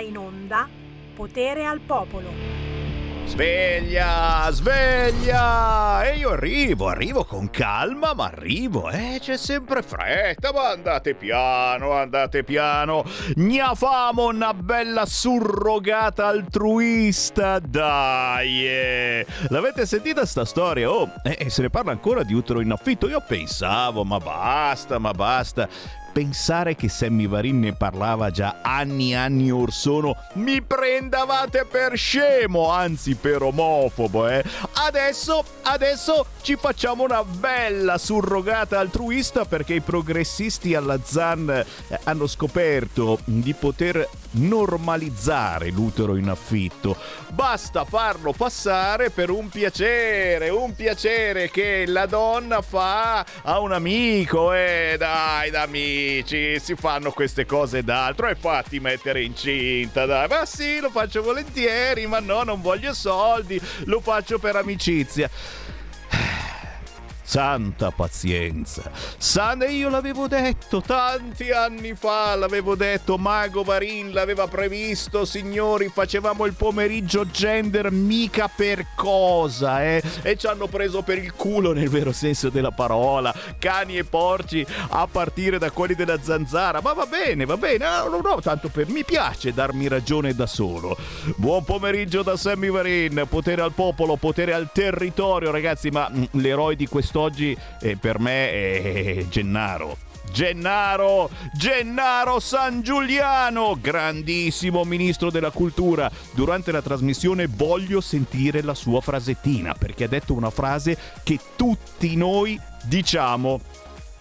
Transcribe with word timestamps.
in 0.00 0.16
onda 0.16 0.68
Potere 1.14 1.66
al 1.66 1.80
Popolo. 1.80 2.68
Sveglia, 3.28 4.48
sveglia! 4.50 6.02
E 6.02 6.16
io 6.16 6.30
arrivo, 6.30 6.88
arrivo 6.88 7.24
con 7.24 7.50
calma, 7.50 8.14
ma 8.14 8.24
arrivo, 8.24 8.88
eh, 8.88 9.18
c'è 9.20 9.36
sempre 9.36 9.82
fretta, 9.82 10.50
ma 10.52 10.70
andate 10.70 11.14
piano, 11.14 11.92
andate 11.92 12.42
piano. 12.42 13.04
Gna 13.34 13.74
famo 13.74 14.28
una 14.28 14.54
bella 14.54 15.04
surrogata 15.04 16.26
altruista, 16.26 17.58
dai! 17.58 18.66
Eh. 18.66 19.26
L'avete 19.48 19.84
sentita 19.84 20.24
sta 20.24 20.46
storia? 20.46 20.90
Oh, 20.90 21.12
e 21.22 21.36
eh, 21.38 21.50
se 21.50 21.62
ne 21.62 21.70
parla 21.70 21.92
ancora 21.92 22.22
di 22.22 22.32
utero 22.32 22.60
in 22.60 22.70
affitto? 22.70 23.08
Io 23.08 23.22
pensavo, 23.24 24.04
ma 24.04 24.18
basta, 24.18 24.98
ma 24.98 25.12
basta 25.12 25.68
pensare 26.12 26.74
che 26.74 26.88
Sammy 26.88 27.26
Varin 27.26 27.60
ne 27.60 27.74
parlava 27.74 28.30
già 28.30 28.60
anni 28.62 29.12
e 29.12 29.16
anni 29.16 29.50
or 29.50 29.72
sono, 29.72 30.16
mi 30.34 30.62
prendavate 30.62 31.64
per 31.64 31.96
scemo, 31.96 32.70
anzi 32.70 33.14
per 33.14 33.42
omofobo, 33.42 34.28
eh. 34.28 34.44
Adesso, 34.72 35.44
adesso 35.62 36.26
ci 36.42 36.56
facciamo 36.56 37.04
una 37.04 37.24
bella 37.24 37.98
surrogata 37.98 38.78
altruista 38.78 39.44
perché 39.44 39.74
i 39.74 39.80
progressisti 39.80 40.74
alla 40.74 40.98
ZAN 41.02 41.48
eh, 41.50 41.98
hanno 42.04 42.26
scoperto 42.26 43.18
di 43.24 43.54
poter 43.54 44.08
normalizzare 44.38 45.70
l'utero 45.70 46.16
in 46.16 46.28
affitto. 46.28 46.96
Basta 47.28 47.84
farlo 47.84 48.32
passare 48.32 49.10
per 49.10 49.30
un 49.30 49.48
piacere, 49.48 50.48
un 50.48 50.74
piacere 50.74 51.50
che 51.50 51.84
la 51.86 52.06
donna 52.06 52.62
fa 52.62 53.24
a 53.42 53.60
un 53.60 53.72
amico. 53.72 54.52
E 54.52 54.92
eh, 54.92 54.96
dai, 54.96 55.50
da 55.50 55.62
amici, 55.62 56.58
si 56.58 56.74
fanno 56.74 57.10
queste 57.10 57.46
cose 57.46 57.82
d'altro 57.82 58.28
e 58.28 58.34
fatti 58.34 58.80
mettere 58.80 59.22
incinta, 59.22 60.06
dai. 60.06 60.28
Ma 60.28 60.44
sì, 60.46 60.80
lo 60.80 60.90
faccio 60.90 61.22
volentieri, 61.22 62.06
ma 62.06 62.20
no, 62.20 62.42
non 62.42 62.60
voglio 62.60 62.92
soldi, 62.92 63.60
lo 63.84 64.00
faccio 64.00 64.38
per 64.38 64.56
amicizia. 64.56 65.28
Santa 67.28 67.90
pazienza. 67.90 68.90
Sane, 69.18 69.66
io 69.66 69.90
l'avevo 69.90 70.28
detto 70.28 70.80
tanti 70.80 71.50
anni 71.50 71.92
fa, 71.94 72.34
l'avevo 72.36 72.74
detto, 72.74 73.18
Mago 73.18 73.62
Varin 73.62 74.14
l'aveva 74.14 74.46
previsto, 74.46 75.26
signori, 75.26 75.90
facevamo 75.92 76.46
il 76.46 76.54
pomeriggio 76.54 77.26
gender 77.26 77.90
mica 77.90 78.48
per 78.48 78.86
cosa, 78.96 79.84
eh? 79.84 80.02
E 80.22 80.38
ci 80.38 80.46
hanno 80.46 80.68
preso 80.68 81.02
per 81.02 81.18
il 81.18 81.34
culo 81.34 81.74
nel 81.74 81.90
vero 81.90 82.12
senso 82.12 82.48
della 82.48 82.70
parola, 82.70 83.34
cani 83.58 83.98
e 83.98 84.04
porci 84.04 84.64
a 84.88 85.06
partire 85.06 85.58
da 85.58 85.70
quelli 85.70 85.94
della 85.94 86.22
zanzara. 86.22 86.80
Ma 86.80 86.94
va 86.94 87.04
bene, 87.04 87.44
va 87.44 87.58
bene, 87.58 87.84
no, 87.84 88.08
no, 88.08 88.20
no, 88.22 88.40
tanto 88.40 88.70
per 88.70 88.88
mi 88.88 89.04
piace 89.04 89.52
darmi 89.52 89.86
ragione 89.86 90.34
da 90.34 90.46
solo. 90.46 90.96
Buon 91.36 91.62
pomeriggio 91.62 92.22
da 92.22 92.38
Sammy 92.38 92.70
Varin, 92.70 93.26
potere 93.28 93.60
al 93.60 93.72
popolo, 93.72 94.16
potere 94.16 94.54
al 94.54 94.70
territorio, 94.72 95.50
ragazzi, 95.50 95.90
ma 95.90 96.10
mm, 96.10 96.24
l'eroe 96.30 96.74
di 96.74 96.86
questo 96.86 97.16
quest'oggi 97.18 97.56
eh, 97.80 97.96
per 97.96 98.20
me 98.20 98.50
è 98.50 99.26
Gennaro. 99.28 99.96
Gennaro, 100.30 101.30
Gennaro 101.54 102.38
San 102.38 102.82
Giuliano, 102.82 103.78
grandissimo 103.80 104.84
ministro 104.84 105.30
della 105.30 105.50
cultura. 105.50 106.10
Durante 106.32 106.70
la 106.70 106.82
trasmissione 106.82 107.46
voglio 107.46 108.00
sentire 108.00 108.62
la 108.62 108.74
sua 108.74 109.00
frasettina 109.00 109.74
perché 109.74 110.04
ha 110.04 110.08
detto 110.08 110.34
una 110.34 110.50
frase 110.50 110.96
che 111.24 111.38
tutti 111.56 112.14
noi 112.14 112.60
diciamo 112.84 113.60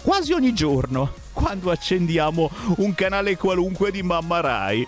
quasi 0.01 0.31
ogni 0.31 0.53
giorno 0.53 1.13
quando 1.33 1.69
accendiamo 1.69 2.49
un 2.77 2.95
canale 2.95 3.35
qualunque 3.35 3.91
di 3.91 4.01
Mamma 4.01 4.39
Rai. 4.39 4.87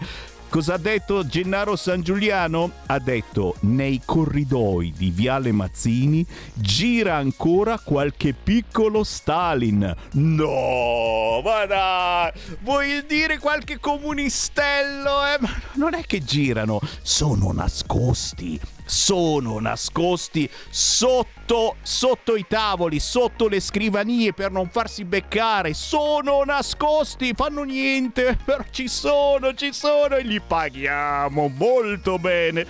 Cosa 0.50 0.74
ha 0.74 0.78
detto 0.78 1.28
Gennaro 1.28 1.76
San 1.76 2.02
Giuliano? 2.02 2.72
Ha 2.88 2.98
detto 2.98 3.58
nei 3.62 4.02
corridoi 4.04 4.92
di 4.98 5.12
Viale 5.12 5.52
Mazzini 5.52 6.26
gira 6.56 7.18
ancora 7.18 7.78
qualche 7.78 8.34
piccolo 8.34 9.04
Stalin. 9.04 9.96
No, 10.14 11.42
ma 11.44 11.66
dai, 11.68 12.32
vuoi 12.62 13.06
dire 13.06 13.38
qualche 13.38 13.80
comunistello? 13.80 15.24
Eh? 15.28 15.38
Ma 15.40 15.50
non 15.74 15.94
è 15.94 16.04
che 16.04 16.24
girano, 16.24 16.80
sono 17.04 17.52
nascosti 17.52 18.60
sono 18.90 19.60
nascosti 19.60 20.50
sotto, 20.72 21.39
sotto 21.82 22.36
i 22.36 22.46
tavoli, 22.48 23.00
sotto 23.00 23.48
le 23.48 23.60
scrivanie 23.60 24.34
per 24.34 24.52
non 24.52 24.70
farsi 24.70 25.04
beccare. 25.04 25.74
Sono 25.74 26.44
nascosti, 26.46 27.34
fanno 27.36 27.64
niente, 27.64 28.38
però 28.46 28.64
ci 28.70 28.88
sono, 28.88 29.56
ci 29.56 29.74
sono 29.74 30.16
e 30.16 30.22
li 30.22 30.40
paghiamo 30.40 31.52
molto 31.56 32.20
bene. 32.20 32.68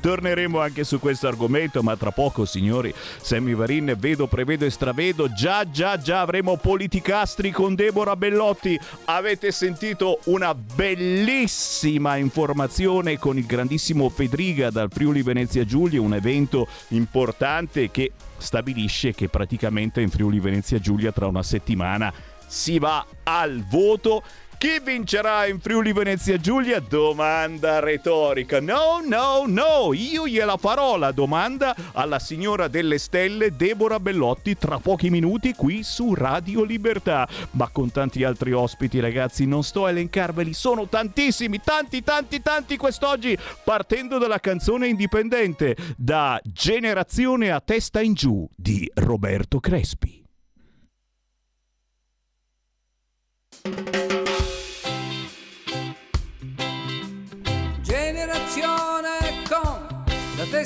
Torneremo 0.00 0.58
anche 0.60 0.82
su 0.82 0.98
questo 0.98 1.28
argomento, 1.28 1.82
ma 1.82 1.94
tra 1.96 2.10
poco, 2.10 2.46
signori, 2.46 2.92
Sammy 3.20 3.54
Varin, 3.54 3.94
vedo, 3.98 4.26
prevedo 4.26 4.64
e 4.64 4.70
stravedo, 4.70 5.30
già, 5.32 5.70
già, 5.70 5.98
già 5.98 6.22
avremo 6.22 6.56
politicastri 6.56 7.50
con 7.50 7.74
Deborah 7.74 8.16
Bellotti. 8.16 8.80
Avete 9.04 9.52
sentito 9.52 10.20
una 10.24 10.54
bellissima 10.54 12.16
informazione 12.16 13.18
con 13.18 13.36
il 13.36 13.44
grandissimo 13.44 14.08
Fedriga 14.08 14.70
dal 14.70 14.90
Friuli 14.90 15.22
Venezia 15.22 15.64
Giulia, 15.64 16.00
un 16.00 16.14
evento 16.14 16.66
importante 16.88 17.90
che 17.90 18.10
stabilisce 18.36 19.12
che 19.12 19.28
praticamente 19.28 20.00
in 20.00 20.10
Friuli 20.10 20.40
Venezia 20.40 20.78
Giulia 20.78 21.12
tra 21.12 21.26
una 21.26 21.42
settimana 21.42 22.12
si 22.46 22.78
va 22.78 23.06
al 23.22 23.64
voto 23.64 24.22
chi 24.62 24.78
vincerà 24.80 25.46
in 25.46 25.58
Friuli 25.58 25.92
Venezia 25.92 26.36
Giulia? 26.36 26.78
Domanda 26.78 27.80
retorica. 27.80 28.60
No, 28.60 29.02
no, 29.04 29.42
no, 29.44 29.92
io 29.92 30.28
gliela 30.28 30.56
farò 30.56 30.96
la 30.96 31.10
domanda 31.10 31.74
alla 31.94 32.20
signora 32.20 32.68
delle 32.68 32.98
stelle 32.98 33.56
Deborah 33.56 33.98
Bellotti 33.98 34.56
tra 34.56 34.78
pochi 34.78 35.10
minuti 35.10 35.54
qui 35.54 35.82
su 35.82 36.14
Radio 36.14 36.62
Libertà. 36.62 37.26
Ma 37.50 37.70
con 37.72 37.90
tanti 37.90 38.22
altri 38.22 38.52
ospiti 38.52 39.00
ragazzi 39.00 39.46
non 39.46 39.64
sto 39.64 39.86
a 39.86 39.90
elencarveli, 39.90 40.52
sono 40.54 40.86
tantissimi, 40.86 41.60
tanti, 41.60 42.04
tanti, 42.04 42.40
tanti 42.40 42.76
quest'oggi, 42.76 43.36
partendo 43.64 44.18
dalla 44.18 44.38
canzone 44.38 44.86
indipendente 44.86 45.74
da 45.96 46.40
Generazione 46.44 47.50
a 47.50 47.58
testa 47.58 48.00
in 48.00 48.14
giù 48.14 48.48
di 48.54 48.88
Roberto 48.94 49.58
Crespi. 49.58 50.21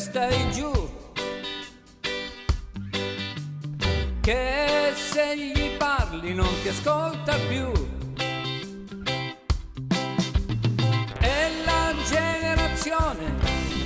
Testa 0.07 0.29
in 0.29 0.51
giù, 0.53 0.73
che 4.21 4.93
se 4.95 5.37
gli 5.37 5.77
parli 5.77 6.35
non 6.35 6.49
ti 6.63 6.69
ascolta 6.69 7.37
più. 7.49 7.71
È 11.19 11.51
la 11.65 11.95
generazione 12.05 13.35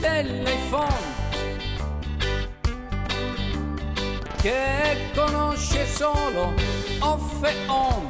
dell'iPhone 0.00 1.18
che 4.40 5.10
conosce 5.14 5.86
solo 5.86 6.52
off 7.00 7.42
e 7.44 7.54
on. 7.66 8.09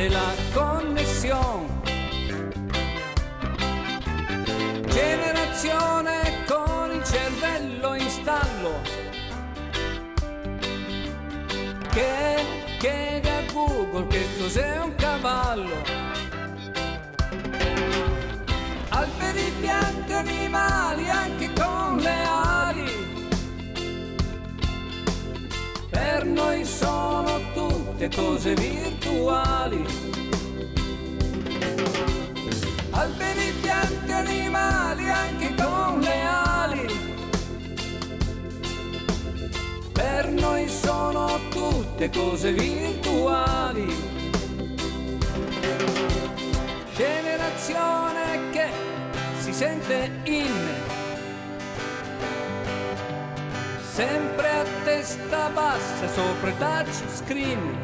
Levate 0.00 0.08
la 0.08 0.32
connessione. 0.52 1.78
Generazione 4.86 6.44
con 6.46 6.90
il 6.92 7.04
cervello 7.04 7.94
in 7.94 8.08
stallo 8.08 8.80
che 11.90 12.44
chiede 12.78 13.30
a 13.30 13.52
Google 13.52 14.06
che 14.06 14.26
cos'è 14.38 14.78
un 14.80 14.94
cavallo. 14.94 16.08
Alberi 18.88 19.52
bianchi, 19.60 20.12
animali 20.12 21.08
anche 21.10 21.52
con 21.52 21.96
le 21.98 22.22
ali 22.24 23.08
per 25.90 26.24
noi 26.24 26.64
sono 26.64 26.89
tutte 28.00 28.16
cose 28.16 28.54
virtuali. 28.54 29.84
Alberi 32.92 33.52
bianchi, 33.60 34.10
animali 34.10 35.10
anche 35.10 35.54
con 35.54 36.00
le 36.00 36.22
ali. 36.22 36.86
Per 39.92 40.30
noi 40.30 40.66
sono 40.66 41.38
tutte 41.50 42.08
cose 42.08 42.52
virtuali. 42.52 43.94
Generazione 46.94 48.50
che 48.50 48.68
si 49.40 49.52
sente 49.52 50.10
in 50.24 50.99
sempre 53.92 54.48
a 54.48 54.64
testa 54.84 55.50
bassa 55.52 56.08
sopra 56.08 56.48
il 56.48 56.56
touch 56.58 56.94
screen. 57.12 57.78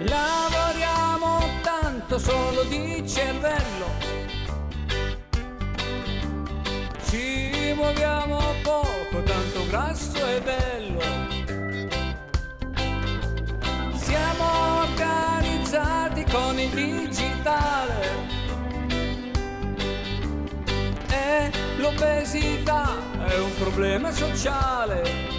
Lavoriamo 0.00 1.40
tanto 1.62 2.18
solo 2.18 2.62
di 2.64 3.02
cervello. 3.08 3.88
Ci 7.08 7.72
muoviamo 7.74 8.38
poco, 8.62 9.22
tanto 9.24 9.66
grasso 9.68 10.26
e 10.26 10.40
bello. 10.40 11.00
Siamo 13.94 14.44
organizzati 14.82 16.24
con 16.24 16.58
il 16.58 16.68
digitale. 16.68 18.30
L'obesità 21.80 22.94
è 23.26 23.38
un 23.38 23.54
problema 23.58 24.12
sociale. 24.12 25.29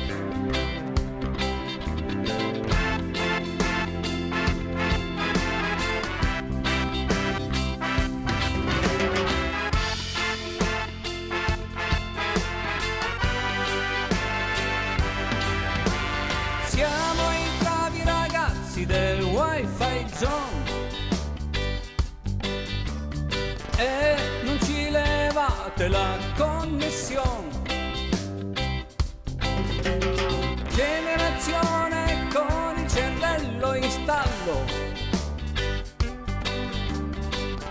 Levate 25.81 25.87
la 25.87 26.17
connessione 26.35 27.49
Generazione 30.75 32.27
con 32.33 32.77
il 32.77 32.87
cervello 32.87 33.73
in 33.75 33.89
stallo. 33.89 34.63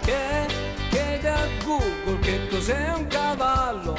Che 0.01 0.47
chiede 0.91 1.29
a 1.29 1.47
Google 1.65 2.19
che 2.21 2.49
cos'è 2.49 2.93
un 2.95 3.07
cavallo. 3.07 3.97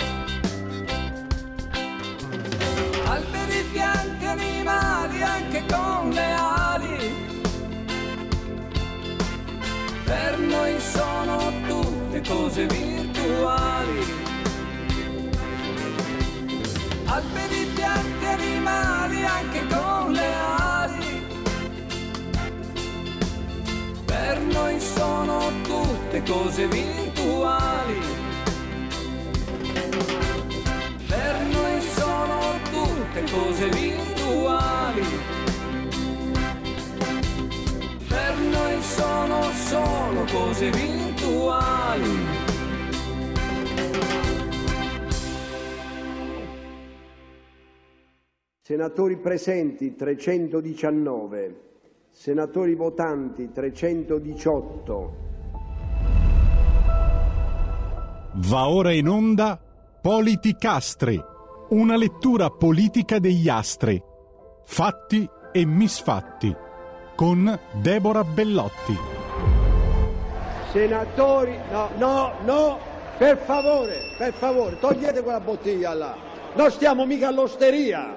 Alberi 3.06 3.64
bianchi, 3.72 4.26
animali 4.26 5.22
anche 5.22 5.64
con 5.68 6.10
le 6.10 6.32
ali. 6.32 7.30
Per 10.04 10.40
noi 10.40 10.80
sono 10.80 11.38
tutte 11.68 11.81
cose 12.32 12.66
virtuali. 12.66 14.06
Alberi 17.06 17.66
bianchi, 17.76 18.26
animali 18.26 19.26
anche 19.26 19.68
con 19.68 20.12
le 20.14 20.34
ali. 20.34 21.26
Per 24.06 24.40
noi 24.40 24.80
sono 24.80 25.52
tutte 25.64 26.24
cose 26.24 26.68
virtuali. 26.68 28.00
Per 31.08 31.36
noi 31.52 31.82
sono 31.96 32.40
tutte 32.72 33.24
cose 33.30 33.70
virtuali. 33.70 35.41
Cose 40.32 40.70
virtuali. 40.70 42.10
Senatori 48.62 49.18
presenti 49.18 49.96
319, 49.96 51.62
senatori 52.12 52.76
votanti 52.76 53.52
318. 53.52 55.30
Va 58.34 58.70
ora 58.70 58.94
in 58.94 59.10
onda 59.10 59.60
Politicastri, 60.02 61.22
una 61.70 61.98
lettura 61.98 62.50
politica 62.50 63.20
degli 63.20 63.50
astri, 63.50 64.02
fatti 64.64 65.30
e 65.52 65.66
misfatti, 65.66 66.56
con 67.16 67.60
Deborah 67.82 68.24
Bellotti. 68.24 69.21
Senatori, 70.72 71.60
no, 71.70 71.90
no, 71.98 72.32
no, 72.46 72.80
per 73.18 73.38
favore, 73.38 74.16
per 74.18 74.32
favore, 74.32 74.80
togliete 74.80 75.22
quella 75.22 75.42
bottiglia 75.42 75.94
là. 75.94 76.16
Non 76.56 76.72
stiamo 76.72 77.06
mica 77.06 77.28
all'osteria. 77.28 78.16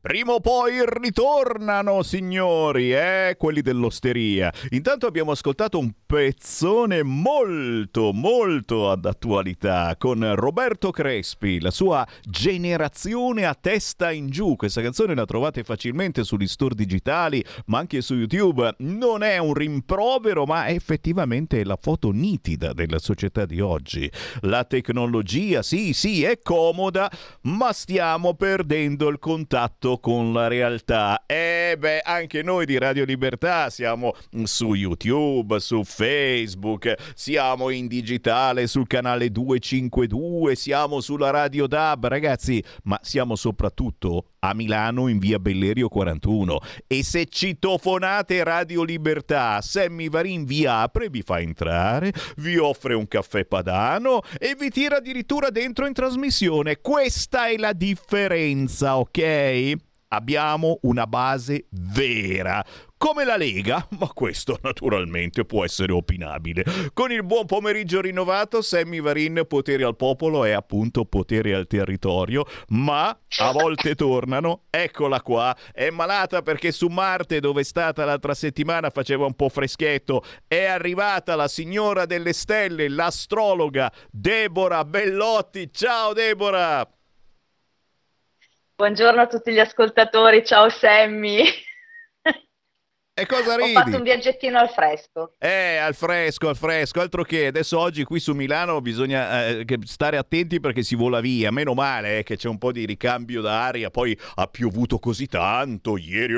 Prima 0.00 0.32
o 0.32 0.40
poi 0.40 0.82
ritornano, 0.84 2.02
signori, 2.02 2.92
eh, 2.92 3.36
quelli 3.38 3.60
dell'osteria. 3.60 4.52
Intanto 4.70 5.06
abbiamo 5.06 5.30
ascoltato 5.30 5.78
un 5.78 5.92
pezzone 6.12 7.02
molto, 7.02 8.12
molto 8.12 8.90
ad 8.90 9.06
attualità 9.06 9.96
con 9.96 10.34
Roberto 10.34 10.90
Crespi, 10.90 11.58
la 11.58 11.70
sua 11.70 12.06
generazione 12.28 13.46
a 13.46 13.56
testa 13.58 14.12
in 14.12 14.28
giù. 14.28 14.54
Questa 14.54 14.82
canzone 14.82 15.14
la 15.14 15.24
trovate 15.24 15.64
facilmente 15.64 16.22
sugli 16.22 16.46
store 16.46 16.74
digitali, 16.74 17.42
ma 17.68 17.78
anche 17.78 18.02
su 18.02 18.14
YouTube. 18.14 18.74
Non 18.80 19.22
è 19.22 19.38
un 19.38 19.54
rimprovero, 19.54 20.44
ma 20.44 20.66
è 20.66 20.74
effettivamente 20.74 21.64
la 21.64 21.78
foto 21.80 22.10
nitida 22.10 22.74
della 22.74 22.98
società 22.98 23.46
di 23.46 23.62
oggi. 23.62 24.10
La 24.42 24.64
tecnologia, 24.64 25.62
sì, 25.62 25.94
sì, 25.94 26.24
è 26.24 26.40
comoda, 26.42 27.10
ma 27.44 27.72
stiamo 27.72 28.34
perdendo 28.34 29.08
il 29.08 29.18
contatto 29.18 29.96
con 29.96 30.34
la 30.34 30.48
realtà. 30.48 31.24
E 31.24 31.74
beh, 31.78 32.00
anche 32.00 32.42
noi 32.42 32.66
di 32.66 32.76
Radio 32.76 33.06
Libertà 33.06 33.70
siamo 33.70 34.14
su 34.42 34.74
YouTube, 34.74 35.58
su 35.58 35.82
Facebook, 35.84 36.00
siamo 37.14 37.70
in 37.70 37.86
digitale 37.86 38.66
sul 38.66 38.88
canale 38.88 39.30
252, 39.30 40.56
siamo 40.56 41.00
sulla 41.00 41.30
Radio 41.30 41.68
DAB, 41.68 42.06
ragazzi, 42.06 42.62
ma 42.84 42.98
siamo 43.02 43.36
soprattutto 43.36 44.26
a 44.40 44.52
Milano 44.52 45.06
in 45.06 45.18
via 45.18 45.38
Bellerio 45.38 45.88
41 45.88 46.58
e 46.88 47.04
se 47.04 47.26
citofonate 47.26 48.42
Radio 48.42 48.82
Libertà 48.82 49.60
Sammy 49.60 50.08
Varin 50.08 50.44
vi 50.44 50.66
apre, 50.66 51.08
vi 51.08 51.22
fa 51.22 51.38
entrare 51.38 52.12
vi 52.38 52.56
offre 52.56 52.94
un 52.94 53.06
caffè 53.06 53.44
padano 53.44 54.22
e 54.38 54.56
vi 54.58 54.70
tira 54.70 54.96
addirittura 54.96 55.50
dentro 55.50 55.86
in 55.86 55.92
trasmissione. 55.92 56.80
Questa 56.80 57.46
è 57.46 57.56
la 57.56 57.72
differenza 57.72 58.98
ok? 58.98 59.76
abbiamo 60.12 60.78
una 60.82 61.06
base 61.06 61.66
vera 61.70 62.64
come 63.02 63.24
la 63.24 63.36
Lega, 63.36 63.84
ma 63.98 64.06
questo 64.14 64.56
naturalmente 64.62 65.44
può 65.44 65.64
essere 65.64 65.90
opinabile. 65.90 66.62
Con 66.94 67.10
il 67.10 67.24
buon 67.24 67.46
pomeriggio 67.46 68.00
rinnovato, 68.00 68.62
Sammy 68.62 69.00
Varin, 69.00 69.44
potere 69.48 69.82
al 69.82 69.96
popolo 69.96 70.44
è 70.44 70.52
appunto 70.52 71.04
potere 71.04 71.52
al 71.52 71.66
territorio, 71.66 72.44
ma 72.68 73.08
a 73.08 73.50
volte 73.50 73.96
tornano. 73.96 74.66
Eccola 74.70 75.20
qua, 75.20 75.52
è 75.72 75.90
malata 75.90 76.42
perché 76.42 76.70
su 76.70 76.86
Marte, 76.86 77.40
dove 77.40 77.62
è 77.62 77.64
stata 77.64 78.04
l'altra 78.04 78.34
settimana, 78.34 78.88
faceva 78.90 79.26
un 79.26 79.34
po' 79.34 79.48
freschetto. 79.48 80.22
È 80.46 80.64
arrivata 80.64 81.34
la 81.34 81.48
signora 81.48 82.06
delle 82.06 82.32
stelle, 82.32 82.88
l'astrologa 82.88 83.92
Deborah 84.12 84.84
Bellotti. 84.84 85.72
Ciao 85.72 86.12
Deborah! 86.12 86.88
Buongiorno 88.76 89.20
a 89.20 89.26
tutti 89.26 89.52
gli 89.52 89.58
ascoltatori, 89.58 90.46
ciao 90.46 90.68
Sammy. 90.68 91.70
E 93.22 93.26
cosa 93.26 93.54
Ho 93.54 93.56
ridi? 93.56 93.72
fatto 93.72 93.96
un 93.98 94.02
viaggettino 94.02 94.58
al 94.58 94.68
fresco. 94.68 95.34
Eh, 95.38 95.76
al 95.76 95.94
fresco, 95.94 96.48
al 96.48 96.56
fresco, 96.56 97.00
altro 97.00 97.22
che 97.22 97.46
adesso 97.46 97.78
oggi 97.78 98.02
qui 98.02 98.18
su 98.18 98.34
Milano 98.34 98.80
bisogna 98.80 99.46
eh, 99.46 99.64
stare 99.84 100.16
attenti 100.16 100.58
perché 100.58 100.82
si 100.82 100.96
vola 100.96 101.20
via, 101.20 101.52
meno 101.52 101.72
male 101.72 102.18
eh, 102.18 102.22
che 102.24 102.36
c'è 102.36 102.48
un 102.48 102.58
po' 102.58 102.72
di 102.72 102.84
ricambio 102.84 103.40
d'aria, 103.40 103.90
poi 103.90 104.18
ha 104.34 104.48
piovuto 104.48 104.98
così 104.98 105.28
tanto 105.28 105.96
ieri, 105.96 106.34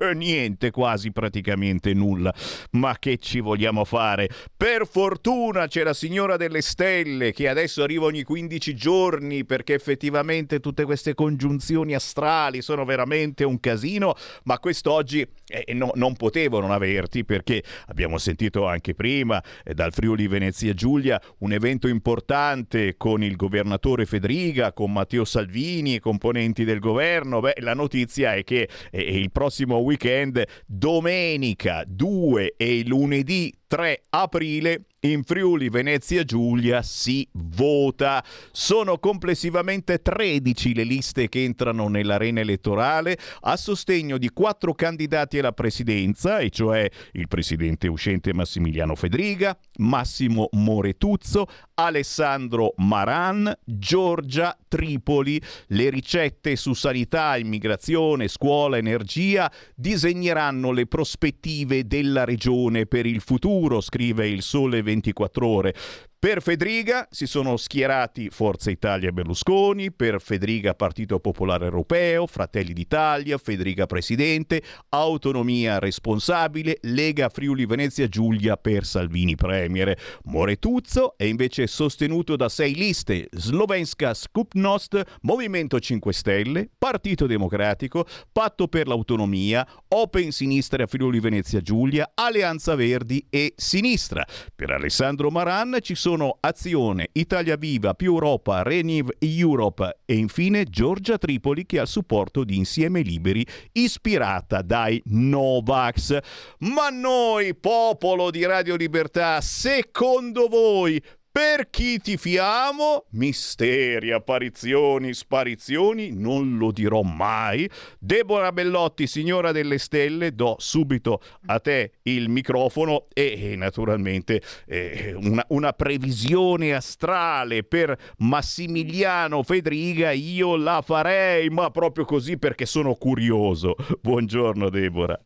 eh, 0.00 0.14
niente, 0.14 0.70
quasi 0.70 1.12
praticamente 1.12 1.92
nulla, 1.92 2.32
ma 2.70 2.96
che 2.98 3.18
ci 3.18 3.40
vogliamo 3.40 3.84
fare? 3.84 4.30
Per 4.56 4.86
fortuna 4.86 5.66
c'è 5.66 5.82
la 5.82 5.92
signora 5.92 6.38
delle 6.38 6.62
stelle 6.62 7.34
che 7.34 7.46
adesso 7.46 7.82
arriva 7.82 8.06
ogni 8.06 8.22
15 8.22 8.74
giorni 8.74 9.44
perché 9.44 9.74
effettivamente 9.74 10.60
tutte 10.60 10.84
queste 10.84 11.12
congiunzioni 11.12 11.94
astrali 11.94 12.62
sono 12.62 12.86
veramente 12.86 13.44
un 13.44 13.60
casino, 13.60 14.14
ma 14.44 14.58
quest'oggi 14.58 15.28
eh, 15.46 15.74
no- 15.90 15.92
non 15.94 16.14
potevo 16.14 16.60
non 16.60 16.70
averti 16.70 17.24
perché 17.24 17.62
abbiamo 17.86 18.18
sentito 18.18 18.66
anche 18.66 18.94
prima 18.94 19.42
eh, 19.64 19.74
dal 19.74 19.92
Friuli 19.92 20.26
Venezia 20.26 20.72
Giulia 20.74 21.20
un 21.38 21.52
evento 21.52 21.88
importante 21.88 22.96
con 22.96 23.22
il 23.22 23.36
governatore 23.36 24.06
Federica, 24.06 24.72
con 24.72 24.92
Matteo 24.92 25.24
Salvini 25.24 25.94
e 25.94 26.00
componenti 26.00 26.64
del 26.64 26.78
governo. 26.78 27.40
Beh, 27.40 27.56
la 27.58 27.74
notizia 27.74 28.34
è 28.34 28.44
che 28.44 28.68
eh, 28.90 29.00
il 29.00 29.30
prossimo 29.30 29.76
weekend, 29.78 30.42
domenica 30.66 31.84
2 31.86 32.54
e 32.56 32.82
lunedì 32.84 33.52
3 33.70 34.06
aprile 34.10 34.86
in 35.02 35.22
Friuli 35.22 35.68
Venezia 35.68 36.24
Giulia 36.24 36.82
si 36.82 37.26
vota. 37.34 38.22
Sono 38.50 38.98
complessivamente 38.98 40.02
13 40.02 40.74
le 40.74 40.82
liste 40.82 41.28
che 41.28 41.44
entrano 41.44 41.86
nell'arena 41.86 42.40
elettorale 42.40 43.16
a 43.42 43.56
sostegno 43.56 44.18
di 44.18 44.28
quattro 44.30 44.74
candidati 44.74 45.38
alla 45.38 45.52
presidenza, 45.52 46.40
e 46.40 46.50
cioè 46.50 46.90
il 47.12 47.28
presidente 47.28 47.86
uscente 47.86 48.34
Massimiliano 48.34 48.96
Fedriga, 48.96 49.56
Massimo 49.78 50.48
Moretuzzo, 50.50 51.46
Alessandro 51.84 52.74
Maran, 52.76 53.52
Giorgia 53.64 54.56
Tripoli. 54.68 55.40
Le 55.68 55.90
ricette 55.90 56.56
su 56.56 56.74
sanità, 56.74 57.36
immigrazione, 57.36 58.28
scuola, 58.28 58.76
energia 58.76 59.50
disegneranno 59.74 60.72
le 60.72 60.86
prospettive 60.86 61.86
della 61.86 62.24
regione 62.24 62.86
per 62.86 63.06
il 63.06 63.20
futuro, 63.20 63.80
scrive 63.80 64.28
il 64.28 64.42
Sole 64.42 64.82
24 64.82 65.46
ore. 65.46 65.74
Per 66.20 66.42
Fedriga 66.42 67.08
si 67.10 67.24
sono 67.24 67.56
schierati 67.56 68.28
Forza 68.28 68.70
Italia 68.70 69.08
e 69.08 69.12
Berlusconi, 69.12 69.90
per 69.90 70.20
Fedriga 70.20 70.74
Partito 70.74 71.18
Popolare 71.18 71.64
Europeo, 71.64 72.26
Fratelli 72.26 72.74
d'Italia, 72.74 73.38
Fedriga 73.38 73.86
Presidente, 73.86 74.62
Autonomia 74.90 75.78
Responsabile, 75.78 76.76
Lega 76.82 77.30
Friuli 77.30 77.64
Venezia 77.64 78.06
Giulia 78.06 78.58
per 78.58 78.84
Salvini 78.84 79.34
Premier. 79.34 79.98
Moretuzzo 80.24 81.14
è 81.16 81.24
invece 81.24 81.66
sostenuto 81.66 82.36
da 82.36 82.50
sei 82.50 82.74
liste, 82.74 83.26
Slovenska 83.30 84.12
Skupnost, 84.12 85.02
Movimento 85.22 85.80
5 85.80 86.12
Stelle, 86.12 86.68
Partito 86.76 87.24
Democratico, 87.24 88.04
Patto 88.30 88.68
per 88.68 88.88
l'Autonomia, 88.88 89.66
Open 89.88 90.32
Sinistra 90.32 90.86
Friuli 90.86 91.18
Venezia 91.18 91.62
Giulia, 91.62 92.10
Alleanza 92.12 92.74
Verdi 92.74 93.24
e 93.30 93.54
Sinistra. 93.56 94.22
Per 94.54 94.70
Alessandro 94.70 95.30
Maran 95.30 95.78
ci 95.80 95.94
sono 95.94 96.08
sono 96.10 96.38
Azione, 96.40 97.10
Italia 97.12 97.54
Viva, 97.54 97.94
Più 97.94 98.14
Europa, 98.14 98.64
Renew 98.64 99.10
Europe 99.20 99.98
e 100.04 100.16
infine 100.16 100.64
Giorgia 100.64 101.18
Tripoli 101.18 101.64
che 101.64 101.78
ha 101.78 101.82
il 101.82 101.88
supporto 101.88 102.42
di 102.42 102.56
Insieme 102.56 103.02
Liberi 103.02 103.46
ispirata 103.70 104.60
dai 104.60 105.00
Novax. 105.04 106.18
Ma 106.58 106.88
noi, 106.88 107.54
popolo 107.54 108.32
di 108.32 108.44
Radio 108.44 108.74
Libertà, 108.74 109.40
secondo 109.40 110.48
voi 110.48 111.00
per 111.32 111.70
chi 111.70 111.98
ti 111.98 112.16
fiamo? 112.16 113.04
Misteri, 113.10 114.10
apparizioni, 114.10 115.14
sparizioni, 115.14 116.10
non 116.12 116.58
lo 116.58 116.72
dirò 116.72 117.02
mai. 117.02 117.70
Deborah 117.98 118.50
Bellotti, 118.50 119.06
signora 119.06 119.52
delle 119.52 119.78
stelle, 119.78 120.34
do 120.34 120.56
subito 120.58 121.22
a 121.46 121.60
te 121.60 121.92
il 122.02 122.28
microfono 122.28 123.06
e, 123.12 123.54
naturalmente 123.56 124.42
eh, 124.66 125.14
una, 125.16 125.44
una, 125.48 125.72
previsione 125.72 126.74
astrale 126.74 127.62
per 127.62 127.96
Massimiliano 128.18 129.44
Fedriga 129.44 130.10
io 130.10 130.56
la 130.56 130.82
farei, 130.82 131.48
ma 131.48 131.70
proprio 131.70 132.04
così 132.04 132.38
perché 132.38 132.66
sono 132.66 132.94
curioso. 132.94 133.76
Buongiorno 134.00 134.68
Deborah. 134.68 135.20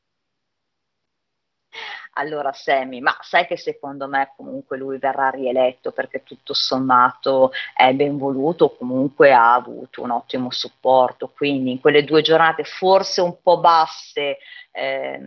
Allora 2.16 2.52
Semi, 2.52 3.00
ma 3.00 3.16
sai 3.22 3.44
che 3.46 3.56
secondo 3.56 4.06
me 4.06 4.32
comunque 4.36 4.76
lui 4.76 4.98
verrà 4.98 5.30
rieletto 5.30 5.90
perché 5.90 6.22
tutto 6.22 6.54
sommato 6.54 7.50
è 7.74 7.92
ben 7.92 8.18
voluto, 8.18 8.76
comunque 8.76 9.32
ha 9.32 9.54
avuto 9.54 10.02
un 10.02 10.10
ottimo 10.10 10.50
supporto, 10.52 11.32
quindi 11.34 11.72
in 11.72 11.80
quelle 11.80 12.04
due 12.04 12.22
giornate 12.22 12.62
forse 12.62 13.20
un 13.20 13.42
po' 13.42 13.58
basse 13.58 14.38
eh, 14.70 15.20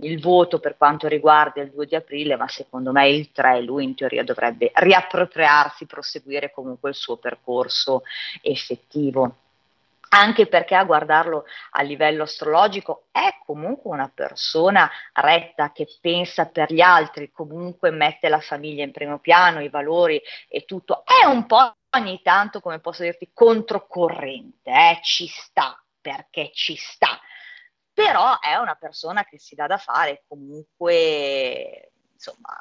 il 0.00 0.20
voto 0.20 0.58
per 0.58 0.76
quanto 0.76 1.06
riguarda 1.06 1.62
il 1.62 1.70
2 1.70 1.86
di 1.86 1.94
aprile, 1.94 2.34
ma 2.34 2.48
secondo 2.48 2.90
me 2.90 3.08
il 3.08 3.30
3 3.30 3.62
lui 3.62 3.84
in 3.84 3.94
teoria 3.94 4.24
dovrebbe 4.24 4.72
riappropriarsi, 4.74 5.86
proseguire 5.86 6.50
comunque 6.50 6.90
il 6.90 6.96
suo 6.96 7.18
percorso 7.18 8.02
effettivo 8.40 9.41
anche 10.14 10.46
perché 10.46 10.74
a 10.74 10.84
guardarlo 10.84 11.44
a 11.70 11.82
livello 11.82 12.24
astrologico 12.24 13.06
è 13.10 13.38
comunque 13.44 13.90
una 13.90 14.10
persona 14.14 14.90
retta 15.12 15.72
che 15.72 15.86
pensa 16.00 16.46
per 16.46 16.72
gli 16.72 16.80
altri, 16.80 17.30
comunque 17.30 17.90
mette 17.90 18.28
la 18.28 18.40
famiglia 18.40 18.84
in 18.84 18.92
primo 18.92 19.18
piano, 19.18 19.62
i 19.62 19.70
valori 19.70 20.20
e 20.48 20.64
tutto. 20.64 21.04
È 21.04 21.24
un 21.24 21.46
po' 21.46 21.76
ogni 21.90 22.20
tanto, 22.22 22.60
come 22.60 22.78
posso 22.78 23.02
dirti, 23.02 23.30
controcorrente, 23.32 24.70
eh? 24.70 24.98
ci 25.02 25.26
sta, 25.26 25.82
perché 26.00 26.50
ci 26.52 26.76
sta. 26.76 27.18
Però 27.94 28.38
è 28.38 28.56
una 28.56 28.74
persona 28.74 29.24
che 29.24 29.38
si 29.38 29.54
dà 29.54 29.66
da 29.66 29.78
fare 29.78 30.24
comunque, 30.28 31.92
insomma, 32.12 32.58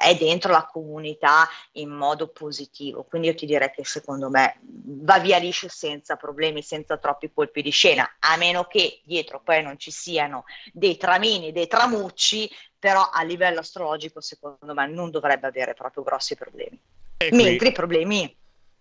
è 0.00 0.16
dentro 0.16 0.50
la 0.50 0.64
comunità 0.64 1.46
in 1.72 1.90
modo 1.90 2.28
positivo. 2.28 3.04
Quindi 3.04 3.28
io 3.28 3.34
ti 3.34 3.44
direi 3.44 3.70
che 3.70 3.84
secondo 3.84 4.30
me 4.30 4.58
va 4.62 5.18
via 5.18 5.36
liscio 5.36 5.68
senza 5.68 6.16
problemi, 6.16 6.62
senza 6.62 6.96
troppi 6.96 7.30
colpi 7.30 7.60
di 7.60 7.70
scena, 7.70 8.16
a 8.18 8.38
meno 8.38 8.64
che 8.64 9.02
dietro 9.04 9.42
poi 9.44 9.62
non 9.62 9.78
ci 9.78 9.90
siano 9.90 10.44
dei 10.72 10.96
tramini, 10.96 11.52
dei 11.52 11.66
tramucci, 11.66 12.50
però 12.78 13.10
a 13.12 13.22
livello 13.22 13.60
astrologico 13.60 14.22
secondo 14.22 14.72
me 14.72 14.86
non 14.86 15.10
dovrebbe 15.10 15.48
avere 15.48 15.74
proprio 15.74 16.02
grossi 16.02 16.34
problemi. 16.34 16.80
Mentre 17.32 17.68
i 17.68 17.72
problemi 17.72 18.34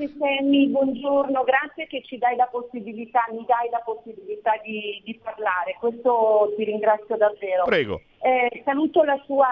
Grazie 0.00 0.16
Sammy, 0.18 0.66
buongiorno, 0.68 1.44
grazie 1.44 1.86
che 1.86 2.02
ci 2.02 2.16
dai 2.16 2.34
la 2.34 2.46
possibilità, 2.46 3.26
mi 3.32 3.44
dai 3.46 3.68
la 3.70 3.82
possibilità 3.84 4.52
di, 4.64 4.98
di 5.04 5.20
parlare, 5.22 5.76
questo 5.78 6.54
ti 6.56 6.64
ringrazio 6.64 7.18
davvero. 7.18 7.64
Prego. 7.64 8.00
Eh, 8.22 8.62
saluto 8.64 9.02
la 9.02 9.20
sua, 9.26 9.46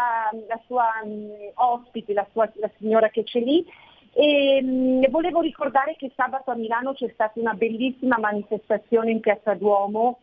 la 0.48 0.58
sua 0.66 0.86
um, 1.04 1.28
ospite, 1.52 2.14
la, 2.14 2.26
sua, 2.32 2.50
la 2.54 2.70
signora 2.78 3.10
che 3.10 3.24
c'è 3.24 3.40
lì 3.40 3.62
e 4.14 4.60
um, 4.62 5.10
volevo 5.10 5.42
ricordare 5.42 5.96
che 5.96 6.10
sabato 6.16 6.50
a 6.50 6.54
Milano 6.54 6.94
c'è 6.94 7.10
stata 7.12 7.38
una 7.38 7.52
bellissima 7.52 8.16
manifestazione 8.18 9.10
in 9.10 9.20
Piazza 9.20 9.52
Duomo 9.52 10.20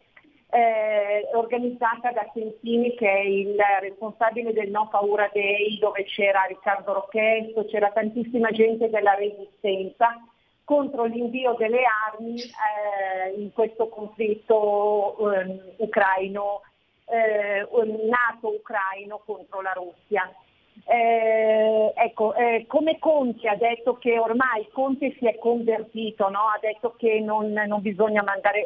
eh, 0.50 1.30
organizzata 1.34 2.12
da 2.12 2.30
Sentini 2.34 2.96
che 2.96 3.10
è 3.10 3.20
il 3.20 3.58
responsabile 3.82 4.54
del 4.54 4.70
No 4.70 4.88
Paura 4.90 5.30
Day 5.34 5.78
dove 5.80 6.04
c'era 6.06 6.44
Riccardo 6.44 6.94
Rocchetto, 6.94 7.66
c'era 7.66 7.92
tantissima 7.92 8.50
gente 8.52 8.90
della 8.90 9.14
resistenza 9.16 10.22
contro 10.64 11.06
l'invio 11.06 11.54
delle 11.54 11.84
armi 12.12 12.42
eh, 12.42 13.40
in 13.40 13.54
questo 13.54 13.88
conflitto 13.88 15.32
eh, 15.32 15.76
ucraino, 15.78 16.62
eh, 17.06 17.68
nato-ucraino 18.10 19.22
contro 19.26 19.62
la 19.62 19.74
Russia. 19.74 20.30
Eh, 20.88 21.94
ecco, 21.96 22.36
eh, 22.36 22.66
come 22.68 23.00
Conte 23.00 23.48
ha 23.48 23.56
detto 23.56 23.98
che 23.98 24.20
ormai 24.20 24.70
Conte 24.72 25.16
si 25.18 25.26
è 25.26 25.38
convertito, 25.40 26.30
no? 26.30 26.42
ha 26.42 26.60
detto 26.62 26.94
che 26.96 27.20
non, 27.20 27.52
non 27.52 27.82
bisogna 27.82 28.22
mandare, 28.22 28.64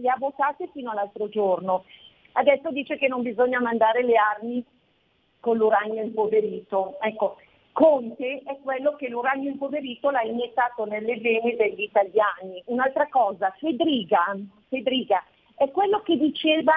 le 0.00 0.08
ha 0.08 0.16
votate 0.18 0.68
fino 0.72 0.90
all'altro 0.90 1.28
giorno, 1.28 1.84
adesso 2.32 2.70
dice 2.72 2.96
che 2.96 3.06
non 3.06 3.22
bisogna 3.22 3.60
mandare 3.60 4.02
le 4.02 4.16
armi 4.16 4.64
con 5.38 5.56
l'uranio 5.56 6.02
impoverito. 6.02 6.96
Ecco, 7.00 7.36
Conte 7.72 8.42
è 8.44 8.58
quello 8.62 8.96
che 8.96 9.08
l'uranio 9.08 9.50
impoverito 9.50 10.10
l'ha 10.10 10.22
iniettato 10.22 10.84
nelle 10.84 11.16
vene 11.18 11.54
degli 11.54 11.82
italiani. 11.82 12.60
Un'altra 12.66 13.08
cosa, 13.08 13.54
Fedriga, 13.58 14.36
Fedriga 14.68 15.24
è 15.56 15.70
quello 15.70 16.00
che 16.02 16.16
diceva 16.16 16.72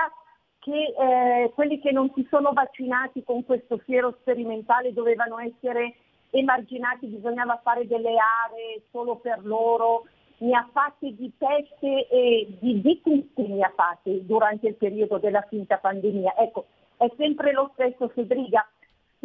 che 0.65 0.95
eh, 0.97 1.51
quelli 1.53 1.79
che 1.79 1.91
non 1.91 2.11
si 2.15 2.25
sono 2.27 2.51
vaccinati 2.51 3.23
con 3.23 3.45
questo 3.45 3.77
fiero 3.77 4.17
sperimentale 4.21 4.93
dovevano 4.93 5.37
essere 5.37 5.93
emarginati, 6.31 7.05
bisognava 7.05 7.61
fare 7.63 7.85
delle 7.85 8.15
aree 8.17 8.81
solo 8.89 9.17
per 9.17 9.45
loro, 9.45 10.05
ne 10.39 10.55
ha 10.55 10.67
fatte 10.73 11.13
di 11.13 11.31
peste 11.37 12.07
e 12.07 12.47
di, 12.59 12.81
di 12.81 12.99
tutti 13.03 13.61
ha 13.61 13.71
fatte 13.75 14.25
durante 14.25 14.69
il 14.69 14.73
periodo 14.73 15.19
della 15.19 15.45
finta 15.47 15.77
pandemia. 15.77 16.35
Ecco, 16.35 16.65
è 16.97 17.11
sempre 17.15 17.51
lo 17.51 17.69
stesso 17.73 18.07
Fedriga, 18.07 18.67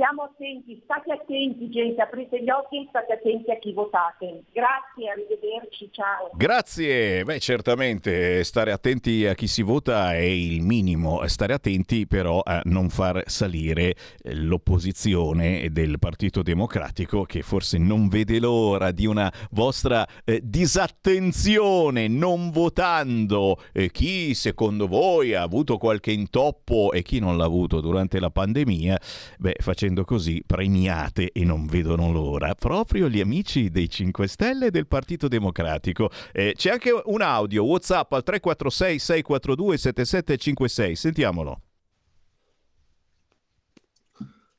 stiamo 0.00 0.23
attenti, 0.23 0.80
state 0.83 1.12
attenti 1.12 1.69
gente, 1.69 2.00
aprite 2.00 2.42
gli 2.42 2.49
occhi, 2.49 2.87
state 2.88 3.12
attenti 3.12 3.50
a 3.50 3.59
chi 3.59 3.75
votate. 3.75 4.45
Grazie, 4.50 5.11
arrivederci, 5.11 5.90
ciao. 5.92 6.30
Grazie, 6.33 7.23
beh 7.23 7.38
certamente 7.38 8.42
stare 8.45 8.73
attenti 8.73 9.26
a 9.26 9.35
chi 9.35 9.47
si 9.47 9.61
vota 9.61 10.14
è 10.14 10.23
il 10.23 10.62
minimo, 10.62 11.21
stare 11.28 11.52
attenti 11.52 12.07
però 12.07 12.40
a 12.42 12.62
non 12.64 12.88
far 12.88 13.25
salire 13.26 13.95
eh, 14.23 14.35
l'opposizione 14.37 15.69
del 15.71 15.99
Partito 15.99 16.40
Democratico 16.40 17.25
che 17.25 17.42
forse 17.42 17.76
non 17.76 18.09
vede 18.09 18.40
l'ora 18.40 18.92
di 18.92 19.04
una 19.04 19.30
vostra 19.50 20.07
eh, 20.25 20.40
disattenzione 20.42 22.09
non 22.09 22.50
votando 22.50 23.59
eh, 23.75 23.90
chi 23.90 24.33
secondo 24.33 24.87
voi 24.87 25.35
ha 25.35 25.42
avuto 25.42 25.76
qualche 25.76 26.11
intoppo 26.11 26.90
e 26.92 27.02
chi 27.02 27.19
non 27.19 27.37
l'ha 27.37 27.45
avuto 27.45 27.83
durante 27.83 28.19
la 28.19 28.30
pandemia, 28.30 28.99
beh 29.38 29.57
facendo 29.59 29.88
facendo 29.91 30.05
così 30.05 30.43
premiate 30.47 31.33
e 31.33 31.45
non 31.45 31.67
vedono 31.67 32.13
l'ora 32.13 32.55
proprio 32.55 33.09
gli 33.09 33.21
amici 33.21 33.71
dei 33.71 33.89
5 33.89 34.29
Stelle 34.29 34.67
e 34.67 34.71
del 34.71 34.87
Partito 34.87 35.27
Democratico. 35.27 36.11
Eh, 36.33 36.55
c'è 36.57 36.71
anche 36.71 36.91
un 37.05 37.21
audio 37.21 37.65
WhatsApp 37.65 38.13
al 38.13 38.23
346 38.23 38.99
642 38.99 39.79
7756. 39.79 40.97
Sentiamolo. 40.97 41.61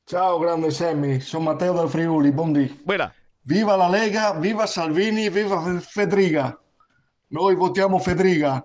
Ciao 0.04 0.38
grande 0.38 0.70
Semmi, 0.70 1.20
sono 1.20 1.44
Matteo 1.44 1.72
dal 1.72 1.88
Friuli, 1.88 2.32
buondì. 2.32 2.80
Buona. 2.84 3.12
Viva 3.44 3.76
la 3.76 3.88
Lega, 3.88 4.34
viva 4.34 4.66
Salvini, 4.66 5.30
viva 5.30 5.80
Fedriga. 5.80 6.56
Noi 7.28 7.54
votiamo 7.54 7.98
Fedriga. 7.98 8.64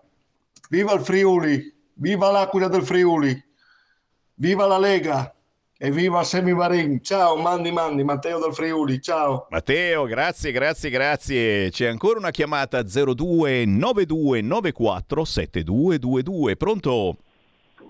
Viva 0.69 0.93
il 0.93 1.01
Friuli, 1.01 1.73
viva 1.93 2.29
l'Aquila 2.29 2.67
del 2.67 2.83
Friuli. 2.83 3.41
Viva 4.33 4.67
la 4.67 4.77
Lega, 4.77 5.33
Evviva 5.79 6.23
Semi 6.23 6.55
Marin, 6.55 7.03
ciao 7.03 7.35
Mandi 7.35 7.71
Mandi, 7.71 8.03
Matteo 8.03 8.39
del 8.39 8.51
Friuli, 8.51 8.99
ciao. 8.99 9.45
Matteo, 9.51 10.05
grazie, 10.05 10.51
grazie, 10.51 10.89
grazie. 10.89 11.69
C'è 11.69 11.85
ancora 11.85 12.17
una 12.17 12.31
chiamata 12.31 12.81
029294 12.81 15.23
7222, 15.23 16.55
pronto? 16.55 17.17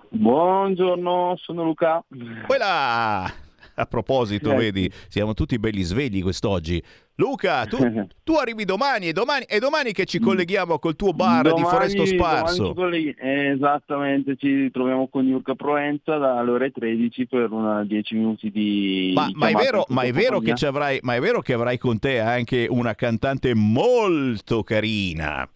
Buongiorno, 0.10 1.38
sono 1.38 1.64
Luca. 1.64 2.04
Quella! 2.46 3.34
A 3.76 3.86
proposito, 3.86 4.52
eh. 4.52 4.56
vedi, 4.56 4.92
siamo 5.08 5.34
tutti 5.34 5.58
belli 5.58 5.84
svegli 5.84 6.22
quest'oggi. 6.22 6.84
Luca, 7.20 7.66
tu, 7.66 7.78
tu 8.24 8.34
arrivi 8.34 8.64
domani 8.64 9.08
e, 9.08 9.14
domani 9.14 9.46
è 9.48 9.58
domani 9.58 9.92
che 9.92 10.06
ci 10.06 10.20
colleghiamo 10.20 10.78
col 10.78 10.96
tuo 10.96 11.14
bar 11.14 11.44
domani, 11.44 11.62
di 11.62 11.68
Foresto 11.68 12.06
Sparso. 12.06 12.76
Ci 12.76 13.16
eh, 13.18 13.48
esattamente, 13.50 14.36
ci 14.38 14.70
troviamo 14.72 15.08
con 15.08 15.26
Yurka 15.26 15.56
Proenza 15.56 16.18
dalle 16.18 16.52
ore 16.52 16.72
13 16.72 17.26
per 17.26 17.52
una 17.52 17.84
10 17.84 18.16
minuti 18.16 18.52
di... 18.52 19.14
Ma, 19.16 19.30
ma, 19.34 19.48
è 19.50 19.54
vero, 19.54 19.86
ma, 19.90 20.04
è 20.04 20.12
vero 20.12 20.42
avrai, 20.62 21.00
ma 21.02 21.16
è 21.16 21.20
vero 21.20 21.42
che 21.42 21.54
avrai 21.54 21.80
con 21.80 21.98
te 21.98 22.20
anche 22.20 22.68
una 22.70 22.94
cantante 22.94 23.56
molto 23.56 24.62
carina. 24.62 25.48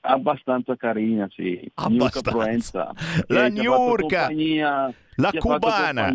Abbastanza 0.00 0.76
carina, 0.76 1.28
sì. 1.32 1.68
Abbastanza. 1.74 2.30
Proenza. 2.30 2.92
La 3.28 3.46
Niurka! 3.46 4.28
La 5.16 5.32
cubana. 5.32 6.12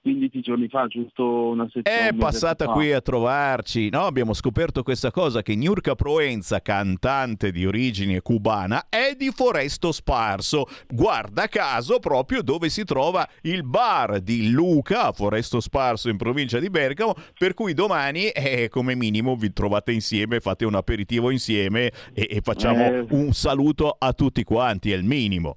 15 0.00 0.40
giorni 0.40 0.68
fa, 0.68 0.86
giusto 0.86 1.48
una 1.48 1.68
settimana. 1.70 2.08
È 2.08 2.14
passata 2.14 2.66
qui 2.66 2.92
a 2.92 3.00
trovarci. 3.00 3.88
No, 3.90 4.02
abbiamo 4.02 4.34
scoperto 4.34 4.82
questa 4.82 5.10
cosa 5.10 5.42
che 5.42 5.54
Niurka 5.54 5.94
Proenza, 5.94 6.60
cantante 6.60 7.50
di 7.50 7.64
origine 7.66 8.20
cubana, 8.20 8.86
è 8.88 9.14
di 9.16 9.30
Foresto 9.30 9.90
Sparso. 9.92 10.66
Guarda 10.88 11.46
caso 11.46 11.98
proprio 11.98 12.42
dove 12.42 12.68
si 12.68 12.84
trova 12.84 13.26
il 13.42 13.64
bar 13.64 14.20
di 14.20 14.50
Luca 14.50 15.06
a 15.06 15.12
Foresto 15.12 15.60
Sparso 15.60 16.08
in 16.08 16.16
provincia 16.16 16.58
di 16.58 16.68
Bergamo, 16.70 17.14
per 17.38 17.54
cui 17.54 17.72
domani 17.72 18.28
eh, 18.28 18.68
come 18.68 18.94
minimo 18.94 19.34
vi 19.36 19.52
trovate 19.52 19.92
insieme, 19.92 20.40
fate 20.40 20.64
un 20.64 20.74
aperitivo 20.74 21.30
insieme 21.30 21.90
e, 22.12 22.28
e 22.30 22.40
facciamo 22.42 22.84
Eh. 22.84 23.06
un 23.10 23.32
saluto 23.32 23.96
a 23.98 24.12
tutti 24.12 24.42
quanti, 24.44 24.92
è 24.92 24.96
il 24.96 25.04
minimo. 25.04 25.56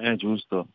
Eh, 0.00 0.16
giusto. 0.16 0.68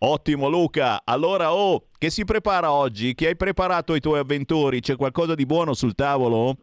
Ottimo 0.00 0.48
Luca, 0.48 1.00
allora 1.04 1.52
oh, 1.52 1.86
che 1.98 2.10
si 2.10 2.24
prepara 2.24 2.70
oggi? 2.70 3.16
Che 3.16 3.26
hai 3.26 3.36
preparato 3.36 3.94
ai 3.94 4.00
tuoi 4.00 4.20
avventori? 4.20 4.78
C'è 4.80 4.94
qualcosa 4.94 5.34
di 5.34 5.44
buono 5.44 5.74
sul 5.74 5.96
tavolo? 5.96 6.56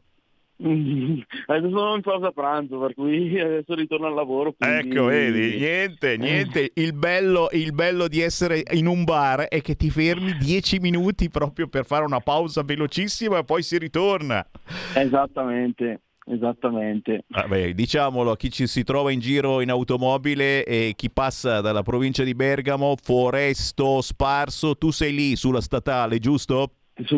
Adesso 0.56 1.70
sono 1.70 1.96
in 1.96 2.02
pausa 2.02 2.32
pranzo, 2.32 2.80
per 2.80 2.94
cui 2.94 3.38
adesso 3.38 3.74
ritorno 3.76 4.08
al 4.08 4.14
lavoro. 4.14 4.54
quindi- 4.58 4.88
Ecco, 4.90 5.06
vedi, 5.08 5.58
niente, 5.58 6.16
niente. 6.16 6.72
Il 6.76 6.94
bello, 6.94 7.50
il 7.52 7.74
bello 7.74 8.08
di 8.08 8.22
essere 8.22 8.64
in 8.72 8.88
un 8.88 9.04
bar 9.04 9.42
è 9.50 9.60
che 9.60 9.76
ti 9.76 9.90
fermi 9.90 10.38
10 10.38 10.80
minuti 10.80 11.30
proprio 11.30 11.68
per 11.68 11.84
fare 11.86 12.06
una 12.06 12.22
pausa 12.22 12.64
velocissima 12.64 13.40
e 13.40 13.44
poi 13.44 13.64
si 13.64 13.78
ritorna. 13.78 14.48
Esattamente, 14.96 16.04
esattamente. 16.26 17.24
Vabbè, 17.28 17.74
diciamolo 17.74 18.32
a 18.32 18.38
chi 18.38 18.50
ci 18.52 18.68
si 18.68 18.84
trova 18.84 19.12
in 19.12 19.20
giro 19.20 19.62
in 19.62 19.70
automobile 19.70 20.64
e 20.66 20.94
chi 20.96 21.10
passa 21.10 21.62
dalla 21.62 21.84
provincia 21.84 22.24
di 22.24 22.34
Bergamo, 22.34 22.96
Foresto, 23.02 24.02
Sparso, 24.02 24.76
tu 24.76 24.92
sei 24.92 25.14
lì 25.14 25.36
sulla 25.36 25.62
statale, 25.62 26.20
giusto? 26.20 26.72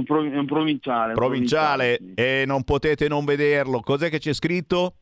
Pro- 0.06 0.24
è 0.24 0.38
un 0.38 0.46
provinciale. 0.46 1.14
Provinciale 1.14 1.98
sì. 2.00 2.14
e 2.16 2.44
non 2.46 2.64
potete 2.64 3.08
non 3.08 3.26
vederlo. 3.26 3.80
Cos'è 3.82 4.10
che 4.10 4.20
c'è 4.20 4.34
scritto? 4.34 4.96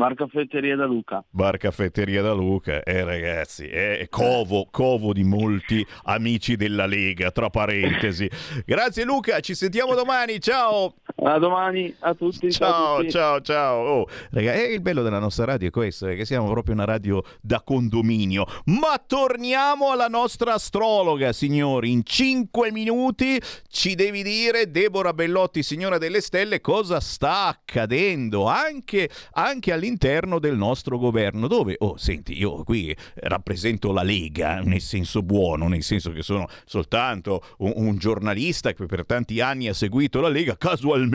Bar 0.00 0.14
caffetteria 0.14 0.76
da 0.76 0.86
Luca. 0.86 1.22
Bar 1.28 1.58
Caffetteria 1.58 2.22
da 2.22 2.32
Luca, 2.32 2.82
eh 2.82 3.04
ragazzi, 3.04 3.66
è 3.66 4.06
covo, 4.08 4.66
covo 4.70 5.12
di 5.12 5.24
molti 5.24 5.86
amici 6.04 6.56
della 6.56 6.86
Lega, 6.86 7.30
tra 7.30 7.50
parentesi. 7.50 8.26
Grazie 8.64 9.04
Luca, 9.04 9.40
ci 9.40 9.54
sentiamo 9.54 9.94
domani, 9.94 10.40
ciao! 10.40 10.94
A 11.22 11.38
domani 11.38 11.94
a 11.98 12.14
tutti. 12.14 12.46
a 12.46 12.50
Ciao, 12.50 12.96
tutti. 12.98 13.10
ciao, 13.10 13.40
ciao. 13.42 13.76
Oh, 13.84 14.08
raga, 14.30 14.54
eh, 14.54 14.72
il 14.72 14.80
bello 14.80 15.02
della 15.02 15.18
nostra 15.18 15.44
radio 15.44 15.68
è 15.68 15.70
questo, 15.70 16.06
è 16.06 16.16
che 16.16 16.24
siamo 16.24 16.48
proprio 16.48 16.72
una 16.72 16.86
radio 16.86 17.22
da 17.42 17.60
condominio. 17.60 18.46
Ma 18.66 19.02
torniamo 19.06 19.90
alla 19.90 20.06
nostra 20.06 20.54
astrologa, 20.54 21.34
signori. 21.34 21.92
In 21.92 22.04
cinque 22.04 22.72
minuti 22.72 23.38
ci 23.68 23.94
devi 23.94 24.22
dire, 24.22 24.70
Deborah 24.70 25.12
Bellotti, 25.12 25.62
signora 25.62 25.98
delle 25.98 26.22
stelle, 26.22 26.62
cosa 26.62 27.00
sta 27.00 27.48
accadendo 27.48 28.46
anche, 28.46 29.10
anche 29.32 29.72
all'interno 29.74 30.38
del 30.38 30.56
nostro 30.56 30.96
governo. 30.96 31.48
Dove, 31.48 31.76
oh, 31.80 31.98
senti, 31.98 32.38
io 32.38 32.64
qui 32.64 32.96
rappresento 33.16 33.92
la 33.92 34.02
Lega, 34.02 34.60
nel 34.60 34.80
senso 34.80 35.22
buono, 35.22 35.68
nel 35.68 35.82
senso 35.82 36.12
che 36.12 36.22
sono 36.22 36.48
soltanto 36.64 37.42
un, 37.58 37.74
un 37.76 37.98
giornalista 37.98 38.72
che 38.72 38.86
per 38.86 39.04
tanti 39.04 39.40
anni 39.42 39.68
ha 39.68 39.74
seguito 39.74 40.22
la 40.22 40.28
Lega, 40.28 40.56
casualmente 40.56 41.08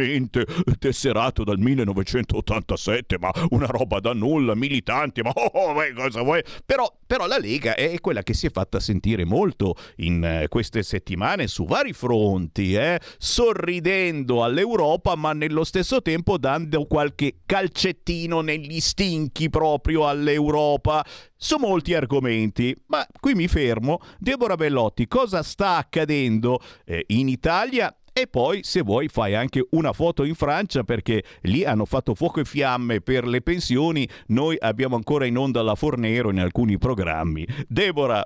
tesserato 0.80 1.44
dal 1.44 1.60
1987, 1.60 3.18
ma 3.20 3.32
una 3.50 3.68
roba 3.68 4.00
da 4.00 4.14
nulla, 4.14 4.56
militanti, 4.56 5.22
ma 5.22 5.32
oh, 5.34 5.74
beh, 5.74 5.94
cosa 5.94 6.22
vuoi? 6.22 6.42
Però, 6.66 6.92
però 7.06 7.28
la 7.28 7.38
Lega 7.38 7.76
è 7.76 8.00
quella 8.00 8.24
che 8.24 8.34
si 8.34 8.48
è 8.48 8.52
fatta 8.52 8.80
sentire 8.80 9.26
molto 9.26 9.76
in 9.98 10.24
eh, 10.24 10.48
queste 10.48 10.84
settimane 10.84 11.48
su 11.48 11.66
vari 11.66 11.94
fronti, 11.94 12.74
eh? 12.76 13.00
sorridendo 13.18 14.44
all'Europa, 14.44 15.16
ma 15.16 15.34
nello 15.34 15.64
stesso 15.64 16.02
tempo 16.02 16.38
dando 16.38 16.86
qualche 16.86 17.40
calcettino 17.46 18.42
negli 18.42 18.80
stinchi 18.80 19.50
proprio 19.50 20.08
all'Europa 20.08 21.06
su 21.38 21.58
molti 21.58 21.94
argomenti. 21.94 22.76
Ma 22.88 23.06
qui 23.20 23.34
mi 23.34 23.48
fermo. 23.48 24.00
Deborah 24.20 24.56
Bellotti, 24.56 25.08
cosa 25.08 25.44
sta 25.44 25.78
accadendo 25.78 26.60
eh, 26.86 27.04
in 27.08 27.28
Italia? 27.28 27.96
E 28.18 28.28
poi, 28.28 28.64
se 28.64 28.82
vuoi, 28.82 29.10
fai 29.10 29.36
anche 29.36 29.68
una 29.72 29.92
foto 29.92 30.24
in 30.24 30.36
Francia 30.36 30.84
perché 30.84 31.22
lì 31.42 31.66
hanno 31.66 31.84
fatto 31.84 32.16
fuoco 32.16 32.40
e 32.40 32.46
fiamme 32.46 33.02
per 33.02 33.26
le 33.26 33.42
pensioni. 33.42 34.08
Noi 34.28 34.56
abbiamo 34.58 34.96
ancora 34.96 35.26
in 35.26 35.36
onda 35.36 35.62
la 35.62 35.76
Fornero 35.76 36.30
in 36.30 36.40
alcuni 36.40 36.78
programmi. 36.78 37.46
Deborah, 37.68 38.26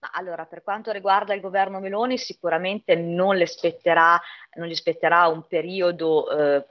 Ma 0.00 0.10
allora, 0.12 0.44
per 0.46 0.64
quanto 0.64 0.90
riguarda 0.90 1.34
il 1.34 1.40
governo 1.40 1.78
Meloni, 1.78 2.18
sicuramente 2.18 2.96
non 2.96 3.36
le 3.36 3.46
spetterà, 3.46 4.20
non 4.54 4.66
gli 4.66 4.74
spetterà 4.74 5.28
un 5.28 5.46
periodo, 5.46 6.30
eh, 6.30 6.66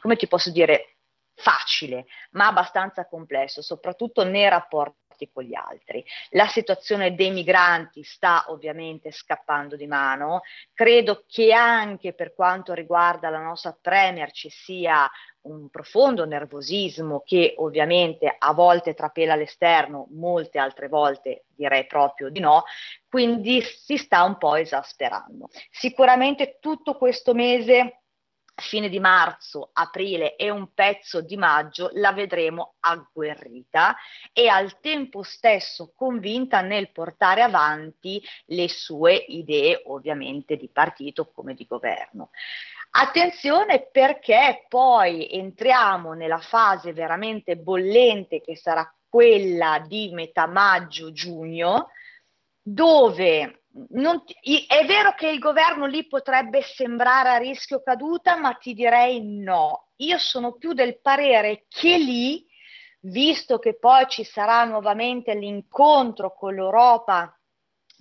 come 0.00 0.16
ti 0.16 0.26
posso 0.26 0.50
dire, 0.50 0.96
facile, 1.34 2.06
ma 2.30 2.46
abbastanza 2.46 3.06
complesso, 3.06 3.60
soprattutto 3.60 4.24
nei 4.24 4.48
rapporti 4.48 5.05
con 5.32 5.44
gli 5.44 5.54
altri. 5.54 6.04
La 6.30 6.46
situazione 6.46 7.14
dei 7.14 7.30
migranti 7.30 8.02
sta 8.02 8.44
ovviamente 8.48 9.10
scappando 9.10 9.76
di 9.76 9.86
mano, 9.86 10.42
credo 10.72 11.24
che 11.26 11.52
anche 11.52 12.12
per 12.12 12.34
quanto 12.34 12.74
riguarda 12.74 13.30
la 13.30 13.40
nostra 13.40 13.76
Premier 13.80 14.30
ci 14.30 14.50
sia 14.50 15.10
un 15.46 15.68
profondo 15.70 16.24
nervosismo 16.24 17.22
che 17.24 17.54
ovviamente 17.58 18.34
a 18.36 18.52
volte 18.52 18.94
trapela 18.94 19.34
all'esterno, 19.34 20.08
molte 20.10 20.58
altre 20.58 20.88
volte 20.88 21.44
direi 21.46 21.86
proprio 21.86 22.28
di 22.28 22.40
no, 22.40 22.64
quindi 23.08 23.62
si 23.62 23.96
sta 23.96 24.24
un 24.24 24.36
po' 24.38 24.56
esasperando. 24.56 25.48
Sicuramente 25.70 26.58
tutto 26.60 26.96
questo 26.96 27.32
mese 27.32 28.00
fine 28.56 28.88
di 28.88 28.98
marzo, 28.98 29.70
aprile 29.74 30.36
e 30.36 30.50
un 30.50 30.72
pezzo 30.72 31.20
di 31.20 31.36
maggio 31.36 31.90
la 31.94 32.12
vedremo 32.12 32.74
agguerrita 32.80 33.96
e 34.32 34.48
al 34.48 34.80
tempo 34.80 35.22
stesso 35.22 35.92
convinta 35.94 36.62
nel 36.62 36.90
portare 36.90 37.42
avanti 37.42 38.22
le 38.46 38.68
sue 38.68 39.14
idee 39.14 39.82
ovviamente 39.86 40.56
di 40.56 40.68
partito 40.68 41.30
come 41.30 41.54
di 41.54 41.66
governo. 41.68 42.30
Attenzione 42.90 43.88
perché 43.92 44.64
poi 44.68 45.28
entriamo 45.30 46.14
nella 46.14 46.38
fase 46.38 46.94
veramente 46.94 47.56
bollente 47.56 48.40
che 48.40 48.56
sarà 48.56 48.90
quella 49.06 49.84
di 49.86 50.10
metà 50.12 50.46
maggio-giugno, 50.46 51.90
dove 52.62 53.64
non, 53.90 54.22
è 54.66 54.86
vero 54.86 55.12
che 55.14 55.28
il 55.28 55.38
governo 55.38 55.86
lì 55.86 56.06
potrebbe 56.06 56.62
sembrare 56.62 57.30
a 57.30 57.36
rischio 57.36 57.82
caduta, 57.82 58.36
ma 58.36 58.54
ti 58.54 58.72
direi 58.72 59.22
no. 59.22 59.88
Io 59.96 60.18
sono 60.18 60.54
più 60.54 60.72
del 60.72 61.00
parere 61.00 61.66
che 61.68 61.98
lì, 61.98 62.46
visto 63.00 63.58
che 63.58 63.78
poi 63.78 64.06
ci 64.08 64.24
sarà 64.24 64.64
nuovamente 64.64 65.34
l'incontro 65.34 66.34
con 66.34 66.54
l'Europa 66.54 67.30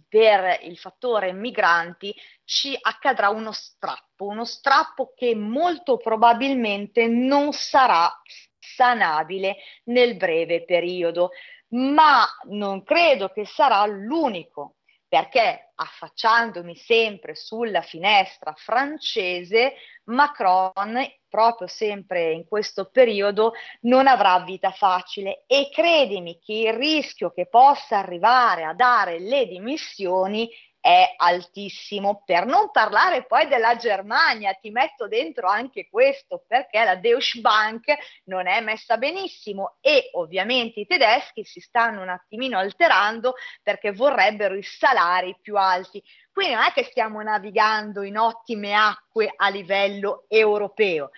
per 0.07 0.59
il 0.61 0.77
fattore 0.77 1.33
migranti, 1.33 2.15
ci 2.45 2.77
accadrà 2.79 3.29
uno 3.29 3.51
strappo, 3.51 4.25
uno 4.25 4.45
strappo 4.45 5.13
che 5.13 5.35
molto 5.35 5.97
probabilmente 5.97 7.07
non 7.07 7.51
sarà 7.51 8.09
sanabile 8.57 9.57
nel 9.85 10.15
breve 10.15 10.63
periodo, 10.63 11.31
ma 11.69 12.25
non 12.45 12.83
credo 12.83 13.29
che 13.29 13.45
sarà 13.45 13.85
l'unico 13.85 14.74
perché 15.15 15.71
affacciandomi 15.75 16.75
sempre 16.75 17.35
sulla 17.35 17.81
finestra 17.81 18.53
francese, 18.53 19.75
Macron, 20.05 21.01
proprio 21.29 21.67
sempre 21.67 22.33
in 22.33 22.45
questo 22.45 22.89
periodo, 22.91 23.53
non 23.83 24.07
avrà 24.07 24.41
vita 24.41 24.71
facile. 24.71 25.45
E 25.47 25.69
credimi 25.71 26.37
che 26.43 26.53
il 26.67 26.73
rischio 26.73 27.31
che 27.31 27.47
possa 27.47 27.99
arrivare 27.99 28.65
a 28.65 28.73
dare 28.73 29.19
le 29.19 29.47
dimissioni 29.47 30.49
è 30.85 31.15
altissimo, 31.17 32.21
per 32.23 32.45
non 32.45 32.69
parlare 32.69 33.25
poi 33.25 33.47
della 33.47 33.75
Germania, 33.75 34.53
ti 34.53 34.69
metto 34.69 35.07
dentro 35.07 35.47
anche 35.47 35.87
questo 35.89 36.43
perché 36.47 36.83
la 36.83 36.93
Deutsche 36.93 37.41
Bank 37.41 37.91
non 38.25 38.45
è 38.45 38.61
messa 38.61 38.95
benissimo 38.95 39.77
e 39.81 40.11
ovviamente 40.13 40.81
i 40.81 40.85
tedeschi 40.85 41.43
si 41.43 41.59
stanno 41.59 42.03
un 42.03 42.09
attimino 42.09 42.59
alterando 42.59 43.33
perché 43.63 43.93
vorrebbero 43.93 44.53
i 44.53 44.61
salari 44.61 45.35
più 45.41 45.57
alti. 45.57 46.03
Quindi 46.31 46.53
non 46.53 46.65
è 46.65 46.71
che 46.71 46.83
stiamo 46.83 47.19
navigando 47.23 48.03
in 48.03 48.19
ottime 48.19 48.75
acque 48.75 49.33
a 49.35 49.49
livello 49.49 50.25
europeo. 50.27 51.09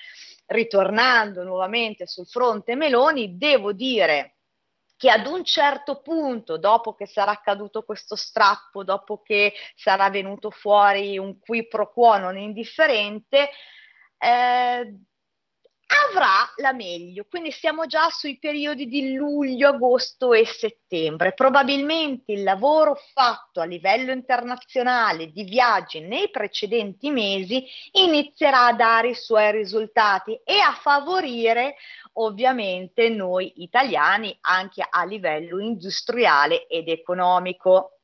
Ritornando 0.45 1.43
nuovamente 1.43 2.07
sul 2.07 2.25
fronte 2.25 2.75
Meloni, 2.75 3.37
devo 3.37 3.73
dire 3.73 4.36
che 4.97 5.11
ad 5.11 5.27
un 5.27 5.45
certo 5.45 6.01
punto, 6.01 6.57
dopo 6.57 6.95
che 6.95 7.05
sarà 7.05 7.31
accaduto 7.31 7.83
questo 7.83 8.15
strappo, 8.15 8.83
dopo 8.83 9.21
che 9.21 9.53
sarà 9.75 10.09
venuto 10.09 10.49
fuori 10.49 11.17
un 11.19 11.39
qui 11.39 11.67
pro 11.67 11.93
quo 11.93 12.17
non 12.17 12.35
indifferente, 12.37 13.49
eh, 14.17 14.95
avrà 15.87 16.51
la 16.57 16.73
meglio. 16.73 17.25
Quindi 17.29 17.51
siamo 17.51 17.85
già 17.85 18.09
sui 18.09 18.37
periodi 18.39 18.87
di 18.87 19.13
luglio, 19.13 19.69
agosto 19.69 20.33
e 20.33 20.45
settembre. 20.45 21.33
Probabilmente 21.33 22.33
il 22.33 22.43
lavoro 22.43 22.95
fatto 23.13 23.61
a 23.61 23.65
livello 23.65 24.11
internazionale 24.11 25.31
di 25.31 25.43
viaggi 25.43 25.99
nei 25.99 26.29
precedenti 26.29 27.09
mesi 27.09 27.65
inizierà 27.93 28.67
a 28.67 28.73
dare 28.73 29.09
i 29.09 29.15
suoi 29.15 29.51
risultati 29.51 30.39
e 30.43 30.59
a 30.59 30.73
favorire 30.73 31.75
ovviamente 32.13 33.09
noi 33.09 33.53
italiani 33.57 34.35
anche 34.41 34.85
a 34.87 35.05
livello 35.05 35.59
industriale 35.59 36.67
ed 36.67 36.89
economico. 36.89 37.96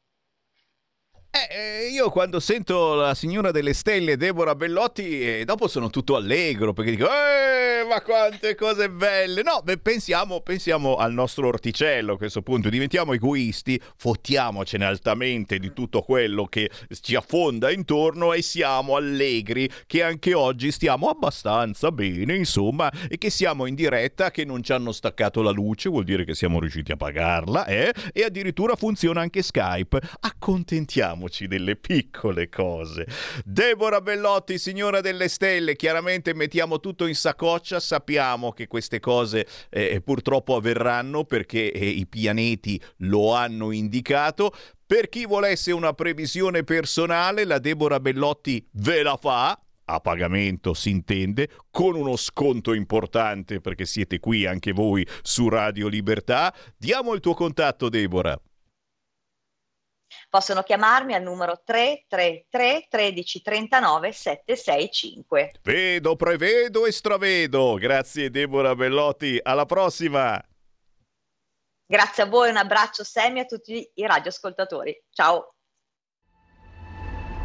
Eh, 1.36 1.48
eh, 1.50 1.88
io 1.88 2.12
quando 2.12 2.40
sento 2.40 2.94
la 2.94 3.16
signora 3.16 3.50
delle 3.50 3.74
stelle 3.74 4.18
Deborah 4.18 4.54
Bellotti, 4.54 5.40
eh, 5.40 5.46
dopo 5.46 5.68
sono 5.68 5.90
tutto 5.90 6.16
allegro 6.16 6.74
perché 6.74 6.92
dico, 6.92 7.08
eh, 7.08 7.84
ma 7.90 8.04
quante 8.04 8.54
cose 8.54 8.92
belle! 8.92 9.42
No, 9.42 9.62
beh, 9.64 9.80
pensiamo, 9.80 10.42
pensiamo 10.42 10.96
al 10.98 11.12
nostro 11.12 11.48
orticello 11.48 12.14
a 12.14 12.18
questo 12.18 12.44
punto, 12.44 12.70
diventiamo 12.70 13.14
egoisti, 13.14 13.82
fottiamocene 13.96 14.86
altamente 14.86 15.58
di 15.58 15.74
tutto 15.74 16.04
quello 16.04 16.46
che 16.46 16.70
ci 17.02 17.16
affonda 17.16 17.72
intorno 17.72 18.32
e 18.34 18.44
siamo 18.44 18.96
allegri 18.96 19.68
che 19.88 20.04
anche 20.04 20.36
oggi 20.36 20.72
stiamo 20.72 21.10
abbastanza 21.10 21.92
bene, 21.92 22.36
insomma, 22.36 22.92
e 23.10 23.18
che 23.18 23.32
siamo 23.32 23.66
in 23.66 23.74
diretta, 23.74 24.30
che 24.30 24.46
non 24.46 24.62
ci 24.62 24.72
hanno 24.72 24.92
staccato 24.92 25.42
la 25.42 25.50
luce, 25.50 25.90
vuol 25.90 26.04
dire 26.04 26.26
che 26.26 26.36
siamo 26.36 26.60
riusciti 26.60 26.92
a 26.92 26.96
pagarla, 26.96 27.66
eh? 27.66 27.92
E 28.14 28.24
addirittura 28.24 28.76
funziona 28.76 29.22
anche 29.22 29.42
Skype. 29.42 30.00
Accontentiamo 30.20 31.22
Ricordiamoci 31.24 31.48
delle 31.48 31.76
piccole 31.76 32.50
cose. 32.50 33.08
Deborah 33.46 34.02
Bellotti, 34.02 34.58
signora 34.58 35.00
delle 35.00 35.30
stelle, 35.30 35.76
chiaramente 35.76 36.34
mettiamo 36.34 36.80
tutto 36.80 37.06
in 37.06 37.16
saccoccia, 37.16 37.80
sappiamo 37.80 38.52
che 38.52 38.68
queste 38.68 39.00
cose 39.00 39.48
eh, 39.70 40.02
purtroppo 40.02 40.56
avverranno 40.56 41.24
perché 41.24 41.72
eh, 41.72 41.88
i 41.88 42.06
pianeti 42.08 42.82
lo 42.98 43.34
hanno 43.34 43.72
indicato. 43.72 44.54
Per 44.86 45.08
chi 45.08 45.26
volesse 45.26 45.72
una 45.72 45.94
previsione 45.94 46.64
personale, 46.64 47.46
la 47.46 47.60
Deborah 47.60 48.00
Bellotti 48.00 48.68
ve 48.74 49.02
la 49.02 49.18
fa, 49.18 49.58
a 49.86 50.00
pagamento 50.00 50.74
si 50.74 50.90
intende, 50.90 51.50
con 51.72 51.96
uno 51.96 52.16
sconto 52.18 52.74
importante 52.74 53.62
perché 53.62 53.86
siete 53.86 54.20
qui 54.20 54.46
anche 54.46 54.74
voi 54.74 55.08
su 55.22 55.48
Radio 55.48 55.88
Libertà. 55.88 56.54
Diamo 56.78 57.14
il 57.14 57.22
tuo 57.22 57.34
contatto, 57.34 57.90
Deborah. 57.90 58.40
Possono 60.34 60.64
chiamarmi 60.64 61.14
al 61.14 61.22
numero 61.22 61.62
333 61.64 62.88
13 62.90 63.42
39 63.44 64.12
765. 64.12 65.52
Vedo, 65.62 66.16
prevedo 66.16 66.88
e 66.88 66.92
stravedo. 66.92 67.76
Grazie 67.76 68.32
Deborah 68.32 68.74
Bellotti, 68.74 69.40
alla 69.40 69.68
prossima. 69.68 70.44
Grazie 71.86 72.24
a 72.24 72.26
voi, 72.26 72.50
un 72.50 72.58
abbraccio 72.58 73.04
semi 73.04 73.42
a 73.42 73.46
tutti 73.46 73.88
i 73.94 74.08
radioascoltatori. 74.08 75.04
Ciao. 75.12 75.54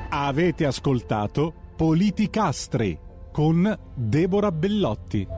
Avete 0.09 0.65
ascoltato 0.65 1.75
Politicastri 1.77 2.99
con 3.31 3.79
Deborah 3.95 4.51
Bellotti. 4.51 5.38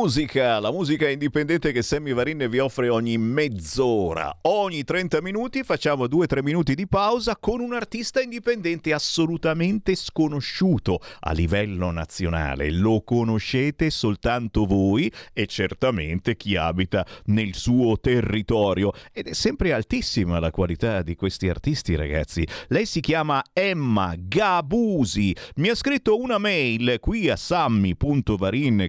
Musica! 0.00 0.60
La 0.60 0.70
musica 0.70 1.08
indipendente 1.08 1.72
che 1.72 1.82
Sammy 1.82 2.12
Varin 2.12 2.46
vi 2.48 2.60
offre 2.60 2.88
ogni 2.88 3.18
mezz'ora. 3.18 4.38
Ogni 4.42 4.84
30 4.84 5.20
minuti 5.20 5.64
facciamo 5.64 6.04
2-3 6.04 6.40
minuti 6.44 6.76
di 6.76 6.86
pausa 6.86 7.36
con 7.36 7.58
un 7.58 7.74
artista 7.74 8.20
indipendente 8.20 8.92
assolutamente 8.92 9.96
sconosciuto 9.96 11.00
a 11.18 11.32
livello 11.32 11.90
nazionale. 11.90 12.70
Lo 12.70 13.02
conoscete 13.02 13.90
soltanto 13.90 14.66
voi 14.66 15.12
e 15.32 15.46
certamente 15.46 16.36
chi 16.36 16.54
abita 16.54 17.04
nel 17.24 17.56
suo 17.56 17.98
territorio. 17.98 18.92
Ed 19.12 19.26
è 19.26 19.32
sempre 19.32 19.72
altissima 19.72 20.38
la 20.38 20.52
qualità 20.52 21.02
di 21.02 21.16
questi 21.16 21.48
artisti, 21.48 21.96
ragazzi. 21.96 22.46
Lei 22.68 22.86
si 22.86 23.00
chiama 23.00 23.42
Emma 23.52 24.14
Gabusi. 24.16 25.34
Mi 25.56 25.70
ha 25.70 25.74
scritto 25.74 26.20
una 26.20 26.38
mail 26.38 26.98
qui 27.00 27.28
a 27.28 27.34
sammy.varin 27.34 28.86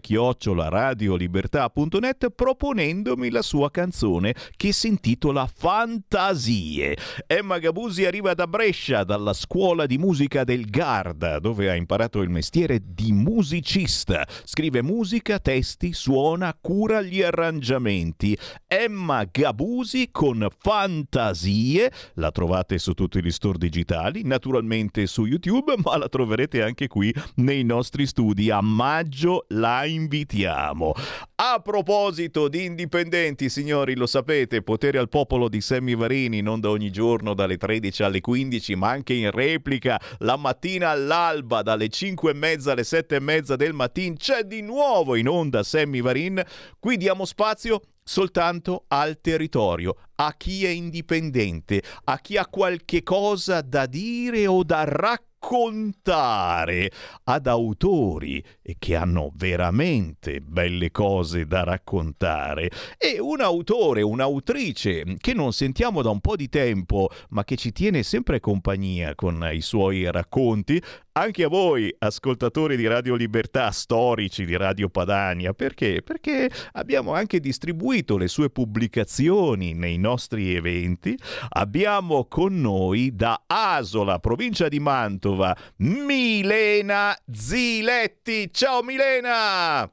radiolibertà.net 1.00 2.30
proponendomi 2.32 3.30
la 3.30 3.42
sua 3.42 3.72
canzone 3.72 4.36
che 4.58 4.74
si 4.74 4.88
intitola 4.88 5.48
Fantasie. 5.48 6.98
Emma 7.26 7.58
Gabusi 7.58 8.06
arriva 8.06 8.34
da 8.34 8.48
Brescia, 8.48 9.06
dalla 9.06 9.32
scuola 9.32 9.86
di 9.86 9.98
musica 9.98 10.44
del 10.44 10.66
Garda, 10.70 11.40
dove 11.40 11.70
ha 11.70 11.76
imparato 11.76 12.22
il 12.22 12.30
mestiere 12.30 12.82
di 12.84 13.14
musicista. 13.14 14.28
Scrive 14.44 14.82
musica, 14.82 15.40
testi, 15.40 15.94
suona, 15.94 16.56
cura 16.60 17.02
gli 17.02 17.22
arrangiamenti. 17.22 18.38
Emma 18.68 19.24
Gabusi 19.24 20.10
con 20.12 20.46
Fantasie, 20.58 21.92
la 22.16 22.32
trovate 22.32 22.78
su 22.78 22.94
tutti 22.94 23.24
gli 23.24 23.32
store 23.32 23.58
digitali, 23.58 24.24
naturalmente 24.24 25.08
su 25.08 25.26
YouTube, 25.26 25.76
ma 25.82 25.98
la 25.98 26.10
troverete 26.10 26.62
anche 26.62 26.88
qui 26.88 27.14
nei 27.36 27.64
nostri 27.64 28.06
studi. 28.06 28.50
A 28.50 28.60
maggio 28.62 29.46
la 29.50 29.86
invitiamo. 29.86 30.89
A 31.36 31.60
proposito 31.60 32.48
di 32.48 32.66
indipendenti, 32.66 33.50
signori, 33.50 33.96
lo 33.96 34.06
sapete, 34.06 34.62
potere 34.62 34.98
al 34.98 35.10
popolo 35.10 35.50
di 35.50 35.62
Sammy 35.62 35.96
Varini, 35.96 36.42
non 36.42 36.60
da 36.60 36.70
ogni 36.70 36.92
giorno 36.92 37.34
dalle 37.34 37.58
13 37.58 38.04
alle 38.04 38.22
15, 38.22 38.76
ma 38.76 38.90
anche 38.90 39.14
in 39.14 39.32
replica 39.32 40.00
la 40.20 40.36
mattina 40.36 40.90
all'alba, 40.90 41.62
dalle 41.62 41.90
5 41.90 42.32
e 42.32 42.34
mezza 42.34 42.72
alle 42.74 42.84
7 42.84 43.16
e 43.16 43.20
mezza 43.20 43.56
del 43.56 43.74
mattino, 43.74 44.16
c'è 44.16 44.44
di 44.44 44.62
nuovo 44.62 45.16
in 45.16 45.28
onda 45.28 45.64
Sammy 45.64 46.02
Varin. 46.02 46.44
Qui 46.80 46.98
diamo 46.98 47.26
spazio 47.26 47.82
soltanto 48.04 48.86
al 48.88 49.22
territorio, 49.22 49.96
a 50.16 50.34
chi 50.36 50.66
è 50.66 50.70
indipendente, 50.70 51.84
a 52.06 52.18
chi 52.18 52.38
ha 52.38 52.48
qualche 52.48 53.04
cosa 53.04 53.62
da 53.62 53.86
dire 53.86 54.48
o 54.48 54.64
da 54.64 54.84
raccontare, 54.84 55.29
ad 57.24 57.48
autori 57.48 58.44
che 58.78 58.96
hanno 58.96 59.32
veramente 59.36 60.42
belle 60.42 60.92
cose 60.92 61.46
da 61.46 61.64
raccontare 61.64 62.70
e 62.98 63.20
un 63.20 63.42
autore, 63.42 64.02
un'autrice 64.02 65.16
che 65.18 65.34
non 65.34 65.54
sentiamo 65.54 66.02
da 66.02 66.10
un 66.10 66.20
po' 66.20 66.36
di 66.36 66.50
tempo, 66.50 67.10
ma 67.30 67.44
che 67.44 67.56
ci 67.56 67.72
tiene 67.72 68.04
sempre 68.04 68.40
compagnia 68.40 69.16
con 69.16 69.50
i 69.52 69.62
suoi 69.62 70.10
racconti, 70.12 70.82
anche 71.20 71.44
a 71.44 71.50
voi, 71.50 71.94
ascoltatori 72.00 72.78
di 72.78 72.88
Radio 72.88 73.16
Libertà, 73.16 73.72
storici 73.72 74.46
di 74.46 74.56
Radio 74.56 74.88
Padania, 74.88 75.54
perché? 75.54 76.02
Perché 76.02 76.50
abbiamo 76.72 77.14
anche 77.14 77.42
distribuito 77.42 78.18
le 78.18 78.28
sue 78.28 78.50
pubblicazioni 78.50 79.74
nei 79.74 79.98
nostri 79.98 80.56
eventi. 80.56 81.18
Abbiamo 81.50 82.26
con 82.26 82.62
noi 82.62 83.14
da 83.16 83.44
Asola, 83.46 84.20
provincia 84.20 84.70
di 84.70 84.80
Mantova, 84.80 85.56
Milena 85.78 87.14
Ziletti. 87.30 88.52
Ciao 88.54 88.82
Milena! 88.82 89.92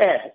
Eh, 0.00 0.32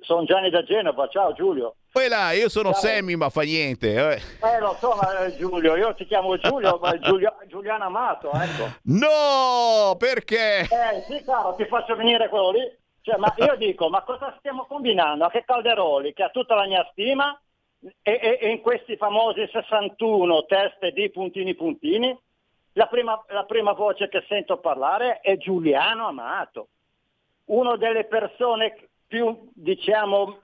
sono 0.00 0.24
Gianni 0.24 0.50
da 0.50 0.64
Genova, 0.64 1.06
ciao 1.06 1.32
Giulio. 1.32 1.76
Poi 1.92 2.08
là, 2.08 2.32
io 2.32 2.48
sono 2.48 2.72
ciao. 2.72 2.80
Sammy, 2.80 3.14
ma 3.14 3.30
fa 3.30 3.42
niente. 3.42 3.94
Eh, 3.94 4.20
eh 4.42 4.58
lo 4.58 4.74
so, 4.80 4.92
ma, 5.00 5.24
eh, 5.24 5.36
Giulio, 5.36 5.76
io 5.76 5.94
ti 5.94 6.04
chiamo 6.04 6.36
Giulio, 6.36 6.80
ma 6.82 6.98
Giulio, 6.98 7.36
Giuliano 7.46 7.84
Amato, 7.84 8.32
ecco. 8.32 8.64
No, 8.86 9.94
perché? 9.96 10.62
Eh, 10.62 11.04
sì, 11.06 11.22
caro, 11.24 11.54
ti 11.54 11.64
faccio 11.66 11.94
venire 11.94 12.28
quello 12.28 12.50
lì. 12.50 12.76
Cioè, 13.02 13.16
ma 13.18 13.32
io 13.36 13.54
dico, 13.54 13.88
ma 13.88 14.02
cosa 14.02 14.34
stiamo 14.40 14.66
combinando? 14.66 15.26
A 15.26 15.30
che 15.30 15.44
Calderoli, 15.44 16.12
che 16.12 16.24
ha 16.24 16.30
tutta 16.30 16.56
la 16.56 16.66
mia 16.66 16.84
stima, 16.90 17.40
e, 18.02 18.18
e, 18.20 18.38
e 18.40 18.48
in 18.48 18.60
questi 18.60 18.96
famosi 18.96 19.48
61 19.52 20.44
teste 20.46 20.90
di 20.90 21.08
puntini 21.10 21.54
puntini, 21.54 22.18
la 22.72 22.88
prima, 22.88 23.24
la 23.28 23.44
prima 23.44 23.74
voce 23.74 24.08
che 24.08 24.24
sento 24.26 24.56
parlare 24.58 25.20
è 25.20 25.36
Giuliano 25.36 26.08
Amato 26.08 26.68
una 27.48 27.76
delle 27.76 28.04
persone 28.04 28.87
più, 29.08 29.50
diciamo, 29.54 30.42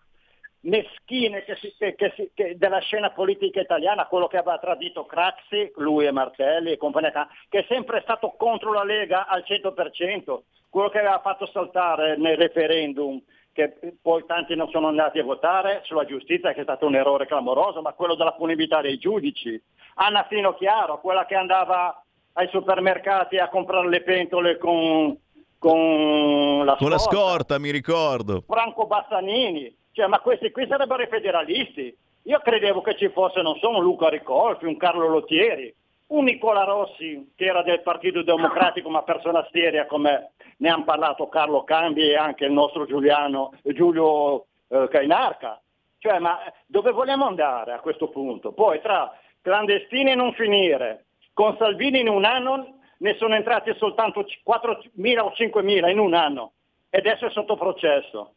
meschine 0.64 1.44
che 1.44 1.57
si, 1.57 1.74
che, 1.79 1.94
che 1.94 2.12
si, 2.16 2.57
della 2.57 2.81
scena 2.81 3.11
politica 3.11 3.61
italiana, 3.61 4.07
quello 4.07 4.27
che 4.27 4.38
aveva 4.38 4.59
tradito 4.59 5.05
Craxi, 5.05 5.70
lui 5.77 6.07
e 6.07 6.11
Martelli 6.11 6.72
e 6.72 6.77
compagnia, 6.77 7.29
che 7.48 7.61
è 7.61 7.64
sempre 7.68 8.00
stato 8.03 8.35
contro 8.37 8.72
la 8.72 8.85
Lega 8.85 9.27
al 9.27 9.44
100%, 9.46 10.38
quello 10.68 10.88
che 10.88 10.98
aveva 10.98 11.20
fatto 11.20 11.46
saltare 11.46 12.16
nel 12.16 12.37
referendum, 12.37 13.20
che 13.53 13.77
poi 14.03 14.24
tanti 14.27 14.57
non 14.57 14.68
sono 14.70 14.88
andati 14.88 15.20
a 15.20 15.24
votare 15.24 15.83
sulla 15.85 16.05
giustizia, 16.05 16.53
che 16.53 16.61
è 16.61 16.64
stato 16.64 16.87
un 16.87 16.96
errore 16.96 17.27
clamoroso, 17.27 17.83
ma 17.83 17.92
quello 17.92 18.16
della 18.16 18.33
punibilità 18.33 18.81
dei 18.81 18.98
giudici. 18.98 19.61
Anna 19.96 20.27
Fino 20.29 20.55
Chiaro, 20.55 21.00
quella 21.00 21.24
che 21.24 21.37
andava 21.37 22.03
ai 22.33 22.48
supermercati 22.48 23.38
a 23.38 23.48
comprare 23.48 23.88
le 23.88 24.03
pentole 24.03 24.59
con 24.59 25.16
con 25.64 26.62
la, 26.66 26.77
con 26.77 26.90
la 26.90 26.98
scorta, 26.98 27.59
mi 27.59 27.70
ricordo. 27.70 28.44
Franco 28.46 28.87
Bassanini, 28.87 29.74
cioè, 29.92 30.07
ma 30.09 30.20
questi 30.20 30.50
qui 30.50 30.66
sarebbero 30.68 31.03
i 31.03 31.09
federalisti. 31.09 31.96
Io 32.24 32.38
credevo 32.40 32.83
che 32.83 32.94
ci 32.96 33.09
fosse, 33.09 33.40
non 33.40 33.57
so, 33.57 33.70
un 33.70 33.83
Luca 33.83 34.11
Ricolfi, 34.11 34.66
un 34.66 34.77
Carlo 34.77 35.09
Lottieri, 35.09 35.74
un 36.09 36.24
Nicola 36.24 36.64
Rossi 36.64 37.33
che 37.35 37.46
era 37.46 37.62
del 37.62 37.81
Partito 37.81 38.22
Democratico 38.22 38.90
ma 38.90 39.03
persona 39.03 39.46
seria 39.50 39.87
come 39.87 40.33
ne 40.59 40.68
hanno 40.68 40.85
parlato 40.85 41.29
Carlo 41.29 41.64
Cambi 41.64 42.11
e 42.11 42.16
anche 42.16 42.44
il 42.44 42.53
nostro 42.53 42.85
Giuliano, 42.85 43.53
Giulio 43.62 44.44
eh, 44.68 44.88
Cainarca. 44.90 45.61
Cioè, 45.98 46.18
ma 46.18 46.40
dove 46.66 46.90
vogliamo 46.92 47.27
andare 47.27 47.72
a 47.72 47.81
questo 47.81 48.09
punto? 48.09 48.53
Poi 48.53 48.83
tra 48.83 49.11
clandestini 49.40 50.11
e 50.11 50.14
non 50.14 50.35
finire, 50.35 51.07
con 51.33 51.57
Salvini 51.57 52.00
in 52.00 52.09
un 52.09 52.27
anno 52.27 52.81
ne 53.04 53.16
sono 53.18 53.34
entrati 53.34 53.70
soltanto 53.76 54.22
4.000 54.22 55.18
o 55.20 55.32
5.000 55.36 55.90
in 55.90 55.98
un 55.98 56.14
anno. 56.14 56.52
E 56.88 56.98
adesso 56.98 57.26
è 57.26 57.30
sotto 57.30 57.54
processo, 57.54 58.34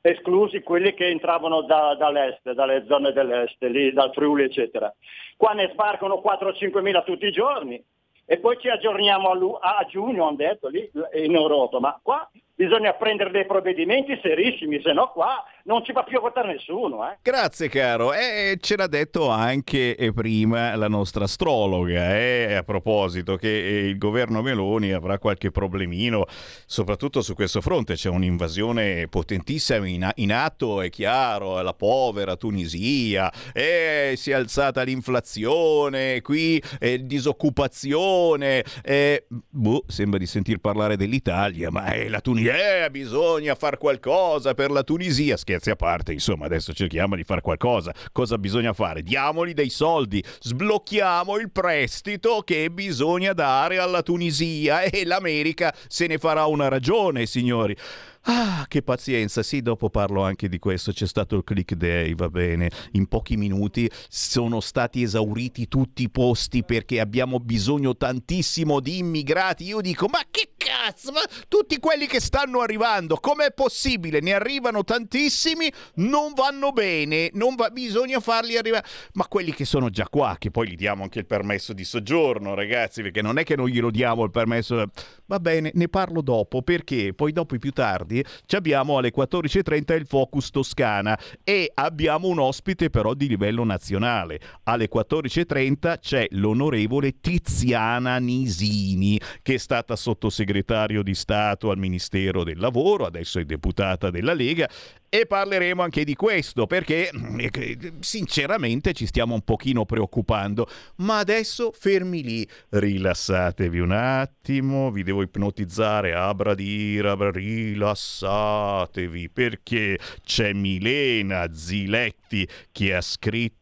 esclusi 0.00 0.62
quelli 0.62 0.94
che 0.94 1.08
entravano 1.08 1.62
da, 1.62 1.94
dall'est, 1.96 2.50
dalle 2.52 2.86
zone 2.86 3.12
dell'est, 3.12 3.62
lì, 3.64 3.92
dal 3.92 4.12
Friuli 4.14 4.44
eccetera. 4.44 4.92
Qua 5.36 5.52
ne 5.52 5.68
sbarcano 5.72 6.20
4 6.20 6.48
o 6.48 6.52
5.000 6.52 7.04
tutti 7.04 7.26
i 7.26 7.32
giorni. 7.32 7.82
E 8.24 8.38
poi 8.38 8.58
ci 8.58 8.68
aggiorniamo 8.68 9.58
a, 9.58 9.76
a 9.78 9.84
giugno, 9.84 10.26
hanno 10.26 10.36
detto, 10.36 10.68
lì 10.68 10.88
in 11.14 11.34
Europa, 11.34 11.80
ma 11.80 11.98
qua 12.02 12.30
bisogna 12.60 12.92
prendere 12.92 13.30
dei 13.30 13.46
provvedimenti 13.46 14.18
serissimi, 14.20 14.82
se 14.82 14.92
no 14.92 15.10
qua 15.14 15.42
non 15.64 15.82
ci 15.82 15.92
va 15.92 16.02
più 16.02 16.18
a 16.18 16.20
votare 16.20 16.52
nessuno. 16.52 17.10
Eh. 17.10 17.16
Grazie 17.22 17.70
caro, 17.70 18.12
e 18.12 18.58
ce 18.60 18.76
l'ha 18.76 18.86
detto 18.86 19.30
anche 19.30 19.96
eh, 19.96 20.12
prima 20.12 20.76
la 20.76 20.88
nostra 20.88 21.24
astrologa, 21.24 22.18
eh, 22.18 22.56
a 22.56 22.62
proposito 22.62 23.36
che 23.36 23.48
eh, 23.48 23.86
il 23.86 23.96
governo 23.96 24.42
Meloni 24.42 24.92
avrà 24.92 25.18
qualche 25.18 25.50
problemino, 25.50 26.26
soprattutto 26.66 27.22
su 27.22 27.34
questo 27.34 27.62
fronte, 27.62 27.94
c'è 27.94 28.10
un'invasione 28.10 29.08
potentissima 29.08 29.86
in, 29.86 30.10
in 30.16 30.32
atto, 30.32 30.82
è 30.82 30.90
chiaro, 30.90 31.62
la 31.62 31.72
povera 31.72 32.36
Tunisia, 32.36 33.32
eh, 33.54 34.12
si 34.16 34.32
è 34.32 34.34
alzata 34.34 34.82
l'inflazione, 34.82 36.20
qui 36.20 36.62
eh, 36.78 37.06
disoccupazione, 37.06 38.64
eh, 38.82 39.24
boh, 39.28 39.84
sembra 39.86 40.18
di 40.18 40.26
sentir 40.26 40.58
parlare 40.58 40.98
dell'Italia, 40.98 41.70
ma 41.70 41.86
è 41.86 42.06
la 42.08 42.20
Tunisia 42.20 42.49
eh, 42.50 42.90
bisogna 42.90 43.54
fare 43.54 43.78
qualcosa 43.78 44.54
per 44.54 44.70
la 44.70 44.82
Tunisia. 44.82 45.36
Scherzi 45.36 45.70
a 45.70 45.76
parte, 45.76 46.12
insomma, 46.12 46.46
adesso 46.46 46.72
cerchiamo 46.72 47.16
di 47.16 47.24
fare 47.24 47.40
qualcosa. 47.40 47.94
Cosa 48.12 48.38
bisogna 48.38 48.72
fare? 48.72 49.02
Diamogli 49.02 49.54
dei 49.54 49.70
soldi, 49.70 50.22
sblocchiamo 50.40 51.38
il 51.38 51.50
prestito 51.50 52.42
che 52.42 52.70
bisogna 52.70 53.32
dare 53.32 53.78
alla 53.78 54.02
Tunisia 54.02 54.82
e 54.82 55.04
l'America 55.04 55.74
se 55.88 56.06
ne 56.06 56.18
farà 56.18 56.46
una 56.46 56.68
ragione, 56.68 57.26
signori. 57.26 57.76
Ah, 58.24 58.66
che 58.68 58.82
pazienza, 58.82 59.42
sì, 59.42 59.62
dopo 59.62 59.88
parlo 59.88 60.22
anche 60.22 60.50
di 60.50 60.58
questo, 60.58 60.92
c'è 60.92 61.06
stato 61.06 61.36
il 61.36 61.42
click 61.42 61.72
day, 61.72 62.14
va 62.14 62.28
bene, 62.28 62.70
in 62.92 63.06
pochi 63.06 63.38
minuti 63.38 63.90
sono 64.10 64.60
stati 64.60 65.02
esauriti 65.02 65.68
tutti 65.68 66.02
i 66.02 66.10
posti 66.10 66.62
perché 66.62 67.00
abbiamo 67.00 67.40
bisogno 67.40 67.96
tantissimo 67.96 68.80
di 68.80 68.98
immigrati, 68.98 69.64
io 69.64 69.80
dico, 69.80 70.06
ma 70.06 70.20
che 70.30 70.50
cazzo, 70.54 71.12
ma 71.12 71.20
tutti 71.48 71.78
quelli 71.78 72.06
che 72.06 72.20
stanno 72.20 72.60
arrivando, 72.60 73.16
com'è 73.16 73.52
possibile? 73.52 74.20
Ne 74.20 74.34
arrivano 74.34 74.84
tantissimi, 74.84 75.72
non 75.94 76.34
vanno 76.34 76.72
bene, 76.72 77.30
non 77.32 77.54
va, 77.54 77.70
bisogna 77.70 78.20
farli 78.20 78.58
arrivare, 78.58 78.84
ma 79.14 79.26
quelli 79.28 79.54
che 79.54 79.64
sono 79.64 79.88
già 79.88 80.06
qua, 80.10 80.36
che 80.38 80.50
poi 80.50 80.68
gli 80.68 80.76
diamo 80.76 81.04
anche 81.04 81.20
il 81.20 81.26
permesso 81.26 81.72
di 81.72 81.84
soggiorno, 81.84 82.52
ragazzi, 82.52 83.00
perché 83.00 83.22
non 83.22 83.38
è 83.38 83.44
che 83.44 83.56
non 83.56 83.68
glielo 83.68 83.90
diamo 83.90 84.24
il 84.24 84.30
permesso, 84.30 84.90
va 85.24 85.40
bene, 85.40 85.70
ne 85.72 85.88
parlo 85.88 86.20
dopo, 86.20 86.60
perché? 86.60 87.14
Poi 87.14 87.32
dopo 87.32 87.56
più 87.56 87.70
tardi 87.70 88.08
tardi 88.10 88.24
abbiamo 88.56 88.98
alle 88.98 89.12
14.30 89.16 89.96
il 89.96 90.06
Focus 90.06 90.50
Toscana 90.50 91.18
e 91.44 91.70
abbiamo 91.72 92.28
un 92.28 92.40
ospite 92.40 92.90
però 92.90 93.14
di 93.14 93.28
livello 93.28 93.64
nazionale. 93.64 94.40
Alle 94.64 94.88
14.30 94.92 95.98
c'è 96.00 96.26
l'onorevole 96.30 97.20
Tiziana 97.20 98.18
Nisini 98.18 99.20
che 99.42 99.54
è 99.54 99.58
stata 99.58 99.94
sottosegretario 99.94 101.02
di 101.02 101.14
Stato 101.14 101.70
al 101.70 101.78
Ministero 101.78 102.42
del 102.42 102.58
Lavoro, 102.58 103.06
adesso 103.06 103.38
è 103.38 103.44
deputata 103.44 104.10
della 104.10 104.34
Lega 104.34 104.68
e 105.12 105.26
parleremo 105.26 105.82
anche 105.82 106.04
di 106.04 106.14
questo 106.14 106.68
perché 106.68 107.10
eh, 107.10 107.92
sinceramente 107.98 108.92
ci 108.92 109.06
stiamo 109.06 109.34
un 109.34 109.42
pochino 109.42 109.84
preoccupando. 109.84 110.68
Ma 110.96 111.18
adesso 111.18 111.72
fermi 111.76 112.22
lì, 112.22 112.48
rilassatevi 112.68 113.80
un 113.80 113.90
attimo, 113.90 114.92
vi 114.92 115.02
devo 115.02 115.22
ipnotizzare, 115.22 116.14
abradira, 116.14 117.16
rilassatevi 117.18 119.30
perché 119.30 119.98
c'è 120.24 120.52
Milena 120.52 121.52
Ziletti 121.52 122.48
che 122.70 122.94
ha 122.94 123.00
scritto 123.00 123.59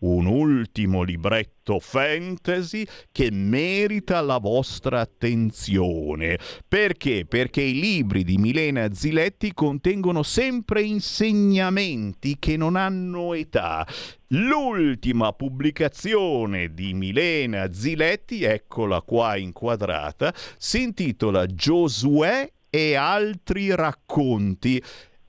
un 0.00 0.26
ultimo 0.26 1.02
libretto 1.02 1.80
fantasy 1.80 2.86
che 3.10 3.30
merita 3.30 4.20
la 4.20 4.38
vostra 4.38 5.00
attenzione. 5.00 6.38
Perché? 6.66 7.26
Perché 7.26 7.62
i 7.62 7.78
libri 7.78 8.24
di 8.24 8.38
Milena 8.38 8.92
Ziletti 8.92 9.52
contengono 9.52 10.22
sempre 10.22 10.82
insegnamenti 10.82 12.36
che 12.38 12.56
non 12.56 12.76
hanno 12.76 13.34
età. 13.34 13.86
L'ultima 14.28 15.32
pubblicazione 15.32 16.74
di 16.74 16.94
Milena 16.94 17.72
Ziletti, 17.72 18.44
eccola 18.44 19.00
qua 19.00 19.36
inquadrata, 19.36 20.32
si 20.56 20.82
intitola 20.82 21.46
Giosuè 21.46 22.50
e 22.70 22.94
altri 22.94 23.74
racconti. 23.74 24.82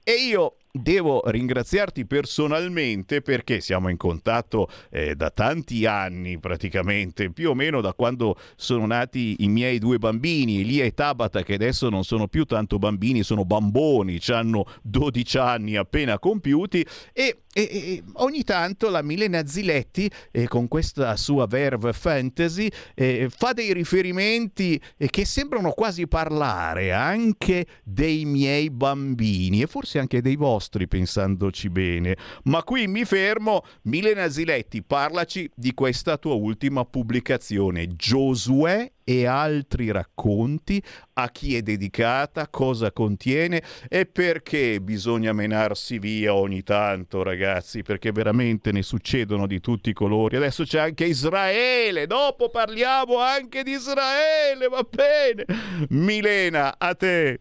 E 0.04 0.14
io 0.14 0.58
devo 0.72 1.24
ringraziarti 1.26 2.05
personalmente 2.05 3.22
perché 3.22 3.59
siamo 3.59 3.89
in 3.89 3.97
contatto 3.97 4.70
eh, 4.91 5.15
da 5.15 5.30
tanti 5.32 5.86
anni 5.86 6.39
praticamente, 6.39 7.32
più 7.32 7.49
o 7.49 7.53
meno 7.53 7.82
da 7.82 7.93
quando 7.93 8.38
sono 8.55 8.86
nati 8.86 9.38
i 9.39 9.47
miei 9.47 9.80
due 9.80 9.97
bambini, 9.97 10.61
Elia 10.61 10.86
e 10.86 10.93
Tabata 10.93 11.43
che 11.43 11.55
adesso 11.55 11.89
non 11.89 12.03
sono 12.03 12.28
più 12.28 12.45
tanto 12.45 12.78
bambini, 12.78 13.24
sono 13.24 13.45
bamboni, 13.45 14.20
hanno 14.28 14.65
12 14.84 15.38
anni 15.38 15.76
appena 15.76 16.20
compiuti. 16.20 16.86
E 17.13 17.39
e, 17.51 17.63
e, 17.63 18.03
ogni 18.13 18.43
tanto 18.43 18.89
la 18.89 19.01
Milena 19.01 19.45
Ziletti, 19.45 20.09
eh, 20.32 20.47
con 20.47 20.67
questa 20.67 21.15
sua 21.17 21.47
verve 21.47 21.93
fantasy, 21.93 22.70
eh, 22.93 23.28
fa 23.36 23.53
dei 23.53 23.74
riferimenti 23.74 24.80
eh, 24.97 25.09
che 25.09 25.26
sembrano 25.26 25.72
quasi 25.72 26.07
parlare 26.07 26.91
anche 26.91 27.65
dei 27.84 28.24
miei 28.26 28.70
bambini 28.70 29.63
e 29.63 29.67
forse 29.67 29.97
anche 29.97 30.22
dei 30.22 30.36
vostri 30.36 30.59
nostri 30.60 30.89
pensandoci 30.89 31.70
bene. 31.70 32.18
Ma 32.43 32.64
qui 32.64 32.88
mi 32.88 33.05
fermo. 33.05 33.64
Milena 33.84 34.30
Ziletti, 34.30 34.84
parlaci 34.84 35.49
di 35.55 35.74
questa 35.74 36.18
tua 36.18 36.34
ultima 36.34 36.84
pubblicazione, 36.84 37.88
Giosuè 37.95 38.91
e 39.05 39.26
altri 39.26 39.89
racconti, 39.89 40.84
a 41.14 41.30
chi 41.30 41.55
è 41.55 41.62
dedicata, 41.62 42.47
cosa 42.49 42.91
contiene 42.91 43.64
e 43.88 44.05
perché 44.05 44.82
bisogna 44.82 45.34
menarsi 45.34 45.97
via 45.97 46.36
ogni 46.36 46.62
tanto, 46.62 47.24
ragazzi, 47.24 47.82
perché 47.82 48.12
veramente 48.12 48.72
ne 48.72 48.84
succedono 48.84 49.47
di 49.47 49.62
tutti 49.62 49.89
i 49.89 49.93
colori. 49.93 50.36
Adesso 50.36 50.64
c'è 50.64 50.80
anche 50.80 51.05
Israele, 51.05 52.05
dopo 52.05 52.49
parliamo 52.49 53.18
anche 53.18 53.64
di 53.64 53.72
Israele, 53.72 54.68
va 54.70 54.86
bene. 54.88 55.45
Milena, 55.89 56.78
a 56.78 56.93
te. 56.93 57.39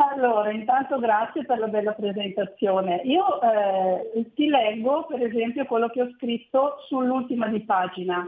Allora, 0.00 0.50
intanto 0.50 0.98
grazie 0.98 1.44
per 1.44 1.58
la 1.58 1.66
bella 1.66 1.92
presentazione. 1.92 3.02
Io 3.04 3.38
eh, 3.42 4.32
ti 4.34 4.48
leggo 4.48 5.04
per 5.04 5.22
esempio 5.22 5.66
quello 5.66 5.90
che 5.90 6.00
ho 6.00 6.10
scritto 6.16 6.76
sull'ultima 6.86 7.48
di 7.48 7.60
pagina. 7.60 8.26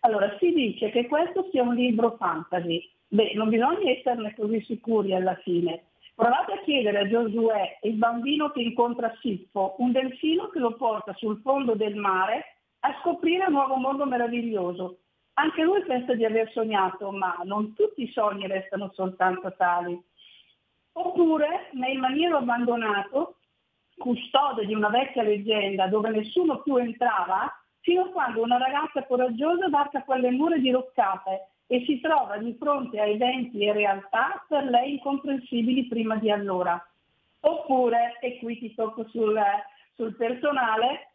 Allora, 0.00 0.34
si 0.40 0.52
dice 0.52 0.90
che 0.90 1.06
questo 1.06 1.46
sia 1.52 1.62
un 1.62 1.76
libro 1.76 2.16
fantasy. 2.18 2.90
Beh, 3.06 3.32
non 3.34 3.48
bisogna 3.48 3.90
esserne 3.90 4.34
così 4.34 4.60
sicuri 4.62 5.14
alla 5.14 5.36
fine. 5.36 5.84
Provate 6.16 6.52
a 6.52 6.62
chiedere 6.64 6.98
a 6.98 7.08
Giosuè, 7.08 7.78
il 7.82 7.94
bambino 7.94 8.50
che 8.50 8.62
incontra 8.62 9.14
Siffo, 9.20 9.76
un 9.78 9.92
delfino 9.92 10.48
che 10.48 10.58
lo 10.58 10.74
porta 10.74 11.14
sul 11.14 11.40
fondo 11.42 11.74
del 11.76 11.94
mare 11.94 12.56
a 12.80 12.98
scoprire 13.00 13.44
un 13.46 13.52
nuovo 13.52 13.76
mondo 13.76 14.04
meraviglioso. 14.04 14.98
Anche 15.34 15.62
lui 15.62 15.84
pensa 15.84 16.14
di 16.14 16.24
aver 16.24 16.50
sognato, 16.50 17.12
ma 17.12 17.38
non 17.44 17.72
tutti 17.74 18.02
i 18.02 18.10
sogni 18.10 18.48
restano 18.48 18.90
soltanto 18.94 19.54
tali. 19.56 19.96
Oppure, 20.96 21.70
nel 21.72 21.98
maniero 21.98 22.36
abbandonato, 22.36 23.36
custode 23.96 24.64
di 24.66 24.74
una 24.74 24.88
vecchia 24.88 25.22
leggenda 25.22 25.88
dove 25.88 26.10
nessuno 26.10 26.62
più 26.62 26.76
entrava, 26.76 27.52
fino 27.80 28.02
a 28.02 28.08
quando 28.08 28.42
una 28.42 28.58
ragazza 28.58 29.04
coraggiosa 29.04 29.68
varca 29.68 30.04
quelle 30.04 30.30
mura 30.30 30.56
diroccate 30.56 31.48
e 31.66 31.84
si 31.84 32.00
trova 32.00 32.36
di 32.38 32.54
fronte 32.58 33.00
a 33.00 33.06
eventi 33.06 33.64
e 33.64 33.72
realtà 33.72 34.44
per 34.48 34.64
lei 34.64 34.92
incomprensibili 34.92 35.86
prima 35.86 36.16
di 36.16 36.30
allora. 36.30 36.80
Oppure, 37.40 38.18
e 38.20 38.38
qui 38.38 38.58
ti 38.58 38.74
tocco 38.74 39.06
sul, 39.08 39.38
sul 39.94 40.14
personale, 40.14 41.10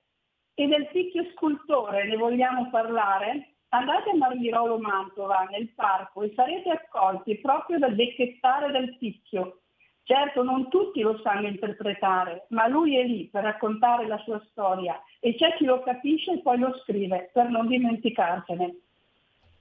e 0.53 0.67
del 0.67 0.87
picchio 0.87 1.23
scultore 1.35 2.05
ne 2.05 2.17
vogliamo 2.17 2.69
parlare? 2.69 3.53
Andate 3.69 4.09
a 4.09 4.15
Marmirolo 4.15 4.77
Mantova, 4.77 5.47
nel 5.49 5.69
parco, 5.69 6.23
e 6.23 6.33
sarete 6.35 6.69
accolti 6.69 7.37
proprio 7.37 7.77
dal 7.79 7.95
becchettare 7.95 8.71
del 8.71 8.97
picchio. 8.97 9.61
Certo, 10.09 10.41
non 10.41 10.69
tutti 10.69 11.01
lo 11.01 11.19
sanno 11.21 11.45
interpretare, 11.45 12.47
ma 12.49 12.65
lui 12.65 12.97
è 12.97 13.03
lì 13.03 13.25
per 13.25 13.43
raccontare 13.43 14.07
la 14.07 14.17
sua 14.25 14.43
storia 14.49 14.99
e 15.19 15.35
c'è 15.35 15.53
chi 15.53 15.65
lo 15.65 15.83
capisce 15.83 16.31
e 16.31 16.39
poi 16.39 16.57
lo 16.57 16.75
scrive 16.79 17.29
per 17.31 17.47
non 17.49 17.67
dimenticarsene. 17.67 18.75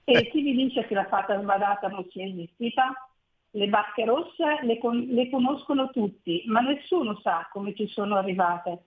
E 0.05 0.27
chi 0.31 0.41
vi 0.41 0.55
dice 0.55 0.87
che 0.87 0.95
la 0.95 1.05
fata 1.05 1.39
sbadata 1.39 1.89
non 1.89 2.03
sia 2.09 2.25
esistita? 2.25 3.11
Le 3.51 3.67
bacche 3.67 4.05
rosse 4.05 4.61
le, 4.63 4.79
con- 4.79 5.05
le 5.09 5.29
conoscono 5.29 5.91
tutti, 5.91 6.41
ma 6.47 6.61
nessuno 6.61 7.19
sa 7.21 7.47
come 7.51 7.75
ci 7.75 7.85
sono 7.85 8.15
arrivate. 8.15 8.85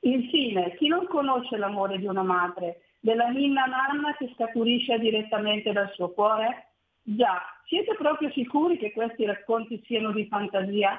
Infine, 0.00 0.74
chi 0.74 0.88
non 0.88 1.06
conosce 1.06 1.56
l'amore 1.56 1.98
di 1.98 2.06
una 2.06 2.24
madre, 2.24 2.80
della 2.98 3.28
ninna 3.28 3.64
nanna 3.66 4.16
che 4.16 4.28
scaturisce 4.34 4.98
direttamente 4.98 5.70
dal 5.70 5.92
suo 5.92 6.10
cuore? 6.10 6.70
Già, 7.08 7.40
siete 7.66 7.94
proprio 7.94 8.32
sicuri 8.32 8.78
che 8.78 8.90
questi 8.90 9.24
racconti 9.24 9.80
siano 9.86 10.10
di 10.10 10.26
fantasia? 10.26 10.98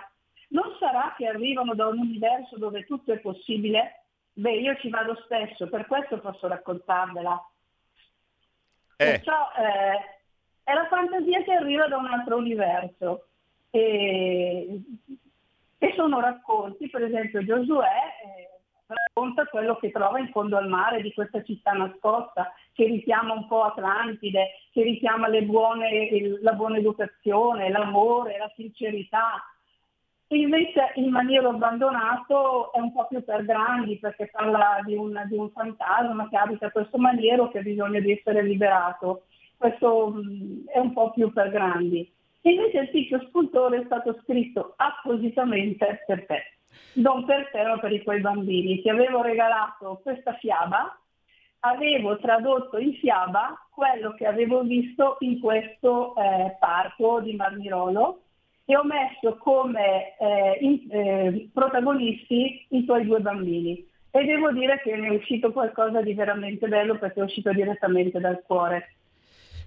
Non 0.49 0.74
sarà 0.80 1.14
che 1.18 1.28
arrivano 1.28 1.76
da 1.76 1.88
un 1.88 1.99
universo 1.99 2.58
dove 2.58 2.86
tutto 2.86 3.12
è 3.12 3.20
possibile? 3.20 4.05
Beh, 4.32 4.55
io 4.55 4.78
ci 4.78 4.88
vado 4.88 5.16
spesso, 5.26 5.68
per 5.68 5.86
questo 5.86 6.20
posso 6.20 6.47
raccontarvela. 6.47 7.49
Eh. 8.95 9.05
Perciò 9.05 9.49
eh, 9.58 10.22
è 10.64 10.74
la 10.74 10.88
fantasia 10.88 11.43
che 11.43 11.51
arriva 11.51 11.88
da 11.88 11.97
un 11.97 12.05
altro 12.05 12.38
universo. 12.38 13.28
E, 13.70 14.82
e 15.78 15.93
sono 15.93 16.22
racconti, 16.22 16.89
per 16.89 17.03
esempio 17.03 17.43
Giosuè 17.43 17.86
eh, 17.86 18.57
racconta 18.88 19.45
quello 19.45 19.75
che 19.77 19.91
trova 19.91 20.19
in 20.19 20.29
fondo 20.29 20.57
al 20.57 20.67
mare 20.67 21.01
di 21.01 21.13
questa 21.13 21.43
città 21.43 21.71
nascosta, 21.71 22.53
che 22.73 22.85
richiama 22.85 23.33
un 23.33 23.47
po' 23.47 23.63
Atlantide, 23.63 24.51
che 24.71 24.83
richiama 24.83 25.29
buone, 25.41 26.05
il, 26.05 26.39
la 26.41 26.53
buona 26.53 26.77
educazione, 26.77 27.69
l'amore, 27.69 28.38
la 28.38 28.51
sincerità. 28.55 29.43
Invece 30.29 30.91
in 30.95 31.09
maniera 31.09 31.47
abbandonato 31.47 32.73
è 32.73 32.79
un 32.79 32.91
po' 32.91 33.07
più 33.07 33.23
per 33.23 33.45
grandi 33.45 33.97
perché 33.97 34.29
parla 34.29 34.81
di 34.85 34.93
un, 34.95 35.21
di 35.29 35.38
un 35.38 35.49
fantasma 35.51 36.27
che 36.29 36.35
abita 36.35 36.69
questo 36.69 36.97
maniero 36.97 37.49
che 37.49 37.59
ha 37.59 37.61
bisogno 37.61 37.99
di 38.01 38.11
essere 38.11 38.43
liberato. 38.43 39.23
Questo 39.55 40.09
mh, 40.09 40.65
è 40.67 40.79
un 40.79 40.93
po' 40.93 41.11
più 41.11 41.31
per 41.31 41.49
grandi. 41.49 42.11
Invece 42.41 42.79
il 42.79 42.89
picchio 42.89 43.25
scultore 43.29 43.81
è 43.81 43.85
stato 43.85 44.19
scritto 44.21 44.73
appositamente 44.75 46.03
per 46.05 46.25
te 46.25 46.57
non 46.93 47.25
per 47.25 47.49
te 47.51 47.63
ma 47.63 47.78
per 47.80 47.91
i 47.91 48.03
tuoi 48.03 48.19
bambini. 48.19 48.82
Ti 48.82 48.89
avevo 48.89 49.21
regalato 49.21 49.99
questa 50.03 50.34
fiaba, 50.34 50.97
avevo 51.61 52.17
tradotto 52.17 52.78
in 52.78 52.93
fiaba 52.93 53.67
quello 53.69 54.13
che 54.13 54.25
avevo 54.25 54.61
visto 54.61 55.17
in 55.19 55.39
questo 55.39 56.15
eh, 56.15 56.55
parco 56.59 57.21
di 57.21 57.36
Marmirolo 57.36 58.21
e 58.65 58.75
ho 58.75 58.84
messo 58.84 59.38
come 59.38 60.17
eh, 60.17 60.57
in, 60.61 60.88
eh, 60.89 61.49
protagonisti 61.53 62.65
i 62.69 62.86
tuoi 62.86 63.05
due 63.05 63.19
bambini. 63.19 63.86
E 64.11 64.25
devo 64.25 64.51
dire 64.51 64.82
che 64.82 64.95
ne 64.95 65.07
è 65.07 65.11
uscito 65.11 65.51
qualcosa 65.51 66.01
di 66.01 66.13
veramente 66.13 66.67
bello 66.67 66.97
perché 66.97 67.19
è 67.19 67.23
uscito 67.23 67.51
direttamente 67.51 68.19
dal 68.19 68.41
cuore. 68.45 68.97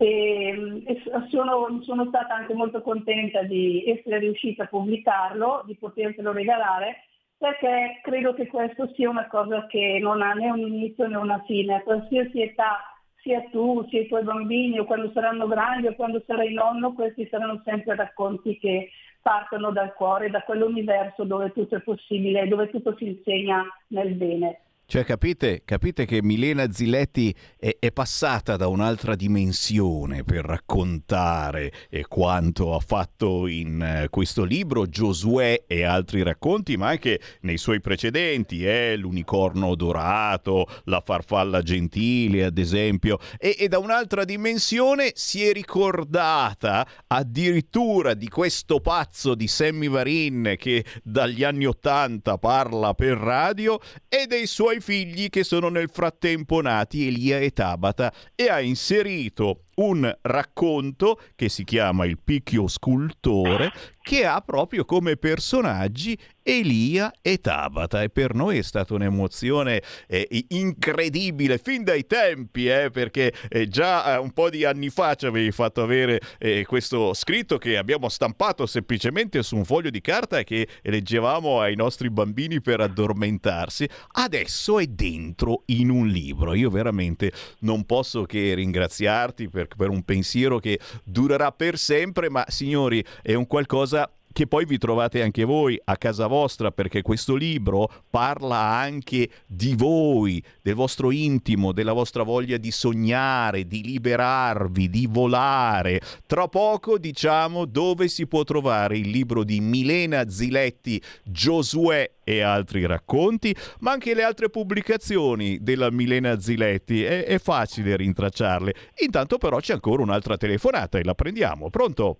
E, 0.02 0.82
e 0.86 1.02
sono, 1.28 1.82
sono, 1.82 2.06
stata 2.06 2.34
anche 2.34 2.54
molto 2.54 2.80
contenta 2.80 3.42
di 3.42 3.84
essere 3.86 4.18
riuscita 4.18 4.62
a 4.62 4.66
pubblicarlo, 4.66 5.64
di 5.66 5.76
potertelo 5.76 6.32
regalare 6.32 7.04
perché 7.40 8.00
credo 8.02 8.34
che 8.34 8.46
questo 8.48 8.90
sia 8.94 9.08
una 9.08 9.26
cosa 9.26 9.66
che 9.66 9.98
non 9.98 10.20
ha 10.20 10.34
né 10.34 10.50
un 10.50 10.58
inizio 10.58 11.08
né 11.08 11.16
una 11.16 11.42
fine, 11.46 11.76
a 11.76 11.82
qualsiasi 11.82 12.42
età, 12.42 12.80
sia 13.22 13.42
tu, 13.50 13.86
sia 13.88 14.02
i 14.02 14.08
tuoi 14.08 14.22
bambini, 14.22 14.78
o 14.78 14.84
quando 14.84 15.10
saranno 15.12 15.46
grandi 15.46 15.86
o 15.86 15.94
quando 15.94 16.22
sarai 16.26 16.52
nonno, 16.52 16.92
questi 16.92 17.26
saranno 17.30 17.62
sempre 17.64 17.94
racconti 17.94 18.58
che 18.58 18.90
partono 19.22 19.70
dal 19.70 19.94
cuore, 19.94 20.28
da 20.28 20.42
quell'universo 20.42 21.24
dove 21.24 21.50
tutto 21.52 21.76
è 21.76 21.80
possibile, 21.80 22.46
dove 22.46 22.68
tutto 22.68 22.94
si 22.98 23.06
insegna 23.06 23.64
nel 23.86 24.12
bene. 24.12 24.60
Cioè, 24.90 25.04
capite, 25.04 25.62
capite 25.64 26.04
che 26.04 26.20
Milena 26.20 26.68
Ziletti 26.72 27.32
è, 27.56 27.76
è, 27.78 27.92
passata 27.92 28.56
da 28.56 28.66
un'altra 28.66 29.14
dimensione 29.14 30.24
per 30.24 30.44
raccontare 30.44 31.72
eh, 31.88 32.04
quanto 32.08 32.74
ha 32.74 32.80
fatto 32.80 33.46
in 33.46 33.80
eh, 33.80 34.08
questo 34.08 34.42
libro 34.42 34.88
Giosuè 34.88 35.62
e 35.68 35.84
altri 35.84 36.24
racconti, 36.24 36.76
ma 36.76 36.88
anche 36.88 37.20
nei 37.42 37.56
suoi 37.56 37.80
precedenti, 37.80 38.66
eh, 38.66 38.96
l'unicorno 38.96 39.76
dorato, 39.76 40.66
la 40.86 41.00
farfalla 41.06 41.62
gentile, 41.62 42.46
ad 42.46 42.58
esempio, 42.58 43.20
e, 43.38 43.54
e 43.60 43.68
da 43.68 43.78
un'altra 43.78 44.24
dimensione 44.24 45.12
si 45.14 45.46
è 45.46 45.52
ricordata 45.52 46.84
addirittura 47.06 48.14
di 48.14 48.28
questo 48.28 48.80
pazzo 48.80 49.36
di 49.36 49.46
Sammy 49.46 49.88
Varin 49.88 50.56
che 50.58 50.84
dagli 51.04 51.44
anni 51.44 51.66
Ottanta 51.66 52.38
parla 52.38 52.92
per 52.94 53.16
radio 53.18 53.78
e 54.08 54.26
dei 54.26 54.48
suoi 54.48 54.78
figli 54.80 55.28
che 55.28 55.44
sono 55.44 55.68
nel 55.68 55.90
frattempo 55.90 56.60
nati, 56.60 57.06
Elia 57.06 57.38
e 57.38 57.52
Tabata, 57.52 58.12
e 58.34 58.48
ha 58.48 58.60
inserito 58.60 59.64
un 59.76 60.12
racconto 60.22 61.20
che 61.34 61.48
si 61.48 61.64
chiama 61.64 62.04
Il 62.04 62.18
picchio 62.18 62.68
scultore 62.68 63.72
che 64.02 64.24
ha 64.24 64.40
proprio 64.40 64.84
come 64.84 65.16
personaggi 65.16 66.18
Elia 66.42 67.12
e 67.20 67.38
Tabata. 67.40 68.02
E 68.02 68.08
per 68.08 68.34
noi 68.34 68.58
è 68.58 68.62
stata 68.62 68.94
un'emozione 68.94 69.82
eh, 70.08 70.46
incredibile 70.48 71.58
fin 71.58 71.84
dai 71.84 72.06
tempi 72.06 72.66
eh, 72.66 72.90
perché 72.90 73.32
eh, 73.48 73.68
già 73.68 74.14
eh, 74.14 74.18
un 74.18 74.32
po' 74.32 74.50
di 74.50 74.64
anni 74.64 74.88
fa 74.88 75.14
ci 75.14 75.26
avevi 75.26 75.52
fatto 75.52 75.82
avere 75.82 76.20
eh, 76.38 76.64
questo 76.66 77.14
scritto 77.14 77.58
che 77.58 77.76
abbiamo 77.76 78.08
stampato 78.08 78.66
semplicemente 78.66 79.42
su 79.42 79.56
un 79.56 79.64
foglio 79.64 79.90
di 79.90 80.00
carta 80.00 80.42
che 80.42 80.66
leggevamo 80.82 81.60
ai 81.60 81.76
nostri 81.76 82.10
bambini 82.10 82.60
per 82.60 82.80
addormentarsi. 82.80 83.88
Adesso 84.12 84.80
è 84.80 84.86
dentro 84.86 85.62
in 85.66 85.90
un 85.90 86.08
libro. 86.08 86.54
Io 86.54 86.70
veramente 86.70 87.32
non 87.60 87.84
posso 87.84 88.24
che 88.24 88.54
ringraziarti 88.54 89.48
per 89.76 89.88
per 89.88 89.88
un 89.88 90.02
pensiero 90.02 90.58
che 90.58 90.78
durerà 91.04 91.52
per 91.52 91.78
sempre, 91.78 92.30
ma 92.30 92.44
signori, 92.48 93.04
è 93.22 93.34
un 93.34 93.46
qualcosa 93.46 94.10
che 94.32 94.46
poi 94.46 94.64
vi 94.64 94.78
trovate 94.78 95.22
anche 95.22 95.44
voi 95.44 95.80
a 95.84 95.96
casa 95.96 96.26
vostra 96.26 96.70
perché 96.70 97.02
questo 97.02 97.34
libro 97.34 97.90
parla 98.08 98.58
anche 98.58 99.28
di 99.46 99.74
voi, 99.74 100.42
del 100.62 100.74
vostro 100.74 101.10
intimo, 101.10 101.72
della 101.72 101.92
vostra 101.92 102.22
voglia 102.22 102.56
di 102.56 102.70
sognare, 102.70 103.66
di 103.66 103.82
liberarvi, 103.82 104.88
di 104.88 105.06
volare. 105.10 106.00
Tra 106.26 106.48
poco 106.48 106.98
diciamo 106.98 107.64
dove 107.64 108.08
si 108.08 108.26
può 108.26 108.44
trovare 108.44 108.98
il 108.98 109.08
libro 109.10 109.44
di 109.44 109.60
Milena 109.60 110.28
Ziletti, 110.28 111.02
Giosuè 111.24 112.10
e 112.22 112.40
altri 112.40 112.86
racconti, 112.86 113.54
ma 113.80 113.90
anche 113.90 114.14
le 114.14 114.22
altre 114.22 114.50
pubblicazioni 114.50 115.58
della 115.60 115.90
Milena 115.90 116.38
Ziletti. 116.38 117.02
È, 117.02 117.24
è 117.24 117.38
facile 117.38 117.96
rintracciarle. 117.96 118.74
Intanto 119.00 119.38
però 119.38 119.58
c'è 119.58 119.72
ancora 119.72 120.02
un'altra 120.02 120.36
telefonata 120.36 120.98
e 120.98 121.04
la 121.04 121.14
prendiamo. 121.14 121.70
Pronto? 121.70 122.18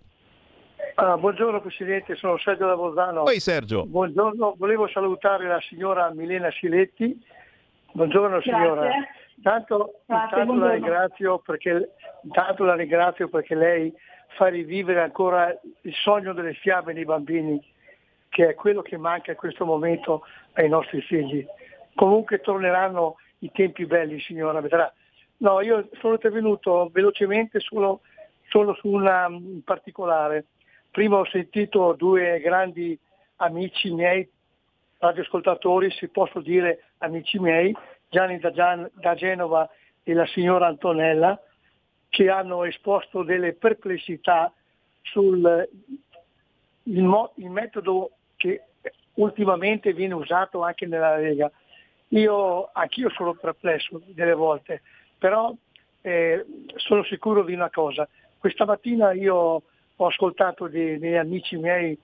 Ah, 0.95 1.17
buongiorno 1.17 1.61
Presidente, 1.61 2.15
sono 2.17 2.37
Sergio 2.39 2.67
da 2.67 2.77
Bolzano. 2.77 3.23
Poi 3.23 3.41
Sergio. 3.41 3.87
Buongiorno, 3.87 4.55
volevo 4.59 4.87
salutare 4.89 5.47
la 5.47 5.61
signora 5.61 6.11
Milena 6.13 6.51
Siletti. 6.51 7.19
Buongiorno 7.93 8.41
signora. 8.43 8.83
Grazie. 8.83 9.09
Intanto, 9.37 9.95
Grazie, 10.05 10.41
intanto 10.43 11.25
la, 11.25 11.39
perché, 11.43 11.91
intanto 12.23 12.65
la 12.65 12.75
ringrazio 12.75 13.29
perché 13.29 13.55
lei 13.55 13.93
fa 14.37 14.49
rivivere 14.49 15.01
ancora 15.01 15.59
il 15.81 15.95
sogno 15.95 16.33
delle 16.35 16.53
fiabe 16.53 16.93
dei 16.93 17.05
bambini, 17.05 17.59
che 18.29 18.49
è 18.49 18.55
quello 18.55 18.83
che 18.83 18.99
manca 18.99 19.31
in 19.31 19.37
questo 19.39 19.65
momento 19.65 20.23
ai 20.53 20.69
nostri 20.69 21.01
figli. 21.01 21.47
Comunque 21.95 22.41
torneranno 22.41 23.17
i 23.39 23.51
tempi 23.51 23.87
belli 23.87 24.21
signora, 24.21 24.61
vedrà. 24.61 24.93
No, 25.39 25.61
io 25.63 25.89
sono 25.99 26.15
intervenuto 26.15 26.91
velocemente 26.93 27.61
solo, 27.61 28.01
solo 28.49 28.75
su 28.75 28.89
una 28.89 29.27
in 29.29 29.63
particolare. 29.65 30.45
Prima 30.91 31.19
ho 31.19 31.25
sentito 31.27 31.93
due 31.93 32.41
grandi 32.41 32.99
amici 33.37 33.93
miei, 33.93 34.29
radioascoltatori, 34.99 35.91
se 35.91 36.09
posso 36.09 36.41
dire 36.41 36.85
amici 36.99 37.39
miei, 37.39 37.75
Gianni 38.09 38.39
da, 38.39 38.51
Gian- 38.51 38.91
da 38.95 39.15
Genova 39.15 39.69
e 40.03 40.13
la 40.13 40.27
signora 40.27 40.67
Antonella, 40.67 41.41
che 42.09 42.29
hanno 42.29 42.65
esposto 42.65 43.23
delle 43.23 43.55
perplessità 43.55 44.53
sul 45.03 45.69
il, 46.85 47.03
mo- 47.05 47.33
il 47.37 47.51
metodo 47.51 48.13
che 48.37 48.63
ultimamente 49.15 49.93
viene 49.93 50.15
usato 50.15 50.63
anche 50.63 50.87
nella 50.87 51.17
Lega. 51.17 51.51
Io, 52.09 52.71
anch'io 52.73 53.11
sono 53.11 53.35
perplesso 53.35 54.01
delle 54.07 54.35
volte, 54.35 54.83
però 55.19 55.55
eh, 56.01 56.45
sono 56.77 57.05
sicuro 57.05 57.45
di 57.45 57.55
una 57.55 57.71
cosa. 57.71 58.09
Questa 58.39 58.65
mattina 58.65 59.13
io 59.13 59.63
ho 60.03 60.07
ascoltato 60.07 60.67
dei, 60.67 60.99
dei 60.99 61.19
amici 61.19 61.57
miei 61.57 61.99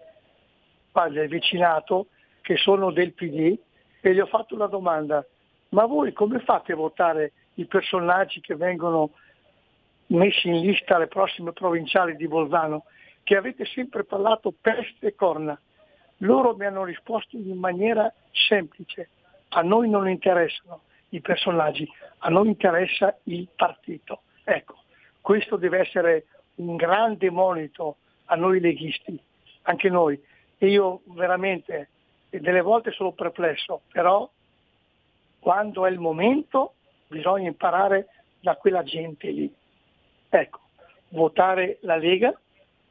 del 1.11 1.28
vicinato 1.28 2.07
che 2.40 2.57
sono 2.57 2.90
del 2.90 3.12
PD 3.12 3.59
e 4.01 4.14
gli 4.14 4.18
ho 4.18 4.26
fatto 4.26 4.55
una 4.55 4.66
domanda. 4.66 5.24
Ma 5.70 5.84
voi 5.84 6.12
come 6.12 6.38
fate 6.40 6.72
a 6.72 6.76
votare 6.76 7.32
i 7.55 7.66
personaggi 7.66 8.40
che 8.40 8.55
vengono 8.55 9.11
messi 10.09 10.49
in 10.49 10.61
lista 10.61 10.97
alle 10.97 11.07
prossime 11.07 11.53
provinciali 11.53 12.16
di 12.16 12.28
Bolzano, 12.28 12.84
che 13.24 13.36
avete 13.36 13.66
sempre 13.66 14.05
parlato 14.05 14.55
peste 14.59 15.09
e 15.09 15.14
corna? 15.14 15.59
Loro 16.18 16.55
mi 16.57 16.64
hanno 16.64 16.84
risposto 16.84 17.36
in 17.36 17.59
maniera 17.59 18.11
semplice. 18.30 19.11
A 19.49 19.61
noi 19.61 19.90
non 19.90 20.09
interessano 20.09 20.82
i 21.11 21.20
personaggi, 21.20 21.86
a 22.18 22.28
noi 22.30 22.49
interessa 22.49 23.14
il 23.24 23.49
partito. 23.55 24.22
Ecco, 24.44 24.76
questo 25.20 25.57
deve 25.57 25.80
essere 25.80 26.26
un 26.57 26.77
grande 26.77 27.31
monito 27.31 27.97
a 28.27 28.37
noi 28.37 28.61
leghisti, 28.61 29.19
anche 29.63 29.89
noi. 29.89 30.21
Io 30.59 31.03
veramente 31.07 31.89
delle 32.31 32.61
volte 32.61 32.91
sono 32.91 33.13
perplesso, 33.13 33.83
però 33.93 34.29
quando 35.39 35.87
è 35.87 35.91
il 35.91 35.99
momento 35.99 36.75
bisogna 37.09 37.49
imparare 37.49 38.09
da 38.41 38.57
quella 38.57 38.83
gente 38.83 39.31
lì. 39.31 39.53
Ecco, 40.29 40.61
votare 41.11 41.79
la 41.83 41.97
Lega 41.97 42.37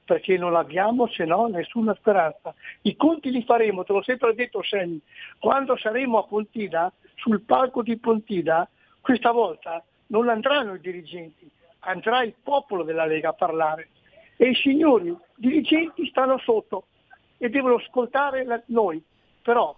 perché 0.05 0.37
non 0.37 0.51
l'abbiamo, 0.51 1.07
se 1.07 1.25
no 1.25 1.47
nessuna 1.47 1.95
speranza. 1.95 2.53
I 2.81 2.95
conti 2.95 3.31
li 3.31 3.43
faremo, 3.43 3.83
te 3.83 3.91
l'ho 3.91 4.03
sempre 4.03 4.35
detto 4.35 4.61
Sen, 4.61 4.99
quando 5.39 5.75
saremo 5.77 6.19
a 6.19 6.23
Pontida, 6.23 6.93
sul 7.15 7.41
palco 7.41 7.81
di 7.81 7.97
Pontida, 7.97 8.69
questa 9.01 9.31
volta 9.31 9.83
non 10.07 10.29
andranno 10.29 10.75
i 10.75 10.79
dirigenti, 10.79 11.49
andrà 11.85 12.23
il 12.23 12.35
popolo 12.41 12.83
della 12.83 13.05
Lega 13.05 13.29
a 13.29 13.33
parlare. 13.33 13.89
E 14.37 14.49
i 14.49 14.55
signori 14.55 15.15
dirigenti 15.35 16.07
stanno 16.07 16.37
sotto 16.39 16.87
e 17.37 17.49
devono 17.49 17.75
ascoltare 17.75 18.63
noi. 18.67 19.01
Però 19.41 19.75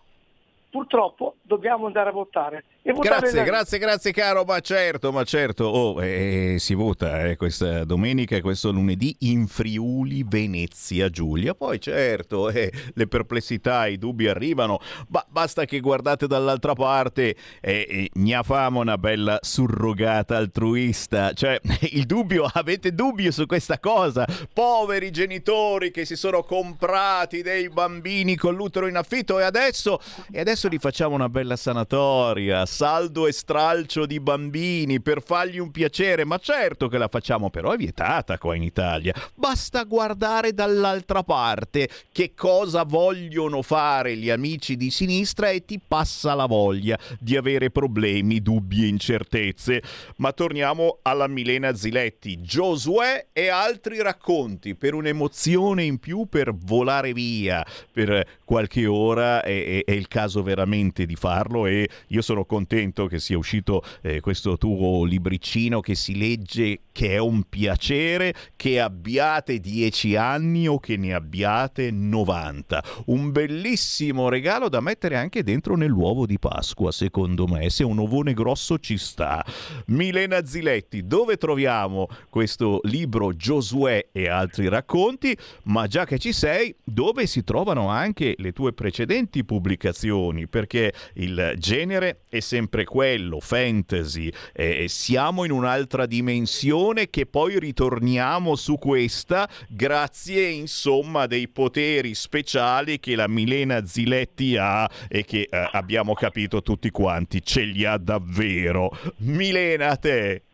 purtroppo 0.69 1.35
dobbiamo 1.41 1.85
andare 1.85 2.09
a 2.09 2.13
votare. 2.13 2.63
Grazie, 2.93 3.39
la- 3.39 3.43
grazie, 3.43 3.79
grazie 3.79 4.11
caro, 4.13 4.45
ma 4.45 4.61
certo, 4.61 5.11
ma 5.11 5.23
certo, 5.25 5.65
oh, 5.65 6.03
eh, 6.03 6.55
si 6.57 6.73
vota 6.73 7.25
eh, 7.25 7.35
questa 7.35 7.83
domenica 7.83 8.37
e 8.37 8.41
questo 8.41 8.71
lunedì 8.71 9.13
in 9.19 9.47
Friuli, 9.47 10.23
Venezia, 10.25 11.09
Giulia. 11.09 11.53
Poi 11.53 11.81
certo, 11.81 12.49
eh, 12.49 12.71
le 12.93 13.07
perplessità, 13.07 13.87
i 13.87 13.97
dubbi 13.97 14.29
arrivano, 14.29 14.79
ma 15.09 15.25
basta 15.27 15.65
che 15.65 15.81
guardate 15.81 16.27
dall'altra 16.27 16.73
parte 16.75 17.35
e 17.59 18.09
eh, 18.13 18.39
famo 18.43 18.79
una 18.79 18.97
bella 18.97 19.37
surrogata 19.41 20.37
altruista. 20.37 21.33
Cioè, 21.33 21.59
il 21.91 22.05
dubbio, 22.05 22.49
avete 22.49 22.93
dubbio 22.93 23.31
su 23.31 23.45
questa 23.47 23.79
cosa? 23.79 24.25
Poveri 24.53 25.11
genitori 25.11 25.91
che 25.91 26.05
si 26.05 26.15
sono 26.15 26.43
comprati 26.43 27.41
dei 27.41 27.67
bambini 27.67 28.37
con 28.37 28.55
l'utero 28.55 28.87
in 28.87 28.95
affitto 28.95 29.39
e 29.39 29.43
adesso, 29.43 29.99
e 30.31 30.39
adesso 30.39 30.69
gli 30.69 30.77
facciamo 30.79 31.15
una 31.15 31.27
bella 31.27 31.57
sanatoria, 31.57 32.65
saldo 32.77 33.25
e 33.25 33.31
stralcio 33.31 34.05
di 34.05 34.19
bambini 34.19 35.01
per 35.01 35.23
fargli 35.23 35.57
un 35.57 35.71
piacere. 35.71 36.25
Ma 36.25 36.37
certo 36.37 36.87
che 36.87 36.99
la 36.99 37.07
facciamo, 37.07 37.49
però 37.49 37.71
è 37.71 37.75
vietata 37.75 38.37
qua 38.37 38.53
in 38.53 38.61
Italia. 38.61 39.15
Basta 39.33 39.83
guardare 39.83 40.53
dall'altra 40.53 41.23
parte 41.23 41.89
che 42.11 42.33
cosa 42.35 42.83
vogliono 42.83 43.63
fare 43.63 44.15
gli 44.15 44.29
amici 44.29 44.77
di 44.77 44.91
sinistra 44.91 45.49
e 45.49 45.65
ti 45.65 45.81
passa 45.85 46.35
la 46.35 46.45
voglia 46.45 46.99
di 47.19 47.35
avere 47.35 47.71
problemi, 47.71 48.43
dubbi 48.43 48.83
e 48.83 48.87
incertezze. 48.89 49.81
Ma 50.17 50.31
torniamo 50.31 50.99
alla 51.01 51.25
Milena 51.25 51.73
Ziletti, 51.73 52.41
Giosuè 52.41 53.29
e 53.33 53.47
altri 53.47 54.03
racconti 54.03 54.75
per 54.75 54.93
un'emozione 54.93 55.81
in 55.81 55.97
più 55.97 56.27
per 56.29 56.53
volare 56.53 57.11
via 57.11 57.65
per 57.91 58.36
qualche 58.47 58.85
ora 58.85 59.43
è, 59.43 59.83
è- 59.83 59.83
è 59.83 59.91
il 59.91 60.07
caso 60.07 60.41
veramente 60.41 61.05
di 61.05 61.17
farlo 61.17 61.65
e 61.65 61.89
io 62.07 62.21
sono 62.21 62.45
contento 62.45 63.05
che 63.07 63.19
sia 63.19 63.37
uscito 63.37 63.83
eh, 64.01 64.21
questo 64.21 64.57
tuo 64.57 65.03
libricino 65.03 65.81
che 65.81 65.95
si 65.95 66.17
legge 66.17 66.79
che 66.93 67.15
è 67.15 67.17
un 67.17 67.43
piacere 67.43 68.33
che 68.55 68.79
abbiate 68.79 69.59
10 69.59 70.15
anni 70.15 70.65
o 70.65 70.79
che 70.79 70.95
ne 70.95 71.13
abbiate 71.13 71.91
90 71.91 72.83
un 73.07 73.33
bellissimo 73.33 74.29
regalo 74.29 74.69
da 74.69 74.79
mettere 74.79 75.17
anche 75.17 75.43
dentro 75.43 75.75
nell'uovo 75.75 76.25
di 76.25 76.39
Pasqua 76.39 76.93
secondo 76.93 77.47
me 77.47 77.69
se 77.69 77.83
un 77.83 77.99
ovone 77.99 78.31
grosso 78.33 78.79
ci 78.79 78.97
sta. 78.97 79.43
Milena 79.87 80.45
Ziletti 80.45 81.05
dove 81.05 81.35
troviamo 81.35 82.07
questo 82.29 82.79
libro 82.83 83.35
Giosuè 83.35 84.07
e 84.13 84.29
altri 84.29 84.69
racconti? 84.69 85.37
Ma 85.63 85.85
già 85.87 86.05
che 86.05 86.17
ci 86.17 86.31
sei 86.31 86.73
dove 86.81 87.27
si 87.27 87.43
trovano 87.43 87.89
anche 87.89 88.35
le 88.37 88.51
tue 88.51 88.73
precedenti 88.73 89.43
pubblicazioni 89.43 90.47
perché 90.47 90.93
il 91.15 91.53
genere 91.57 92.21
è 92.29 92.39
sempre 92.39 92.83
quello 92.85 93.39
fantasy 93.39 94.31
eh, 94.53 94.85
siamo 94.87 95.43
in 95.43 95.51
un'altra 95.51 96.05
dimensione 96.05 97.09
che 97.09 97.25
poi 97.25 97.59
ritorniamo 97.59 98.55
su 98.55 98.77
questa 98.77 99.47
grazie 99.69 100.47
insomma 100.47 101.27
dei 101.27 101.47
poteri 101.47 102.13
speciali 102.13 102.99
che 102.99 103.15
la 103.15 103.27
Milena 103.27 103.85
Ziletti 103.85 104.57
ha 104.57 104.89
e 105.07 105.23
che 105.25 105.47
eh, 105.49 105.69
abbiamo 105.71 106.13
capito 106.13 106.61
tutti 106.61 106.89
quanti 106.89 107.41
ce 107.43 107.61
li 107.61 107.85
ha 107.85 107.97
davvero. 107.97 108.89
Milena 109.17 109.89
a 109.89 109.95
te 109.95 110.46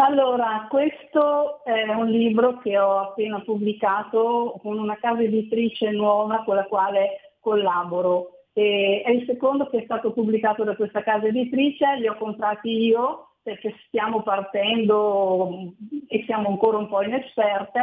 Allora, 0.00 0.68
questo 0.70 1.64
è 1.64 1.92
un 1.92 2.06
libro 2.06 2.58
che 2.58 2.78
ho 2.78 2.98
appena 3.00 3.40
pubblicato 3.40 4.56
con 4.62 4.78
una 4.78 4.96
casa 4.96 5.22
editrice 5.22 5.90
nuova 5.90 6.44
con 6.44 6.54
la 6.54 6.66
quale 6.66 7.32
collaboro. 7.40 8.44
E 8.52 9.02
è 9.04 9.10
il 9.10 9.24
secondo 9.26 9.68
che 9.68 9.78
è 9.78 9.84
stato 9.84 10.12
pubblicato 10.12 10.62
da 10.62 10.76
questa 10.76 11.02
casa 11.02 11.26
editrice, 11.26 11.96
li 11.96 12.06
ho 12.06 12.16
comprati 12.16 12.70
io 12.70 13.30
perché 13.42 13.74
stiamo 13.88 14.22
partendo 14.22 15.72
e 16.06 16.22
siamo 16.26 16.48
ancora 16.48 16.78
un 16.78 16.86
po' 16.86 17.02
inesperte 17.02 17.82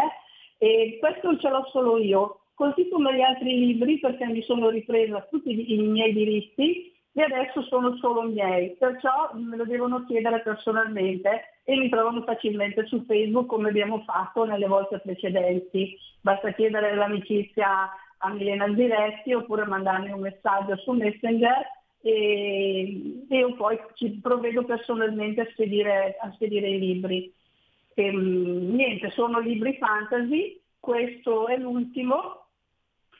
e 0.57 0.97
questo 1.01 1.37
ce 1.37 1.49
l'ho 1.49 1.67
solo 1.69 1.97
io, 1.97 2.43
così 2.53 2.87
come 2.87 3.13
gli 3.13 3.21
altri 3.21 3.59
libri 3.59 3.99
perché 3.99 4.25
mi 4.25 4.41
sono 4.43 4.69
ripresa 4.69 5.27
tutti 5.29 5.73
i 5.73 5.77
miei 5.79 6.13
diritti 6.13 6.94
e 7.17 7.21
adesso 7.21 7.61
sono 7.63 7.95
solo 7.95 8.23
miei, 8.23 8.75
perciò 8.77 9.31
me 9.35 9.55
lo 9.55 9.63
devono 9.63 10.03
chiedere 10.03 10.41
personalmente 10.41 11.59
e 11.63 11.77
mi 11.77 11.87
trovano 11.87 12.23
facilmente 12.23 12.85
su 12.87 13.05
Facebook 13.05 13.47
come 13.47 13.69
abbiamo 13.69 14.03
fatto 14.05 14.43
nelle 14.43 14.67
volte 14.67 14.99
precedenti. 14.99 15.97
Basta 16.19 16.51
chiedere 16.51 16.93
l'amicizia 16.93 17.89
a 18.17 18.29
Milena 18.33 18.65
Ziretti 18.75 19.31
oppure 19.31 19.65
mandarmi 19.65 20.11
un 20.11 20.19
messaggio 20.19 20.75
su 20.75 20.91
Messenger 20.91 21.65
e, 22.01 23.23
io 23.29 23.55
poi 23.55 23.79
ci 23.93 24.19
provvedo 24.21 24.65
personalmente 24.65 25.39
a 25.39 25.47
spedire, 25.51 26.17
a 26.19 26.29
spedire 26.33 26.67
i 26.67 26.79
libri. 26.79 27.33
E, 27.93 28.11
niente, 28.11 29.09
sono 29.11 29.39
libri 29.39 29.77
fantasy, 29.77 30.59
questo 30.81 31.47
è 31.47 31.55
l'ultimo 31.55 32.44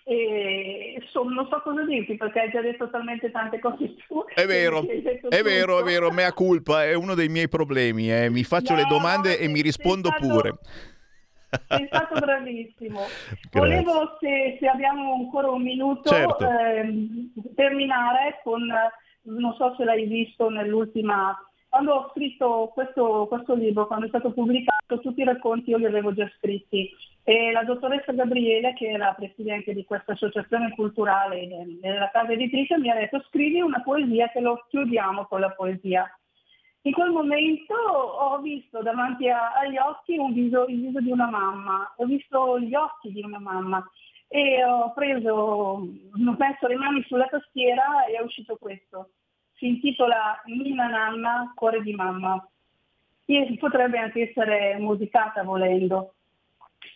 e 0.08 1.02
so- 1.10 1.24
non 1.24 1.48
so 1.50 1.60
cosa 1.62 1.84
dirti 1.84 2.16
perché 2.16 2.40
hai 2.42 2.52
già 2.52 2.62
detto 2.62 2.90
talmente 2.92 3.32
tante 3.32 3.60
cose 3.60 3.96
tu. 4.08 4.24
È 4.34 4.46
vero, 4.46 4.82
è 4.82 5.42
vero, 5.42 5.80
è 5.80 5.84
vero, 5.84 6.12
mea 6.12 6.32
culpa, 6.32 6.86
è 6.86 6.94
uno 6.94 7.16
dei 7.16 7.28
miei 7.28 7.50
problemi, 7.50 8.12
eh. 8.12 8.30
mi 8.30 8.44
faccio 8.44 8.74
No, 8.74 8.80
le 8.80 8.86
domande 8.88 9.40
e 9.40 9.48
mi 9.48 9.62
rispondo 9.62 10.10
stato- 10.10 10.28
pure. 10.28 10.58
Sei 11.70 11.86
stato 11.88 12.20
bravissimo. 12.20 13.00
Grazie. 13.50 13.50
Volevo, 13.52 14.18
se, 14.20 14.58
se 14.60 14.68
abbiamo 14.68 15.14
ancora 15.14 15.50
un 15.50 15.62
minuto, 15.64 16.10
Certo. 16.10 16.48
ehm, 16.48 17.32
terminare 17.56 18.42
con, 18.44 18.62
eh, 18.70 18.92
non 19.24 19.56
so 19.56 19.74
se 19.78 19.86
l'hai 19.86 20.06
visto 20.06 20.50
nell'ultima, 20.50 21.36
quando 21.70 21.94
ho 21.94 22.10
scritto 22.12 22.72
questo, 22.74 23.26
questo 23.28 23.56
libro, 23.56 23.88
quando 23.88 24.06
è 24.06 24.10
stato 24.10 24.32
pubblicato, 24.32 25.00
tutti 25.00 25.22
i 25.22 25.26
racconti 25.26 25.72
io 25.72 25.78
li 25.78 25.86
avevo 25.86 26.14
già 26.14 26.30
scritti. 26.38 26.90
E 27.28 27.52
la 27.52 27.64
dottoressa 27.64 28.12
Gabriele, 28.12 28.74
che 28.76 28.96
la 28.98 29.16
presidente 29.18 29.74
di 29.74 29.84
questa 29.84 30.12
associazione 30.12 30.70
culturale 30.76 31.48
della 31.82 32.12
casa 32.12 32.34
editrice, 32.34 32.78
mi 32.78 32.92
ha 32.92 32.94
detto 32.94 33.20
scrivi 33.30 33.62
una 33.62 33.82
poesia 33.82 34.30
che 34.30 34.40
lo 34.42 34.64
chiudiamo 34.70 35.26
con 35.26 35.40
la 35.40 35.50
poesia. 35.50 36.08
In 36.82 36.92
quel 36.94 37.10
momento 37.10 37.74
ho 37.74 38.38
visto 38.42 38.84
davanti 38.84 39.28
a- 39.28 39.54
agli 39.54 39.76
occhi 39.76 40.20
viso, 40.34 40.68
il 40.68 40.82
viso 40.82 41.02
di 41.02 41.10
una 41.10 41.28
mamma, 41.28 41.96
ho 41.98 42.06
visto 42.06 42.60
gli 42.60 42.76
occhi 42.76 43.12
di 43.12 43.24
una 43.24 43.40
mamma 43.40 43.84
e 44.28 44.64
ho 44.64 44.94
preso, 44.94 45.34
ho 45.34 45.80
messo 46.38 46.68
le 46.68 46.76
mani 46.76 47.04
sulla 47.08 47.26
tastiera 47.26 48.06
e 48.06 48.18
è 48.18 48.22
uscito 48.22 48.56
questo. 48.58 49.10
Si 49.56 49.66
intitola 49.66 50.40
Nina 50.46 50.90
Nanna, 50.90 51.52
cuore 51.56 51.82
di 51.82 51.96
mamma. 51.96 52.48
E 53.26 53.58
potrebbe 53.60 53.98
anche 53.98 54.30
essere 54.30 54.78
musicata 54.78 55.42
volendo. 55.42 56.14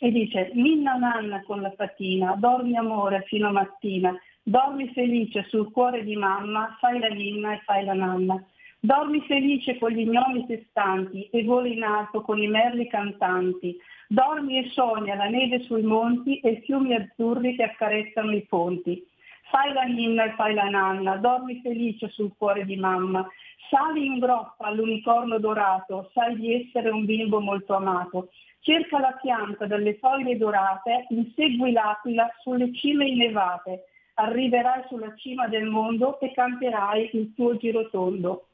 E 0.01 0.11
dice, 0.11 0.51
Ninna 0.53 0.93
Nanna 0.93 1.43
con 1.43 1.59
la 1.59 1.71
fatina, 1.71 2.33
dormi 2.37 2.77
amore 2.77 3.23
fino 3.27 3.49
a 3.49 3.51
mattina, 3.51 4.17
dormi 4.43 4.87
felice 4.93 5.45
sul 5.49 5.71
cuore 5.71 6.05
di 6.05 6.15
mamma, 6.15 6.77
fai 6.79 6.99
la 6.99 7.09
ninna 7.09 7.53
e 7.53 7.61
fai 7.65 7.83
la 7.83 7.93
nanna. 7.93 8.41
Dormi 8.79 9.19
felice 9.27 9.77
con 9.77 9.91
gli 9.91 10.07
gnomi 10.07 10.45
festanti 10.47 11.27
e 11.31 11.43
voli 11.43 11.73
in 11.73 11.83
alto 11.83 12.21
con 12.21 12.41
i 12.41 12.47
merli 12.47 12.87
cantanti. 12.87 13.75
Dormi 14.07 14.59
e 14.59 14.69
sogna 14.69 15.15
la 15.15 15.27
neve 15.27 15.59
sui 15.63 15.81
monti 15.81 16.39
e 16.39 16.51
i 16.51 16.61
fiumi 16.61 16.95
azzurri 16.95 17.57
che 17.57 17.63
accarezzano 17.63 18.33
i 18.33 18.45
ponti. 18.47 19.05
Fai 19.49 19.73
la 19.73 19.83
ninna 19.83 20.23
e 20.23 20.33
fai 20.35 20.53
la 20.53 20.69
nanna, 20.69 21.17
dormi 21.17 21.59
felice 21.61 22.07
sul 22.07 22.31
cuore 22.37 22.63
di 22.63 22.77
mamma. 22.77 23.27
Sali 23.69 24.05
in 24.05 24.19
groppa 24.19 24.67
all'unicorno 24.67 25.39
dorato, 25.39 26.09
sai 26.13 26.37
di 26.37 26.53
essere 26.53 26.89
un 26.89 27.03
bimbo 27.03 27.41
molto 27.41 27.75
amato. 27.75 28.29
Cerca 28.61 28.99
la 28.99 29.17
pianta 29.21 29.65
dalle 29.65 29.97
foglie 29.97 30.37
dorate, 30.37 31.05
insegui 31.09 31.71
l'aquila 31.71 32.29
sulle 32.41 32.73
cime 32.73 33.07
innevate. 33.07 33.85
Arriverai 34.15 34.83
sulla 34.87 35.15
cima 35.15 35.47
del 35.47 35.65
mondo 35.65 36.19
e 36.19 36.31
canterai 36.33 37.09
il 37.13 37.33
tuo 37.33 37.55
girotondo. 37.55 38.47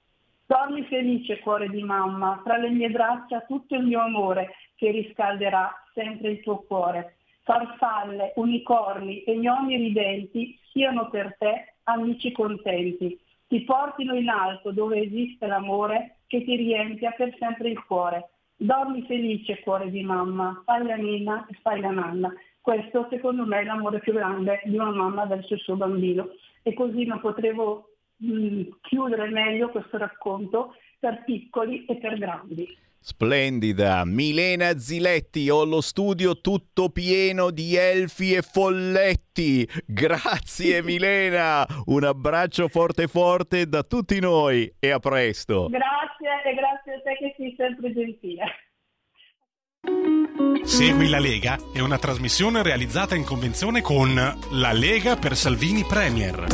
Dormi 0.45 0.83
felice 0.83 1.39
cuore 1.39 1.69
di 1.69 1.81
mamma, 1.81 2.39
tra 2.43 2.57
le 2.57 2.69
mie 2.69 2.91
braccia 2.91 3.41
tutto 3.41 3.75
il 3.75 3.83
mio 3.83 4.01
amore 4.01 4.53
che 4.75 4.91
riscalderà 4.91 5.73
sempre 5.93 6.29
il 6.29 6.41
tuo 6.41 6.59
cuore. 6.67 7.15
Farfalle, 7.41 8.33
unicorni 8.35 9.23
e 9.23 9.35
gnomi 9.37 9.75
ridenti 9.75 10.59
siano 10.71 11.09
per 11.09 11.35
te 11.39 11.75
amici 11.83 12.31
contenti. 12.31 13.19
Ti 13.47 13.61
portino 13.61 14.13
in 14.15 14.29
alto 14.29 14.71
dove 14.71 14.99
esiste 14.99 15.47
l'amore 15.47 16.17
che 16.27 16.43
ti 16.43 16.55
riempia 16.55 17.11
per 17.11 17.35
sempre 17.39 17.69
il 17.69 17.83
cuore. 17.83 18.29
Dormi 18.57 19.03
felice 19.05 19.59
cuore 19.59 19.89
di 19.89 20.01
mamma, 20.01 20.61
fai 20.65 20.85
la 20.85 20.95
nina 20.95 21.45
e 21.49 21.57
fai 21.61 21.81
la 21.81 21.91
nanna. 21.91 22.33
Questo 22.61 23.07
secondo 23.09 23.45
me 23.45 23.59
è 23.59 23.63
l'amore 23.63 23.99
più 23.99 24.13
grande 24.13 24.61
di 24.63 24.75
una 24.75 24.91
mamma 24.91 25.25
verso 25.25 25.53
il 25.53 25.59
suo 25.59 25.75
bambino 25.75 26.29
e 26.63 26.73
così 26.73 27.05
non 27.05 27.19
potevo 27.19 27.89
mh, 28.17 28.61
chiudere 28.81 29.29
meglio 29.29 29.69
questo 29.69 29.97
racconto 29.97 30.75
per 30.99 31.23
piccoli 31.25 31.85
e 31.85 31.97
per 31.97 32.17
grandi. 32.17 32.83
Splendida, 33.07 34.03
Milena 34.03 34.79
Ziletti, 34.79 35.47
ho 35.51 35.63
lo 35.63 35.79
studio 35.79 36.41
tutto 36.41 36.89
pieno 36.89 37.51
di 37.51 37.75
elfi 37.75 38.33
e 38.33 38.41
folletti. 38.41 39.63
Grazie 39.85 40.81
Milena, 40.81 41.67
un 41.85 42.03
abbraccio 42.03 42.67
forte 42.67 43.05
forte 43.05 43.67
da 43.67 43.83
tutti 43.83 44.19
noi 44.19 44.73
e 44.79 44.89
a 44.89 44.97
presto. 44.97 45.67
Grazie 45.69 46.49
e 46.49 46.53
grazie 46.55 46.64
a 46.95 47.01
te 47.01 47.15
che 47.19 47.33
sei 47.37 47.53
sempre 47.57 47.93
gentile. 47.93 48.43
Segui 50.63 51.09
la 51.09 51.19
Lega 51.19 51.57
è 51.73 51.79
una 51.79 51.97
trasmissione 51.99 52.63
realizzata 52.63 53.15
in 53.15 53.23
convenzione 53.23 53.81
con 53.81 54.13
La 54.51 54.71
Lega 54.71 55.15
per 55.15 55.35
Salvini 55.35 55.83
Premier. 55.83 56.47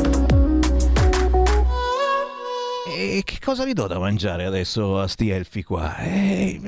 E 2.94 3.22
che 3.24 3.38
cosa 3.44 3.66
gli 3.66 3.74
do 3.74 3.88
da 3.88 4.00
mangiare 4.00 4.46
adesso 4.46 5.00
a 5.00 5.08
sti 5.08 5.30
elfi 5.30 5.64
qua? 5.64 5.96
Eh, 5.98 6.60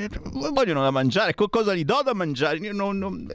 vogliono 0.54 0.82
da 0.82 0.92
mangiare, 0.92 1.34
co- 1.34 1.50
cosa 1.50 1.74
gli 1.76 1.84
do 1.84 2.02
da 2.04 2.14
mangiare? 2.14 2.58
Io 2.58 2.74
non, 2.74 2.98
non- 2.98 3.28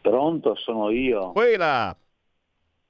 Pronto, 0.00 0.54
sono 0.54 0.90
io. 0.90 1.32
Quella! 1.32 1.96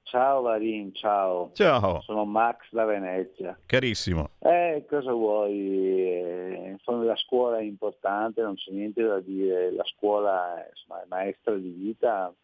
Ciao 0.09 0.41
Varin, 0.41 0.95
ciao. 0.95 1.51
Ciao. 1.53 2.01
Sono 2.01 2.25
Max 2.25 2.65
da 2.71 2.87
Venezia. 2.87 3.59
Carissimo. 3.67 4.31
Eh, 4.39 4.87
cosa 4.89 5.13
vuoi? 5.13 5.53
Eh, 5.53 6.69
insomma, 6.71 7.05
la 7.05 7.17
scuola 7.17 7.59
è 7.59 7.63
importante, 7.63 8.41
non 8.41 8.55
c'è 8.55 8.71
niente 8.71 9.03
da 9.03 9.21
dire. 9.21 9.71
La 9.71 9.85
scuola 9.85 10.67
insomma, 10.67 11.03
è 11.03 11.07
maestra 11.09 11.55
di 11.57 11.69
vita. 11.69 12.35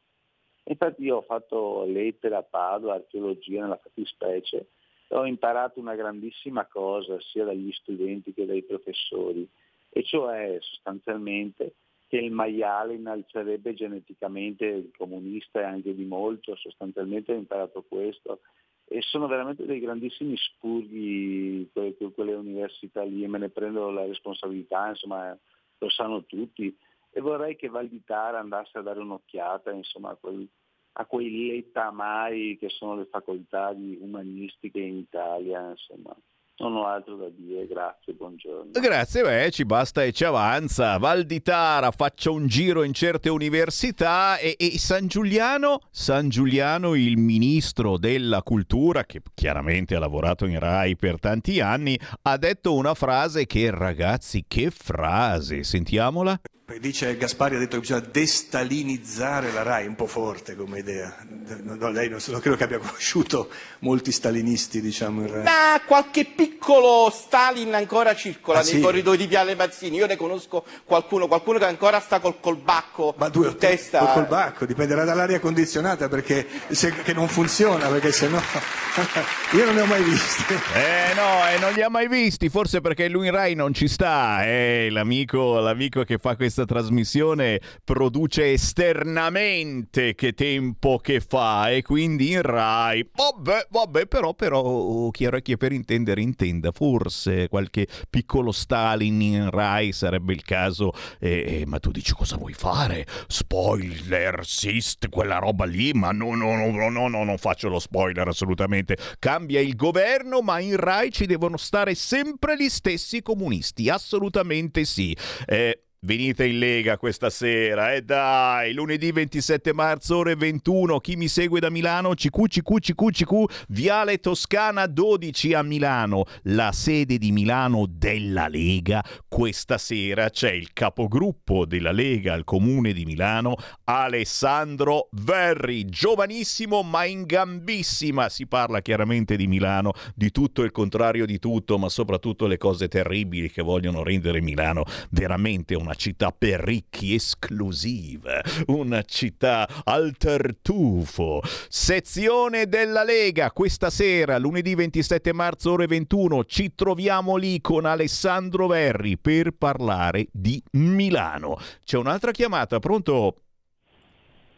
Infatti 0.65 1.05
io 1.05 1.17
ho 1.17 1.23
fatto 1.23 1.85
lettere 1.87 2.37
a 2.37 2.43
Padova, 2.43 2.97
archeologia 2.97 3.63
nella 3.63 3.81
fattispecie, 3.83 4.67
e 5.09 5.17
ho 5.17 5.25
imparato 5.25 5.81
una 5.81 5.95
grandissima 5.95 6.67
cosa 6.67 7.19
sia 7.21 7.45
dagli 7.45 7.73
studenti 7.73 8.35
che 8.35 8.45
dai 8.45 8.63
professori, 8.63 9.49
e 9.89 10.03
cioè 10.05 10.59
sostanzialmente 10.61 11.77
che 12.07 12.19
il 12.19 12.33
maiale 12.33 12.95
innalzerebbe 12.95 13.75
geneticamente 13.75 14.67
il 14.67 14.91
comunista 14.97 15.61
e 15.61 15.65
anche 15.65 15.95
di 15.95 16.05
molto, 16.05 16.55
sostanzialmente 16.57 17.33
ho 17.33 17.37
imparato 17.37 17.83
questo 17.83 18.41
e 18.87 19.01
sono 19.01 19.27
veramente 19.27 19.65
dei 19.65 19.81
grandissimi 19.81 20.37
spurghi 20.37 21.71
quelle, 21.73 21.97
quelle 22.13 22.35
università 22.35 23.03
lì 23.03 23.25
e 23.25 23.29
me 23.29 23.39
ne 23.39 23.49
prendo 23.49 23.91
la 23.91 24.05
responsabilità, 24.05 24.89
insomma 24.89 25.37
lo 25.79 25.89
sanno 25.89 26.25
tutti 26.25 26.77
e 27.17 27.21
vorrei 27.21 27.55
che 27.57 27.69
Valditara 27.69 28.41
andasse 28.41 28.79
a 28.79 28.83
dare 28.83 28.99
un'occhiata 28.99 29.71
insomma, 29.71 30.11
a, 30.11 30.17
quel, 30.17 30.47
a 30.95 31.07
quei 31.07 31.47
lettamai 31.47 32.57
che 32.59 32.69
sono 32.69 32.97
le 32.97 33.07
facoltà 33.07 33.73
di 33.73 33.97
umanistiche 34.01 34.81
in 34.81 34.97
Italia, 34.97 35.71
insomma. 35.71 36.15
Non 36.57 36.77
ho 36.77 36.87
altro 36.87 37.17
da 37.17 37.29
dire, 37.31 37.67
grazie, 37.67 38.13
buongiorno. 38.13 38.71
Grazie, 38.71 39.23
beh, 39.23 39.51
ci 39.51 39.65
basta 39.65 40.05
e 40.05 40.13
ci 40.13 40.25
avanza. 40.25 40.97
Val 40.99 41.25
di 41.25 41.43
Tara, 41.43 41.91
faccia 41.91 42.31
un 42.31 42.47
giro 42.47 42.85
in 42.85 42.93
certe 42.93 43.29
università 43.29 44.39
e, 44.39 44.55
e 44.57 44.79
San 44.79 45.09
Giuliano, 45.09 45.81
San 45.91 46.29
Giuliano, 46.29 46.95
il 46.95 47.19
ministro 47.19 47.99
della 47.99 48.43
cultura, 48.43 49.05
che 49.05 49.21
chiaramente 49.35 49.97
ha 49.97 49.99
lavorato 49.99 50.47
in 50.47 50.61
Rai 50.61 50.95
per 50.95 51.19
tanti 51.19 51.59
anni, 51.59 51.99
ha 52.23 52.37
detto 52.37 52.75
una 52.75 52.95
frase 52.95 53.47
che, 53.47 53.71
ragazzi, 53.73 54.45
che 54.47 54.71
frase, 54.71 55.65
sentiamola. 55.65 56.41
Dice 56.81 57.17
Gaspari 57.19 57.57
ha 57.57 57.59
detto 57.59 57.75
che 57.75 57.81
bisogna 57.81 58.01
destalinizzare 58.11 59.53
la 59.53 59.63
RAI, 59.63 59.87
un 59.87 59.95
po' 59.95 60.07
forte 60.07 60.57
come 60.57 60.79
idea. 60.79 61.15
No, 61.63 61.91
lei 61.91 62.09
non, 62.09 62.19
non 62.27 62.41
credo 62.41 62.57
che 62.57 62.65
abbia 62.65 62.79
conosciuto 62.79 63.51
molti 63.81 64.11
stalinisti, 64.11 64.81
diciamo, 64.81 65.21
in 65.21 65.31
RAI. 65.31 65.43
Ma 65.43 65.81
qualche 65.87 66.25
piccolo 66.25 67.13
Stalin 67.15 67.75
ancora 67.75 68.15
circola 68.15 68.61
Ah, 68.61 68.63
nei 68.63 68.73
sì? 68.73 68.81
corridoi 68.81 69.19
di 69.19 69.27
Viale 69.27 69.55
Mazzini. 69.55 69.99
Io 69.99 70.07
ne 70.07 70.17
conosco 70.17 70.65
qualcuno, 70.85 71.29
qualcuno 71.29 71.59
che 71.59 71.67
ancora 71.67 72.01
sta 72.01 72.19
col, 72.19 72.41
col 72.41 72.57
bacco 72.57 73.15
in 73.19 73.57
testa. 73.59 73.99
Col 74.07 74.27
bacco, 74.27 74.65
dipenderà 74.65 75.05
dall'aria 75.05 75.41
condizionata 75.41 76.09
perché 76.09 76.47
se, 76.71 76.95
che 77.03 77.13
non 77.13 77.29
funziona, 77.29 77.89
perché 77.89 78.11
se 78.11 78.27
no 78.29 78.41
io 79.53 79.65
non 79.67 79.75
ne 79.75 79.81
ho 79.83 79.87
mai 79.87 80.03
visti. 80.03 80.55
Eh 80.75 81.15
no, 81.15 81.47
e 81.47 81.59
non 81.59 81.73
li 81.75 81.83
ha 81.83 81.91
mai 81.91 82.09
visti, 82.09 82.49
forse 82.49 82.81
perché 82.81 83.09
lui 83.09 83.27
in 83.27 83.33
Rai 83.35 83.55
non 83.55 83.75
ci 83.75 83.87
sta. 83.87 84.45
Eh, 84.47 84.89
l'amico, 84.91 85.61
l'amico 85.61 86.05
che 86.05 86.17
fa 86.17 86.35
questa 86.55 86.65
trasmissione 86.67 87.61
produce 87.83 88.53
esternamente 88.53 90.15
che 90.15 90.35
tempo 90.35 90.99
che 90.99 91.19
fa 91.19 91.71
e 91.71 91.83
quindi 91.83 92.31
in 92.31 92.43
Rai. 92.43 93.05
Vabbè, 93.13 93.67
vabbè, 93.71 94.07
però, 94.07 94.35
però, 94.35 95.11
chiaro 95.11 95.41
che 95.41 95.57
per 95.57 95.73
intendere 95.73 96.21
intenda, 96.21 96.71
forse 96.71 97.49
qualche 97.49 97.89
piccolo 98.09 98.53
Stalin 98.53 99.21
in 99.21 99.51
Rai 99.51 99.91
sarebbe 99.91 100.33
il 100.33 100.45
caso. 100.45 100.93
Eh, 101.19 101.63
eh, 101.63 101.67
ma 101.67 101.81
tu 101.81 101.91
dici 101.91 102.13
cosa 102.13 102.37
vuoi 102.37 102.53
fare? 102.53 103.05
Spoiler, 103.27 104.47
sist, 104.47 105.09
quella 105.09 105.39
roba 105.39 105.65
lì, 105.65 105.93
ma 105.93 106.13
no, 106.13 106.37
no, 106.37 106.55
no, 106.55 106.71
no, 106.71 106.89
no, 106.89 107.09
no, 107.09 107.25
non 107.25 107.37
faccio 107.37 107.69
lo 107.69 107.81
spoiler 107.81 108.29
assolutamente. 108.29 108.97
Cambia 109.19 109.59
il 109.59 109.75
governo, 109.75 110.41
ma 110.41 110.61
in 110.61 110.77
Rai 110.77 111.11
ci 111.11 111.27
devono 111.27 111.57
stare 111.57 111.97
sempre 111.97 112.57
gli 112.57 112.69
stessi 112.69 113.23
comunisti, 113.23 113.89
assolutamente 113.89 114.85
sì. 114.85 115.17
Eh, 115.47 115.81
Venite 116.05 116.45
in 116.45 116.59
Lega 116.59 116.99
questa 116.99 117.31
sera, 117.31 117.95
e 117.95 117.97
eh 117.97 118.03
dai, 118.03 118.75
lunedì 118.75 119.11
27 119.11 119.73
marzo 119.73 120.19
ore 120.19 120.37
21, 120.37 121.01
chi 121.01 121.17
mi 121.17 121.29
segue 121.29 121.61
da 121.61 121.71
Milano, 121.71 122.13
CQ, 122.13 122.47
CQ, 122.47 122.79
CQ, 122.79 123.11
CQ, 123.11 123.45
Viale 123.69 124.21
Toscana 124.21 124.87
12 124.87 125.55
a 125.55 125.63
Milano, 125.63 126.25
la 126.43 126.73
sede 126.73 127.17
di 127.17 127.33
Milano 127.33 127.87
della 127.89 128.49
Lega, 128.49 129.03
questa 129.27 129.79
sera. 129.79 130.29
C'è 130.29 130.51
il 130.51 130.75
capogruppo 130.75 131.65
della 131.65 131.91
Lega 131.91 132.35
al 132.35 132.45
comune 132.45 132.93
di 132.93 133.07
Milano, 133.07 133.57
Alessandro 133.85 135.09
Verri, 135.13 135.87
giovanissimo 135.87 136.83
ma 136.83 137.07
in 137.07 137.25
gambissima, 137.25 138.29
si 138.29 138.47
parla 138.47 138.83
chiaramente 138.83 139.37
di 139.37 139.47
Milano, 139.47 139.93
di 140.15 140.31
tutto 140.31 140.65
il 140.65 140.71
contrario 140.71 141.25
di 141.25 141.39
tutto, 141.39 141.79
ma 141.79 141.89
soprattutto 141.89 142.47
le 142.47 142.59
cose 142.59 142.89
terribili 142.89 143.51
che 143.51 143.63
vogliono 143.63 144.03
rendere 144.03 144.43
Milano 144.43 144.85
veramente 145.09 145.75
una 145.75 145.93
città 145.95 146.35
per 146.37 146.61
ricchi 146.61 147.15
esclusiva, 147.15 148.41
una 148.67 149.03
città 149.03 149.69
al 149.85 150.17
tartufo. 150.17 151.41
Sezione 151.69 152.67
della 152.67 153.05
Lega 153.05 153.51
questa 153.51 153.91
sera, 153.91 154.39
lunedì 154.39 154.75
27 154.75 155.33
marzo 155.33 155.73
ore 155.73 155.87
21, 155.87 156.45
ci 156.45 156.75
troviamo 156.75 157.37
lì 157.37 157.61
con 157.61 157.85
Alessandro 157.85 158.67
Verri 158.67 159.19
per 159.19 159.53
parlare 159.57 160.27
di 160.31 160.63
Milano. 160.73 161.57
C'è 161.85 161.97
un'altra 161.97 162.31
chiamata, 162.31 162.79
pronto? 162.79 163.37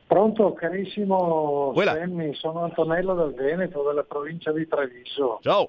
Pronto, 0.07 0.53
carissimo 0.53 1.73
Quella. 1.75 1.95
Sammy, 1.95 2.33
sono 2.35 2.63
Antonello 2.63 3.15
del 3.15 3.35
Veneto, 3.35 3.83
della 3.83 4.05
provincia 4.05 4.53
di 4.53 4.67
Treviso. 4.69 5.39
Ciao. 5.43 5.69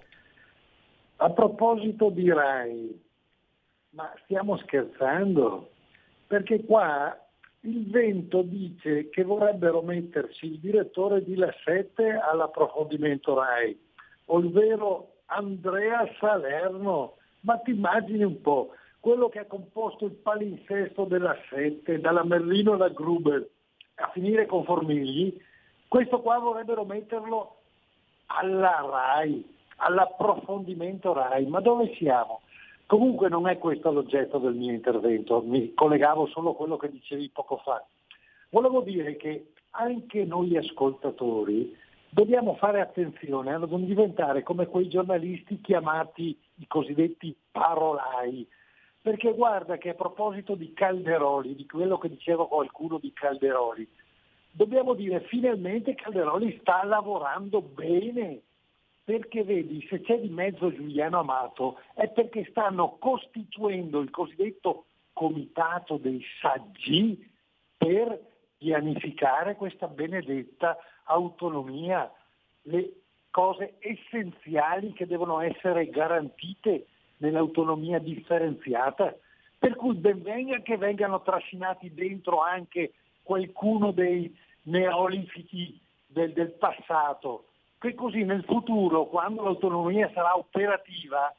A 1.18 1.32
proposito 1.32 2.10
di 2.10 2.32
RAI, 2.32 3.02
ma 3.98 4.14
stiamo 4.26 4.58
scherzando? 4.58 5.72
Perché 6.28 6.64
qua 6.64 7.18
il 7.62 7.90
vento 7.90 8.44
dice 8.44 9.10
che 9.10 9.24
vorrebbero 9.24 9.82
metterci 9.82 10.46
il 10.46 10.60
direttore 10.60 11.24
di 11.24 11.36
La 11.36 11.52
7 11.64 12.08
all'approfondimento 12.12 13.34
RAI, 13.34 13.76
ovvero 14.26 15.14
Andrea 15.26 16.08
Salerno. 16.20 17.16
Ma 17.40 17.58
ti 17.58 17.72
immagini 17.72 18.24
un 18.24 18.40
po', 18.42 18.74
quello 19.00 19.30
che 19.30 19.40
ha 19.40 19.46
composto 19.46 20.06
il 20.06 20.12
palinsesto 20.12 21.06
della 21.06 21.36
7, 21.50 22.00
dalla 22.00 22.24
Merlino 22.24 22.74
alla 22.74 22.90
Gruber, 22.90 23.48
a 23.96 24.10
finire 24.14 24.46
con 24.46 24.64
Formigli, 24.64 25.36
questo 25.88 26.22
qua 26.22 26.38
vorrebbero 26.38 26.86
metterlo 26.86 27.62
alla 28.28 28.86
RAI, 28.88 29.56
all'approfondimento 29.78 31.14
RAI. 31.14 31.48
Ma 31.48 31.62
dove 31.62 31.96
siamo? 31.96 32.42
Comunque 32.88 33.28
non 33.28 33.50
è 33.50 33.58
questo 33.58 33.92
l'oggetto 33.92 34.38
del 34.38 34.56
mio 34.56 34.72
intervento, 34.72 35.42
mi 35.42 35.74
collegavo 35.74 36.26
solo 36.28 36.52
a 36.52 36.56
quello 36.56 36.78
che 36.78 36.90
dicevi 36.90 37.30
poco 37.30 37.58
fa. 37.58 37.86
Volevo 38.50 38.80
dire 38.80 39.18
che 39.18 39.52
anche 39.72 40.24
noi 40.24 40.56
ascoltatori 40.56 41.76
dobbiamo 42.10 42.56
fare 42.56 42.80
attenzione 42.80 43.54
a 43.54 43.58
non 43.58 43.86
diventare 43.86 44.42
come 44.42 44.68
quei 44.68 44.88
giornalisti 44.88 45.60
chiamati 45.60 46.40
i 46.56 46.68
cosiddetti 46.68 47.36
parolai, 47.52 48.48
perché 49.02 49.34
guarda 49.34 49.78
che 49.78 49.90
a 49.90 49.94
proposito 49.94 50.56
di 50.56 50.72
Calderoli, 50.72 51.56
di 51.56 51.66
quello 51.66 51.98
che 51.98 52.08
diceva 52.08 52.48
qualcuno 52.48 53.00
di 53.00 53.12
Calderoli, 53.12 53.86
dobbiamo 54.50 54.94
dire 54.94 55.20
finalmente 55.28 55.94
Calderoli 55.94 56.58
sta 56.62 56.86
lavorando 56.86 57.62
bene, 57.62 58.44
perché 59.08 59.46
vedi, 59.46 59.88
se 59.90 60.02
c'è 60.02 60.20
di 60.20 60.28
mezzo 60.28 60.70
Giuliano 60.70 61.20
Amato 61.20 61.80
è 61.94 62.10
perché 62.10 62.46
stanno 62.50 62.98
costituendo 63.00 64.02
il 64.02 64.10
cosiddetto 64.10 64.88
comitato 65.14 65.96
dei 65.96 66.22
saggi 66.42 67.18
per 67.78 68.20
pianificare 68.58 69.56
questa 69.56 69.88
benedetta 69.88 70.78
autonomia, 71.06 72.12
le 72.64 73.04
cose 73.32 73.76
essenziali 73.80 74.92
che 74.92 75.08
devono 75.08 75.40
essere 75.40 75.90
garantite 75.90 76.88
nell'autonomia 77.20 78.00
differenziata. 78.00 79.16
Per 79.58 79.78
cui 79.78 79.96
ben 79.96 80.22
venga 80.22 80.60
che 80.60 80.76
vengano 80.76 81.22
trascinati 81.22 81.94
dentro 81.94 82.42
anche 82.42 82.92
qualcuno 83.24 83.92
dei 83.92 84.38
neolitici 84.64 85.80
del, 86.08 86.34
del 86.34 86.52
passato, 86.52 87.47
che 87.80 87.94
così 87.94 88.24
nel 88.24 88.44
futuro, 88.44 89.06
quando 89.06 89.44
l'autonomia 89.44 90.10
sarà 90.14 90.38
operativa, 90.38 91.34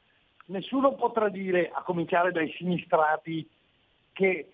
nessuno 0.45 0.93
potrà 0.93 1.29
dire, 1.29 1.69
a 1.73 1.81
cominciare 1.81 2.31
dai 2.31 2.51
sinistrati, 2.51 3.47
che 4.13 4.51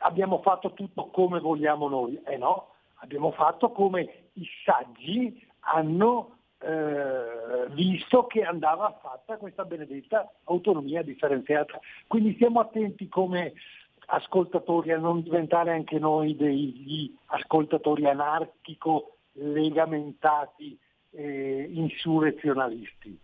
abbiamo 0.00 0.40
fatto 0.42 0.72
tutto 0.72 1.06
come 1.06 1.40
vogliamo 1.40 1.88
noi. 1.88 2.20
Eh 2.24 2.36
no, 2.36 2.68
abbiamo 2.96 3.32
fatto 3.32 3.70
come 3.70 4.30
i 4.34 4.46
saggi 4.64 5.46
hanno 5.60 6.36
eh, 6.58 7.68
visto 7.70 8.26
che 8.26 8.42
andava 8.42 8.98
fatta 9.00 9.36
questa 9.36 9.64
benedetta 9.64 10.30
autonomia 10.44 11.02
differenziata. 11.02 11.78
Quindi 12.06 12.34
stiamo 12.34 12.60
attenti 12.60 13.08
come 13.08 13.52
ascoltatori 14.06 14.92
a 14.92 14.98
non 14.98 15.22
diventare 15.22 15.72
anche 15.72 15.98
noi 15.98 16.36
degli 16.36 17.14
ascoltatori 17.26 18.06
anarchico 18.06 19.16
legamentati 19.32 20.78
eh, 21.16 21.68
insurrezionalisti. 21.72 23.18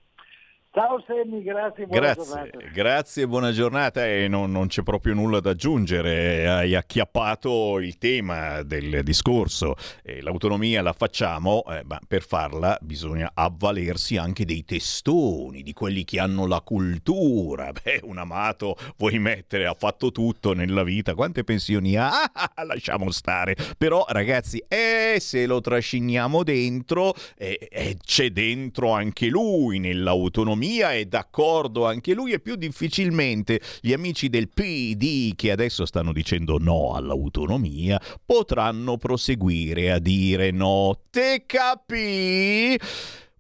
Ciao 0.73 1.03
Semmi, 1.05 1.43
grazie, 1.43 1.85
buona 1.87 2.13
Grazie, 2.13 2.25
giornata. 2.25 2.59
grazie, 2.73 3.27
buona 3.27 3.51
giornata 3.51 4.07
e 4.07 4.29
non, 4.29 4.53
non 4.53 4.69
c'è 4.69 4.85
proprio 4.85 5.15
nulla 5.15 5.41
da 5.41 5.51
aggiungere, 5.51 6.49
hai 6.49 6.77
acchiappato 6.77 7.81
il 7.81 7.99
tema 7.99 8.63
del 8.63 9.03
discorso, 9.03 9.75
Eh, 10.05 10.23
l'autonomia 10.23 10.81
la 10.81 10.93
facciamo, 10.93 11.65
eh, 11.69 11.83
ma 11.85 11.99
per 12.07 12.23
farla 12.23 12.79
bisogna 12.83 13.33
avvalersi 13.35 14.17
anche 14.17 14.45
dei 14.45 14.65
testoni, 14.65 15.65
di 15.65 15.73
quelli 15.73 16.05
che 16.05 16.21
hanno 16.21 16.47
la 16.47 16.61
cultura, 16.61 17.73
beh 17.83 18.03
un 18.05 18.19
amato 18.19 18.77
vuoi 18.97 19.19
mettere, 19.19 19.67
ha 19.67 19.75
fatto 19.75 20.13
tutto 20.13 20.53
nella 20.53 20.85
vita, 20.85 21.17
quante 21.17 21.43
pensioni 21.43 21.97
ha? 21.97 22.31
Ah, 22.33 22.53
lasciamo 22.63 23.11
stare, 23.11 23.57
però 23.77 24.05
ragazzi, 24.09 24.63
eh, 24.69 25.17
se 25.19 25.47
lo 25.47 25.61
trasciniamo 25.61 26.45
dentro, 26.45 27.13
eh, 27.37 27.59
eh, 27.69 27.97
c'è 28.01 28.31
dentro 28.31 28.93
anche 28.93 29.27
lui 29.27 29.81
nell'autonomia, 29.81 30.59
è 30.69 31.05
d'accordo 31.07 31.87
anche 31.87 32.15
lui 32.15 32.33
e 32.33 32.41
più 32.41 32.57
difficilmente 32.57 33.61
gli 33.81 33.93
amici 33.93 34.29
del 34.29 34.49
PD 34.49 35.35
che 35.35 35.51
adesso 35.51 35.87
stanno 35.87 36.13
dicendo 36.13 36.59
no 36.59 36.95
all'autonomia 36.95 38.01
potranno 38.25 38.97
proseguire 38.97 39.91
a 39.91 39.99
dire 39.99 40.51
no. 40.51 41.01
Te 41.11 41.45
capì? 41.47 42.79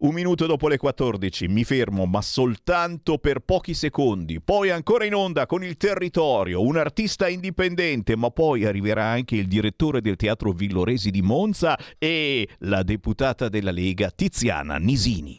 Un 0.01 0.14
minuto 0.14 0.47
dopo 0.47 0.66
le 0.68 0.79
14 0.79 1.47
mi 1.49 1.62
fermo, 1.62 2.07
ma 2.07 2.23
soltanto 2.23 3.18
per 3.18 3.41
pochi 3.41 3.75
secondi. 3.75 4.41
Poi 4.41 4.71
ancora 4.71 5.05
in 5.05 5.14
onda 5.14 5.45
con 5.45 5.62
il 5.62 5.77
territorio, 5.77 6.62
un 6.62 6.79
artista 6.79 7.29
indipendente, 7.29 8.16
ma 8.16 8.31
poi 8.31 8.64
arriverà 8.64 9.05
anche 9.05 9.37
il 9.37 9.47
direttore 9.47 10.01
del 10.01 10.16
Teatro 10.16 10.53
Villoresi 10.53 11.11
di 11.11 11.21
Monza 11.21 11.79
e 11.99 12.49
la 12.61 12.83
deputata 12.83 13.51
della 13.51 13.73
Lega 13.73 14.11
Tiziana 14.11 14.79
Nisini. 14.79 15.39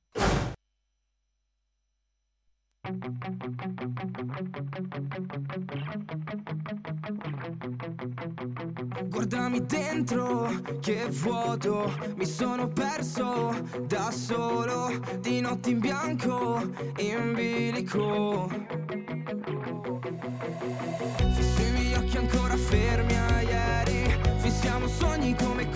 Guardami 9.07 9.63
dentro, 9.65 10.49
che 10.79 11.07
vuoto, 11.09 11.93
mi 12.15 12.25
sono 12.25 12.67
perso 12.69 13.53
da 13.85 14.09
solo, 14.09 14.99
di 15.19 15.41
notte 15.41 15.69
in 15.69 15.79
bianco, 15.79 16.59
in 16.97 17.33
bilico. 17.35 18.49
Fisso 21.35 21.61
i 21.61 21.71
miei 21.71 21.93
occhi 21.93 22.17
ancora 22.17 22.57
fermi 22.57 23.13
a 23.15 23.41
ieri, 23.41 24.19
fissiamo 24.37 24.87
sogni 24.87 25.35
come 25.35 25.69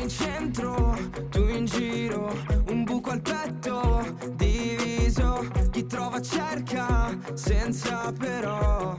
in 0.00 0.08
centro, 0.08 0.96
tu 1.28 1.46
in 1.48 1.66
giro, 1.66 2.34
un 2.68 2.84
buco 2.84 3.10
al 3.10 3.20
petto, 3.20 4.02
diviso. 4.34 5.46
Chi 5.70 5.84
trova 5.86 6.22
cerca, 6.22 7.16
senza 7.34 8.12
però. 8.18 8.96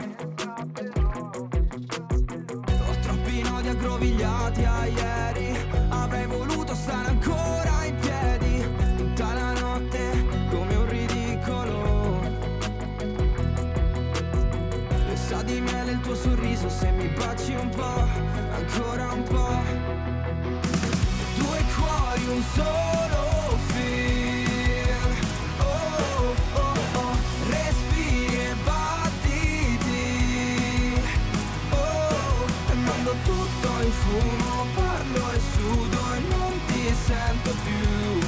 Ho 2.87 2.99
troppi 3.01 3.41
nodi 3.41 3.67
aggrovigliati 3.67 4.63
a 4.63 4.85
ieri, 4.85 5.55
avrei 5.89 6.27
voluto 6.27 6.75
stare 6.75 7.09
ancora 7.09 7.85
in 7.85 7.95
piedi. 7.99 8.63
Tutta 8.97 9.33
la 9.33 9.53
notte, 9.59 10.25
come 10.51 10.75
un 10.75 10.87
ridicolo. 10.87 12.21
E 15.09 15.15
sa 15.15 15.41
di 15.41 15.59
miele 15.61 15.91
il 15.93 15.99
tuo 16.01 16.15
sorriso, 16.15 16.69
se 16.69 16.91
mi 16.91 17.07
baci 17.07 17.53
un 17.53 17.69
po', 17.69 18.05
ancora 18.53 19.11
un 19.13 19.23
po'. 19.23 19.70
Un 22.33 22.41
solo 22.55 23.57
fil. 23.67 24.87
Oh, 25.59 26.33
oh, 26.53 26.77
oh, 26.93 27.15
respiri 27.49 28.39
e 28.39 28.55
battiti. 28.63 30.05
Oh, 31.71 32.71
e 32.71 32.73
mando 32.75 33.13
tutto 33.25 33.67
in 33.83 33.91
fumo, 33.91 34.65
parlo 34.75 35.31
e 35.33 35.39
sudo 35.53 35.99
e 36.15 36.19
non 36.29 36.53
ti 36.67 36.95
sento 37.05 37.53
più. 37.65 38.19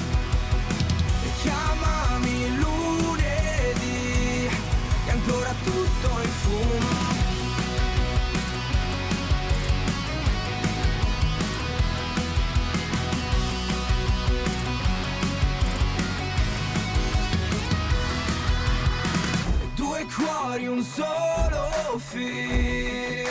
E 1.23 1.29
chiamami 1.41 2.57
lunedì, 2.57 4.49
e 5.05 5.09
ancora 5.11 5.53
tutto 5.63 6.09
in 6.21 6.31
fumo. 6.41 7.12
Due 20.43 20.51
cuori, 20.51 20.67
un 20.67 20.83
solo 20.83 21.97
fil. 21.99 23.27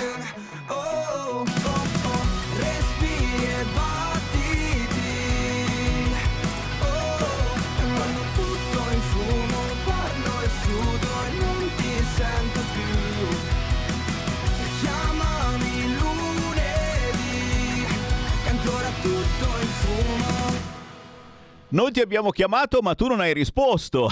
Oh, 0.69 0.75
oh, 0.75 1.45
oh, 1.45 2.25
respiri 2.57 3.45
e 3.45 3.65
battiti. 3.75 5.13
Oh, 6.81 7.57
e 7.81 7.85
mando 7.85 8.23
tutto 8.35 8.81
in 8.93 9.01
fumo, 9.01 9.61
parlo 9.85 10.41
e 10.41 10.49
sudo 10.63 11.11
e 11.27 11.31
non 11.39 11.71
ti 11.77 11.93
sento 12.17 12.61
più. 12.73 12.97
Chiamami 14.81 15.75
lunedì, 15.99 17.85
e 18.47 18.49
ancora 18.49 18.91
tutto 19.03 19.47
in 19.61 19.69
fumo. 19.69 20.33
Noi 21.69 21.93
ti 21.93 22.01
abbiamo 22.01 22.31
chiamato, 22.31 22.81
ma 22.81 22.95
tu 22.95 23.07
non 23.07 23.21
hai 23.21 23.35
risposto. 23.35 24.09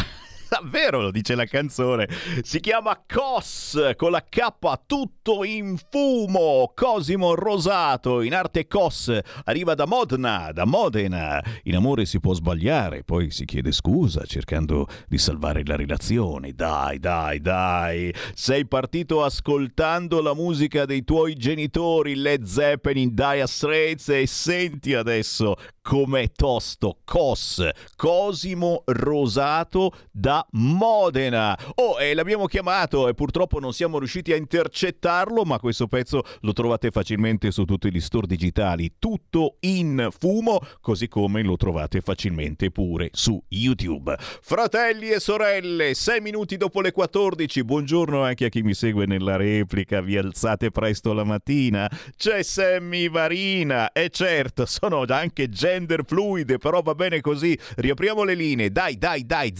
Davvero 0.51 1.01
lo 1.01 1.13
dice 1.13 1.37
la 1.37 1.45
canzone. 1.45 2.09
Si 2.43 2.59
chiama 2.59 3.01
Cos 3.07 3.93
con 3.97 4.11
la 4.11 4.25
K 4.29 4.49
tutto 4.85 5.45
in 5.45 5.77
fumo. 5.91 6.73
Cosimo 6.75 7.35
Rosato 7.35 8.21
in 8.21 8.35
arte 8.35 8.67
Cos 8.67 9.17
arriva 9.45 9.75
da 9.75 9.87
Modena, 9.87 10.51
da 10.51 10.65
Modena. 10.65 11.41
In 11.65 11.77
amore 11.77 12.05
si 12.05 12.19
può 12.19 12.35
sbagliare, 12.35 13.05
poi 13.05 13.31
si 13.31 13.45
chiede 13.45 13.71
scusa 13.71 14.25
cercando 14.25 14.89
di 15.07 15.19
salvare 15.19 15.63
la 15.65 15.77
relazione. 15.77 16.53
Dai, 16.53 16.99
dai, 16.99 17.41
dai. 17.41 18.13
Sei 18.35 18.67
partito 18.67 19.23
ascoltando 19.23 20.21
la 20.21 20.35
musica 20.35 20.85
dei 20.85 21.05
tuoi 21.05 21.35
genitori, 21.35 22.17
Led 22.17 22.43
Zeppelin, 22.43 23.15
Dire 23.15 23.47
Straits 23.47 24.09
e 24.09 24.27
senti 24.27 24.95
adesso 24.95 25.55
com'è 25.81 26.33
tosto. 26.33 26.99
Cos, 27.05 27.67
Cosimo 27.95 28.83
Rosato 28.87 29.93
da 30.11 30.40
Modena. 30.53 31.59
Oh, 31.77 31.99
e 32.01 32.15
l'abbiamo 32.15 32.47
chiamato 32.47 33.09
e 33.09 33.15
purtroppo 33.15 33.59
non 33.59 33.73
siamo 33.73 33.99
riusciti 33.99 34.33
a 34.33 34.37
intercettarlo, 34.37 35.45
ma 35.45 35.59
questo 35.59 35.87
pezzo 35.87 36.23
lo 36.41 36.53
trovate 36.53 36.91
facilmente 36.91 37.51
su 37.51 37.65
tutti 37.65 37.91
gli 37.91 38.01
store 38.01 38.27
digitali, 38.27 38.95
tutto 38.99 39.57
in 39.61 40.09
fumo, 40.19 40.61
così 40.81 41.09
come 41.09 41.43
lo 41.43 41.57
trovate 41.57 42.01
facilmente 42.01 42.71
pure 42.71 43.11
su 43.13 43.43
YouTube. 43.49 44.17
Fratelli 44.19 45.11
e 45.11 45.21
sorelle, 45.21 45.95
6 45.95 46.21
minuti 46.21 46.57
dopo 46.57 46.81
le 46.81 46.93
14, 46.93 47.65
buongiorno 47.65 48.23
anche 48.23 48.47
a 48.47 48.49
chi 48.49 48.63
mi 48.63 48.75
segue 48.75 49.07
nella 49.07 49.37
replica, 49.37 50.01
vi 50.01 50.17
alzate 50.17 50.71
presto 50.71 51.13
la 51.13 51.25
mattina, 51.25 51.91
c'è 52.17 52.43
Sammy 52.43 53.09
Varina. 53.09 53.93
E 53.93 54.09
certo 54.11 54.67
sono 54.67 55.05
anche 55.09 55.49
gender 55.49 56.05
fluide, 56.05 56.59
però 56.59 56.83
va 56.83 56.95
bene 56.95 57.21
così, 57.21 57.59
riapriamo 57.77 58.23
le 58.25 58.35
linee, 58.35 58.71
dai 58.71 58.97
dai 58.99 59.25
dai, 59.27 59.53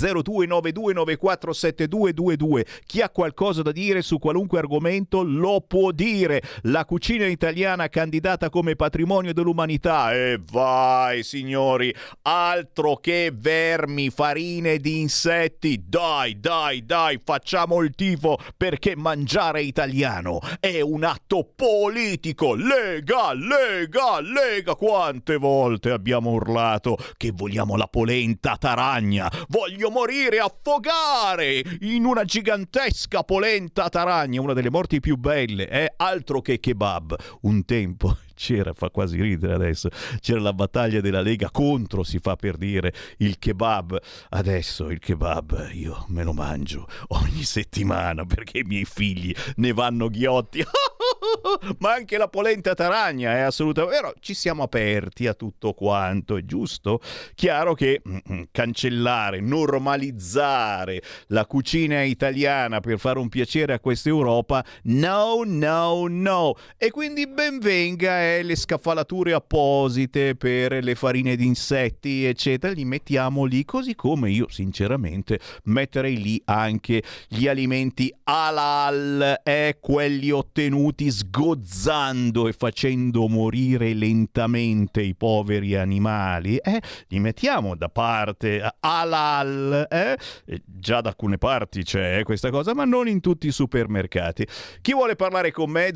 0292947222, 0.73 2.65
chi 2.87 3.01
ha 3.01 3.11
qualcosa 3.11 3.63
da 3.63 3.73
dire 3.73 4.03
su 4.03 4.19
qualunque 4.19 4.59
argomento 4.59 5.23
lo 5.23 5.61
può 5.67 5.91
dire, 5.91 6.43
la 6.63 6.85
cucina 6.85 7.27
italiana 7.27 7.89
candidata 7.89 8.51
come 8.51 8.77
patrimonio 8.77 9.33
dell'umanità 9.33 10.13
e 10.13 10.41
vai 10.51 11.23
signori, 11.23 11.95
altro 12.23 12.97
che 12.97 13.33
vermi, 13.35 14.11
farine 14.11 14.79
di 14.79 15.01
insetti, 15.01 15.83
dai 15.87 16.39
dai 16.41 16.85
dai, 16.85 17.21
facciamo 17.23 17.83
il 17.83 17.95
tifo 17.95 18.39
perché 18.57 18.97
mangiare 18.97 19.63
italiano 19.63 20.41
è 20.59 20.81
un 20.81 21.05
atto 21.05 21.49
politico, 21.55 22.55
lega, 22.55 23.33
lega, 23.33 24.21
lega, 24.21 24.75
quante 24.75 25.37
volte 25.37 25.91
abbiamo 25.91 26.31
urlato 26.31 26.97
che 27.17 27.33
vogliamo 27.33 27.77
la 27.77 27.87
polenta 27.87 28.57
taragna, 28.57 29.31
voglio 29.49 29.91
morire 29.91 30.39
affogare 30.61 31.63
in 31.81 32.05
una 32.05 32.25
gigantesca 32.25 33.25
polenta 33.25 33.89
taragna, 33.89 34.43
una 34.43 34.53
delle 34.53 34.71
morti 34.71 35.01
più 35.01 35.17
belle, 35.17 35.69
eh? 35.69 35.93
altro 35.97 36.43
che 36.43 36.61
kebab, 36.61 37.17
un 37.43 37.65
tempo 37.65 38.17
c'era, 38.41 38.73
fa 38.73 38.89
quasi 38.89 39.21
ridere 39.21 39.53
adesso, 39.53 39.91
c'era 40.21 40.41
la 40.41 40.55
battaglia 40.55 41.03
della 41.03 41.21
Lega 41.21 41.51
contro, 41.51 42.03
si 42.03 42.19
fa 42.21 42.37
per 42.37 42.57
dire, 42.57 42.95
il 43.19 43.39
kebab. 43.39 44.01
Adesso 44.31 44.89
il 44.89 44.99
kebab 44.99 45.69
io 45.75 46.07
me 46.09 46.25
lo 46.25 46.33
mangio 46.33 46.89
ogni 47.09 47.43
settimana 47.43 48.25
perché 48.25 48.61
i 48.61 48.65
miei 48.65 48.87
figli 48.87 49.35
ne 49.57 49.73
vanno 49.75 50.09
ghiotti. 50.09 50.65
Ma 51.79 51.93
anche 51.93 52.17
la 52.17 52.29
polenta 52.29 52.75
taragna 52.75 53.33
è 53.33 53.41
assolutamente 53.41 53.95
vero. 54.01 54.15
Ci 54.21 54.35
siamo 54.35 54.63
aperti 54.63 55.27
a 55.27 55.35
tutto 55.35 55.75
quanto, 55.75 56.37
è 56.37 56.45
giusto? 56.45 57.01
Chiaro 57.35 57.75
che 57.75 58.01
mm, 58.07 58.17
mm, 58.33 58.43
cancellare, 58.51 59.41
normalizzare 59.41 61.03
la 61.27 61.45
cucina 61.45 62.03
italiana 62.03 62.81
per 62.81 62.99
fare 62.99 63.19
un 63.19 63.29
piacere 63.29 63.75
a 63.75 63.81
questa 63.81 64.09
Europa, 64.09 64.65
no, 64.85 65.43
no, 65.45 66.07
no. 66.09 66.55
E 66.77 66.91
quindi 66.91 67.27
benvenga 67.27 68.30
eh, 68.31 68.43
le 68.43 68.57
scaffalature 68.57 69.33
apposite 69.33 70.35
per 70.37 70.83
le 70.83 70.95
farine 70.95 71.37
di 71.37 71.47
insetti, 71.47 72.25
eccetera. 72.25 72.73
Li 72.73 72.85
mettiamo 72.85 73.45
lì, 73.45 73.65
così 73.65 73.95
come 73.95 74.31
io, 74.31 74.47
sinceramente, 74.49 75.39
metterei 75.65 76.21
lì 76.21 76.41
anche 76.45 77.03
gli 77.29 77.47
alimenti 77.49 78.13
halal, 78.25 79.41
eh, 79.43 79.79
quelli 79.81 80.31
ottenuti 80.31 81.11
sgozzando 81.11 82.49
e 82.49 82.53
facendo 82.53 83.27
morire 83.29 83.93
lentamente 83.95 85.03
i 85.03 85.15
poveri 85.15 85.75
animali, 85.75 86.57
eh, 86.57 86.81
li 87.09 87.19
mettiamo 87.19 87.75
da 87.75 87.89
parte 87.89 88.63
halal, 88.81 89.87
eh? 89.91 90.17
già 90.65 91.01
da 91.01 91.11
alcune 91.11 91.39
parti 91.39 91.83
c'è 91.83 92.23
questa 92.23 92.51
cosa, 92.51 92.75
ma 92.75 92.85
non 92.85 93.09
in 93.09 93.21
tutti 93.21 93.47
i 93.47 93.53
supermercati. 93.53 94.47
Chi 94.81 94.93
vuole 94.93 95.17
parlare 95.17 95.51
con 95.51 95.71
me 95.71 95.91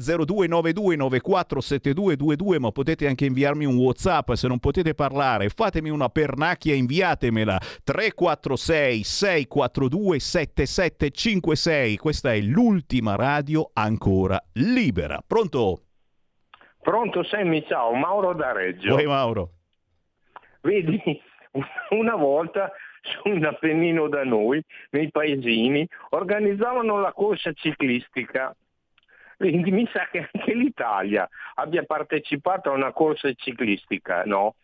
0292947222, 2.25 2.59
ma 2.59 2.71
potete 2.71 3.07
anche 3.07 3.27
inviarmi 3.27 3.65
un 3.65 3.77
WhatsApp 3.77 4.33
se 4.33 4.49
non 4.49 4.59
potete 4.59 4.95
parlare, 4.95 5.49
fatemi 5.49 5.91
una 5.91 6.09
pernacchia, 6.09 6.75
inviatemela 6.75 7.59
346 7.59 9.03
642 9.03 10.19
7756. 10.19 11.97
Questa 11.97 12.33
è 12.33 12.41
l'ultima 12.41 13.17
radio 13.17 13.71
ancora 13.73 14.43
libera. 14.55 15.23
Pronto? 15.27 15.81
Pronto 16.81 17.25
Sammy, 17.25 17.65
ciao, 17.67 17.95
Mauro 17.95 18.35
da 18.35 18.53
Reggio. 18.53 18.95
Oi 18.95 19.07
Mauro. 19.07 19.51
Vedi, 20.61 21.01
una 21.91 22.15
volta 22.15 22.71
su 23.01 23.29
un 23.29 23.45
Appennino 23.45 24.09
da 24.09 24.25
noi, 24.25 24.63
nei 24.91 25.11
paesini, 25.11 25.87
organizzavano 26.11 26.99
la 27.01 27.13
corsa 27.13 27.53
ciclistica. 27.53 28.55
Quindi 29.37 29.71
mi 29.71 29.89
sa 29.93 30.09
che 30.11 30.29
anche 30.33 30.55
l'Italia 30.55 31.29
abbia 31.55 31.83
partecipato 31.85 32.71
a 32.71 32.75
una 32.75 32.93
corsa 32.93 33.33
ciclistica, 33.33 34.23
no? 34.25 34.55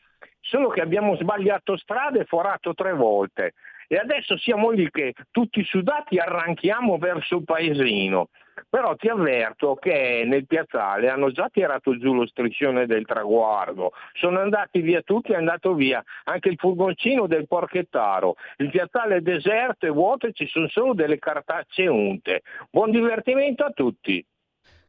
Solo 0.41 0.69
che 0.69 0.81
abbiamo 0.81 1.17
sbagliato 1.17 1.77
strada 1.77 2.21
e 2.21 2.25
forato 2.25 2.75
tre 2.75 2.93
volte. 2.93 3.55
E 3.93 3.97
adesso 3.97 4.37
siamo 4.39 4.71
lì 4.71 4.89
che 4.89 5.15
tutti 5.33 5.65
sudati 5.65 6.19
arranchiamo 6.19 6.97
verso 6.97 7.39
il 7.39 7.45
paesino. 7.45 8.29
Però 8.69 8.95
ti 8.95 9.09
avverto 9.09 9.75
che 9.75 10.23
nel 10.27 10.47
piazzale 10.47 11.09
hanno 11.09 11.33
già 11.33 11.49
tirato 11.51 11.99
giù 11.99 12.15
lo 12.15 12.27
striscione 12.27 12.87
del 12.87 13.05
traguardo, 13.05 13.93
sono 14.13 14.39
andati 14.39 14.81
via 14.81 15.03
tutti, 15.03 15.33
è 15.33 15.37
andato 15.37 15.75
via 15.75 16.03
anche 16.25 16.51
il 16.51 16.57
furgoncino 16.57 17.27
del 17.27 17.49
porchettaro, 17.49 18.37
il 18.59 18.71
piazzale 18.71 19.17
è 19.17 19.21
deserto 19.23 19.87
e 19.87 19.91
vuoto 19.91 20.27
e 20.29 20.33
ci 20.35 20.47
sono 20.47 20.69
solo 20.69 20.95
delle 20.95 21.19
cartacce 21.19 21.89
unte. 21.89 22.43
Buon 22.71 22.91
divertimento 22.93 23.65
a 23.65 23.71
tutti! 23.71 24.25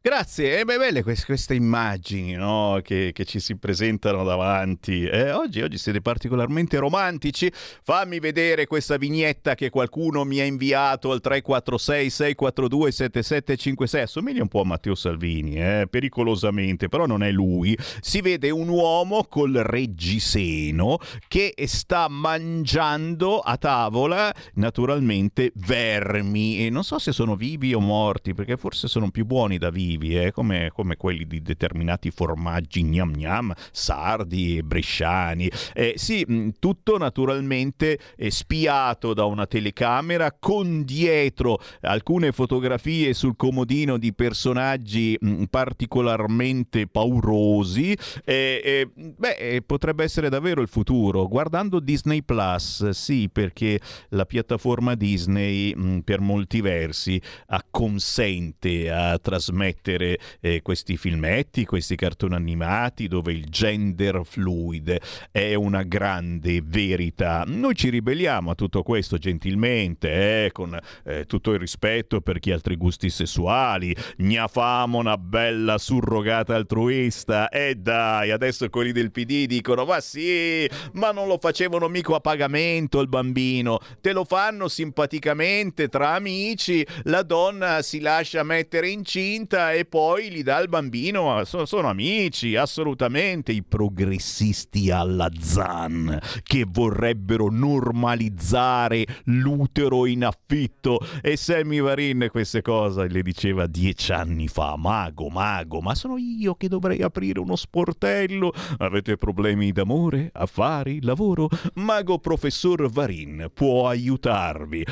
Grazie, 0.04 0.58
è 0.58 0.64
belle 0.64 1.04
queste, 1.04 1.26
queste 1.26 1.54
immagini 1.54 2.32
no? 2.32 2.80
che, 2.82 3.12
che, 3.14 3.24
ci 3.24 3.38
si 3.38 3.54
presentano 3.54 4.24
davanti. 4.24 5.04
Eh, 5.04 5.30
oggi, 5.30 5.62
oggi, 5.62 5.78
siete 5.78 6.00
particolarmente 6.00 6.76
romantici. 6.78 7.48
Fammi 7.54 8.18
vedere 8.18 8.66
questa 8.66 8.96
vignetta 8.96 9.54
che 9.54 9.70
qualcuno 9.70 10.24
mi 10.24 10.40
ha 10.40 10.44
inviato 10.44 11.12
al 11.12 11.20
346-642-7756. 11.22 14.00
Assomiglia 14.00 14.42
un 14.42 14.48
po' 14.48 14.62
a 14.62 14.64
Matteo 14.64 14.96
Salvini, 14.96 15.54
eh? 15.54 15.86
pericolosamente, 15.88 16.88
però 16.88 17.06
non 17.06 17.22
è 17.22 17.30
lui. 17.30 17.78
Si 18.00 18.20
vede 18.22 18.50
un 18.50 18.66
uomo 18.66 19.26
col 19.30 19.52
reggiseno 19.52 20.98
che 21.28 21.54
sta 21.66 22.08
mangiando 22.08 23.38
a 23.38 23.56
tavola, 23.56 24.34
naturalmente, 24.54 25.52
vermi. 25.54 26.66
E 26.66 26.70
non 26.70 26.82
so 26.82 26.98
se 26.98 27.12
sono 27.12 27.36
vivi 27.36 27.72
o 27.72 27.78
morti, 27.78 28.34
perché 28.34 28.56
forse 28.56 28.88
sono 28.88 29.12
più 29.12 29.24
buoni 29.24 29.58
da 29.58 29.70
vivi 29.70 29.90
cattivi, 29.92 30.18
eh, 30.18 30.32
come, 30.32 30.70
come, 30.72 30.96
quelli 30.96 31.26
di 31.26 31.42
determinati 31.42 32.10
formaggi 32.10 32.82
gnam 32.82 33.12
gnam, 33.12 33.54
sardi 33.70 34.58
e 34.58 34.62
bresciani. 34.62 35.50
Eh, 35.74 35.94
sì, 35.96 36.52
tutto 36.58 36.98
naturalmente 36.98 37.98
è 38.16 38.28
spiato 38.28 39.14
da 39.14 39.24
una 39.24 39.46
telecamera 39.46 40.32
con 40.38 40.84
dietro 40.84 41.58
alcune 41.82 42.32
fotografie 42.32 43.14
sul 43.14 43.36
comodino 43.36 43.98
di 43.98 44.12
personaggi 44.12 45.16
mh, 45.18 45.44
particolarmente 45.44 46.86
paurosi. 46.86 47.96
Eh, 48.24 48.88
beh, 48.94 49.62
potrebbe 49.66 50.04
essere 50.04 50.28
davvero 50.28 50.60
il 50.60 50.68
futuro. 50.68 51.26
Guardando 51.28 51.80
Disney 51.80 52.22
Plus, 52.22 52.90
sì, 52.90 53.28
perché 53.30 53.80
la 54.10 54.24
piattaforma 54.24 54.94
Disney 54.94 55.74
mh, 55.74 56.00
per 56.00 56.20
molti 56.20 56.60
versi 56.60 57.20
acconsente 57.46 58.90
a 58.90 59.18
trasmettere 59.18 59.81
mettere 59.82 60.18
eh, 60.40 60.62
questi 60.62 60.96
filmetti, 60.96 61.64
questi 61.64 61.96
cartoni 61.96 62.34
animati 62.36 63.08
dove 63.08 63.32
il 63.32 63.46
gender 63.46 64.20
fluid 64.24 64.96
è 65.32 65.54
una 65.54 65.82
grande 65.82 66.62
verità. 66.62 67.42
Noi 67.46 67.74
ci 67.74 67.88
ribelliamo 67.88 68.52
a 68.52 68.54
tutto 68.54 68.84
questo 68.84 69.18
gentilmente, 69.18 70.44
eh, 70.44 70.52
con 70.52 70.78
eh, 71.04 71.24
tutto 71.24 71.52
il 71.52 71.58
rispetto 71.58 72.20
per 72.20 72.38
chi 72.38 72.52
ha 72.52 72.54
altri 72.54 72.76
gusti 72.76 73.10
sessuali, 73.10 73.94
ne 74.18 74.44
famo 74.48 74.98
una 74.98 75.18
bella 75.18 75.78
surrogata 75.78 76.54
altruista. 76.54 77.48
E 77.48 77.74
dai, 77.74 78.30
adesso 78.30 78.68
quelli 78.70 78.92
del 78.92 79.10
PD 79.10 79.46
dicono 79.46 79.84
ma 79.84 80.00
sì, 80.00 80.68
ma 80.92 81.10
non 81.10 81.26
lo 81.26 81.38
facevano 81.40 81.88
mica 81.88 82.14
a 82.14 82.20
pagamento 82.20 83.00
il 83.00 83.08
bambino, 83.08 83.78
te 84.00 84.12
lo 84.12 84.24
fanno 84.24 84.68
simpaticamente 84.68 85.88
tra 85.88 86.10
amici, 86.10 86.86
la 87.04 87.22
donna 87.22 87.82
si 87.82 88.00
lascia 88.00 88.42
mettere 88.42 88.88
incinta 88.92 89.71
e 89.72 89.84
poi 89.84 90.30
li 90.30 90.42
dà 90.42 90.56
al 90.56 90.68
bambino. 90.68 91.44
So- 91.44 91.66
sono 91.66 91.88
amici, 91.88 92.56
assolutamente. 92.56 93.52
I 93.52 93.62
progressisti 93.62 94.90
alla 94.90 95.28
ZAN 95.38 96.18
che 96.42 96.64
vorrebbero 96.68 97.48
normalizzare 97.50 99.04
l'utero 99.24 100.06
in 100.06 100.24
affitto. 100.24 101.00
E 101.20 101.36
Sammy 101.36 101.80
Varin 101.80 102.28
queste 102.30 102.62
cose 102.62 103.08
le 103.08 103.22
diceva 103.22 103.66
dieci 103.66 104.12
anni 104.12 104.48
fa. 104.48 104.76
Mago, 104.76 105.28
mago, 105.28 105.80
ma 105.80 105.94
sono 105.94 106.16
io 106.18 106.54
che 106.54 106.68
dovrei 106.68 107.02
aprire 107.02 107.40
uno 107.40 107.56
sportello. 107.56 108.52
Avete 108.78 109.16
problemi 109.16 109.72
d'amore, 109.72 110.30
affari, 110.32 111.02
lavoro? 111.02 111.48
Mago 111.74 112.18
professor 112.18 112.90
Varin 112.90 113.50
può 113.52 113.88
aiutarvi. 113.88 114.84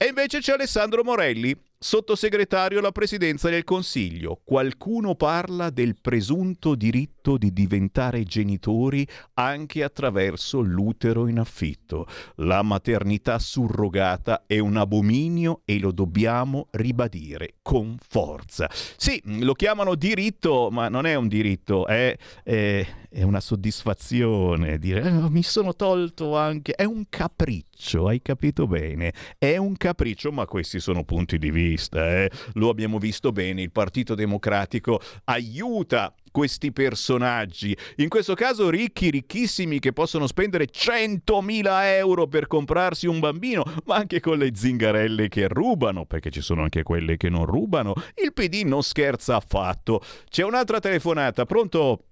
E 0.00 0.06
invece 0.06 0.38
c'è 0.38 0.52
Alessandro 0.52 1.02
Morelli, 1.02 1.56
sottosegretario 1.78 2.80
alla 2.80 2.92
presidenza 2.92 3.48
del 3.48 3.62
Consiglio. 3.64 4.40
Qualcuno 4.42 5.14
parla 5.14 5.70
del 5.70 5.96
presunto 6.00 6.74
diritto 6.74 7.38
di 7.38 7.52
diventare 7.52 8.24
genitori 8.24 9.06
anche 9.34 9.84
attraverso 9.84 10.60
l'utero 10.60 11.28
in 11.28 11.38
affitto. 11.38 12.06
La 12.36 12.62
maternità 12.62 13.38
surrogata 13.38 14.44
è 14.46 14.58
un 14.58 14.76
abominio 14.76 15.62
e 15.64 15.78
lo 15.78 15.92
dobbiamo 15.92 16.68
ribadire 16.72 17.54
con 17.62 17.96
forza. 18.00 18.68
Sì, 18.70 19.22
lo 19.24 19.52
chiamano 19.52 19.94
diritto, 19.94 20.70
ma 20.70 20.88
non 20.88 21.06
è 21.06 21.14
un 21.14 21.28
diritto, 21.28 21.86
è, 21.86 22.16
è, 22.42 22.86
è 23.10 23.22
una 23.22 23.40
soddisfazione. 23.40 24.78
Dire 24.78 25.02
"Eh, 25.02 25.30
mi 25.30 25.42
sono 25.42 25.74
tolto 25.74 26.36
anche. 26.36 26.72
È 26.74 26.84
un 26.84 27.04
capriccio, 27.08 28.06
hai 28.08 28.20
capito 28.22 28.66
bene? 28.66 29.12
È 29.38 29.56
un 29.56 29.76
capriccio, 29.76 30.30
ma 30.32 30.46
questi 30.46 30.80
sono 30.80 31.04
punti 31.04 31.38
di 31.38 31.50
vista. 31.50 32.06
eh. 32.22 32.30
Lo 32.54 32.68
abbiamo 32.68 32.98
visto 32.98 33.32
bene. 33.32 33.62
Il 33.62 33.72
Partito 33.72 34.14
Democratico 34.14 35.00
aiuta 35.24 36.12
questi 36.30 36.72
personaggi, 36.72 37.76
in 37.96 38.08
questo 38.08 38.34
caso 38.34 38.68
ricchi, 38.70 39.10
ricchissimi, 39.10 39.78
che 39.80 39.92
possono 39.92 40.26
spendere 40.26 40.66
100.000 40.70 41.96
euro 41.96 42.26
per 42.28 42.46
comprarsi 42.46 43.06
un 43.06 43.18
bambino, 43.18 43.64
ma 43.86 43.96
anche 43.96 44.20
con 44.20 44.38
le 44.38 44.50
zingarelle 44.54 45.28
che 45.28 45.48
rubano, 45.48 46.04
perché 46.04 46.30
ci 46.30 46.40
sono 46.42 46.62
anche 46.62 46.82
quelle 46.82 47.16
che 47.16 47.28
non 47.28 47.44
rubano. 47.46 47.94
Il 48.22 48.32
PD 48.34 48.62
non 48.64 48.82
scherza 48.82 49.36
affatto. 49.36 50.00
C'è 50.28 50.44
un'altra 50.44 50.78
telefonata, 50.78 51.44
pronto? 51.44 52.04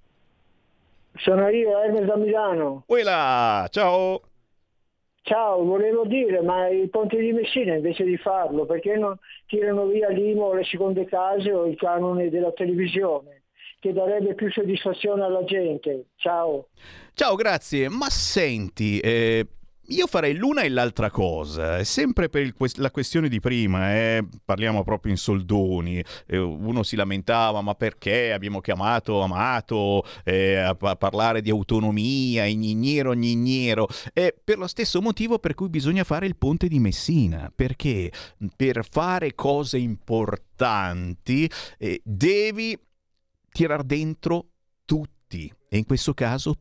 Sono 1.18 1.48
io, 1.48 1.82
Ernest 1.82 2.04
da 2.06 2.16
Milano. 2.16 2.84
Uela, 2.86 3.66
ciao. 3.70 4.20
Ciao, 5.22 5.64
volevo 5.64 6.06
dire, 6.06 6.40
ma 6.40 6.68
i 6.68 6.86
ponti 6.88 7.16
di 7.16 7.32
Messina 7.32 7.74
invece 7.74 8.04
di 8.04 8.16
farlo, 8.16 8.64
perché 8.64 8.96
non 8.96 9.18
tirano 9.46 9.86
via 9.86 10.08
l'IMO, 10.08 10.52
le 10.52 10.64
seconde 10.64 11.04
case 11.04 11.52
o 11.52 11.66
il 11.66 11.76
canone 11.76 12.30
della 12.30 12.52
televisione, 12.52 13.42
che 13.80 13.92
darebbe 13.92 14.34
più 14.34 14.50
soddisfazione 14.52 15.24
alla 15.24 15.42
gente? 15.42 16.10
Ciao. 16.14 16.68
Ciao, 17.14 17.34
grazie. 17.34 17.88
Ma 17.88 18.08
senti, 18.08 19.00
eh, 19.00 19.44
io 19.88 20.06
farei 20.06 20.34
l'una 20.34 20.62
e 20.62 20.68
l'altra 20.68 21.10
cosa, 21.10 21.82
sempre 21.84 22.28
per 22.28 22.42
il 22.42 22.54
la 22.76 22.90
questione 22.90 23.28
di 23.28 23.38
prima, 23.38 23.94
eh, 23.94 24.26
parliamo 24.44 24.82
proprio 24.82 25.12
in 25.12 25.18
soldoni, 25.18 26.02
eh, 26.26 26.38
uno 26.38 26.82
si 26.82 26.96
lamentava 26.96 27.60
ma 27.60 27.74
perché 27.74 28.32
abbiamo 28.32 28.60
chiamato 28.60 29.20
Amato 29.20 30.04
eh, 30.24 30.56
a, 30.56 30.74
pa- 30.74 30.96
parlare 30.96 31.42
di 31.42 31.50
autonomia, 31.50 32.44
ignignero, 32.44 33.12
ignignero, 33.12 33.86
eh, 34.12 34.34
per 34.42 34.58
lo 34.58 34.66
stesso 34.66 35.00
motivo 35.00 35.38
per 35.38 35.54
cui 35.54 35.68
bisogna 35.68 36.04
fare 36.04 36.26
il 36.26 36.36
ponte 36.36 36.68
di 36.68 36.78
Messina, 36.78 37.52
perché 37.54 38.10
per 38.56 38.86
fare 38.88 39.34
cose 39.34 39.78
importanti 39.78 41.48
eh, 41.78 42.00
devi 42.02 42.78
tirar 43.50 43.84
dentro 43.84 44.48
tutti 44.84 45.52
e 45.68 45.76
in 45.76 45.84
questo 45.84 46.14
caso 46.14 46.56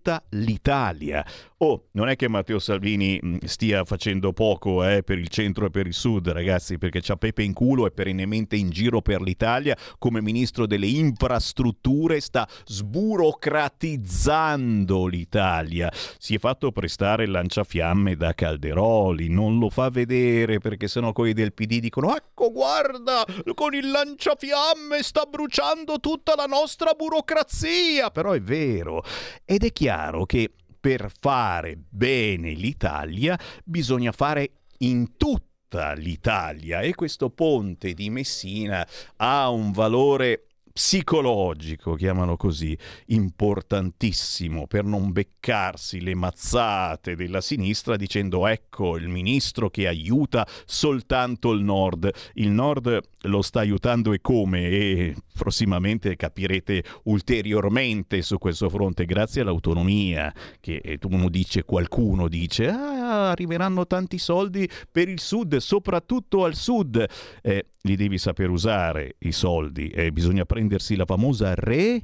tutta 0.00 0.22
l'Italia. 0.30 1.22
Oh, 1.62 1.88
non 1.92 2.08
è 2.08 2.16
che 2.16 2.26
Matteo 2.26 2.58
Salvini 2.58 3.18
mh, 3.20 3.44
stia 3.44 3.84
facendo 3.84 4.32
poco 4.32 4.82
eh, 4.82 5.02
per 5.02 5.18
il 5.18 5.28
centro 5.28 5.66
e 5.66 5.70
per 5.70 5.86
il 5.86 5.92
sud, 5.92 6.30
ragazzi, 6.30 6.78
perché 6.78 7.02
c'ha 7.02 7.16
Pepe 7.16 7.42
in 7.42 7.52
culo 7.52 7.86
e 7.86 7.90
perennemente 7.90 8.56
in 8.56 8.70
giro 8.70 9.02
per 9.02 9.20
l'Italia 9.20 9.76
come 9.98 10.22
ministro 10.22 10.66
delle 10.66 10.86
infrastrutture 10.86 12.18
sta 12.20 12.48
sburocratizzando 12.64 15.04
l'Italia. 15.04 15.92
Si 16.18 16.34
è 16.34 16.38
fatto 16.38 16.72
prestare 16.72 17.24
il 17.24 17.30
lanciafiamme 17.30 18.16
da 18.16 18.32
Calderoli, 18.32 19.28
non 19.28 19.58
lo 19.58 19.68
fa 19.68 19.90
vedere 19.90 20.60
perché 20.60 20.88
sennò 20.88 21.12
quelli 21.12 21.34
del 21.34 21.52
PD 21.52 21.78
dicono 21.78 22.16
"Ecco, 22.16 22.50
guarda, 22.50 23.22
con 23.52 23.74
il 23.74 23.90
lanciafiamme 23.90 25.02
sta 25.02 25.26
bruciando 25.28 26.00
tutta 26.00 26.34
la 26.34 26.46
nostra 26.46 26.94
burocrazia". 26.94 28.10
Però 28.10 28.32
è 28.32 28.40
vero. 28.40 29.04
Ed 29.44 29.64
è 29.64 29.72
chiaro 29.72 29.88
che 30.26 30.52
per 30.80 31.10
fare 31.20 31.78
bene 31.88 32.52
l'Italia 32.52 33.38
bisogna 33.64 34.12
fare 34.12 34.50
in 34.78 35.16
tutta 35.16 35.92
l'Italia 35.92 36.80
e 36.80 36.94
questo 36.94 37.30
ponte 37.30 37.92
di 37.92 38.08
Messina 38.08 38.86
ha 39.16 39.50
un 39.50 39.72
valore 39.72 40.46
psicologico, 40.80 41.94
chiamano 41.94 42.38
così, 42.38 42.76
importantissimo 43.08 44.66
per 44.66 44.82
non 44.82 45.12
beccarsi 45.12 46.00
le 46.00 46.14
mazzate 46.14 47.14
della 47.16 47.42
sinistra 47.42 47.96
dicendo 47.96 48.46
ecco 48.46 48.96
il 48.96 49.08
ministro 49.08 49.68
che 49.68 49.86
aiuta 49.86 50.48
soltanto 50.64 51.52
il 51.52 51.62
nord. 51.62 52.10
Il 52.36 52.48
nord 52.48 52.98
lo 53.24 53.42
sta 53.42 53.60
aiutando 53.60 54.14
e 54.14 54.22
come 54.22 54.68
e 54.70 55.16
prossimamente 55.36 56.16
capirete 56.16 56.82
ulteriormente 57.04 58.22
su 58.22 58.38
questo 58.38 58.70
fronte 58.70 59.04
grazie 59.04 59.42
all'autonomia 59.42 60.32
che 60.60 60.80
eh, 60.82 60.98
uno 61.02 61.28
dice, 61.28 61.64
qualcuno 61.64 62.26
dice 62.26 62.68
ah, 62.68 63.28
arriveranno 63.28 63.86
tanti 63.86 64.16
soldi 64.16 64.66
per 64.90 65.10
il 65.10 65.20
sud, 65.20 65.58
soprattutto 65.58 66.44
al 66.44 66.54
sud. 66.54 67.04
Eh, 67.42 67.66
li 67.82 67.96
devi 67.96 68.18
saper 68.18 68.50
usare 68.50 69.16
i 69.20 69.32
soldi 69.32 69.88
e 69.88 70.12
bisogna 70.12 70.44
prendersi 70.44 70.96
la 70.96 71.04
famosa 71.06 71.54
re, 71.54 72.02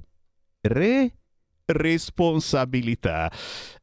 re 0.60 1.12
responsabilità. 1.66 3.30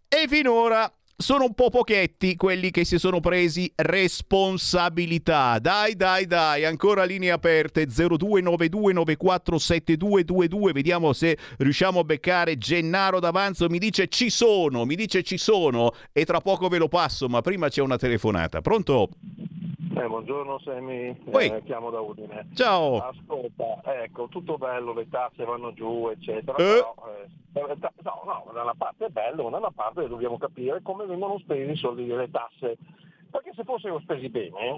E 0.08 0.28
finora 0.28 0.92
sono 1.16 1.46
un 1.46 1.54
po' 1.54 1.70
pochetti 1.70 2.36
quelli 2.36 2.72
che 2.72 2.84
si 2.86 2.98
sono 2.98 3.20
presi 3.20 3.72
responsabilità. 3.76 5.60
Dai, 5.60 5.96
dai, 5.96 6.26
dai, 6.26 6.66
ancora 6.66 7.04
linee 7.04 7.30
aperte 7.32 7.86
0292947222. 7.86 10.72
Vediamo 10.72 11.14
se 11.14 11.38
riusciamo 11.58 12.00
a 12.00 12.04
beccare 12.04 12.58
Gennaro 12.58 13.20
d'Avanzo. 13.20 13.70
Mi 13.70 13.80
dice 13.80 14.08
ci 14.08 14.30
sono, 14.30 14.86
mi 14.86 14.96
dice 14.96 15.24
ci 15.24 15.38
sono 15.38 15.92
e 16.12 16.26
tra 16.26 16.42
poco 16.42 16.68
ve 16.68 16.78
lo 16.78 16.88
passo, 16.88 17.28
ma 17.30 17.42
prima 17.42 17.70
c'è 17.70 17.82
una 17.82 17.98
telefonata. 17.98 18.62
Pronto? 18.62 19.10
Eh, 19.96 20.08
buongiorno 20.08 20.60
Semi, 20.64 21.16
eh, 21.34 21.62
chiamo 21.66 21.92
da 21.92 22.00
Udine. 22.00 22.48
Ciao. 22.56 22.98
Ascolta, 22.98 23.80
ecco, 24.02 24.28
tutto 24.28 24.58
bello, 24.58 24.92
le 24.92 25.08
tasse 25.08 25.44
vanno 25.46 25.72
giù, 25.74 26.10
eccetera, 26.10 26.58
Eh. 26.58 26.64
però 26.64 26.96
eh, 27.16 27.28
no, 28.02 28.22
no, 28.26 28.52
da 28.54 28.64
una 28.64 28.74
parte 28.76 29.06
è 29.06 29.10
bello, 29.10 29.44
ma 29.44 29.52
da 29.52 29.58
una 29.58 29.70
parte 29.72 30.08
dobbiamo 30.08 30.40
capire 30.40 30.82
come 30.82 31.03
vengono 31.06 31.38
spesi 31.40 31.72
i 31.72 31.76
soldi 31.76 32.06
delle 32.06 32.30
tasse. 32.30 32.78
Perché 33.34 33.52
se 33.56 33.64
fossero 33.64 34.00
spesi 34.02 34.30
bene 34.30 34.76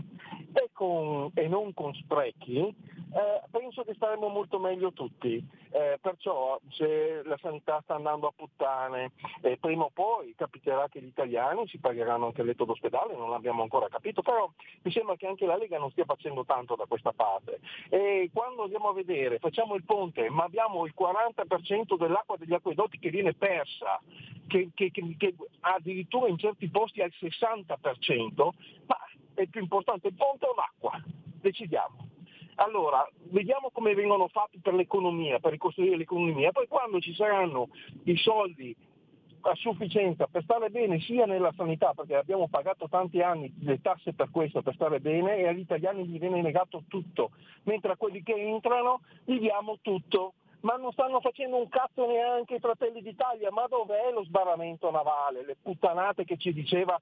e, 0.54 0.70
con- 0.72 1.30
e 1.36 1.50
non 1.50 1.74
con 1.74 1.94
sprechi, 1.94 2.60
eh, 2.60 3.42
penso 3.52 3.84
che 3.84 3.94
staremmo 3.96 4.30
molto 4.30 4.60
meglio 4.60 4.94
tutti. 4.94 5.46
Eh, 5.76 5.98
perciò 6.02 6.58
se 6.70 7.22
la 7.26 7.38
sanità 7.42 7.82
sta 7.84 7.96
andando 7.96 8.28
a 8.28 8.34
puttane, 8.34 9.12
eh, 9.42 9.58
prima 9.58 9.84
o 9.84 9.90
poi 9.94 10.34
capiterà 10.38 10.88
che 10.88 11.02
gli 11.02 11.08
italiani 11.08 11.68
si 11.68 11.80
pagheranno 11.80 12.28
anche 12.28 12.40
il 12.40 12.48
letto 12.48 12.64
d'ospedale, 12.64 13.14
non 13.18 13.30
l'abbiamo 13.30 13.62
ancora 13.62 13.90
capito, 13.90 14.22
però 14.22 14.50
mi 14.84 14.92
sembra 14.92 15.18
che 15.18 15.28
anche 15.28 15.46
la 15.46 15.58
Lega 15.58 15.78
non 15.78 15.92
stia 15.92 16.06
facendo 16.06 16.46
tanto 16.46 16.76
da 16.76 16.86
questa 16.86 17.12
parte. 17.12 17.60
E 17.90 18.30
quando 18.34 18.64
andiamo 18.64 18.88
a 18.88 18.94
vedere, 18.94 19.38
facciamo 19.40 19.76
il 19.76 19.84
ponte, 19.84 20.30
ma 20.30 20.46
abbiamo 20.46 20.86
il 20.86 20.94
40% 20.98 21.98
dell'acqua 21.98 22.38
degli 22.38 22.54
acquedotti 22.54 22.98
che 22.98 23.10
viene 23.10 23.34
persa, 23.34 24.00
che, 24.48 24.70
che- 24.74 24.92
che- 24.92 25.16
che 25.18 25.36
addirittura 25.60 26.30
in 26.30 26.38
certi 26.38 26.70
posti 26.70 27.02
al 27.02 27.12
60%, 27.20 28.45
ma 28.86 28.98
è 29.34 29.46
più 29.48 29.62
importante 29.62 30.08
il 30.08 30.16
ponte 30.16 30.46
o 30.46 30.54
l'acqua? 30.56 31.02
Decidiamo. 31.42 32.10
Allora, 32.56 33.08
vediamo 33.32 33.70
come 33.72 33.94
vengono 33.94 34.28
fatti 34.28 34.60
per 34.60 34.74
l'economia, 34.74 35.40
per 35.40 35.52
ricostruire 35.52 35.98
l'economia, 35.98 36.52
poi 36.52 36.68
quando 36.68 37.00
ci 37.00 37.14
saranno 37.14 37.68
i 38.04 38.16
soldi 38.18 38.76
a 39.42 39.56
sufficienza 39.56 40.26
per 40.28 40.44
stare 40.44 40.70
bene 40.70 41.00
sia 41.02 41.26
nella 41.26 41.54
sanità, 41.56 41.94
perché 41.94 42.16
abbiamo 42.16 42.48
pagato 42.48 42.88
tanti 42.90 43.22
anni 43.22 43.54
le 43.60 43.80
tasse 43.82 44.14
per 44.14 44.30
questo, 44.32 44.62
per 44.62 44.74
stare 44.74 45.00
bene, 45.00 45.38
e 45.38 45.48
agli 45.48 45.60
italiani 45.60 46.06
gli 46.08 46.18
viene 46.18 46.42
negato 46.42 46.84
tutto, 46.88 47.32
mentre 47.64 47.92
a 47.92 47.98
quelli 47.98 48.24
che 48.24 48.34
entrano 48.34 49.02
gli 49.24 49.38
diamo 49.38 49.78
tutto. 49.82 50.34
Ma 50.62 50.78
non 50.78 50.92
stanno 50.94 51.20
facendo 51.20 51.58
un 51.58 51.70
cazzo 51.70 52.08
neanche 52.08 52.56
i 52.56 52.60
fratelli 52.60 53.04
d'Italia, 53.04 53.52
ma 53.52 53.68
dov'è 53.68 54.12
lo 54.12 54.24
sbarramento 54.24 54.90
navale, 54.90 55.46
le 55.46 55.58
puttanate 55.62 56.26
che 56.26 56.38
ci 56.38 56.52
diceva 56.54 57.00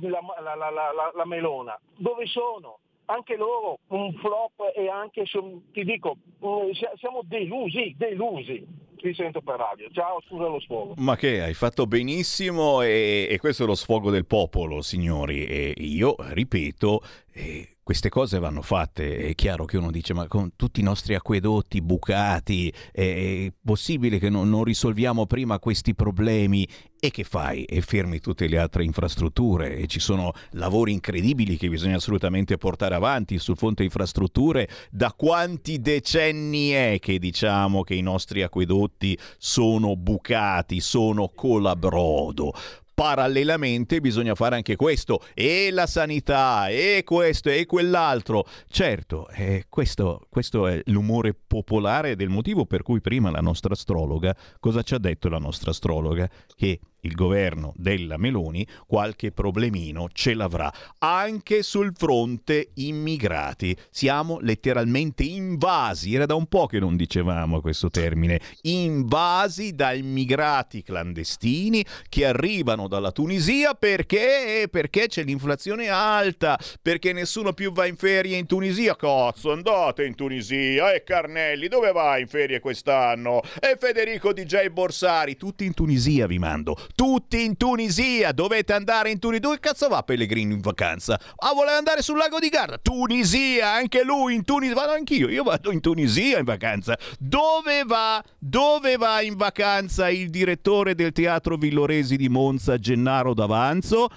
la, 0.00 0.20
la- 0.42 0.54
la- 0.70 1.12
la- 1.14 1.24
Melona? 1.26 1.78
Dove 1.96 2.26
sono? 2.26 2.78
anche 3.06 3.36
loro 3.36 3.80
un 3.88 4.14
flop 4.14 4.72
e 4.74 4.88
anche, 4.88 5.24
ti 5.24 5.84
dico, 5.84 6.16
mm, 6.42 6.70
siamo 6.96 7.20
delusi, 7.24 7.94
delusi. 7.98 8.66
Ti 8.96 9.12
sento 9.12 9.42
per 9.42 9.56
radio. 9.56 9.90
Ciao, 9.92 10.22
scusa 10.26 10.46
lo 10.46 10.58
sfogo. 10.60 10.94
Ma 10.96 11.14
che 11.14 11.42
hai 11.42 11.52
fatto 11.52 11.84
benissimo 11.86 12.80
e, 12.80 13.26
e 13.28 13.38
questo 13.38 13.64
è 13.64 13.66
lo 13.66 13.74
sfogo 13.74 14.10
del 14.10 14.24
popolo, 14.24 14.80
signori. 14.80 15.44
E 15.44 15.74
io 15.76 16.14
ripeto, 16.18 17.02
eh, 17.34 17.73
queste 17.84 18.08
cose 18.08 18.38
vanno 18.38 18.62
fatte. 18.62 19.18
È 19.18 19.34
chiaro 19.34 19.66
che 19.66 19.76
uno 19.76 19.92
dice: 19.92 20.14
Ma 20.14 20.26
con 20.26 20.56
tutti 20.56 20.80
i 20.80 20.82
nostri 20.82 21.14
acquedotti 21.14 21.82
bucati, 21.82 22.72
è 22.90 23.52
possibile 23.62 24.18
che 24.18 24.30
non, 24.30 24.48
non 24.48 24.64
risolviamo 24.64 25.26
prima 25.26 25.60
questi 25.60 25.94
problemi? 25.94 26.66
E 26.98 27.10
che 27.10 27.22
fai? 27.22 27.64
E 27.64 27.82
fermi 27.82 28.18
tutte 28.18 28.48
le 28.48 28.58
altre 28.58 28.82
infrastrutture. 28.82 29.76
E 29.76 29.86
ci 29.86 30.00
sono 30.00 30.32
lavori 30.52 30.92
incredibili 30.92 31.58
che 31.58 31.68
bisogna 31.68 31.96
assolutamente 31.96 32.56
portare 32.56 32.94
avanti 32.94 33.38
sul 33.38 33.58
fronte 33.58 33.84
infrastrutture. 33.84 34.66
Da 34.90 35.12
quanti 35.12 35.80
decenni 35.80 36.70
è 36.70 36.96
che 36.98 37.18
diciamo 37.18 37.82
che 37.82 37.94
i 37.94 38.00
nostri 38.00 38.42
acquedotti 38.42 39.18
sono 39.36 39.94
bucati, 39.96 40.80
sono 40.80 41.30
colabrodo? 41.34 42.54
Parallelamente 42.94 44.00
bisogna 44.00 44.34
fare 44.34 44.56
anche 44.56 44.76
questo. 44.76 45.20
E 45.34 45.70
la 45.70 45.86
sanità 45.86 46.68
e 46.68 47.02
questo 47.04 47.50
e 47.50 47.66
quell'altro. 47.66 48.46
Certo 48.68 49.28
eh, 49.30 49.66
questo, 49.68 50.26
questo 50.28 50.66
è 50.66 50.80
l'umore 50.86 51.34
popolare 51.34 52.16
del 52.16 52.28
motivo 52.28 52.64
per 52.64 52.82
cui 52.82 53.00
prima 53.00 53.30
la 53.30 53.40
nostra 53.40 53.74
astrologa 53.74 54.34
cosa 54.60 54.82
ci 54.82 54.94
ha 54.94 54.98
detto 54.98 55.28
la 55.28 55.38
nostra 55.38 55.70
astrologa? 55.70 56.28
Che 56.54 56.80
il 57.04 57.14
governo 57.14 57.72
della 57.76 58.16
Meloni 58.16 58.66
qualche 58.86 59.30
problemino 59.30 60.08
ce 60.12 60.34
l'avrà 60.34 60.72
anche 60.98 61.62
sul 61.62 61.92
fronte 61.96 62.70
immigrati. 62.74 63.76
Siamo 63.90 64.38
letteralmente 64.40 65.22
invasi, 65.22 66.14
era 66.14 66.26
da 66.26 66.34
un 66.34 66.46
po' 66.46 66.66
che 66.66 66.78
non 66.78 66.96
dicevamo 66.96 67.60
questo 67.60 67.90
termine, 67.90 68.40
invasi 68.62 69.74
da 69.74 69.92
immigrati 69.92 70.82
clandestini 70.82 71.84
che 72.08 72.26
arrivano 72.26 72.88
dalla 72.88 73.12
Tunisia 73.12 73.74
perché? 73.74 74.68
Perché 74.70 75.08
c'è 75.08 75.24
l'inflazione 75.24 75.88
alta, 75.88 76.58
perché 76.80 77.12
nessuno 77.12 77.52
più 77.52 77.72
va 77.72 77.86
in 77.86 77.96
ferie 77.96 78.36
in 78.36 78.46
Tunisia. 78.46 78.96
Cazzo, 78.96 79.52
andate 79.52 80.04
in 80.04 80.14
Tunisia 80.14 80.92
e 80.92 81.04
Carnelli, 81.04 81.68
dove 81.68 81.92
vai 81.92 82.22
in 82.22 82.28
ferie 82.28 82.60
quest'anno? 82.60 83.42
E 83.60 83.76
Federico 83.78 84.32
DJ 84.32 84.68
Borsari, 84.68 85.36
tutti 85.36 85.64
in 85.64 85.74
Tunisia 85.74 86.26
vi 86.26 86.38
mando 86.38 86.76
tutti 86.94 87.44
in 87.44 87.56
Tunisia. 87.56 88.32
Dovete 88.32 88.72
andare 88.72 89.10
in 89.10 89.18
Tunisia. 89.18 89.40
Dove 89.42 89.60
cazzo 89.60 89.88
va 89.88 90.02
Pellegrino 90.02 90.52
in 90.52 90.60
vacanza? 90.60 91.18
Ah, 91.36 91.52
vuole 91.52 91.72
andare 91.72 92.02
sul 92.02 92.16
lago 92.16 92.38
di 92.38 92.48
Garda? 92.48 92.78
Tunisia, 92.78 93.72
anche 93.72 94.02
lui 94.04 94.34
in 94.34 94.44
Tunisia. 94.44 94.74
Vado 94.74 94.92
anch'io, 94.92 95.28
io 95.28 95.42
vado 95.42 95.70
in 95.70 95.80
Tunisia 95.80 96.38
in 96.38 96.44
vacanza. 96.44 96.96
Dove 97.18 97.84
va? 97.84 98.22
Dove 98.38 98.96
va 98.96 99.20
in 99.20 99.36
vacanza 99.36 100.08
il 100.08 100.30
direttore 100.30 100.94
del 100.94 101.12
teatro 101.12 101.56
Villoresi 101.56 102.16
di 102.16 102.28
Monza, 102.28 102.78
Gennaro 102.78 103.34
D'Avanzo? 103.34 104.08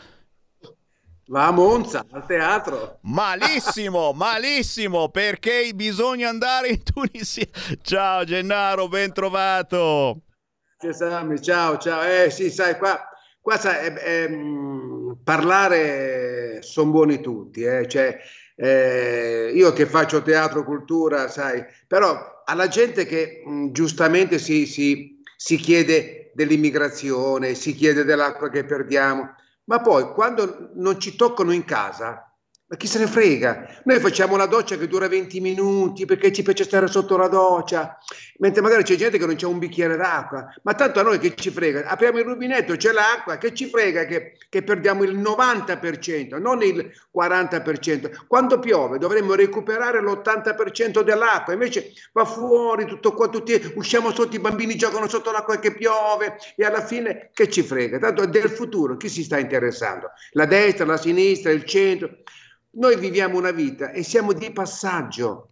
Va 1.29 1.47
a 1.47 1.51
Monza, 1.51 2.05
al 2.11 2.25
teatro. 2.25 2.99
Malissimo, 3.01 4.13
malissimo, 4.15 5.09
perché 5.09 5.71
bisogna 5.75 6.29
andare 6.29 6.69
in 6.69 6.83
Tunisia. 6.83 7.47
Ciao 7.81 8.23
Gennaro, 8.23 8.87
ben 8.87 9.11
trovato. 9.11 10.21
Sammy, 10.79 11.41
ciao, 11.41 11.77
ciao. 11.77 12.03
Eh 12.03 12.29
sì, 12.29 12.51
sai, 12.51 12.77
qua, 12.77 12.99
qua 13.41 13.57
sai, 13.57 13.87
eh, 13.87 14.23
eh, 14.23 15.17
parlare 15.23 16.61
sono 16.61 16.91
buoni 16.91 17.19
tutti, 17.19 17.63
eh. 17.63 17.87
Cioè, 17.87 18.17
eh, 18.55 19.51
io 19.53 19.73
che 19.73 19.85
faccio 19.87 20.21
teatro, 20.21 20.63
cultura, 20.63 21.27
sai, 21.29 21.63
però 21.87 22.43
alla 22.45 22.67
gente 22.67 23.05
che 23.05 23.41
mh, 23.43 23.71
giustamente 23.71 24.37
si, 24.37 24.65
si, 24.67 25.19
si 25.35 25.55
chiede 25.57 26.31
dell'immigrazione, 26.35 27.55
si 27.55 27.73
chiede 27.73 28.03
dell'acqua 28.03 28.49
che 28.49 28.63
perdiamo, 28.63 29.33
ma 29.65 29.81
poi 29.81 30.11
quando 30.13 30.71
non 30.75 30.99
ci 30.99 31.15
toccano 31.15 31.51
in 31.51 31.65
casa, 31.65 32.31
ma 32.69 32.75
chi 32.75 32.85
se 32.85 32.99
ne 32.99 33.07
frega? 33.07 33.79
Noi 33.85 33.99
facciamo 34.01 34.35
la 34.35 34.45
doccia 34.45 34.75
che 34.75 34.89
dura 34.89 35.07
20 35.07 35.39
minuti 35.39 36.05
perché 36.05 36.33
ci 36.33 36.43
piace 36.43 36.65
stare 36.65 36.87
sotto 36.87 37.15
la 37.15 37.29
doccia, 37.29 37.97
mentre 38.39 38.61
magari 38.61 38.83
c'è 38.83 38.95
gente 38.95 39.17
che 39.17 39.25
non 39.25 39.35
c'è 39.35 39.45
un 39.45 39.57
bicchiere 39.57 39.95
d'acqua. 39.95 40.53
Ma 40.63 40.73
tanto 40.73 40.99
a 40.99 41.03
noi 41.03 41.17
che 41.17 41.33
ci 41.33 41.49
frega? 41.49 41.85
Apriamo 41.85 42.19
il 42.19 42.25
rubinetto, 42.25 42.75
c'è 42.75 42.91
l'acqua, 42.91 43.37
che 43.37 43.53
ci 43.53 43.69
frega 43.69 44.03
che, 44.03 44.33
che 44.49 44.63
perdiamo 44.63 45.03
il 45.03 45.17
90%, 45.17 46.41
non 46.41 46.61
il 46.61 46.91
40%. 47.15 48.25
Quando 48.27 48.59
piove 48.59 48.97
dovremmo 48.97 49.33
recuperare 49.33 50.01
l'80% 50.01 51.03
dell'acqua, 51.03 51.53
invece 51.53 51.93
va 52.11 52.25
fuori 52.25 52.85
tutto 52.85 53.13
qua, 53.13 53.29
tutti 53.29 53.73
usciamo 53.75 54.11
sotto, 54.11 54.35
i 54.35 54.39
bambini 54.39 54.75
giocano 54.75 55.07
sotto 55.07 55.31
l'acqua 55.31 55.57
che 55.57 55.73
piove 55.73 56.35
e 56.57 56.65
alla 56.65 56.85
fine 56.85 57.29
che 57.31 57.49
ci 57.49 57.63
frega? 57.63 57.97
Tanto 57.97 58.25
del 58.25 58.49
futuro 58.49 58.97
chi 58.97 59.07
si 59.07 59.23
sta 59.23 59.39
interessando? 59.39 60.11
La 60.31 60.45
destra, 60.45 60.85
la 60.85 60.97
sinistra, 60.97 61.49
il 61.51 61.63
centro? 61.63 62.09
Noi 62.77 62.95
viviamo 62.97 63.37
una 63.37 63.51
vita 63.51 63.91
e 63.91 64.03
siamo 64.03 64.33
di 64.33 64.51
passaggio. 64.51 65.49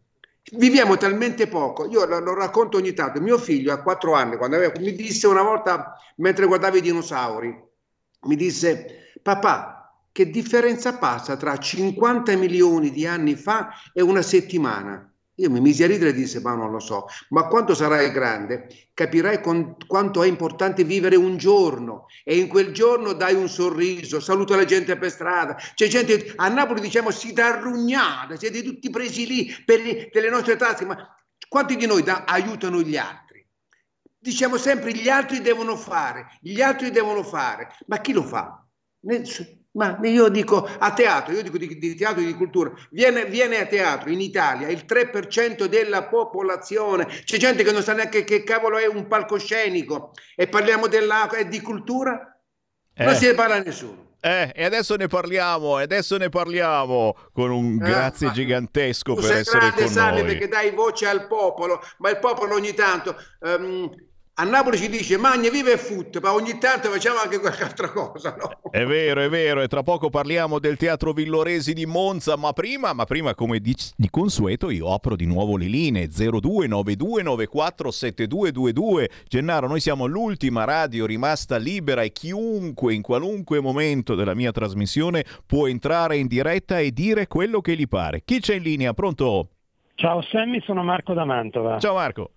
Viviamo 0.54 0.96
talmente 0.96 1.48
poco. 1.48 1.88
Io 1.88 2.06
lo, 2.06 2.20
lo 2.20 2.36
racconto 2.36 2.78
ogni 2.78 2.94
tanto. 2.94 3.20
Mio 3.20 3.40
figlio 3.40 3.74
a 3.74 3.82
quattro 3.82 4.14
anni, 4.14 4.38
quando 4.38 4.58
aveva, 4.58 4.74
mi 4.80 4.94
disse 4.94 5.26
una 5.26 5.42
volta, 5.42 5.98
mentre 6.18 6.46
guardava 6.46 6.78
i 6.78 6.82
dinosauri, 6.82 7.64
mi 8.22 8.36
disse, 8.36 9.12
papà, 9.24 9.76
che 10.12 10.30
differenza 10.30 10.98
passa 10.98 11.36
tra 11.36 11.58
50 11.58 12.36
milioni 12.38 12.92
di 12.92 13.08
anni 13.08 13.36
fa 13.36 13.70
e 13.92 14.04
una 14.04 14.22
settimana? 14.22 15.12
Io 15.38 15.50
mi 15.50 15.60
misi 15.60 15.84
a 15.84 15.88
ridere 15.88 16.12
e 16.12 16.14
disse, 16.14 16.40
ma 16.40 16.56
non 16.56 16.72
lo 16.72 16.80
so, 16.80 17.08
ma 17.30 17.48
quando 17.48 17.74
sarai 17.74 18.10
grande 18.12 18.68
capirai 18.94 19.42
con, 19.42 19.76
quanto 19.86 20.24
è 20.24 20.28
importante 20.28 20.86
vivere 20.86 21.18
un 21.18 21.36
giorno 21.36 22.06
e 22.24 22.38
in 22.38 22.48
quel 22.48 22.72
giorno 22.72 23.12
dai 23.12 23.36
un 23.36 23.50
sorriso, 23.50 24.22
saluta 24.22 24.56
la 24.56 24.64
gente 24.64 24.98
per 24.98 25.12
strada. 25.12 25.58
C'è 25.74 25.88
gente, 25.88 26.34
a 26.38 26.48
Napoli 26.48 26.80
diciamo, 26.80 27.12
si 27.12 27.34
dà 27.34 27.48
arrugnata, 27.48 28.38
siete 28.38 28.64
tutti 28.64 28.90
presi 28.90 29.28
lì 29.28 29.54
per 29.66 29.82
le, 29.82 30.10
per 30.10 30.24
le 30.24 30.30
nostre 30.30 30.56
tasche, 30.56 30.86
ma 30.86 30.98
quanti 31.50 31.76
di 31.76 31.86
noi 31.86 32.02
da, 32.02 32.24
aiutano 32.24 32.80
gli 32.82 32.96
altri? 32.96 33.46
Diciamo 34.18 34.56
sempre 34.56 34.94
gli 34.94 35.10
altri 35.10 35.42
devono 35.42 35.76
fare, 35.76 36.38
gli 36.40 36.62
altri 36.62 36.92
devono 36.92 37.24
fare, 37.24 37.76
ma 37.88 38.00
chi 38.00 38.14
lo 38.14 38.24
fa? 38.24 38.66
Nessuno. 39.02 39.65
Ma 39.76 40.00
io 40.04 40.30
dico 40.30 40.68
a 40.80 40.94
teatro, 40.94 41.34
io 41.34 41.44
dico 41.44 41.58
di, 41.58 41.78
di 41.78 41.96
teatro 41.96 42.22
e 42.22 42.26
di 42.26 42.34
cultura, 42.34 42.72
viene, 42.92 43.26
viene, 43.26 43.60
a 43.60 43.66
teatro 43.66 44.10
in 44.10 44.22
Italia 44.22 44.70
il 44.70 44.86
3% 44.88 45.66
della 45.66 46.06
popolazione, 46.06 47.06
c'è 47.24 47.38
gente 47.38 47.64
che 47.64 47.72
non 47.72 47.84
sa 47.84 47.94
neanche 47.94 48.24
che 48.24 48.44
cavolo 48.44 48.78
è 48.78 48.88
un 48.88 49.08
palcoscenico 49.08 50.12
e 50.36 50.48
parliamo 50.48 50.88
dell'acqua 50.88 51.38
e 51.38 51.48
di 51.48 51.60
cultura, 51.62 52.40
eh. 52.94 53.04
non 53.04 53.16
se 53.16 53.28
ne 53.28 53.34
parla 53.34 53.62
nessuno. 53.62 54.04
Eh, 54.22 54.52
e 54.56 54.64
adesso 54.64 54.96
ne 54.96 55.08
parliamo, 55.08 55.78
e 55.80 55.84
adesso 55.84 56.18
ne 56.18 56.30
parliamo 56.30 57.16
con 57.32 57.52
un 57.52 57.76
eh, 57.76 57.86
grazie 57.86 58.32
gigantesco 58.32 59.14
per 59.14 59.34
essere 59.34 59.72
con 59.72 59.92
noi. 59.94 60.24
perché 60.24 60.48
dai 60.48 60.72
voce 60.72 61.06
al 61.06 61.28
popolo, 61.28 61.80
ma 61.98 62.10
il 62.10 62.18
popolo 62.18 62.56
ogni 62.56 62.74
tanto 62.74 63.16
um, 63.42 63.88
a 64.38 64.44
Napoli 64.44 64.76
si 64.76 64.90
dice 64.90 65.18
magna, 65.18 65.50
viva 65.50 65.72
e 65.72 65.78
foot, 65.78 66.20
ma 66.20 66.34
ogni 66.34 66.58
tanto 66.58 66.90
facciamo 66.90 67.20
anche 67.20 67.40
qualche 67.40 67.64
altra 67.64 67.90
cosa. 67.90 68.36
No? 68.38 68.60
È 68.70 68.86
vero, 68.86 69.22
è 69.22 69.30
vero, 69.30 69.62
e 69.62 69.70
tra 69.70 69.82
poco 69.82 70.10
parliamo 70.10 70.60
del 70.60 70.76
Teatro 70.76 71.14
Villoresi 71.14 71.72
di 71.72 71.86
Monza, 71.86 72.36
ma 72.36 72.52
prima, 72.52 72.92
ma 72.92 73.06
prima 73.06 73.34
come 73.34 73.60
di, 73.60 73.74
di 73.96 74.10
consueto, 74.10 74.70
io 74.70 74.92
apro 74.92 75.16
di 75.16 75.26
nuovo 75.26 75.56
le 75.56 75.68
linee 75.68 76.08
0292947222. 76.08 79.06
Gennaro, 79.30 79.68
noi 79.68 79.80
siamo 79.80 80.06
l'ultima 80.06 80.66
radio 80.66 81.06
rimasta 81.06 81.56
libera 81.56 82.02
e 82.02 82.12
chiunque 82.12 82.94
in 82.94 83.02
qualunque 83.02 83.62
momento 83.62 84.16
della 84.16 84.36
mia 84.36 84.52
trasmissione 84.52 85.24
può 85.46 85.68
entrare 85.68 86.18
in 86.18 86.28
diretta 86.28 86.80
e 86.80 86.92
dire 86.92 87.28
quello 87.28 87.62
che 87.62 87.78
gli 87.78 87.88
pare. 87.88 88.24
Chi 88.26 88.42
c'è 88.42 88.56
in 88.56 88.64
linea? 88.64 88.94
Pronto? 88.94 89.48
Ciao 89.96 90.22
Sammy, 90.24 90.62
sono 90.66 90.84
Marco 90.84 91.14
da 91.14 91.24
Mantova. 91.24 91.80
Ciao 91.80 91.94
Marco. 91.94 92.32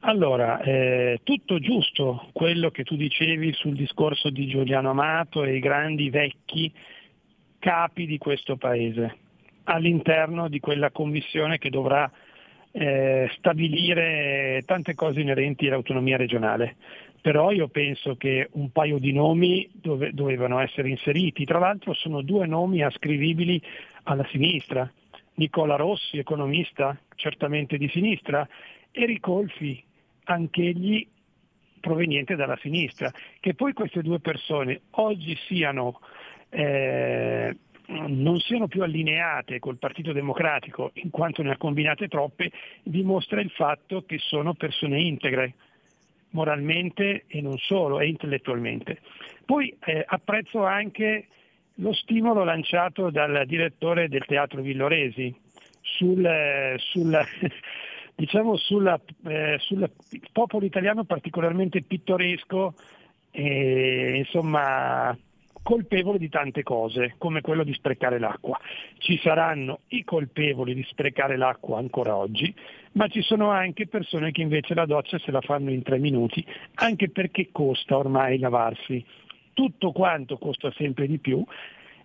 Allora, 0.00 0.60
eh, 0.60 1.20
tutto 1.24 1.58
giusto 1.58 2.28
quello 2.32 2.70
che 2.70 2.84
tu 2.84 2.94
dicevi 2.94 3.52
sul 3.52 3.74
discorso 3.74 4.30
di 4.30 4.46
Giuliano 4.46 4.90
Amato 4.90 5.42
e 5.42 5.56
i 5.56 5.60
grandi 5.60 6.08
vecchi 6.08 6.72
capi 7.58 8.06
di 8.06 8.16
questo 8.16 8.56
Paese 8.56 9.16
all'interno 9.64 10.48
di 10.48 10.60
quella 10.60 10.92
commissione 10.92 11.58
che 11.58 11.68
dovrà 11.68 12.10
eh, 12.70 13.28
stabilire 13.36 14.62
tante 14.64 14.94
cose 14.94 15.20
inerenti 15.20 15.66
all'autonomia 15.66 16.16
regionale. 16.16 16.76
Però 17.20 17.50
io 17.50 17.66
penso 17.66 18.14
che 18.16 18.48
un 18.52 18.70
paio 18.70 18.98
di 18.98 19.12
nomi 19.12 19.68
dove, 19.72 20.12
dovevano 20.14 20.60
essere 20.60 20.88
inseriti, 20.88 21.44
tra 21.44 21.58
l'altro 21.58 21.92
sono 21.92 22.22
due 22.22 22.46
nomi 22.46 22.82
ascrivibili 22.82 23.60
alla 24.04 24.26
sinistra. 24.30 24.90
Nicola 25.34 25.74
Rossi, 25.74 26.18
economista, 26.18 26.96
certamente 27.16 27.76
di 27.76 27.88
sinistra, 27.88 28.48
e 28.90 29.04
Ricolfi, 29.04 29.84
anch'egli 30.28 31.06
proveniente 31.80 32.36
dalla 32.36 32.58
sinistra. 32.60 33.12
Che 33.40 33.54
poi 33.54 33.72
queste 33.72 34.02
due 34.02 34.20
persone 34.20 34.82
oggi 34.90 35.36
siano 35.46 36.00
eh, 36.50 37.56
non 37.88 38.38
siano 38.40 38.68
più 38.68 38.82
allineate 38.82 39.58
col 39.58 39.78
Partito 39.78 40.12
Democratico 40.12 40.90
in 40.94 41.10
quanto 41.10 41.42
ne 41.42 41.52
ha 41.52 41.56
combinate 41.56 42.06
troppe, 42.06 42.50
dimostra 42.82 43.40
il 43.40 43.50
fatto 43.50 44.04
che 44.04 44.18
sono 44.18 44.52
persone 44.52 45.00
integre, 45.00 45.54
moralmente 46.30 47.24
e 47.26 47.40
non 47.40 47.56
solo, 47.56 48.00
e 48.00 48.08
intellettualmente. 48.08 49.00
Poi 49.46 49.74
eh, 49.86 50.04
apprezzo 50.06 50.64
anche 50.64 51.28
lo 51.76 51.94
stimolo 51.94 52.44
lanciato 52.44 53.08
dal 53.08 53.44
direttore 53.46 54.08
del 54.08 54.26
Teatro 54.26 54.60
Villoresi 54.60 55.34
sul, 55.80 56.24
eh, 56.26 56.76
sul, 56.78 57.18
diciamo 58.18 58.56
sulla, 58.56 59.00
eh, 59.26 59.58
sul 59.60 59.88
popolo 60.32 60.66
italiano 60.66 61.04
particolarmente 61.04 61.82
pittoresco 61.82 62.74
e 63.30 64.16
insomma 64.16 65.16
colpevole 65.62 66.18
di 66.18 66.28
tante 66.28 66.64
cose, 66.64 67.14
come 67.16 67.42
quello 67.42 67.62
di 67.62 67.72
sprecare 67.74 68.18
l'acqua. 68.18 68.58
Ci 68.98 69.20
saranno 69.22 69.80
i 69.88 70.02
colpevoli 70.02 70.74
di 70.74 70.82
sprecare 70.88 71.36
l'acqua 71.36 71.78
ancora 71.78 72.16
oggi, 72.16 72.52
ma 72.92 73.06
ci 73.06 73.22
sono 73.22 73.50
anche 73.50 73.86
persone 73.86 74.32
che 74.32 74.42
invece 74.42 74.74
la 74.74 74.86
doccia 74.86 75.18
se 75.18 75.30
la 75.30 75.40
fanno 75.40 75.70
in 75.70 75.82
tre 75.82 75.98
minuti, 75.98 76.44
anche 76.74 77.10
perché 77.10 77.50
costa 77.52 77.98
ormai 77.98 78.38
lavarsi. 78.38 79.04
Tutto 79.52 79.92
quanto 79.92 80.38
costa 80.38 80.72
sempre 80.72 81.06
di 81.06 81.18
più 81.18 81.44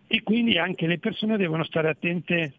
e 0.05 0.21
quindi 0.21 0.59
anche 0.59 0.85
le 0.85 0.99
persone 0.99 1.37
devono 1.37 1.63
stare 1.63 1.89
attente 1.89 2.53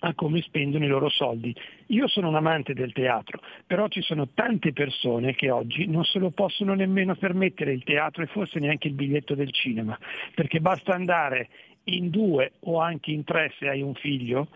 a 0.00 0.14
come 0.14 0.40
spendono 0.42 0.84
i 0.84 0.88
loro 0.88 1.08
soldi. 1.08 1.54
Io 1.86 2.08
sono 2.08 2.28
un 2.28 2.36
amante 2.36 2.74
del 2.74 2.92
teatro, 2.92 3.40
però 3.66 3.88
ci 3.88 4.02
sono 4.02 4.28
tante 4.34 4.72
persone 4.72 5.34
che 5.34 5.50
oggi 5.50 5.86
non 5.86 6.04
se 6.04 6.18
lo 6.18 6.30
possono 6.30 6.74
nemmeno 6.74 7.14
permettere 7.14 7.72
il 7.72 7.84
teatro 7.84 8.22
e 8.22 8.26
forse 8.26 8.58
neanche 8.58 8.88
il 8.88 8.94
biglietto 8.94 9.34
del 9.34 9.52
cinema, 9.52 9.98
perché 10.34 10.60
basta 10.60 10.94
andare 10.94 11.48
in 11.84 12.10
due 12.10 12.52
o 12.60 12.80
anche 12.80 13.10
in 13.10 13.24
tre 13.24 13.52
se 13.58 13.68
hai 13.68 13.82
un 13.82 13.94
figlio 13.94 14.48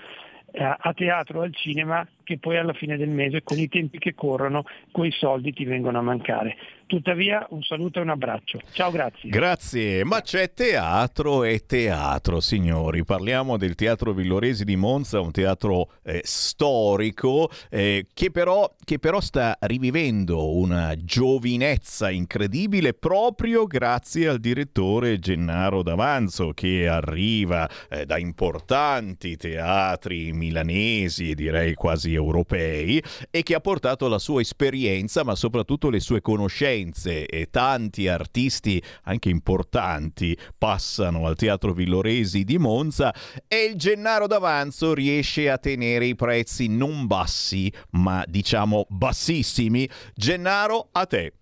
eh, 0.51 0.63
a 0.63 0.93
teatro 0.95 1.41
o 1.41 1.43
al 1.43 1.55
cinema 1.55 2.07
che 2.23 2.39
poi 2.39 2.57
alla 2.57 2.73
fine 2.73 2.97
del 2.97 3.09
mese 3.09 3.43
con 3.43 3.59
i 3.59 3.69
tempi 3.69 3.99
che 3.99 4.15
corrono 4.15 4.65
quei 4.93 5.11
soldi 5.11 5.53
ti 5.53 5.65
vengono 5.65 5.99
a 5.99 6.03
mancare. 6.03 6.57
Tuttavia 6.87 7.47
un 7.51 7.63
saluto 7.63 7.99
e 7.99 8.03
un 8.03 8.11
abbraccio. 8.11 8.61
Ciao, 8.73 8.91
grazie. 8.91 9.31
Grazie, 9.31 10.05
ma 10.05 10.21
c'è 10.21 10.53
teatro 10.53 11.43
e 11.43 11.65
teatro, 11.65 12.41
signori. 12.41 13.05
Parliamo 13.05 13.57
del 13.57 13.75
Teatro 13.75 14.13
Villoresi 14.13 14.65
di 14.65 14.77
Monza, 14.77 15.21
un 15.21 15.31
teatro 15.31 15.93
eh, 16.03 16.21
storico 16.25 17.49
eh, 17.71 18.07
che, 18.13 18.31
però, 18.31 18.71
che, 18.85 18.99
però, 18.99 19.21
sta 19.21 19.57
rivivendo 19.61 20.55
una 20.57 20.95
giovinezza 20.97 22.11
incredibile 22.11 22.93
proprio 22.93 23.65
grazie 23.65 24.29
al 24.29 24.39
direttore 24.39 25.19
Gennaro 25.19 25.83
D'Avanzo 25.83 26.53
che 26.53 26.87
arriva 26.87 27.69
eh, 27.89 28.05
da 28.05 28.19
importanti 28.19 29.37
teatri 29.37 30.33
milanesi 30.33 31.35
direi 31.35 31.75
quasi 31.75 32.13
europei 32.13 33.03
e 33.31 33.43
che 33.43 33.55
ha 33.55 33.61
portato 33.61 34.09
la 34.09 34.19
sua 34.19 34.43
esperienza 34.43 35.25
ma 35.25 35.35
soprattutto 35.35 35.89
le 35.89 36.01
sue 36.01 36.21
conoscenze 36.21 36.74
e 36.75 37.49
tanti 37.51 38.09
artisti 38.09 38.83
anche 39.05 39.29
importanti 39.29 40.37
passano 40.59 41.27
al 41.27 41.37
Teatro 41.37 41.73
Villoresi 41.73 42.43
di 42.43 42.59
Monza 42.59 43.15
e 43.47 43.65
il 43.65 43.77
Gennaro 43.77 44.27
d'Avanzo 44.27 44.93
riesce 44.93 45.49
a 45.49 45.59
tenere 45.59 46.07
i 46.07 46.17
prezzi 46.17 46.67
non 46.67 47.07
bassi 47.07 47.73
ma 47.91 48.25
diciamo 48.27 48.87
bassissimi. 48.89 49.89
Gennaro 50.15 50.89
a 50.93 51.07
te. 51.07 51.33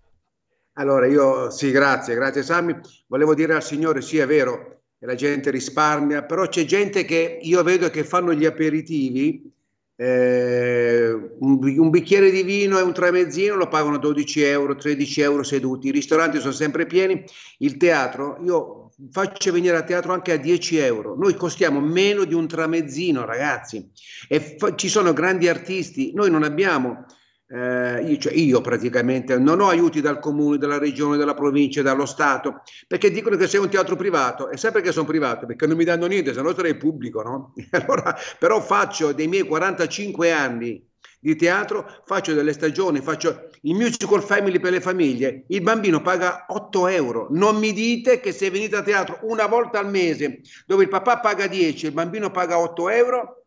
Allora 0.73 1.07
io 1.07 1.49
sì, 1.49 1.71
grazie, 1.71 2.15
grazie 2.15 2.43
Sammy. 2.43 2.75
Volevo 3.07 3.33
dire 3.33 3.55
al 3.55 3.63
Signore, 3.63 4.01
sì 4.01 4.17
è 4.19 4.27
vero, 4.27 4.81
la 4.99 5.15
gente 5.15 5.51
risparmia, 5.51 6.23
però 6.23 6.47
c'è 6.47 6.65
gente 6.65 7.05
che 7.05 7.39
io 7.41 7.61
vedo 7.63 7.89
che 7.89 8.03
fanno 8.03 8.33
gli 8.33 8.45
aperitivi 8.45 9.51
eh, 9.95 11.11
un, 11.39 11.59
un, 11.61 11.89
bicchiere 11.89 12.31
di 12.31 12.43
vino 12.43 12.79
e 12.79 12.81
un 12.81 12.93
tramezzino 12.93 13.55
lo 13.55 13.67
pagano 13.67 13.97
12 13.97 14.41
euro, 14.41 14.75
13 14.75 15.21
euro 15.21 15.43
seduti, 15.43 15.87
i 15.87 15.91
ristoranti 15.91 16.39
sono 16.39 16.51
sempre 16.51 16.85
pieni, 16.85 17.23
il 17.59 17.77
teatro, 17.77 18.39
io 18.43 18.91
faccio 19.11 19.51
venire 19.51 19.77
a 19.77 19.83
teatro 19.83 20.13
anche 20.13 20.31
a 20.31 20.37
10 20.37 20.77
euro, 20.77 21.15
noi 21.15 21.35
costiamo 21.35 21.79
meno 21.79 22.23
di 22.23 22.33
un 22.33 22.47
tramezzino 22.47 23.25
ragazzi. 23.25 23.89
E 24.27 24.55
fa- 24.57 24.75
ci 24.75 24.89
sono 24.89 25.13
grandi 25.13 25.47
artisti, 25.47 26.11
noi 26.13 26.31
non 26.31 26.43
abbiamo 26.43 27.05
eh, 27.47 28.03
io, 28.05 28.17
cioè 28.17 28.33
io, 28.33 28.61
praticamente 28.61 29.37
non 29.37 29.59
ho 29.59 29.67
aiuti 29.67 30.01
dal 30.01 30.19
comune, 30.19 30.57
dalla 30.57 30.77
regione, 30.77 31.17
dalla 31.17 31.33
provincia, 31.33 31.81
dallo 31.81 32.05
Stato, 32.05 32.61
perché 32.87 33.11
dicono 33.11 33.35
che 33.35 33.47
sei 33.47 33.59
un 33.59 33.69
teatro 33.69 33.95
privato 33.95 34.49
e 34.49 34.57
sai 34.57 34.71
perché 34.71 34.91
sono 34.91 35.05
privato? 35.05 35.45
Perché 35.45 35.67
non 35.67 35.77
mi 35.77 35.83
danno 35.83 36.07
niente, 36.07 36.33
se 36.33 36.41
no 36.41 36.53
sarei 36.53 36.77
pubblico, 36.77 37.21
no? 37.21 37.53
allora, 37.71 38.15
però 38.39 38.61
faccio 38.61 39.11
dei 39.11 39.27
miei 39.27 39.43
45 39.43 40.31
anni 40.31 40.83
di 41.19 41.37
teatro, 41.37 41.87
faccio 42.05 42.33
delle 42.33 42.51
stagioni, 42.51 42.99
faccio 42.99 43.49
il 43.61 43.75
musical 43.75 44.21
family 44.21 44.59
per 44.59 44.73
le 44.73 44.81
famiglie, 44.81 45.45
il 45.47 45.61
bambino 45.61 46.01
paga 46.01 46.45
8 46.49 46.87
euro, 46.87 47.27
non 47.31 47.57
mi 47.57 47.71
dite 47.71 48.19
che 48.19 48.33
se 48.33 48.49
venite 48.49 48.75
a 48.75 48.81
teatro 48.81 49.19
una 49.21 49.45
volta 49.45 49.79
al 49.79 49.89
mese 49.89 50.41
dove 50.65 50.83
il 50.83 50.89
papà 50.89 51.19
paga 51.19 51.47
10 51.47 51.85
e 51.85 51.87
il 51.87 51.93
bambino 51.93 52.29
paga 52.29 52.59
8 52.59 52.89
euro, 52.89 53.42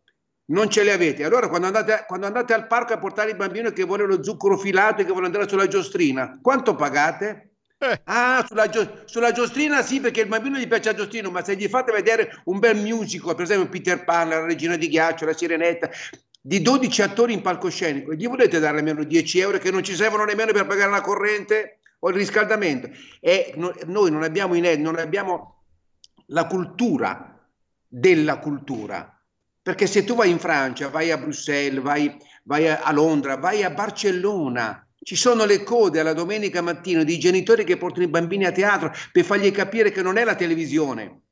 non 0.47 0.68
ce 0.70 0.82
le 0.82 0.93
avete. 0.93 1.24
Allora 1.24 1.48
quando 1.48 1.66
andate, 1.66 2.05
quando 2.06 2.27
andate, 2.27 2.52
al 2.52 2.66
parco 2.66 2.93
a 2.93 2.98
portare 2.98 3.31
il 3.31 3.36
bambino 3.36 3.70
che 3.70 3.85
vuole 3.85 4.06
lo 4.06 4.23
zucchero 4.23 4.56
filato 4.56 5.01
e 5.01 5.05
che 5.05 5.10
vuole 5.10 5.27
andare 5.27 5.48
sulla 5.48 5.66
giostrina, 5.66 6.39
quanto 6.40 6.74
pagate? 6.74 7.51
Eh. 7.78 8.01
Ah, 8.05 8.44
sulla, 8.47 8.70
sulla, 9.05 9.32
giostrina 9.32 9.82
sì, 9.82 10.01
perché 10.01 10.23
il 10.23 10.28
bambino 10.28 10.59
gli 10.59 10.66
piace 10.66 10.90
la 10.90 10.97
giostrina, 10.97 11.28
ma 11.28 11.44
se 11.44 11.56
gli 11.56 11.68
fate 11.68 11.93
vedere 11.93 12.40
un 12.44 12.59
bel 12.59 12.77
musical, 12.77 13.35
per 13.35 13.44
esempio 13.44 13.68
Peter 13.68 14.02
Pan, 14.05 14.28
la 14.31 14.44
regina 14.44 14.77
di 14.77 14.89
ghiaccio, 14.89 15.27
la 15.27 15.35
sirenetta, 15.35 15.90
di 16.40 16.62
12 16.62 17.02
attori 17.02 17.35
in 17.35 17.43
palcoscenico, 17.43 18.14
gli 18.14 18.27
volete 18.27 18.60
dare 18.60 18.78
almeno 18.78 19.05
10 19.05 19.40
euro 19.40 19.59
che 19.59 19.70
non 19.70 19.82
ci 19.82 19.94
servono 19.94 20.24
nemmeno 20.24 20.52
per 20.52 20.64
pagare 20.64 20.90
la 20.90 21.02
corrente 21.02 21.81
o 21.98 22.09
il 22.09 22.14
riscaldamento? 22.14 22.89
E 23.20 23.52
no, 23.56 23.74
noi 23.86 24.10
non 24.10 24.23
abbiamo, 24.23 24.55
in, 24.55 24.81
non 24.81 24.97
abbiamo 24.98 25.64
la 26.27 26.47
cultura 26.47 27.47
della 27.86 28.39
cultura 28.39 29.15
perché 29.66 29.88
se 29.88 30.05
tu 30.05 30.14
vai 30.14 30.30
in 30.30 30.38
Francia, 30.38 30.90
vai 30.90 31.10
a 31.10 31.18
Bruxelles, 31.18 31.82
vai, 31.82 32.16
vai 32.44 32.68
a 32.68 32.93
Londra, 32.93 33.36
vai 33.36 33.64
a 33.64 33.70
Barcellona, 33.70 34.86
ci 35.02 35.16
sono 35.16 35.44
le 35.44 35.64
code 35.64 35.98
alla 35.98 36.12
domenica 36.12 36.60
mattina 36.60 37.02
di 37.02 37.18
genitori 37.18 37.64
che 37.64 37.76
portano 37.76 38.05
i 38.05 38.09
bambini 38.09 38.44
a 38.44 38.52
teatro 38.52 38.93
per 39.10 39.24
fargli 39.24 39.51
capire 39.51 39.90
che 39.90 40.02
non 40.02 40.18
è 40.18 40.22
la 40.22 40.36
televisione. 40.36 41.22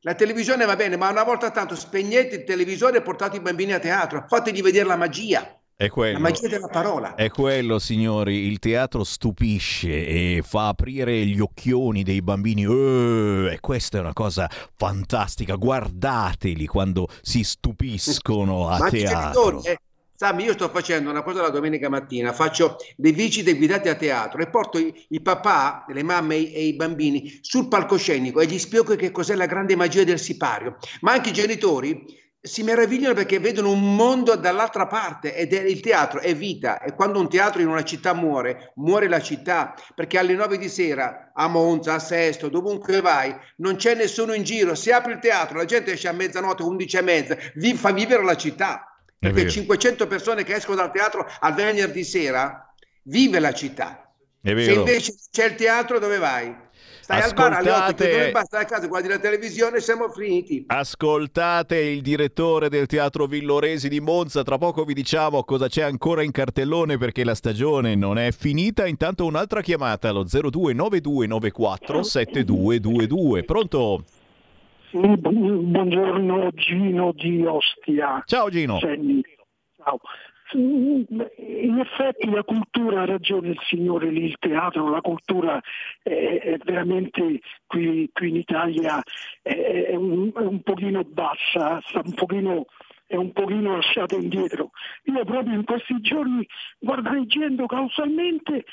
La 0.00 0.14
televisione 0.14 0.66
va 0.66 0.76
bene, 0.76 0.98
ma 0.98 1.08
una 1.08 1.22
volta 1.22 1.50
tanto 1.50 1.74
spegnete 1.74 2.36
il 2.36 2.44
televisore 2.44 2.98
e 2.98 3.02
portate 3.02 3.38
i 3.38 3.40
bambini 3.40 3.72
a 3.72 3.78
teatro, 3.78 4.26
fategli 4.28 4.60
vedere 4.60 4.84
la 4.84 4.96
magia. 4.96 5.55
È 5.78 5.90
quello, 5.90 6.14
la 6.14 6.20
magia 6.20 6.48
della 6.48 6.68
parola. 6.68 7.14
È 7.16 7.28
quello, 7.28 7.78
signori. 7.78 8.46
Il 8.46 8.58
teatro 8.58 9.04
stupisce 9.04 10.06
e 10.06 10.42
fa 10.42 10.68
aprire 10.68 11.26
gli 11.26 11.38
occhioni 11.38 12.02
dei 12.02 12.22
bambini. 12.22 12.64
Uh, 12.64 13.50
e 13.50 13.58
questa 13.60 13.98
è 13.98 14.00
una 14.00 14.14
cosa 14.14 14.48
fantastica. 14.74 15.54
Guardateli 15.56 16.64
quando 16.64 17.08
si 17.20 17.44
stupiscono 17.44 18.70
a 18.70 18.78
Ma 18.78 18.88
teatro. 18.88 19.62
Eh, 19.64 19.78
Sammy, 20.14 20.44
io 20.44 20.54
sto 20.54 20.70
facendo 20.70 21.10
una 21.10 21.22
cosa 21.22 21.42
la 21.42 21.50
domenica 21.50 21.90
mattina, 21.90 22.32
faccio 22.32 22.76
dei 22.96 23.12
visite 23.12 23.52
guidate 23.52 23.90
a 23.90 23.96
teatro 23.96 24.40
e 24.40 24.48
porto 24.48 24.78
i, 24.78 25.04
i 25.10 25.20
papà, 25.20 25.84
le 25.92 26.02
mamme 26.02 26.36
e 26.36 26.54
e 26.54 26.64
i 26.68 26.74
bambini 26.74 27.38
sul 27.42 27.68
palcoscenico 27.68 28.40
e 28.40 28.46
gli 28.46 28.58
spiego 28.58 28.96
che 28.96 29.10
cos'è 29.10 29.34
la 29.34 29.44
grande 29.44 29.76
magia 29.76 30.04
del 30.04 30.18
sipario. 30.18 30.78
Ma 31.02 31.12
anche 31.12 31.28
i 31.28 31.34
genitori 31.34 32.24
si 32.46 32.62
meravigliano 32.62 33.14
perché 33.14 33.38
vedono 33.38 33.70
un 33.70 33.94
mondo 33.94 34.36
dall'altra 34.36 34.86
parte 34.86 35.34
ed 35.34 35.52
è 35.52 35.62
il 35.62 35.80
teatro 35.80 36.20
è 36.20 36.34
vita. 36.34 36.80
E 36.80 36.94
quando 36.94 37.18
un 37.18 37.28
teatro 37.28 37.60
in 37.60 37.68
una 37.68 37.84
città 37.84 38.14
muore, 38.14 38.72
muore 38.76 39.08
la 39.08 39.20
città 39.20 39.74
perché 39.94 40.18
alle 40.18 40.34
nove 40.34 40.56
di 40.56 40.68
sera 40.68 41.32
a 41.34 41.48
Monza, 41.48 41.94
a 41.94 41.98
Sesto, 41.98 42.48
dovunque 42.48 43.00
vai, 43.00 43.34
non 43.56 43.76
c'è 43.76 43.94
nessuno 43.94 44.32
in 44.32 44.44
giro, 44.44 44.74
se 44.74 44.92
apri 44.92 45.12
il 45.12 45.18
teatro 45.18 45.58
la 45.58 45.64
gente 45.64 45.92
esce 45.92 46.08
a 46.08 46.12
mezzanotte, 46.12 46.62
undici 46.62 46.96
e 46.96 47.02
mezza, 47.02 47.36
vi 47.54 47.74
fa 47.74 47.92
vivere 47.92 48.24
la 48.24 48.36
città. 48.36 48.90
Perché 49.18 49.48
500 49.48 50.06
persone 50.06 50.44
che 50.44 50.54
escono 50.54 50.76
dal 50.76 50.92
teatro 50.92 51.26
al 51.40 51.54
venerdì 51.54 52.04
sera 52.04 52.72
vive 53.04 53.40
la 53.40 53.52
città. 53.52 54.12
Se 54.42 54.50
invece 54.50 55.14
c'è 55.30 55.46
il 55.46 55.54
teatro 55.56 55.98
dove 55.98 56.18
vai? 56.18 56.64
Stai 57.06 57.20
Ascoltate... 57.20 57.56
al 57.56 57.64
bar 57.64 57.78
alle 57.78 57.92
8 57.92 58.04
dove 58.04 58.30
basta 58.32 58.58
a 58.58 58.64
casa, 58.64 58.88
guardi 58.88 59.06
la 59.06 59.20
televisione 59.20 59.76
e 59.76 59.80
siamo 59.80 60.08
finiti. 60.08 60.64
Ascoltate 60.66 61.78
il 61.78 62.00
direttore 62.00 62.68
del 62.68 62.86
Teatro 62.86 63.26
Villoresi 63.26 63.88
di 63.88 64.00
Monza, 64.00 64.42
tra 64.42 64.58
poco 64.58 64.82
vi 64.82 64.92
diciamo 64.92 65.44
cosa 65.44 65.68
c'è 65.68 65.82
ancora 65.82 66.24
in 66.24 66.32
cartellone 66.32 66.98
perché 66.98 67.22
la 67.22 67.36
stagione 67.36 67.94
non 67.94 68.18
è 68.18 68.32
finita. 68.32 68.88
Intanto 68.88 69.24
un'altra 69.24 69.60
chiamata 69.60 70.08
allo 70.08 70.24
029294 70.24 72.02
7222. 72.02 73.44
Pronto? 73.44 74.02
Sì, 74.90 74.98
buongiorno 74.98 76.50
Gino 76.54 77.12
di 77.12 77.46
Ostia. 77.46 78.24
Ciao 78.26 78.50
Gino. 78.50 78.80
Ciao. 78.80 80.00
In 80.56 81.78
effetti 81.78 82.30
la 82.30 82.42
cultura, 82.42 83.02
ha 83.02 83.04
ragione 83.04 83.48
il 83.48 83.60
signore 83.66 84.08
lì, 84.08 84.24
il 84.24 84.36
teatro, 84.38 84.88
la 84.88 85.02
cultura 85.02 85.60
è, 86.02 86.56
veramente 86.64 87.40
qui, 87.66 88.08
qui, 88.10 88.30
in 88.30 88.36
Italia 88.36 89.02
è, 89.42 89.94
un, 89.94 90.32
è, 90.34 90.40
un, 90.40 90.62
pochino 90.62 91.04
bassa, 91.04 91.82
sta 91.84 92.00
un 92.02 92.14
pochino, 92.14 92.64
è 93.06 93.16
un 93.16 93.32
pochino 93.32 93.74
lasciata 93.74 94.14
indietro. 94.16 94.70
Io 95.04 95.24
proprio 95.26 95.54
in 95.54 95.64
questi 95.64 96.00
giorni, 96.00 96.46
guarda, 96.78 97.12
leggendo 97.12 97.66
causalmente, 97.66 98.64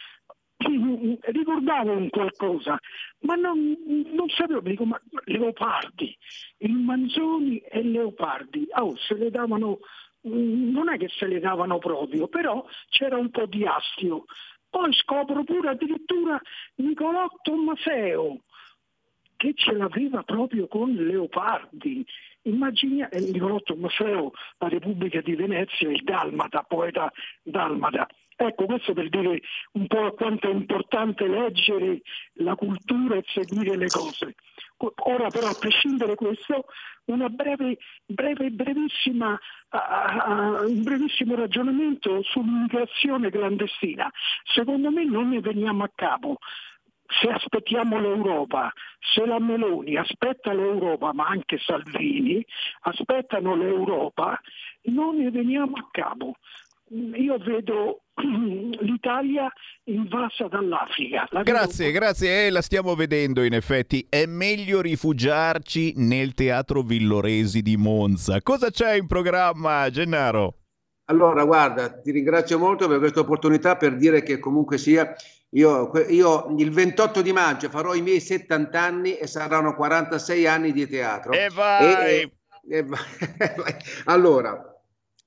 ricordavo 0.64 1.91
un 1.91 2.10
qualcosa, 2.10 2.80
ma 3.22 3.35
non, 3.35 3.76
non 4.14 4.30
sapevo, 4.30 4.61
dico, 4.61 4.85
ma 4.85 5.01
Leopardi, 5.26 6.15
il 6.60 6.76
Manzoni 6.76 7.57
e 7.57 7.84
Leopardi, 7.84 8.68
oh, 8.76 8.95
se 8.95 9.15
le 9.15 9.30
davano 9.30 9.80
non 10.24 10.90
è 10.90 10.98
che 10.98 11.10
se 11.10 11.28
le 11.28 11.40
davano 11.40 11.78
proprio, 11.80 12.28
però 12.28 12.66
c'era 12.90 13.18
un 13.18 13.30
po' 13.30 13.45
di 13.45 13.66
astio. 13.66 14.26
Poi 14.70 14.91
scopro 14.94 15.44
pure 15.44 15.70
addirittura 15.70 16.41
Nicolò 16.76 17.28
Tommaseo, 17.41 18.40
che 19.38 19.54
ce 19.56 19.74
l'aveva 19.74 20.24
proprio 20.24 20.68
con 20.68 20.94
Leopardi. 20.94 22.06
Immagina 22.44 23.08
eh, 23.10 23.20
Nicolò 23.20 23.60
Tommaseo, 23.60 24.32
la 24.58 24.68
Repubblica 24.70 25.22
di 25.22 25.36
Venezia, 25.36 25.90
il 25.90 26.04
Dalmata, 26.04 26.64
poeta 26.64 27.12
Dalmata. 27.41 28.08
Ecco, 28.35 28.65
questo 28.65 28.93
per 28.93 29.10
dire 29.10 29.41
un 29.73 29.88
po' 29.88 30.14
quanto 30.14 30.49
è 30.49 30.53
importante 30.53 31.27
leggere 31.27 32.01
la 32.35 32.55
cultura 32.55 33.15
e 33.15 33.23
seguire 33.27 33.77
le 33.77 33.88
cose. 33.88 34.35
Ora 34.77 35.30
però, 35.30 35.47
a 35.47 35.55
prescindere 35.57 36.11
da 36.11 36.15
questo, 36.15 36.65
una 37.05 37.30
breve, 37.30 37.77
breve, 38.05 38.49
brevissima, 38.49 39.39
uh, 39.69 40.68
un 40.68 40.84
brevissimo 40.84 41.35
ragionamento 41.35 42.22
sull'immigrazione 42.23 43.30
clandestina. 43.30 44.11
Secondo 44.43 44.89
me 44.91 45.05
non 45.05 45.30
ne 45.30 45.39
veniamo 45.39 45.84
a 45.84 45.91
capo 45.93 46.38
se 47.22 47.30
aspettiamo 47.30 47.99
l'Europa, 47.99 48.73
se 49.14 49.23
la 49.26 49.39
Meloni 49.39 49.97
aspetta 49.97 50.51
l'Europa, 50.51 51.14
ma 51.14 51.27
anche 51.27 51.60
Salvini 51.60 52.43
aspettano 52.81 53.55
l'Europa, 53.55 54.39
non 54.84 55.18
ne 55.18 55.30
veniamo 55.30 55.76
a 55.76 55.88
capo 55.91 56.38
io 56.93 57.38
vedo 57.38 58.03
l'Italia 58.81 59.52
invasa 59.85 60.48
dall'Africa. 60.48 61.27
La 61.31 61.44
grazie, 61.44 61.88
vedo... 61.88 61.99
grazie, 61.99 62.45
eh, 62.45 62.49
la 62.49 62.61
stiamo 62.61 62.95
vedendo 62.95 63.44
in 63.44 63.53
effetti. 63.53 64.06
È 64.07 64.26
meglio 64.26 64.81
rifugiarci 64.81 65.94
nel 65.98 66.34
Teatro 66.34 66.81
Villoresi 66.81 67.61
di 67.61 67.77
Monza. 67.77 68.41
Cosa 68.41 68.69
c'è 68.69 68.95
in 68.95 69.07
programma, 69.07 69.90
Gennaro? 69.90 70.57
Allora, 71.06 71.44
guarda, 71.44 71.99
ti 71.99 72.11
ringrazio 72.11 72.57
molto 72.57 72.88
per 72.88 72.99
questa 72.99 73.19
opportunità 73.19 73.76
per 73.76 73.98
dire 73.98 74.23
che 74.23 74.40
comunque 74.40 74.77
sia, 74.77 75.14
io, 75.49 75.91
io, 76.07 76.56
il 76.57 76.72
28 76.72 77.22
di 77.22 77.34
maggio 77.34 77.69
farò 77.69 77.94
i 77.94 78.02
miei 78.02 78.22
70 78.22 78.80
anni 78.80 79.18
e 79.18 79.27
saranno 79.27 79.76
46 79.76 80.48
anni 80.48 80.72
di 80.72 80.88
teatro. 80.88 81.34
E 81.34 81.49
vai! 81.53 81.85
E, 81.85 82.31
e, 82.69 82.77
e 82.77 82.84
vai. 82.84 83.76
allora, 84.06 84.73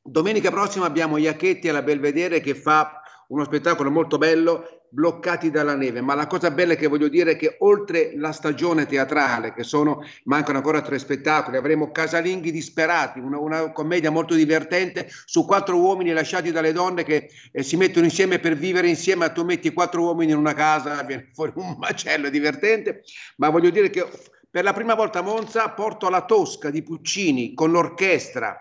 Domenica 0.09 0.51
prossima 0.51 0.87
abbiamo 0.87 1.17
Iacchetti 1.17 1.69
alla 1.69 1.83
Belvedere 1.83 2.41
che 2.41 2.55
fa 2.55 3.03
uno 3.29 3.43
spettacolo 3.43 3.91
molto 3.91 4.19
bello, 4.19 4.77
bloccati 4.89 5.51
dalla 5.51 5.75
neve, 5.75 6.01
ma 6.01 6.15
la 6.15 6.29
cosa 6.29 6.53
bella 6.53 6.77
che 6.77 6.87
voglio 6.87 7.09
dire 7.09 7.33
è 7.33 7.37
che 7.37 7.57
oltre 7.59 8.13
la 8.17 8.31
stagione 8.31 8.87
teatrale, 8.87 9.53
che 9.53 9.65
sono, 9.65 10.03
mancano 10.25 10.59
ancora 10.59 10.81
tre 10.81 11.01
spettacoli, 11.01 11.57
avremo 11.57 11.91
Casalinghi 11.91 12.53
disperati, 12.53 13.19
una, 13.19 13.39
una 13.39 13.73
commedia 13.73 14.11
molto 14.11 14.35
divertente 14.35 15.09
su 15.25 15.45
quattro 15.45 15.77
uomini 15.77 16.13
lasciati 16.13 16.53
dalle 16.53 16.73
donne 16.73 17.03
che 17.03 17.29
eh, 17.51 17.63
si 17.65 17.77
mettono 17.77 18.05
insieme 18.05 18.39
per 18.39 18.55
vivere 18.55 18.89
insieme, 18.89 19.33
tu 19.33 19.45
metti 19.45 19.73
quattro 19.73 20.03
uomini 20.03 20.31
in 20.31 20.39
una 20.39 20.55
casa, 20.55 21.03
viene 21.03 21.31
fuori 21.35 21.53
un 21.57 21.77
macello 21.79 22.31
divertente, 22.31 23.03
ma 23.39 23.51
voglio 23.51 23.71
dire 23.71 23.91
che 23.91 24.07
per 24.49 24.63
la 24.63 24.73
prima 24.73 24.95
volta 24.95 25.19
a 25.19 25.23
Monza 25.23 25.69
porto 25.71 26.09
la 26.09 26.25
Tosca 26.25 26.71
di 26.71 26.83
Puccini 26.83 27.55
con 27.55 27.73
l'orchestra 27.73 28.61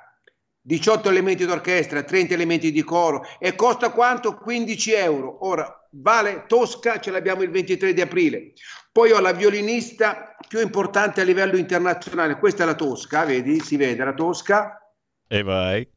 18 0.67 1.09
elementi 1.09 1.45
d'orchestra, 1.45 2.01
30 2.01 2.33
elementi 2.33 2.71
di 2.71 2.81
coro 2.81 3.23
e 3.37 3.53
costa 3.53 3.91
quanto? 3.91 4.35
15 4.35 4.93
euro. 4.93 5.45
Ora, 5.45 5.87
vale 5.91 6.45
Tosca, 6.47 6.99
ce 6.99 7.11
l'abbiamo 7.11 7.43
il 7.43 7.51
23 7.51 7.93
di 7.93 8.01
aprile. 8.01 8.53
Poi 8.91 9.11
ho 9.11 9.19
la 9.19 9.31
violinista 9.31 10.35
più 10.47 10.59
importante 10.61 11.21
a 11.21 11.23
livello 11.23 11.57
internazionale, 11.57 12.39
questa 12.39 12.63
è 12.63 12.65
la 12.65 12.73
Tosca, 12.73 13.25
vedi? 13.25 13.59
Si 13.59 13.77
vede 13.77 14.03
la 14.03 14.15
Tosca. 14.15 14.91
E 15.27 15.43
vai. 15.43 15.87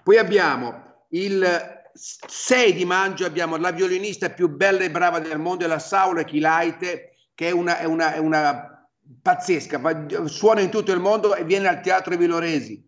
Poi 0.00 0.16
abbiamo 0.16 1.06
il 1.10 1.44
6 1.92 2.72
di 2.72 2.84
maggio, 2.84 3.26
abbiamo 3.26 3.56
la 3.56 3.72
violinista 3.72 4.30
più 4.30 4.48
bella 4.48 4.84
e 4.84 4.92
brava 4.92 5.18
del 5.18 5.40
mondo, 5.40 5.66
la 5.66 5.80
Saula 5.80 6.22
Chilaite, 6.22 7.16
che 7.34 7.48
è 7.48 7.50
una, 7.50 7.78
è 7.78 7.84
una, 7.84 8.14
è 8.14 8.18
una 8.18 8.88
pazzesca, 9.22 9.80
suona 10.26 10.60
in 10.60 10.70
tutto 10.70 10.92
il 10.92 11.00
mondo 11.00 11.34
e 11.34 11.42
viene 11.42 11.66
al 11.66 11.80
Teatro 11.80 12.16
Viloresi 12.16 12.85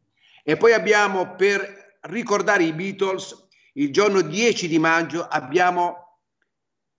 e 0.49 0.57
poi 0.57 0.73
abbiamo 0.73 1.35
per 1.37 1.99
ricordare 2.05 2.65
i 2.65 2.73
Beatles, 2.73 3.49
il 3.75 3.93
giorno 3.93 4.23
10 4.23 4.67
di 4.67 4.79
maggio 4.79 5.29
abbiamo 5.29 6.21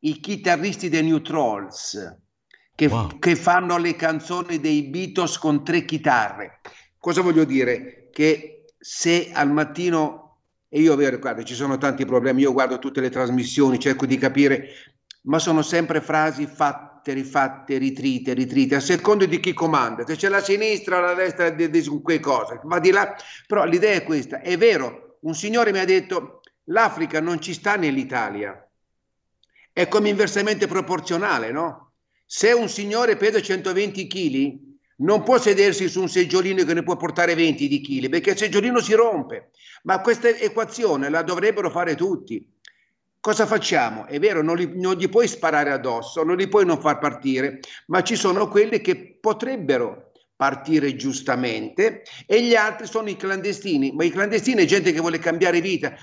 i 0.01 0.19
chitarristi 0.19 0.87
dei 0.87 1.01
New 1.01 1.19
Trolls 1.23 2.15
che, 2.75 2.85
wow. 2.85 3.17
che 3.17 3.35
fanno 3.35 3.79
le 3.79 3.95
canzoni 3.95 4.59
dei 4.59 4.83
Beatles 4.83 5.39
con 5.39 5.65
tre 5.65 5.83
chitarre. 5.83 6.61
Cosa 6.99 7.21
voglio 7.21 7.43
dire? 7.43 8.09
Che 8.13 8.65
se 8.77 9.31
al 9.33 9.51
mattino, 9.51 10.41
e 10.69 10.81
io 10.81 10.95
vero, 10.95 11.17
guarda, 11.17 11.41
ci 11.41 11.55
sono 11.55 11.79
tanti 11.79 12.05
problemi, 12.05 12.41
io 12.41 12.53
guardo 12.53 12.77
tutte 12.77 13.01
le 13.01 13.09
trasmissioni, 13.09 13.79
cerco 13.79 14.05
di 14.05 14.19
capire, 14.19 14.67
ma 15.23 15.39
sono 15.39 15.63
sempre 15.63 16.01
frasi 16.01 16.45
fatte 16.45 16.88
fatte, 16.99 17.13
rifatte, 17.13 17.77
ritrite, 17.77 18.33
ritrite, 18.33 18.75
a 18.75 18.79
seconda 18.79 19.25
di 19.25 19.39
chi 19.39 19.53
comanda. 19.53 20.05
Se 20.05 20.15
c'è 20.15 20.27
la 20.27 20.41
sinistra 20.41 20.97
o 20.97 21.01
la 21.01 21.13
destra, 21.13 21.49
di, 21.49 21.69
di, 21.69 21.81
di 21.81 22.01
quelle 22.01 22.19
cose, 22.19 22.59
va 22.63 22.79
di 22.79 22.91
là. 22.91 23.15
Però 23.47 23.63
l'idea 23.63 23.93
è 23.93 24.03
questa. 24.03 24.41
È 24.41 24.57
vero, 24.57 25.17
un 25.21 25.33
signore 25.33 25.71
mi 25.71 25.79
ha 25.79 25.85
detto, 25.85 26.41
l'Africa 26.65 27.21
non 27.21 27.41
ci 27.41 27.53
sta 27.53 27.75
nell'Italia. 27.75 28.67
È 29.71 29.87
come 29.87 30.09
inversamente 30.09 30.67
proporzionale, 30.67 31.51
no? 31.51 31.93
Se 32.25 32.51
un 32.51 32.69
signore 32.69 33.15
pesa 33.15 33.41
120 33.41 34.07
kg, 34.07 34.67
non 34.97 35.23
può 35.23 35.39
sedersi 35.39 35.87
su 35.87 36.01
un 36.01 36.09
seggiolino 36.09 36.63
che 36.65 36.73
ne 36.73 36.83
può 36.83 36.97
portare 36.97 37.33
20 37.33 37.67
di 37.67 37.79
chili, 37.79 38.09
perché 38.09 38.31
il 38.31 38.37
seggiolino 38.37 38.81
si 38.81 38.93
rompe. 38.93 39.51
Ma 39.83 40.01
questa 40.01 40.27
equazione 40.27 41.09
la 41.09 41.23
dovrebbero 41.23 41.69
fare 41.71 41.95
tutti 41.95 42.45
cosa 43.19 43.45
facciamo? 43.45 44.05
È 44.05 44.19
vero, 44.19 44.41
non, 44.41 44.55
li, 44.55 44.71
non, 44.75 44.95
gli 44.95 45.09
puoi 45.09 45.27
sparare 45.27 45.71
addosso, 45.71 46.23
non 46.23 46.37
li 46.37 46.47
puoi 46.47 46.65
non 46.65 46.79
far 46.79 46.99
partire, 46.99 47.59
ma 47.87 48.01
ci 48.01 48.15
sono 48.15 48.47
quelli 48.47 48.81
che 48.81 49.17
potrebbero 49.19 50.11
partire 50.35 50.95
giustamente 50.95 52.03
e 52.25 52.41
gli 52.41 52.55
altri 52.55 52.87
sono 52.87 53.09
i 53.09 53.17
clandestini, 53.17 53.91
ma 53.91 54.05
i 54.05 54.09
clandestini 54.09 54.63
è 54.63 54.65
gente 54.65 54.93
che 54.93 55.01
vuole 55.01 55.19
cambiare 55.19 55.59
vita, 55.59 55.93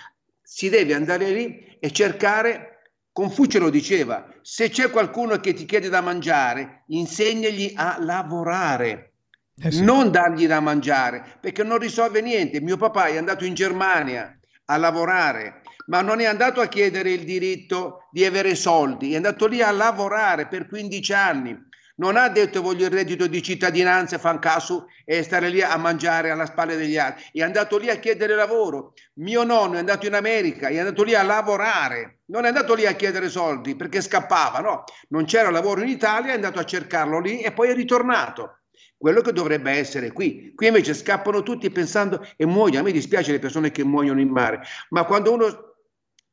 si 0.43 0.69
deve 0.69 0.95
andare 0.95 1.31
lì 1.31 1.77
e 1.81 1.91
cercare, 1.91 2.73
Confucio 3.13 3.59
lo 3.59 3.71
diceva, 3.71 4.29
se 4.43 4.69
c'è 4.69 4.91
qualcuno 4.91 5.41
che 5.41 5.55
ti 5.55 5.65
chiede 5.65 5.89
da 5.89 6.03
mangiare, 6.03 6.85
insegnagli 6.89 7.73
a 7.75 7.97
lavorare. 7.99 9.13
Eh 9.59 9.71
sì. 9.71 9.83
Non 9.83 10.11
dargli 10.11 10.47
da 10.47 10.61
mangiare 10.61 11.39
perché 11.41 11.65
non 11.65 11.79
risolve 11.79 12.21
niente. 12.21 12.61
Mio 12.61 12.77
papà 12.77 13.07
è 13.07 13.17
andato 13.17 13.47
in 13.47 13.55
Germania 13.55 14.39
a 14.67 14.77
lavorare 14.77 15.63
ma 15.87 16.01
non 16.01 16.21
è 16.21 16.25
andato 16.25 16.61
a 16.61 16.67
chiedere 16.67 17.11
il 17.11 17.25
diritto 17.25 18.09
di 18.11 18.25
avere 18.25 18.55
soldi, 18.55 19.13
è 19.13 19.17
andato 19.17 19.47
lì 19.47 19.63
a 19.63 19.71
lavorare 19.71 20.47
per 20.47 20.67
15 20.67 21.13
anni. 21.13 21.65
Non 21.99 22.17
ha 22.17 22.29
detto 22.29 22.61
voglio 22.61 22.85
il 22.85 22.91
reddito 22.91 23.27
di 23.27 23.43
cittadinanza, 23.43 24.19
fan 24.19 24.39
caso 24.39 24.89
e 25.03 25.23
stare 25.23 25.49
lì 25.49 25.63
a 25.63 25.77
mangiare 25.79 26.31
alla 26.31 26.45
spalla 26.45 26.75
degli 26.75 26.99
altri. 26.99 27.25
È 27.33 27.43
andato 27.43 27.79
lì 27.79 27.89
a 27.89 27.97
chiedere 27.97 28.35
lavoro. 28.35 28.93
Mio 29.15 29.45
nonno 29.45 29.77
è 29.77 29.79
andato 29.79 30.07
in 30.07 30.13
America, 30.13 30.69
è 30.69 30.79
andato 30.79 31.03
lì 31.03 31.15
a 31.15 31.23
lavorare. 31.23 32.19
Non 32.27 32.45
è 32.45 32.49
andato 32.49 32.75
lì 32.75 32.85
a 32.85 32.93
chiedere 32.93 33.31
soldi 33.31 33.77
perché 33.77 34.03
scappava, 34.03 34.59
no. 34.59 34.85
Non 35.09 35.25
c'era 35.25 35.49
lavoro 35.49 35.81
in 35.81 35.89
Italia, 35.89 36.33
è 36.33 36.35
andato 36.35 36.59
a 36.59 36.65
cercarlo 36.65 37.19
lì 37.19 37.41
e 37.41 37.53
poi 37.53 37.71
è 37.71 37.75
ritornato 37.75 38.59
quello 38.99 39.23
che 39.23 39.33
dovrebbe 39.33 39.71
essere 39.71 40.13
qui. 40.13 40.53
Qui 40.55 40.67
invece 40.67 40.93
scappano 40.93 41.43
tutti 41.43 41.71
pensando 41.71 42.27
e 42.37 42.45
muoiono. 42.45 42.81
A 42.81 42.83
me 42.83 42.93
dispiace 42.93 43.33
le 43.33 43.39
persone 43.39 43.71
che 43.71 43.85
muoiono 43.85 44.21
in 44.21 44.29
mare, 44.29 44.61
ma 44.91 45.05
quando 45.05 45.33
uno 45.33 45.66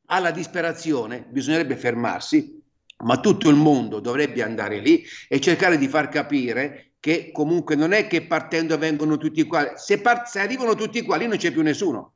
alla 0.06 0.30
disperazione 0.30 1.24
bisognerebbe 1.28 1.76
fermarsi, 1.76 2.60
ma 3.04 3.20
tutto 3.20 3.48
il 3.48 3.56
mondo 3.56 4.00
dovrebbe 4.00 4.42
andare 4.42 4.78
lì 4.78 5.04
e 5.28 5.40
cercare 5.40 5.78
di 5.78 5.88
far 5.88 6.08
capire 6.08 6.92
che 7.00 7.30
comunque 7.32 7.76
non 7.76 7.92
è 7.92 8.06
che 8.06 8.26
partendo 8.26 8.78
vengono 8.78 9.18
tutti 9.18 9.44
qua, 9.44 9.76
se, 9.76 10.00
part- 10.00 10.26
se 10.26 10.40
arrivano 10.40 10.74
tutti 10.74 11.02
qua 11.02 11.16
lì 11.16 11.26
non 11.26 11.36
c'è 11.36 11.52
più 11.52 11.62
nessuno. 11.62 12.13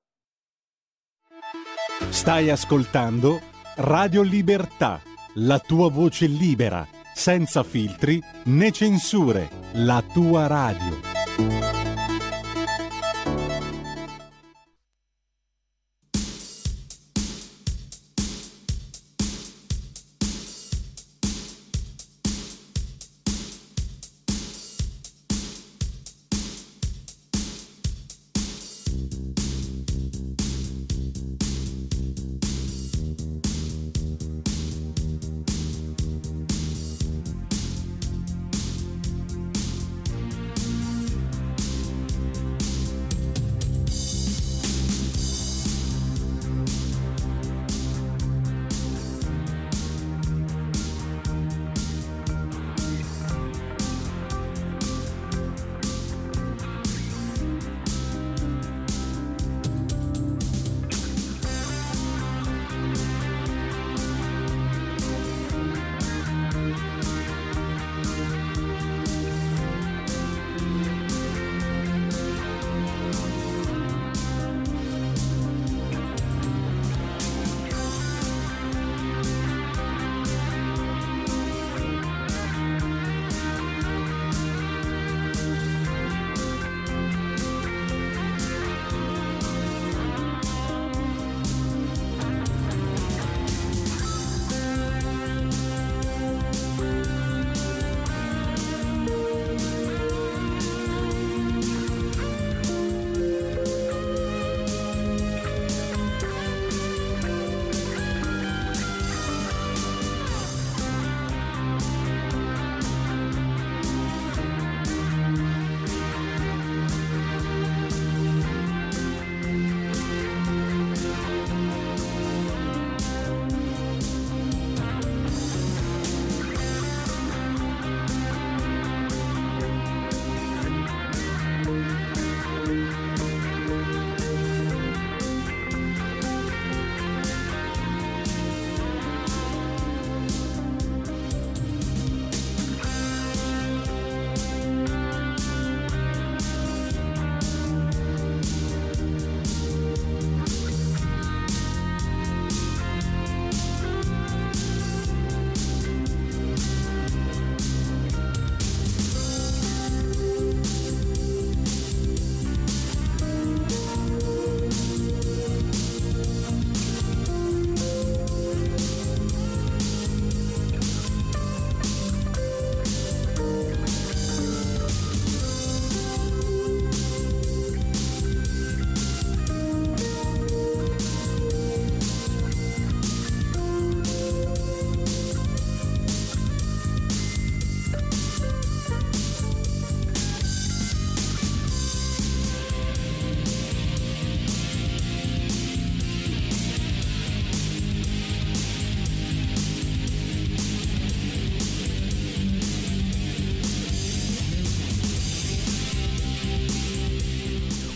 Stai 2.11 2.51
ascoltando 2.51 3.41
Radio 3.77 4.23
Libertà, 4.23 5.01
la 5.35 5.59
tua 5.59 5.91
voce 5.91 6.27
libera, 6.27 6.87
senza 7.15 7.63
filtri 7.63 8.23
né 8.45 8.71
censure, 8.71 9.49
la 9.73 10.03
tua 10.13 10.47
radio. 10.47 11.82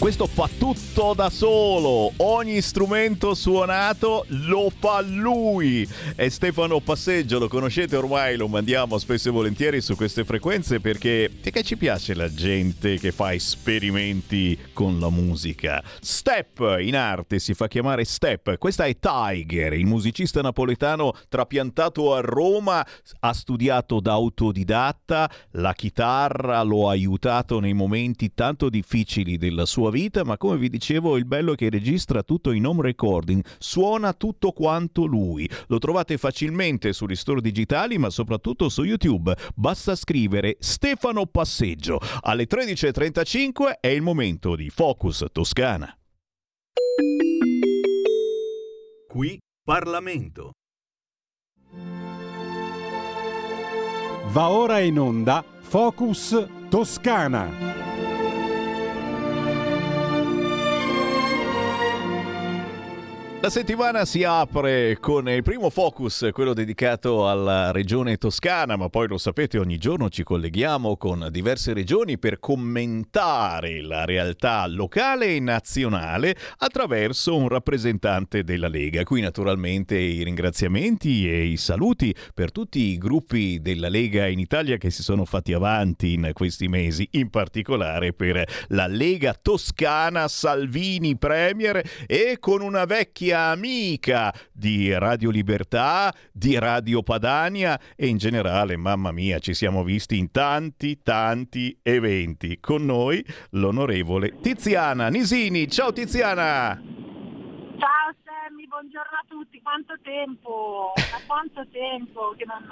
Questo 0.06 0.28
fa 0.28 0.48
tutto 0.56 0.85
da 0.96 1.28
solo, 1.28 2.10
ogni 2.16 2.62
strumento 2.62 3.34
suonato 3.34 4.24
lo 4.28 4.70
fa 4.70 5.02
lui. 5.02 5.86
È 6.14 6.26
Stefano 6.30 6.80
Passeggio, 6.80 7.38
lo 7.38 7.48
conoscete 7.48 7.96
ormai, 7.96 8.38
lo 8.38 8.48
mandiamo 8.48 8.96
spesso 8.96 9.28
e 9.28 9.30
volentieri 9.30 9.82
su 9.82 9.94
queste 9.94 10.24
frequenze 10.24 10.80
perché, 10.80 11.30
perché 11.38 11.62
ci 11.64 11.76
piace 11.76 12.14
la 12.14 12.32
gente 12.32 12.96
che 12.96 13.12
fa 13.12 13.34
esperimenti 13.34 14.58
con 14.72 14.98
la 14.98 15.10
musica. 15.10 15.84
Step 16.00 16.78
in 16.80 16.96
arte 16.96 17.40
si 17.40 17.52
fa 17.52 17.68
chiamare 17.68 18.06
Step, 18.06 18.56
questa 18.56 18.86
è 18.86 18.96
Tiger, 18.98 19.74
il 19.74 19.84
musicista 19.84 20.40
napoletano 20.40 21.12
trapiantato 21.28 22.14
a 22.14 22.20
Roma, 22.20 22.84
ha 23.20 23.32
studiato 23.34 24.00
da 24.00 24.12
autodidatta, 24.12 25.30
la 25.50 25.74
chitarra 25.74 26.62
lo 26.62 26.88
ha 26.88 26.92
aiutato 26.92 27.60
nei 27.60 27.74
momenti 27.74 28.32
tanto 28.32 28.70
difficili 28.70 29.36
della 29.36 29.66
sua 29.66 29.90
vita, 29.90 30.24
ma 30.24 30.38
come 30.38 30.56
vi 30.56 30.70
dicevo 30.70 30.84
il 30.94 31.24
bello 31.24 31.52
è 31.52 31.56
che 31.56 31.70
registra 31.70 32.22
tutto 32.22 32.52
in 32.52 32.66
home 32.66 32.82
recording, 32.82 33.44
suona 33.58 34.12
tutto 34.12 34.52
quanto 34.52 35.04
lui. 35.04 35.48
Lo 35.68 35.78
trovate 35.78 36.18
facilmente 36.18 36.92
sugli 36.92 37.16
store 37.16 37.40
digitali, 37.40 37.98
ma 37.98 38.10
soprattutto 38.10 38.68
su 38.68 38.82
YouTube. 38.82 39.34
Basta 39.54 39.94
scrivere 39.94 40.56
Stefano 40.60 41.26
Passeggio. 41.26 41.98
Alle 42.20 42.46
13.35 42.46 43.80
è 43.80 43.88
il 43.88 44.02
momento 44.02 44.54
di 44.54 44.70
Focus 44.70 45.24
Toscana. 45.32 45.96
Qui 49.08 49.38
Parlamento. 49.64 50.52
Va 54.28 54.50
ora 54.50 54.80
in 54.80 54.98
onda 54.98 55.42
Focus 55.60 56.46
Toscana. 56.68 57.85
La 63.46 63.52
settimana 63.52 64.04
si 64.04 64.24
apre 64.24 64.98
con 64.98 65.28
il 65.28 65.44
primo 65.44 65.70
focus, 65.70 66.30
quello 66.32 66.52
dedicato 66.52 67.30
alla 67.30 67.70
regione 67.70 68.16
toscana, 68.16 68.74
ma 68.74 68.88
poi 68.88 69.06
lo 69.06 69.18
sapete 69.18 69.56
ogni 69.56 69.78
giorno 69.78 70.08
ci 70.08 70.24
colleghiamo 70.24 70.96
con 70.96 71.28
diverse 71.30 71.72
regioni 71.72 72.18
per 72.18 72.40
commentare 72.40 73.82
la 73.82 74.04
realtà 74.04 74.66
locale 74.66 75.36
e 75.36 75.38
nazionale 75.38 76.34
attraverso 76.58 77.36
un 77.36 77.46
rappresentante 77.46 78.42
della 78.42 78.66
Lega. 78.66 79.04
Qui 79.04 79.20
naturalmente 79.20 79.96
i 79.96 80.24
ringraziamenti 80.24 81.30
e 81.30 81.44
i 81.44 81.56
saluti 81.56 82.12
per 82.34 82.50
tutti 82.50 82.80
i 82.80 82.98
gruppi 82.98 83.60
della 83.60 83.88
Lega 83.88 84.26
in 84.26 84.40
Italia 84.40 84.76
che 84.76 84.90
si 84.90 85.04
sono 85.04 85.24
fatti 85.24 85.52
avanti 85.52 86.14
in 86.14 86.30
questi 86.32 86.66
mesi, 86.66 87.06
in 87.12 87.30
particolare 87.30 88.12
per 88.12 88.44
la 88.70 88.88
Lega 88.88 89.38
Toscana 89.40 90.26
Salvini 90.26 91.16
Premier 91.16 91.80
e 92.08 92.38
con 92.40 92.60
una 92.60 92.84
vecchia 92.86 93.34
amica 93.38 94.32
di 94.52 94.92
Radio 94.96 95.30
Libertà, 95.30 96.12
di 96.32 96.58
Radio 96.58 97.02
Padania 97.02 97.78
e 97.94 98.06
in 98.06 98.16
generale, 98.16 98.76
mamma 98.76 99.12
mia, 99.12 99.38
ci 99.38 99.54
siamo 99.54 99.82
visti 99.84 100.18
in 100.18 100.30
tanti, 100.30 101.02
tanti 101.02 101.78
eventi. 101.82 102.58
Con 102.60 102.84
noi 102.84 103.24
l'onorevole 103.50 104.38
Tiziana 104.40 105.08
Nisini. 105.08 105.68
Ciao 105.68 105.92
Tiziana! 105.92 106.80
Ciao 107.78 108.14
Sammy, 108.24 108.66
buongiorno 108.66 109.16
a 109.16 109.24
tutti, 109.28 109.60
quanto 109.60 109.94
tempo, 110.02 110.92
da 110.94 111.20
quanto 111.26 111.66
tempo 111.70 112.34
che 112.36 112.44
non 112.46 112.64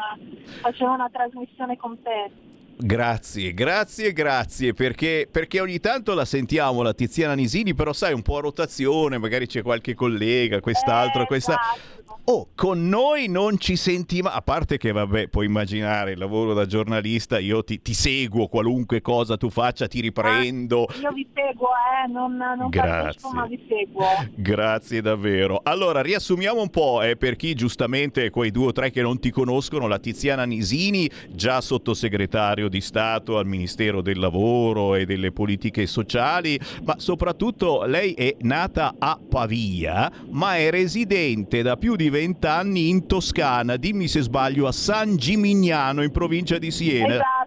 facevo 0.62 0.93
una 0.93 1.11
trasmissione 1.11 1.77
con 1.77 2.01
te. 2.03 2.31
Grazie, 2.76 3.55
grazie, 3.55 4.12
grazie, 4.12 4.74
perché, 4.74 5.28
perché, 5.30 5.60
ogni 5.60 5.78
tanto 5.78 6.12
la 6.12 6.24
sentiamo 6.24 6.82
la 6.82 6.92
Tiziana 6.92 7.34
Nisini, 7.34 7.74
però 7.74 7.92
sai, 7.92 8.12
un 8.12 8.22
po' 8.22 8.38
a 8.38 8.40
rotazione, 8.40 9.16
magari 9.18 9.46
c'è 9.46 9.62
qualche 9.62 9.94
collega, 9.94 10.60
quest'altro, 10.60 11.22
eh, 11.22 11.26
questa... 11.26 11.52
Esatto. 11.52 12.02
Oh, 12.26 12.48
con 12.55 12.89
noi 12.89 13.28
non 13.28 13.59
ci 13.59 13.76
senti 13.76 14.22
mai, 14.22 14.32
a 14.35 14.40
parte 14.40 14.78
che 14.78 14.93
vabbè, 14.93 15.28
puoi 15.28 15.44
immaginare 15.44 16.12
il 16.12 16.18
lavoro 16.18 16.55
da 16.55 16.64
giornalista, 16.64 17.39
io 17.39 17.62
ti, 17.62 17.82
ti 17.82 17.93
seguo, 17.93 18.48
qualunque 18.48 19.02
cosa 19.02 19.36
tu 19.36 19.51
faccia, 19.51 19.86
ti 19.86 20.01
riprendo. 20.01 20.85
Ah, 20.85 20.94
io 21.02 21.12
vi 21.12 21.28
seguo, 21.35 21.68
eh, 21.68 22.10
non, 22.10 22.36
non 22.36 22.70
Grazie. 22.70 23.31
ma 23.35 23.47
vi 23.47 23.62
seguo. 23.68 24.06
Grazie 24.36 25.02
davvero. 25.02 25.60
Allora, 25.62 26.01
riassumiamo 26.01 26.62
un 26.62 26.70
po', 26.70 27.02
eh, 27.02 27.16
per 27.16 27.36
chi 27.36 27.52
giustamente, 27.55 28.31
quei 28.31 28.51
due 28.51 28.68
o 28.68 28.72
tre 28.72 28.90
che 28.90 29.02
non 29.02 29.18
ti 29.18 29.31
conoscono, 29.31 29.86
la 29.86 29.98
Tiziana 29.98 30.44
Nisini, 30.44 31.10
già 31.28 31.60
sottosegretario 31.60 32.68
di 32.68 32.81
Stato 32.81 33.36
al 33.36 33.47
Ministero 33.47 34.01
del 34.01 34.18
Lavoro 34.18 34.94
e 34.94 35.05
delle 35.05 35.31
Politiche 35.31 35.86
Sociali, 35.86 36.59
ma 36.85 36.94
soprattutto 36.98 37.85
lei 37.85 38.14
è 38.14 38.35
nata 38.40 38.94
a 38.98 39.18
Pavia, 39.28 40.10
ma 40.31 40.56
è 40.56 40.70
residente 40.70 41.60
da 41.60 41.76
più 41.76 41.93
di 41.96 42.08
vent'anni 42.10 42.88
in 42.88 43.06
Toscana, 43.06 43.76
dimmi 43.76 44.08
se 44.08 44.20
sbaglio, 44.20 44.66
a 44.66 44.72
San 44.72 45.16
Gimignano 45.16 46.02
in 46.02 46.10
provincia 46.10 46.58
di 46.58 46.70
Siena. 46.70 47.14
Esatto, 47.14 47.43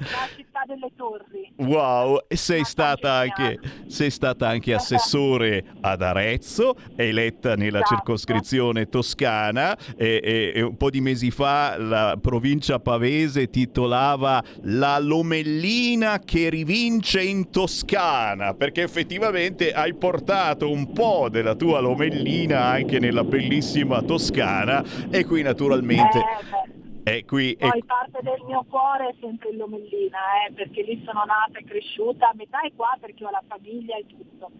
la 0.00 0.28
città 0.34 0.62
delle 0.66 0.90
torri. 0.96 1.52
Wow, 1.56 2.20
e 2.26 2.36
sei 2.36 2.64
stata, 2.64 3.12
anche, 3.12 3.58
sei 3.86 4.10
stata 4.10 4.48
anche 4.48 4.74
assessore 4.74 5.64
ad 5.80 6.02
Arezzo, 6.02 6.74
eletta 6.96 7.54
nella 7.54 7.78
Esatto. 7.78 7.94
circoscrizione 7.96 8.88
toscana 8.88 9.76
e, 9.96 10.20
e- 10.22 10.52
e 10.54 10.62
un 10.62 10.76
po' 10.76 10.90
di 10.90 11.00
mesi 11.00 11.30
fa 11.30 11.76
la 11.78 12.18
provincia 12.20 12.78
pavese 12.78 13.50
titolava 13.50 14.42
La 14.62 14.98
Lomellina 14.98 16.18
che 16.18 16.48
rivince 16.48 17.22
in 17.22 17.50
Toscana, 17.50 18.54
perché 18.54 18.82
effettivamente 18.82 19.72
hai 19.72 19.94
portato 19.94 20.70
un 20.70 20.92
po' 20.92 21.28
della 21.30 21.54
tua 21.54 21.80
Lomellina 21.80 22.64
anche 22.64 22.98
nella 22.98 23.24
bellissima 23.24 24.02
Toscana 24.02 24.82
e 25.10 25.24
qui 25.24 25.42
naturalmente... 25.42 26.18
Eh. 26.18 26.78
E 27.02 27.24
qui, 27.24 27.56
Poi 27.58 27.82
parte 27.84 28.20
del 28.22 28.42
mio 28.46 28.64
cuore 28.68 29.08
è 29.08 29.14
sempre 29.20 29.52
Lomellina, 29.54 30.18
eh, 30.46 30.52
perché 30.52 30.82
lì 30.82 31.02
sono 31.04 31.24
nata 31.24 31.58
e 31.58 31.64
cresciuta, 31.64 32.28
a 32.28 32.34
metà 32.34 32.60
è 32.60 32.72
qua 32.74 32.96
perché 33.00 33.24
ho 33.24 33.30
la 33.30 33.42
famiglia 33.46 33.96
e 33.96 34.06
tutto, 34.06 34.50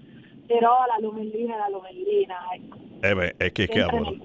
però 0.50 0.84
la 0.84 0.96
Lomellina 1.00 1.54
è 1.54 1.58
la 1.58 1.68
Lomellina, 1.68 2.34
ecco, 2.52 2.78
eh 3.00 3.14
beh, 3.14 3.34
e 3.36 3.52
che 3.52 3.68
cavolo. 3.68 4.16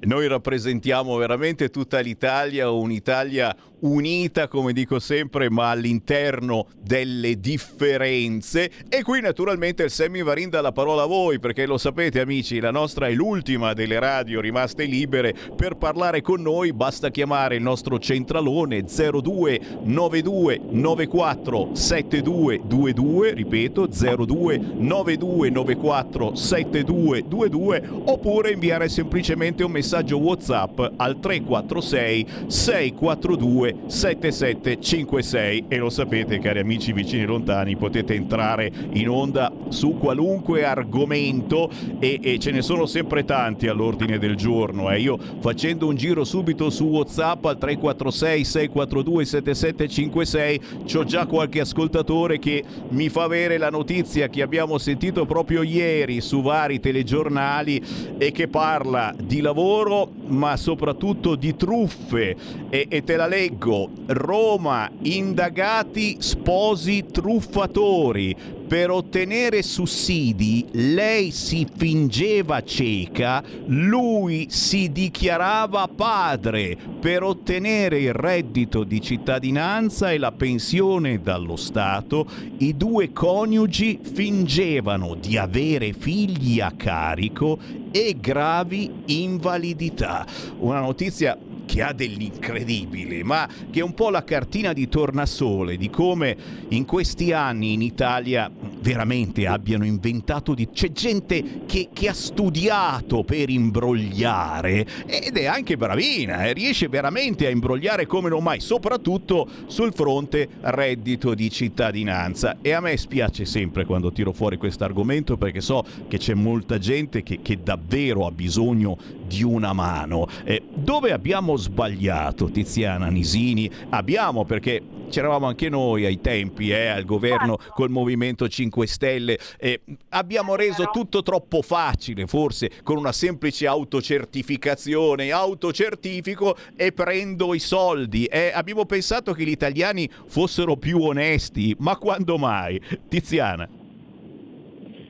Noi 0.00 0.26
rappresentiamo 0.26 1.14
veramente 1.16 1.68
tutta 1.68 2.00
l'Italia, 2.00 2.70
un'Italia 2.70 3.54
unita, 3.80 4.48
come 4.48 4.72
dico 4.72 4.98
sempre, 4.98 5.48
ma 5.50 5.70
all'interno 5.70 6.66
delle 6.80 7.38
differenze. 7.38 8.70
E 8.88 9.02
qui 9.02 9.20
naturalmente 9.20 9.84
il 9.84 9.90
Sammy 9.90 10.22
Varin 10.22 10.50
dà 10.50 10.60
la 10.60 10.72
parola 10.72 11.02
a 11.02 11.06
voi, 11.06 11.38
perché 11.38 11.66
lo 11.66 11.78
sapete 11.78 12.20
amici, 12.20 12.58
la 12.58 12.70
nostra 12.70 13.06
è 13.06 13.12
l'ultima 13.12 13.72
delle 13.72 13.98
radio 13.98 14.40
rimaste 14.40 14.84
libere. 14.84 15.34
Per 15.54 15.76
parlare 15.76 16.20
con 16.20 16.42
noi 16.42 16.72
basta 16.72 17.10
chiamare 17.10 17.56
il 17.56 17.62
nostro 17.62 17.98
centralone 17.98 18.84
02 18.84 19.60
92 19.82 20.60
94 20.68 21.74
7222, 21.74 23.32
ripeto 23.34 23.86
02 23.86 24.58
92 24.58 25.49
94 25.50 26.34
7222, 26.34 27.82
oppure 28.04 28.52
inviare 28.52 28.88
semplicemente 28.88 29.64
un 29.64 29.70
messaggio 29.70 30.18
WhatsApp 30.18 30.80
al 30.96 31.18
346 31.18 32.26
642 32.46 33.76
7756 33.86 35.64
e 35.68 35.76
lo 35.78 35.90
sapete 35.90 36.38
cari 36.38 36.60
amici 36.60 36.92
vicini 36.92 37.22
e 37.22 37.26
lontani 37.26 37.76
potete 37.76 38.14
entrare 38.14 38.70
in 38.92 39.08
onda 39.08 39.52
su 39.68 39.96
qualunque 39.98 40.64
argomento 40.64 41.70
e, 41.98 42.18
e 42.22 42.38
ce 42.38 42.50
ne 42.50 42.62
sono 42.62 42.86
sempre 42.86 43.24
tanti 43.24 43.66
all'ordine 43.66 44.18
del 44.18 44.36
giorno 44.36 44.90
eh. 44.90 45.00
io 45.00 45.18
facendo 45.40 45.86
un 45.86 45.96
giro 45.96 46.24
subito 46.24 46.70
su 46.70 46.84
Whatsapp 46.84 47.44
al 47.44 47.58
346 47.58 48.44
642 48.44 49.24
7756 49.24 50.60
c'ho 50.84 51.04
già 51.04 51.26
qualche 51.26 51.60
ascoltatore 51.60 52.38
che 52.38 52.62
mi 52.90 53.08
fa 53.08 53.24
avere 53.24 53.58
la 53.58 53.70
notizia 53.70 54.28
che 54.28 54.42
abbiamo 54.42 54.78
sentito 54.78 55.26
proprio 55.26 55.39
ieri 55.62 56.20
su 56.20 56.42
vari 56.42 56.80
telegiornali 56.80 57.82
e 58.18 58.32
che 58.32 58.48
parla 58.48 59.14
di 59.16 59.40
lavoro 59.40 60.10
ma 60.26 60.56
soprattutto 60.56 61.34
di 61.34 61.56
truffe. 61.56 62.36
E, 62.68 62.86
e 62.88 63.04
te 63.04 63.16
la 63.16 63.26
leggo. 63.26 63.88
Roma 64.06 64.90
indagati 65.02 66.16
sposi 66.20 67.06
truffatori 67.10 68.58
per 68.70 68.88
ottenere 68.92 69.62
sussidi 69.62 70.64
lei 70.70 71.32
si 71.32 71.66
fingeva 71.76 72.62
cieca, 72.62 73.42
lui 73.66 74.46
si 74.48 74.92
dichiarava 74.92 75.88
padre 75.88 76.76
per 77.00 77.24
ottenere 77.24 77.98
il 77.98 78.12
reddito 78.12 78.84
di 78.84 79.00
cittadinanza 79.00 80.12
e 80.12 80.18
la 80.18 80.30
pensione 80.30 81.20
dallo 81.20 81.56
Stato. 81.56 82.28
I 82.58 82.76
due 82.76 83.10
coniugi 83.10 83.98
fingevano 84.00 85.16
di 85.16 85.36
avere 85.36 85.92
figli 85.92 86.60
a 86.60 86.70
carico 86.70 87.58
e 87.90 88.18
gravi 88.20 88.88
invalidità. 89.06 90.24
Una 90.58 90.78
notizia 90.78 91.36
che 91.70 91.82
ha 91.82 91.92
dell'incredibile, 91.92 93.22
ma 93.22 93.48
che 93.70 93.78
è 93.78 93.82
un 93.84 93.94
po' 93.94 94.10
la 94.10 94.24
cartina 94.24 94.72
di 94.72 94.88
tornasole 94.88 95.76
di 95.76 95.88
come 95.88 96.36
in 96.70 96.84
questi 96.84 97.30
anni 97.30 97.74
in 97.74 97.82
Italia 97.82 98.50
veramente 98.80 99.46
abbiano 99.46 99.84
inventato 99.84 100.54
di... 100.54 100.70
c'è 100.70 100.90
gente 100.90 101.60
che, 101.66 101.90
che 101.92 102.08
ha 102.08 102.12
studiato 102.12 103.22
per 103.22 103.50
imbrogliare 103.50 104.84
ed 105.06 105.36
è 105.36 105.44
anche 105.44 105.76
bravina, 105.76 106.46
eh, 106.46 106.54
riesce 106.54 106.88
veramente 106.88 107.46
a 107.46 107.50
imbrogliare 107.50 108.04
come 108.04 108.30
non 108.30 108.42
mai, 108.42 108.58
soprattutto 108.58 109.46
sul 109.66 109.92
fronte 109.94 110.48
reddito 110.62 111.34
di 111.34 111.50
cittadinanza. 111.50 112.56
E 112.60 112.72
a 112.72 112.80
me 112.80 112.96
spiace 112.96 113.44
sempre 113.44 113.84
quando 113.84 114.10
tiro 114.10 114.32
fuori 114.32 114.56
questo 114.56 114.82
argomento 114.82 115.36
perché 115.36 115.60
so 115.60 115.84
che 116.08 116.18
c'è 116.18 116.34
molta 116.34 116.78
gente 116.78 117.22
che, 117.22 117.38
che 117.42 117.62
davvero 117.62 118.26
ha 118.26 118.32
bisogno 118.32 118.98
di 119.30 119.44
una 119.44 119.72
mano. 119.72 120.26
Eh, 120.44 120.60
dove 120.74 121.12
abbiamo 121.12 121.56
sbagliato, 121.56 122.50
Tiziana 122.50 123.06
Nisini? 123.06 123.70
Abbiamo 123.90 124.44
perché 124.44 124.82
c'eravamo 125.08 125.46
anche 125.46 125.68
noi 125.68 126.04
ai 126.04 126.20
tempi, 126.20 126.70
eh, 126.70 126.88
al 126.88 127.04
governo 127.04 127.56
Certo. 127.56 127.72
col 127.74 127.90
Movimento 127.90 128.48
5 128.48 128.86
Stelle. 128.88 129.38
eh, 129.58 129.80
abbiamo 130.10 130.56
reso 130.56 130.90
tutto 130.90 131.22
troppo 131.22 131.62
facile, 131.62 132.26
forse 132.26 132.70
con 132.82 132.96
una 132.96 133.12
semplice 133.12 133.66
autocertificazione. 133.68 135.30
Autocertifico 135.30 136.56
e 136.74 136.90
prendo 136.92 137.54
i 137.54 137.60
soldi. 137.60 138.24
Eh, 138.24 138.50
abbiamo 138.52 138.84
pensato 138.84 139.32
che 139.32 139.44
gli 139.44 139.50
italiani 139.50 140.10
fossero 140.26 140.76
più 140.76 141.00
onesti, 141.00 141.76
ma 141.78 141.96
quando 141.96 142.36
mai? 142.36 142.80
Tiziana. 143.08 143.68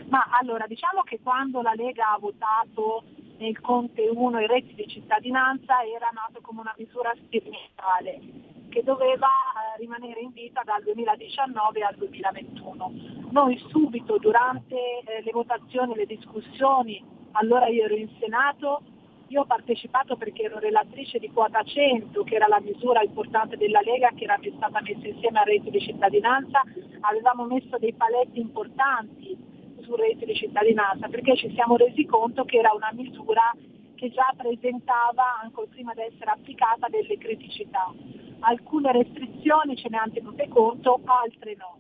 Ma 0.09 0.25
allora, 0.41 0.67
diciamo 0.67 1.03
che 1.03 1.21
quando 1.23 1.63
la 1.63 1.73
Lega 1.77 2.15
ha 2.15 2.19
votato 2.19 3.05
nel 3.41 3.59
Conte 3.61 4.07
1 4.07 4.41
i 4.41 4.47
redditi 4.47 4.75
di 4.75 4.87
cittadinanza 4.87 5.83
era 5.83 6.11
nato 6.13 6.41
come 6.43 6.61
una 6.61 6.75
misura 6.77 7.13
sperimentale 7.17 8.21
che 8.69 8.83
doveva 8.85 9.27
eh, 9.27 9.81
rimanere 9.81 10.21
in 10.21 10.31
vita 10.31 10.63
dal 10.63 10.83
2019 10.83 11.81
al 11.83 11.97
2021. 11.97 12.93
Noi 13.31 13.59
subito 13.69 14.19
durante 14.19 14.77
eh, 14.77 15.23
le 15.25 15.31
votazioni, 15.33 15.95
le 15.95 16.07
discussioni, 16.07 17.03
allora 17.33 17.67
io 17.67 17.85
ero 17.85 17.95
in 17.97 18.09
Senato, 18.21 18.83
io 19.29 19.41
ho 19.41 19.47
partecipato 19.47 20.17
perché 20.17 20.43
ero 20.43 20.59
relatrice 20.59 21.19
di 21.19 21.31
quota 21.33 21.63
100, 21.63 22.23
che 22.23 22.35
era 22.35 22.47
la 22.47 22.61
misura 22.61 23.03
importante 23.03 23.57
della 23.57 23.81
Lega 23.81 24.11
che 24.15 24.25
era 24.25 24.39
stata 24.57 24.81
messa 24.83 25.07
insieme 25.07 25.39
al 25.39 25.47
reddito 25.47 25.71
di 25.71 25.81
cittadinanza, 25.81 26.63
avevamo 27.01 27.45
messo 27.45 27.79
dei 27.79 27.95
paletti 27.95 28.39
importanti 28.39 29.49
sul 29.91 29.99
reddito 29.99 30.25
di 30.25 30.37
cittadinanza 30.37 31.09
perché 31.09 31.37
ci 31.37 31.51
siamo 31.53 31.77
resi 31.77 32.07
conto 32.07 32.45
che 32.45 32.59
era 32.59 32.71
una 32.73 32.93
misura 32.93 33.53
che 33.97 34.11
già 34.11 34.33
presentava, 34.37 35.41
ancora 35.43 35.67
prima 35.69 35.93
di 35.93 36.03
essere 36.03 36.31
applicata, 36.31 36.89
delle 36.89 37.19
criticità. 37.19 37.93
Alcune 38.39 38.93
restrizioni 38.93 39.77
ce 39.77 39.89
ne 39.91 39.99
hanno 39.99 40.13
tenute 40.13 40.49
conto, 40.49 41.01
altre 41.05 41.57
no. 41.59 41.79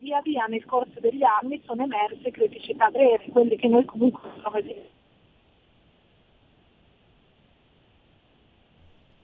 Via 0.00 0.20
via 0.20 0.44
nel 0.44 0.64
corso 0.66 1.00
degli 1.00 1.22
anni 1.22 1.62
sono 1.64 1.84
emerse 1.84 2.30
criticità 2.30 2.90
vere, 2.90 3.24
quelle 3.30 3.56
che 3.56 3.68
noi 3.68 3.84
comunque 3.86 4.28
abbiamo 4.42 4.82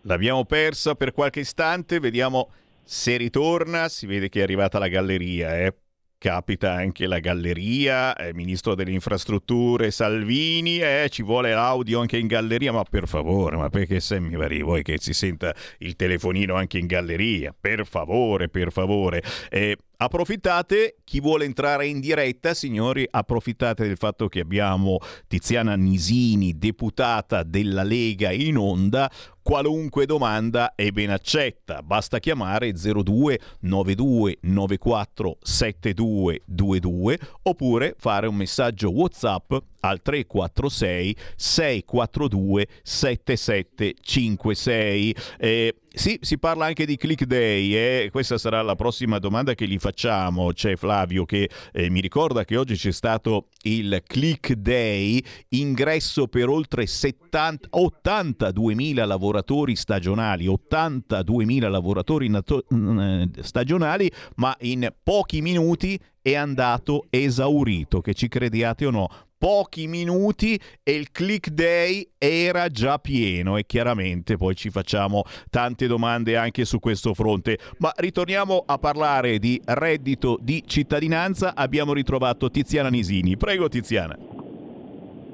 L'abbiamo 0.04 0.44
persa 0.46 0.94
per 0.94 1.12
qualche 1.12 1.40
istante, 1.40 2.00
vediamo 2.00 2.48
se 2.82 3.18
ritorna. 3.18 3.88
Si 3.88 4.06
vede 4.06 4.30
che 4.30 4.40
è 4.40 4.42
arrivata 4.42 4.78
la 4.78 4.88
galleria, 4.88 5.58
eh. 5.58 5.74
Capita 6.22 6.72
anche 6.74 7.06
la 7.06 7.18
galleria, 7.18 8.14
eh, 8.14 8.34
ministro 8.34 8.74
delle 8.74 8.90
infrastrutture 8.90 9.90
Salvini, 9.90 10.76
eh, 10.76 11.06
ci 11.08 11.22
vuole 11.22 11.54
l'audio 11.54 11.98
anche 11.98 12.18
in 12.18 12.26
galleria, 12.26 12.72
ma 12.72 12.84
per 12.84 13.08
favore, 13.08 13.56
ma 13.56 13.70
perché 13.70 14.00
se 14.00 14.20
mi 14.20 14.36
pare 14.36 14.60
voi 14.60 14.82
che 14.82 14.98
si 14.98 15.14
senta 15.14 15.54
il 15.78 15.96
telefonino 15.96 16.56
anche 16.56 16.76
in 16.76 16.84
galleria? 16.84 17.54
Per 17.58 17.86
favore, 17.86 18.50
per 18.50 18.70
favore. 18.70 19.22
Eh, 19.48 19.78
Approfittate, 20.02 20.96
chi 21.04 21.20
vuole 21.20 21.44
entrare 21.44 21.86
in 21.86 22.00
diretta, 22.00 22.54
signori, 22.54 23.06
approfittate 23.10 23.86
del 23.86 23.98
fatto 23.98 24.28
che 24.28 24.40
abbiamo 24.40 24.96
Tiziana 25.28 25.74
Nisini, 25.74 26.56
deputata 26.56 27.42
della 27.42 27.82
Lega 27.82 28.32
in 28.32 28.56
onda. 28.56 29.10
Qualunque 29.42 30.06
domanda 30.06 30.74
è 30.74 30.90
ben 30.90 31.10
accetta, 31.10 31.82
basta 31.82 32.18
chiamare 32.18 32.72
02 32.72 33.40
92 33.60 34.38
94 34.40 35.36
7222 35.42 37.18
oppure 37.42 37.94
fare 37.98 38.26
un 38.26 38.36
messaggio 38.36 38.90
WhatsApp 38.92 39.52
al 39.80 40.02
346 40.02 41.16
642 41.36 42.68
7756. 42.82 45.14
Eh, 45.38 45.74
sì, 45.92 46.18
si 46.22 46.38
parla 46.38 46.66
anche 46.66 46.86
di 46.86 46.96
click 46.96 47.24
day, 47.24 47.74
eh? 47.74 48.08
questa 48.12 48.38
sarà 48.38 48.62
la 48.62 48.76
prossima 48.76 49.18
domanda 49.18 49.54
che 49.54 49.66
gli 49.66 49.78
facciamo. 49.78 50.52
C'è 50.52 50.76
Flavio 50.76 51.24
che 51.24 51.50
eh, 51.72 51.90
mi 51.90 52.00
ricorda 52.00 52.44
che 52.44 52.56
oggi 52.56 52.76
c'è 52.76 52.92
stato 52.92 53.48
il 53.62 54.00
click 54.06 54.52
day, 54.52 55.20
ingresso 55.48 56.28
per 56.28 56.48
oltre 56.48 56.86
70, 56.86 57.70
82.000 57.76 59.04
lavoratori 59.04 59.74
stagionali, 59.74 60.46
82.000 60.46 61.68
lavoratori 61.68 62.28
nato- 62.28 62.64
mm, 62.72 63.24
stagionali, 63.40 64.10
ma 64.36 64.54
in 64.60 64.88
pochi 65.02 65.40
minuti 65.40 65.98
è 66.22 66.34
andato 66.34 67.06
esaurito, 67.10 68.00
che 68.00 68.14
ci 68.14 68.28
crediate 68.28 68.86
o 68.86 68.90
no 68.90 69.08
pochi 69.44 69.86
minuti 69.86 70.60
e 70.82 70.92
il 70.94 71.10
click 71.10 71.48
day 71.48 72.06
era 72.18 72.68
già 72.68 72.98
pieno 72.98 73.56
e 73.56 73.64
chiaramente 73.64 74.36
poi 74.36 74.54
ci 74.54 74.68
facciamo 74.68 75.22
tante 75.48 75.86
domande 75.86 76.36
anche 76.36 76.66
su 76.66 76.78
questo 76.78 77.14
fronte. 77.14 77.58
Ma 77.78 77.90
ritorniamo 77.96 78.64
a 78.66 78.76
parlare 78.76 79.38
di 79.38 79.58
reddito 79.64 80.36
di 80.38 80.62
cittadinanza. 80.66 81.54
Abbiamo 81.56 81.94
ritrovato 81.94 82.50
Tiziana 82.50 82.90
Nisini. 82.90 83.38
Prego 83.38 83.70
Tiziana. 83.70 84.14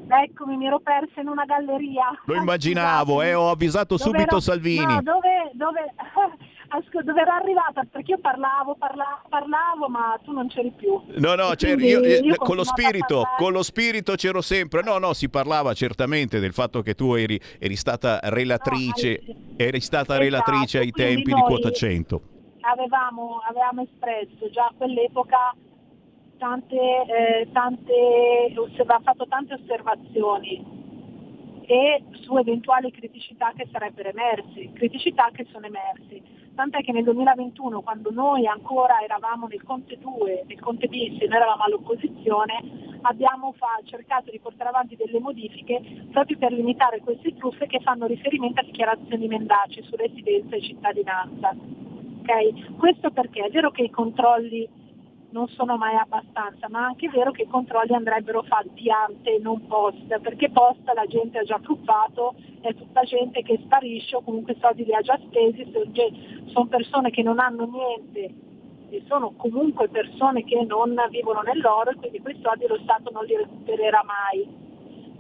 Eccomi, 0.09 0.57
mi 0.57 0.67
ero 0.67 0.79
persa 0.79 1.21
in 1.21 1.27
una 1.27 1.45
galleria. 1.45 2.05
Lo 2.27 2.35
Ah, 2.35 2.39
immaginavo, 2.39 3.23
eh, 3.23 3.35
ho 3.35 3.51
avvisato 3.51 3.97
Dove 3.97 4.09
subito 4.09 4.31
ero- 4.37 4.41
Salvini. 4.41 4.85
No, 4.85 5.03
dove, 5.03 5.51
dove, 5.55 5.81
dove 7.03 7.21
ero 7.21 7.33
arrivata? 7.33 7.85
Perché 7.91 8.13
io 8.13 8.19
parlavo, 8.19 8.75
parlavo, 8.77 9.23
parlavo, 9.29 9.89
ma 9.89 10.19
tu 10.23 10.33
non 10.33 10.49
c'eri 10.49 10.73
più. 10.73 11.01
No, 11.17 11.35
no, 11.35 11.53
io, 11.59 12.05
io 12.05 12.35
con 12.37 12.57
lo 12.57 12.65
spirito, 12.65 13.25
con 13.37 13.53
lo 13.53 13.63
spirito 13.63 14.15
c'ero 14.15 14.41
sempre. 14.41 14.83
No, 14.83 14.99
no, 14.99 15.13
si 15.13 15.29
parlava 15.29 15.75
certamente 15.75 16.41
del 16.41 16.53
fatto 16.53 16.83
che 16.83 16.95
tu 16.95 17.15
eri, 17.15 17.41
eri 17.59 17.77
stata 17.77 18.21
relatrice, 18.25 19.21
eri 19.57 19.81
stata 19.81 20.15
Esatto, 20.15 20.23
relatrice 20.23 20.79
ai 20.79 20.91
tempi 20.91 21.33
di 21.33 21.41
quota 21.41 21.71
100. 21.71 22.21
Avevamo, 22.61 23.41
avevamo 23.49 23.83
espresso 23.83 24.51
già 24.51 24.65
a 24.65 24.73
quell'epoca 24.77 25.55
tante, 26.39 26.77
eh, 26.77 27.49
tante, 27.53 28.53
fatto 29.03 29.27
tante 29.29 29.55
osservazioni 29.55 30.86
e 31.67 32.03
su 32.23 32.37
eventuali 32.37 32.91
criticità 32.91 33.53
che 33.57 33.67
sarebbero 33.71 34.09
emerse, 34.09 34.73
criticità 34.73 35.31
che 35.33 35.47
sono 35.51 35.67
emerse. 35.67 36.45
Tant'è 36.55 36.81
che 36.81 36.93
nel 36.93 37.05
2021, 37.05 37.83
quando 37.83 38.11
noi 38.11 38.47
ancora 38.47 39.01
eravamo 39.03 39.47
nel 39.47 39.63
Conte 39.63 39.99
2, 39.99 40.45
nel 40.47 40.61
Conte 40.61 40.87
bis 40.87 41.19
noi 41.19 41.37
eravamo 41.37 41.65
all'opposizione, 41.65 42.97
abbiamo 43.03 43.53
fa- 43.53 43.81
cercato 43.85 44.31
di 44.31 44.39
portare 44.39 44.71
avanti 44.71 44.97
delle 44.97 45.21
modifiche 45.21 46.07
proprio 46.11 46.39
per 46.39 46.53
limitare 46.53 47.01
queste 47.01 47.35
truffe 47.35 47.67
che 47.67 47.81
fanno 47.81 48.07
riferimento 48.07 48.61
a 48.61 48.65
dichiarazioni 48.65 49.27
mendaci 49.27 49.83
su 49.83 49.97
residenza 49.97 50.57
e 50.57 50.63
cittadinanza. 50.63 51.55
Ok? 52.21 52.77
Questo 52.77 53.11
perché 53.11 53.45
è 53.45 53.51
vero 53.51 53.71
che 53.71 53.83
i 53.83 53.91
controlli 53.91 54.67
non 55.37 55.49
sono 55.49 55.77
mai 55.77 55.95
abbastanza, 55.97 56.67
ma 56.71 56.81
è 56.81 56.85
anche 56.85 57.11
vero 57.11 57.31
che 57.31 57.43
i 57.43 57.47
controlli 57.47 57.93
andrebbero 57.93 58.43
fatti 58.43 58.91
ante 58.91 59.39
non 59.39 59.67
post, 59.67 60.19
perché 60.21 60.49
post 60.49 60.81
la 60.95 61.05
gente 61.05 61.39
ha 61.39 61.45
già 61.45 61.59
truffato, 61.61 62.35
è 62.63 62.75
tutta 62.75 63.03
gente 63.03 63.43
che 63.43 63.61
sparisce 63.63 64.17
o 64.17 64.23
comunque 64.23 64.55
i 64.55 64.59
soldi 64.59 64.87
li 64.87 64.95
ha 64.95 65.03
già 65.03 65.19
spesi, 65.27 65.71
sono 66.47 66.67
persone 66.69 67.11
che 67.11 67.23
non 67.23 67.39
hanno 67.39 67.67
niente 67.67 68.35
e 68.89 69.03
sono 69.07 69.35
comunque 69.37 69.89
persone 69.89 70.43
che 70.43 70.65
non 70.65 70.95
vivono 71.11 71.43
nell'oro 71.43 71.91
e 71.91 71.97
quindi 71.97 72.21
quei 72.21 72.41
soldi 72.41 72.67
lo 72.67 72.79
Stato 72.83 73.11
non 73.11 73.27
li 73.27 73.37
recupererà 73.37 74.03
mai. 74.05 74.65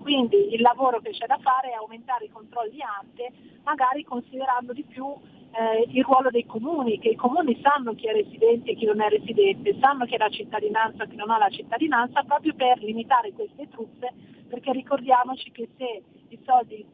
Quindi 0.00 0.54
il 0.54 0.62
lavoro 0.62 1.00
che 1.00 1.10
c'è 1.10 1.26
da 1.26 1.36
fare 1.42 1.72
è 1.72 1.74
aumentare 1.74 2.24
i 2.24 2.30
controlli 2.30 2.78
ante, 2.80 3.32
magari 3.64 4.02
considerando 4.04 4.72
di 4.72 4.84
più 4.84 5.12
eh, 5.58 5.88
il 5.88 6.04
ruolo 6.04 6.30
dei 6.30 6.44
comuni, 6.44 6.98
che 6.98 7.08
i 7.08 7.16
comuni 7.16 7.58
sanno 7.62 7.94
chi 7.94 8.06
è 8.06 8.12
residente 8.12 8.72
e 8.72 8.74
chi 8.74 8.84
non 8.84 9.00
è 9.00 9.08
residente, 9.08 9.76
sanno 9.80 10.04
chi 10.04 10.14
ha 10.14 10.18
la 10.18 10.28
cittadinanza 10.28 11.04
e 11.04 11.08
chi 11.08 11.16
non 11.16 11.30
ha 11.30 11.38
la 11.38 11.48
cittadinanza, 11.48 12.22
proprio 12.24 12.54
per 12.54 12.82
limitare 12.82 13.32
queste 13.32 13.68
truffe, 13.68 14.12
perché 14.48 14.72
ricordiamoci 14.72 15.50
che 15.52 15.68
se 15.76 16.02
i 16.28 16.38
soldi, 16.44 16.84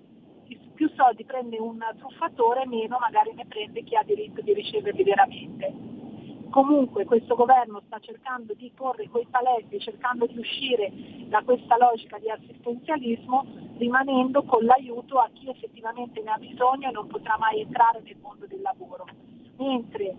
più 0.74 0.88
soldi 0.94 1.24
prende 1.24 1.58
un 1.58 1.78
truffatore, 1.98 2.66
meno 2.66 2.98
magari 3.00 3.32
ne 3.34 3.46
prende 3.46 3.82
chi 3.82 3.96
ha 3.96 4.02
diritto 4.04 4.40
di 4.42 4.54
riceverli 4.54 5.02
veramente. 5.02 6.01
Comunque 6.52 7.06
questo 7.06 7.34
governo 7.34 7.80
sta 7.86 7.98
cercando 7.98 8.52
di 8.52 8.70
porre 8.74 9.08
quei 9.08 9.26
paletti, 9.30 9.80
cercando 9.80 10.26
di 10.26 10.38
uscire 10.38 10.92
da 11.28 11.42
questa 11.42 11.78
logica 11.78 12.18
di 12.18 12.28
assistenzialismo, 12.28 13.46
rimanendo 13.78 14.42
con 14.42 14.62
l'aiuto 14.62 15.16
a 15.16 15.30
chi 15.32 15.48
effettivamente 15.48 16.20
ne 16.20 16.30
ha 16.30 16.36
bisogno 16.36 16.90
e 16.90 16.92
non 16.92 17.06
potrà 17.06 17.38
mai 17.38 17.62
entrare 17.62 18.02
nel 18.02 18.18
mondo 18.20 18.44
del 18.44 18.60
lavoro. 18.60 19.06
Mentre 19.56 20.14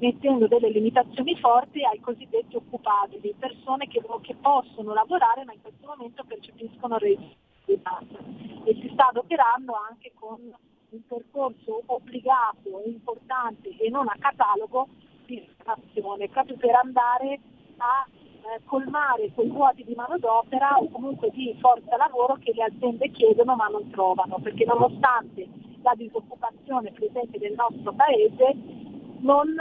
mettendo 0.00 0.48
delle 0.48 0.68
limitazioni 0.68 1.34
forti 1.38 1.82
ai 1.82 2.00
cosiddetti 2.00 2.56
occupabili, 2.56 3.34
persone 3.38 3.88
che, 3.88 4.02
che 4.20 4.34
possono 4.34 4.92
lavorare 4.92 5.44
ma 5.44 5.54
in 5.54 5.62
questo 5.62 5.86
momento 5.86 6.24
percepiscono 6.24 6.98
reddito 6.98 7.40
di. 7.64 8.18
E 8.64 8.74
si 8.82 8.90
sta 8.92 9.08
adoperando 9.08 9.72
anche 9.88 10.12
con 10.14 10.40
un 10.90 11.06
percorso 11.06 11.84
obbligato 11.86 12.82
importante 12.84 13.74
e 13.78 13.88
non 13.88 14.08
a 14.08 14.16
catalogo 14.18 14.88
formazione, 15.40 16.28
proprio 16.28 16.56
per 16.56 16.74
andare 16.74 17.40
a 17.78 18.06
eh, 18.08 18.60
colmare 18.64 19.30
quei 19.34 19.48
vuoti 19.48 19.84
di 19.84 19.94
manodopera 19.94 20.78
o 20.78 20.88
comunque 20.90 21.30
di 21.30 21.56
forza 21.60 21.96
lavoro 21.96 22.36
che 22.40 22.52
le 22.54 22.64
aziende 22.64 23.10
chiedono 23.10 23.54
ma 23.54 23.68
non 23.68 23.88
trovano, 23.90 24.38
perché 24.42 24.64
nonostante 24.64 25.46
la 25.82 25.94
disoccupazione 25.96 26.92
presente 26.92 27.38
nel 27.38 27.54
nostro 27.54 27.92
paese 27.92 28.54
non 29.20 29.54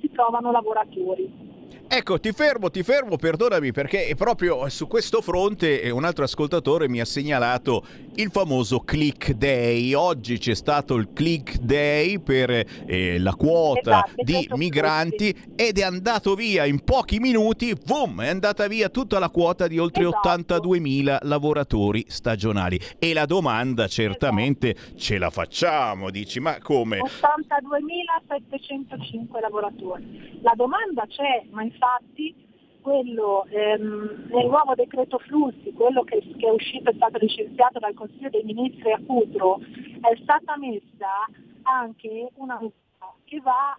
si 0.00 0.10
trovano 0.10 0.50
lavoratori. 0.50 1.51
Ecco, 1.88 2.18
ti 2.18 2.32
fermo, 2.32 2.70
ti 2.70 2.82
fermo, 2.82 3.16
perdonami, 3.16 3.70
perché 3.72 4.14
proprio 4.16 4.66
su 4.70 4.86
questo 4.86 5.20
fronte 5.20 5.90
un 5.90 6.04
altro 6.04 6.24
ascoltatore 6.24 6.88
mi 6.88 7.00
ha 7.00 7.04
segnalato 7.04 7.84
il 8.14 8.30
famoso 8.30 8.80
Click 8.80 9.32
Day. 9.32 9.92
Oggi 9.92 10.38
c'è 10.38 10.54
stato 10.54 10.94
il 10.94 11.10
Click 11.12 11.58
Day 11.58 12.18
per 12.18 12.64
eh, 12.86 13.18
la 13.18 13.34
quota 13.34 14.04
Esatto, 14.04 14.22
di 14.22 14.38
esatto, 14.38 14.56
migranti 14.56 15.36
ed 15.54 15.78
è 15.78 15.82
andato 15.82 16.34
via 16.34 16.64
in 16.64 16.82
pochi 16.82 17.18
minuti, 17.18 17.74
boom, 17.74 18.22
è 18.22 18.28
andata 18.28 18.66
via 18.68 18.88
tutta 18.88 19.18
la 19.18 19.28
quota 19.28 19.66
di 19.66 19.78
oltre 19.78 20.06
Esatto. 20.06 20.28
82.000 20.28 21.18
lavoratori 21.22 22.04
stagionali. 22.08 22.78
E 22.98 23.12
la 23.12 23.26
domanda 23.26 23.86
certamente 23.86 24.74
ce 24.96 25.18
la 25.18 25.28
facciamo, 25.30 26.10
dici, 26.10 26.40
ma 26.40 26.58
come? 26.60 26.98
82.705 27.00 29.40
lavoratori. 29.40 30.38
La 30.42 30.54
domanda 30.56 31.06
c'è, 31.06 31.44
ma 31.50 31.61
infatti 31.62 32.34
quello 32.82 33.46
ehm, 33.48 34.26
nel 34.30 34.46
nuovo 34.46 34.74
decreto 34.74 35.18
flussi, 35.18 35.72
quello 35.72 36.02
che, 36.02 36.20
che 36.36 36.46
è 36.46 36.50
uscito 36.50 36.90
è 36.90 36.94
stato 36.94 37.18
licenziato 37.18 37.78
dal 37.78 37.94
Consiglio 37.94 38.28
dei 38.28 38.42
Ministri 38.42 38.92
a 38.92 39.00
Cutro, 39.06 39.60
è 39.60 40.18
stata 40.22 40.56
messa 40.58 41.26
anche 41.62 42.28
una 42.34 42.58
multa 42.60 43.14
che 43.24 43.40
va, 43.40 43.78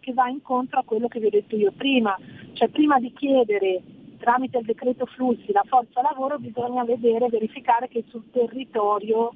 che 0.00 0.12
va 0.12 0.28
incontro 0.28 0.80
a 0.80 0.84
quello 0.84 1.08
che 1.08 1.20
vi 1.20 1.26
ho 1.26 1.30
detto 1.30 1.56
io 1.56 1.72
prima, 1.72 2.18
cioè 2.54 2.68
prima 2.68 2.98
di 2.98 3.12
chiedere 3.12 3.82
tramite 4.18 4.58
il 4.58 4.66
decreto 4.66 5.06
flussi 5.06 5.50
la 5.50 5.64
forza 5.66 6.02
lavoro 6.02 6.38
bisogna 6.38 6.84
vedere, 6.84 7.28
verificare 7.28 7.88
che 7.88 8.04
sul 8.08 8.30
territorio 8.30 9.32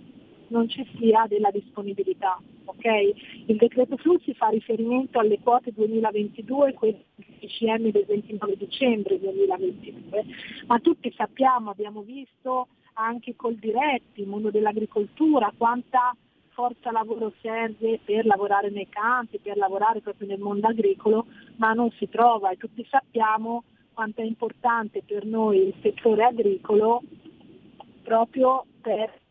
non 0.48 0.68
ci 0.68 0.86
sia 0.96 1.26
della 1.28 1.50
disponibilità. 1.50 2.40
ok? 2.64 2.84
Il 3.46 3.56
decreto 3.56 3.96
flussi 3.96 4.34
fa 4.34 4.48
riferimento 4.48 5.18
alle 5.18 5.38
quote 5.40 5.72
2022, 5.72 6.74
quelle 6.74 7.04
del 7.14 7.26
CCM 7.40 7.90
del 7.90 8.04
29 8.06 8.56
dicembre 8.56 9.20
2022, 9.20 10.24
ma 10.66 10.78
tutti 10.80 11.12
sappiamo, 11.16 11.70
abbiamo 11.70 12.02
visto 12.02 12.68
anche 12.94 13.34
col 13.36 13.56
diretti, 13.56 14.20
il 14.20 14.28
mondo 14.28 14.50
dell'agricoltura, 14.50 15.52
quanta 15.56 16.16
forza 16.54 16.92
lavoro 16.92 17.32
serve 17.40 17.98
per 18.04 18.24
lavorare 18.24 18.70
nei 18.70 18.88
campi, 18.88 19.40
per 19.40 19.56
lavorare 19.56 20.00
proprio 20.00 20.28
nel 20.28 20.38
mondo 20.38 20.68
agricolo, 20.68 21.26
ma 21.56 21.72
non 21.72 21.90
si 21.98 22.08
trova 22.08 22.50
e 22.50 22.56
tutti 22.56 22.86
sappiamo 22.88 23.64
quanto 23.92 24.20
è 24.20 24.24
importante 24.24 25.02
per 25.04 25.24
noi 25.24 25.66
il 25.68 25.74
settore 25.82 26.24
agricolo 26.24 27.02
proprio 28.02 28.64
per 28.80 29.22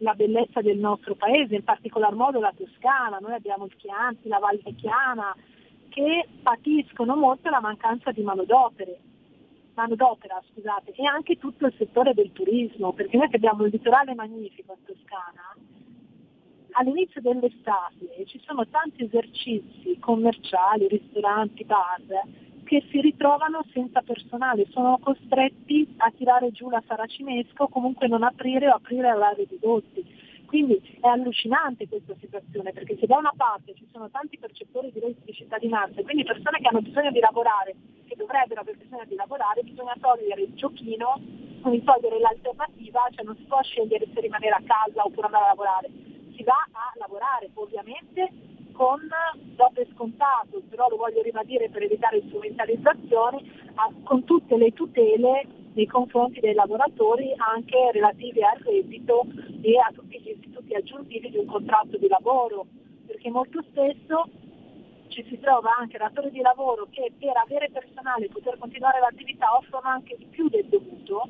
la 0.00 0.14
bellezza 0.14 0.60
del 0.60 0.78
nostro 0.78 1.14
paese, 1.14 1.54
in 1.56 1.64
particolar 1.64 2.14
modo 2.14 2.40
la 2.40 2.52
Toscana, 2.56 3.18
noi 3.18 3.34
abbiamo 3.34 3.64
il 3.66 3.76
Chianti, 3.76 4.28
la 4.28 4.38
Val 4.38 4.60
Chiana, 4.76 5.34
che 5.88 6.28
patiscono 6.42 7.16
molto 7.16 7.50
la 7.50 7.60
mancanza 7.60 8.10
di 8.12 8.22
manodopere, 8.22 9.00
manodopera, 9.74 10.40
scusate, 10.52 10.92
e 10.92 11.06
anche 11.06 11.36
tutto 11.36 11.66
il 11.66 11.74
settore 11.76 12.14
del 12.14 12.32
turismo, 12.32 12.92
perché 12.92 13.16
noi 13.16 13.28
che 13.28 13.36
abbiamo 13.36 13.64
il 13.64 13.70
litorale 13.72 14.14
magnifico 14.14 14.76
in 14.78 14.84
Toscana, 14.84 15.54
all'inizio 16.72 17.20
dell'estate 17.20 18.24
ci 18.26 18.40
sono 18.44 18.66
tanti 18.68 19.04
esercizi 19.04 19.98
commerciali, 19.98 20.88
ristoranti, 20.88 21.64
bar, 21.64 22.00
che 22.70 22.86
si 22.88 23.00
ritrovano 23.00 23.64
senza 23.72 24.00
personale, 24.00 24.64
sono 24.70 24.96
costretti 25.02 25.92
a 25.96 26.12
tirare 26.16 26.52
giù 26.52 26.70
la 26.70 26.80
saracinesca 26.86 27.64
o 27.64 27.68
comunque 27.68 28.06
non 28.06 28.22
aprire 28.22 28.68
o 28.68 28.74
aprire 28.74 29.08
a 29.08 29.16
orari 29.16 29.44
ridotti. 29.50 30.06
Quindi 30.46 30.80
è 31.00 31.08
allucinante 31.08 31.88
questa 31.88 32.14
situazione, 32.20 32.70
perché 32.70 32.96
se 32.96 33.06
da 33.06 33.16
una 33.16 33.32
parte 33.36 33.74
ci 33.74 33.88
sono 33.90 34.08
tanti 34.10 34.38
percettori 34.38 34.92
di 34.92 35.00
reddito 35.00 35.24
di 35.24 35.32
cittadinanza, 35.32 36.00
quindi 36.02 36.22
persone 36.22 36.58
che 36.60 36.68
hanno 36.68 36.80
bisogno 36.80 37.10
di 37.10 37.18
lavorare, 37.18 37.74
che 38.06 38.14
dovrebbero 38.14 38.60
aver 38.60 38.76
bisogno 38.76 39.04
di 39.04 39.16
lavorare, 39.16 39.62
bisogna 39.64 39.96
togliere 40.00 40.42
il 40.42 40.54
giochino, 40.54 41.20
quindi 41.62 41.82
togliere 41.82 42.20
l'alternativa, 42.20 43.00
cioè 43.10 43.24
non 43.24 43.34
si 43.34 43.42
può 43.50 43.60
scegliere 43.62 44.06
se 44.14 44.20
rimanere 44.20 44.54
a 44.54 44.62
casa 44.64 45.02
oppure 45.02 45.26
andare 45.26 45.44
a 45.46 45.48
lavorare, 45.48 45.90
si 46.36 46.44
va 46.44 46.68
a 46.70 46.92
lavorare 46.94 47.50
ovviamente 47.54 48.49
con 48.72 49.00
dopo 49.56 49.80
è 49.80 49.86
scontato, 49.92 50.62
però 50.68 50.88
lo 50.88 50.96
voglio 50.96 51.22
ribadire 51.22 51.68
per 51.68 51.82
evitare 51.82 52.22
strumentalizzazioni, 52.26 53.50
con 54.04 54.24
tutte 54.24 54.56
le 54.56 54.72
tutele 54.72 55.46
nei 55.72 55.86
confronti 55.86 56.40
dei 56.40 56.54
lavoratori 56.54 57.32
anche 57.36 57.90
relative 57.92 58.42
al 58.44 58.58
reddito 58.58 59.26
e 59.62 59.78
a 59.78 59.90
tutti 59.94 60.20
gli 60.20 60.30
istituti 60.30 60.74
aggiuntivi 60.74 61.30
di 61.30 61.38
un 61.38 61.46
contratto 61.46 61.96
di 61.96 62.08
lavoro, 62.08 62.66
perché 63.06 63.30
molto 63.30 63.62
spesso 63.62 64.28
ci 65.08 65.24
si 65.28 65.38
trova 65.40 65.76
anche 65.76 65.98
datori 65.98 66.30
di 66.30 66.40
lavoro 66.40 66.86
che 66.90 67.12
per 67.18 67.36
avere 67.36 67.68
personale 67.70 68.26
e 68.26 68.28
poter 68.28 68.58
continuare 68.58 69.00
l'attività 69.00 69.56
offrono 69.56 69.88
anche 69.88 70.16
di 70.16 70.24
più 70.26 70.48
del 70.48 70.66
dovuto 70.66 71.28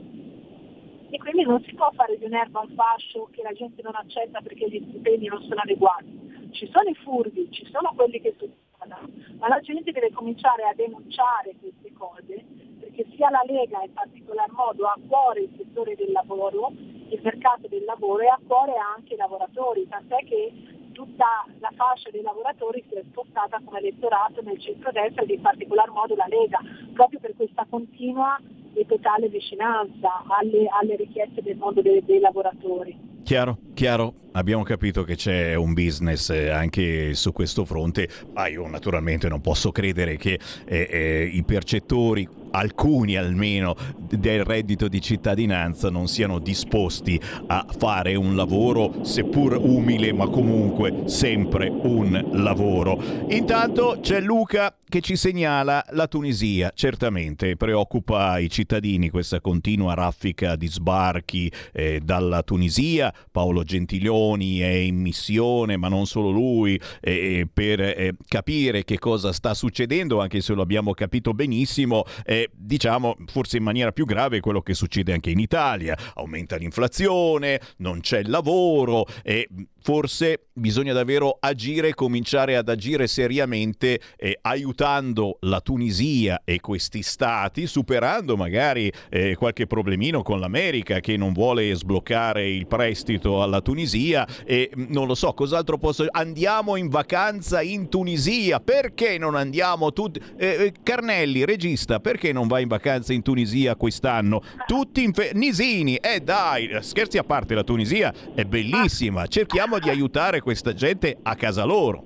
e 1.11 1.19
quindi 1.19 1.43
non 1.43 1.63
si 1.65 1.75
può 1.75 1.91
fare 1.95 2.17
di 2.19 2.25
un'erba 2.25 2.61
un 2.61 2.75
fascio 2.75 3.29
che 3.33 3.43
la 3.43 3.53
gente 3.53 3.83
non 3.83 3.95
accetta 3.97 4.41
perché 4.41 4.69
gli 4.69 4.85
stipendi 4.89 5.27
non 5.27 5.43
sono 5.43 5.61
adeguati. 5.61 6.30
Ci 6.51 6.69
sono 6.73 6.89
i 6.89 6.95
furbi, 6.95 7.51
ci 7.51 7.67
sono 7.71 7.93
quelli 7.95 8.21
che 8.21 8.35
succedono, 8.39 9.09
ma 9.39 9.49
la 9.49 9.61
gente 9.61 9.93
deve 9.93 10.13
cominciare 10.13 10.65
a 10.65 10.75
denunciare 10.75 11.55
queste 11.61 11.93
cose 11.93 12.45
perché 12.81 13.07
sia 13.15 13.31
la 13.31 13.43
Lega 13.47 13.83
in 13.83 13.93
particolar 13.93 14.51
modo 14.53 14.87
ha 14.87 14.93
a 14.93 15.01
cuore 15.07 15.43
il 15.43 15.55
settore 15.57 15.95
del 15.95 16.13
lavoro, 16.13 16.73
il 16.75 17.21
mercato 17.23 17.69
del 17.69 17.85
lavoro 17.85 18.23
e 18.23 18.27
ha 18.27 18.35
a 18.35 18.41
cuore 18.47 18.75
anche 18.77 19.15
i 19.15 19.17
lavoratori, 19.17 19.87
tant'è 19.89 20.25
che 20.25 20.53
tutta 20.93 21.47
la 21.61 21.71
fascia 21.77 22.11
dei 22.11 22.23
lavoratori 22.23 22.85
si 22.89 22.95
è 22.97 23.03
spostata 23.09 23.61
come 23.65 23.79
elettorato 23.79 24.43
nel 24.43 24.61
centro-destra 24.61 25.23
ed 25.23 25.31
in 25.31 25.41
particolar 25.41 25.91
modo 25.91 26.15
la 26.15 26.27
Lega, 26.29 26.59
proprio 26.93 27.21
per 27.21 27.35
questa 27.37 27.67
continua 27.69 28.39
e 28.75 28.87
totale 28.87 29.29
vicinanza 29.29 30.25
alle, 30.27 30.67
alle 30.69 30.97
richieste 30.97 31.43
del 31.43 31.57
mondo 31.57 31.83
dei, 31.83 32.05
dei 32.05 32.19
lavoratori. 32.19 33.10
Chiaro, 33.31 33.59
chiaro, 33.75 34.15
abbiamo 34.33 34.65
capito 34.65 35.05
che 35.05 35.15
c'è 35.15 35.55
un 35.55 35.73
business 35.73 36.31
eh, 36.31 36.49
anche 36.49 37.15
su 37.15 37.31
questo 37.31 37.65
fronte, 37.65 38.09
ma 38.35 38.49
io 38.49 38.67
naturalmente 38.67 39.29
non 39.29 39.41
posso 39.41 39.71
credere 39.71 40.17
che 40.17 40.37
eh, 40.65 40.89
eh, 40.91 41.31
i 41.33 41.45
percettori, 41.45 42.29
alcuni 42.51 43.17
almeno, 43.17 43.75
del 43.99 44.45
reddito 44.45 44.89
di 44.89 45.01
cittadinanza 45.01 45.91
non 45.91 46.09
siano 46.09 46.39
disposti 46.39 47.21
a 47.47 47.67
fare 47.77 48.15
un 48.15 48.37
lavoro, 48.37 49.05
seppur 49.05 49.57
umile, 49.57 50.13
ma 50.13 50.29
comunque 50.29 51.03
sempre 51.07 51.69
un 51.69 52.29
lavoro. 52.33 53.01
Intanto 53.29 53.99
c'è 54.01 54.21
Luca 54.21 54.75
che 54.91 55.01
ci 55.01 55.15
segnala 55.15 55.85
la 55.91 56.09
Tunisia, 56.09 56.73
certamente 56.75 57.57
preoccupa 57.57 58.39
i 58.39 58.51
cittadini 58.51 59.09
questa 59.09 59.41
continua 59.41 59.95
raffica 59.95 60.57
di 60.57 60.67
sbarchi 60.67 61.51
eh, 61.73 62.01
dalla 62.03 62.43
Tunisia, 62.43 63.15
Paolo 63.31 63.63
Gentiloni 63.63 64.59
è 64.59 64.67
in 64.67 64.97
missione, 64.97 65.77
ma 65.77 65.87
non 65.87 66.07
solo 66.07 66.31
lui, 66.31 66.79
eh, 67.01 67.47
per 67.51 67.81
eh, 67.81 68.15
capire 68.27 68.83
che 68.83 68.99
cosa 68.99 69.33
sta 69.33 69.55
succedendo, 69.55 70.21
anche 70.21 70.41
se 70.41 70.55
lo 70.55 70.63
abbiamo 70.63 70.93
capito 70.93 71.33
benissimo, 71.35 72.05
eh, 72.25 72.40
diciamo 72.53 73.17
forse 73.27 73.57
in 73.57 73.63
maniera 73.63 73.93
più 73.93 74.07
grave 74.07 74.41
quello 74.41 74.63
che 74.63 74.75
succede 74.75 75.13
anche 75.13 75.31
in 75.31 75.39
Italia, 75.39 75.97
aumenta 76.15 76.57
l'inflazione, 76.57 77.61
non 77.79 78.01
c'è 78.01 78.23
lavoro 78.23 79.07
e 79.23 79.49
forse 79.83 80.47
bisogna 80.53 80.93
davvero 80.93 81.37
agire, 81.41 81.95
cominciare 81.95 82.57
ad 82.57 82.69
agire 82.69 83.07
seriamente 83.07 84.01
eh, 84.17 84.39
aiutando 84.43 85.39
la 85.41 85.61
Tunisia 85.61 86.43
e 86.45 86.61
questi 86.61 87.03
stati, 87.03 87.67
superando 87.67 88.37
magari 88.37 88.93
eh, 89.09 89.35
qualche 89.37 89.67
problemino 89.67 90.23
con 90.23 90.39
l'America 90.39 91.01
che 91.01 91.17
non 91.17 91.33
vuole 91.33 91.75
sbloccare 91.75 92.49
il 92.49 92.67
prestito 92.67 93.43
alla 93.43 93.61
Tunisia. 93.61 94.27
E 94.45 94.71
mh, 94.75 94.85
non 94.89 95.07
lo 95.07 95.15
so, 95.15 95.33
cos'altro 95.33 95.79
posso... 95.79 96.07
Andiamo 96.11 96.77
in 96.77 96.89
vacanza 96.89 97.63
in 97.63 97.89
Tunisia, 97.89 98.61
perché 98.61 99.17
non 99.19 99.35
andiamo 99.35 99.93
tutti... 99.93 100.21
Eh, 100.37 100.73
Carnelli, 100.83 101.45
regista, 101.45 102.01
perché 102.01 102.33
non 102.33 102.49
vai 102.49 102.63
in 102.63 102.69
vacanza 102.69 103.13
in 103.13 103.23
Tunisia 103.23 103.77
quest'anno? 103.77 104.43
Tutti 104.67 105.03
in... 105.03 105.13
Fe... 105.13 105.31
Nisini, 105.35 105.97
eh 105.97 106.21
dai, 106.21 106.69
scherzi 106.81 107.17
a 107.17 107.25
parte, 107.25 107.55
la 107.55 107.65
Tunisia 107.65 108.13
è 108.35 108.45
bellissima, 108.45 109.27
cerchiamo 109.27 109.70
di 109.79 109.89
aiutare 109.89 110.41
questa 110.41 110.73
gente 110.73 111.19
a 111.23 111.35
casa 111.35 111.65
loro. 111.65 112.05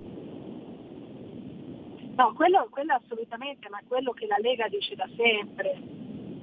No, 2.17 2.33
quello, 2.35 2.69
quello 2.71 2.95
assolutamente, 2.95 3.69
ma 3.69 3.81
quello 3.89 4.13
che 4.13 4.27
la 4.27 4.37
Lega 4.39 4.69
dice 4.69 4.95
da 4.95 5.09
sempre, 5.17 5.81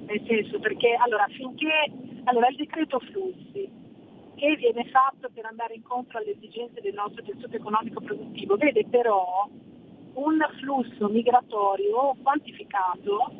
nel 0.06 0.22
senso 0.26 0.58
perché 0.58 0.94
allora 0.94 1.26
finché 1.30 1.90
allora 2.24 2.48
il 2.48 2.56
decreto 2.56 3.00
flussi 3.00 3.70
che 4.34 4.56
viene 4.56 4.84
fatto 4.90 5.30
per 5.32 5.46
andare 5.46 5.74
incontro 5.74 6.18
alle 6.18 6.32
esigenze 6.32 6.80
del 6.80 6.94
nostro 6.94 7.22
tessuto 7.22 7.54
economico 7.56 8.00
produttivo, 8.00 8.56
vede 8.56 8.84
però 8.86 9.48
un 10.14 10.38
flusso 10.58 11.08
migratorio 11.08 12.16
quantificato, 12.22 13.32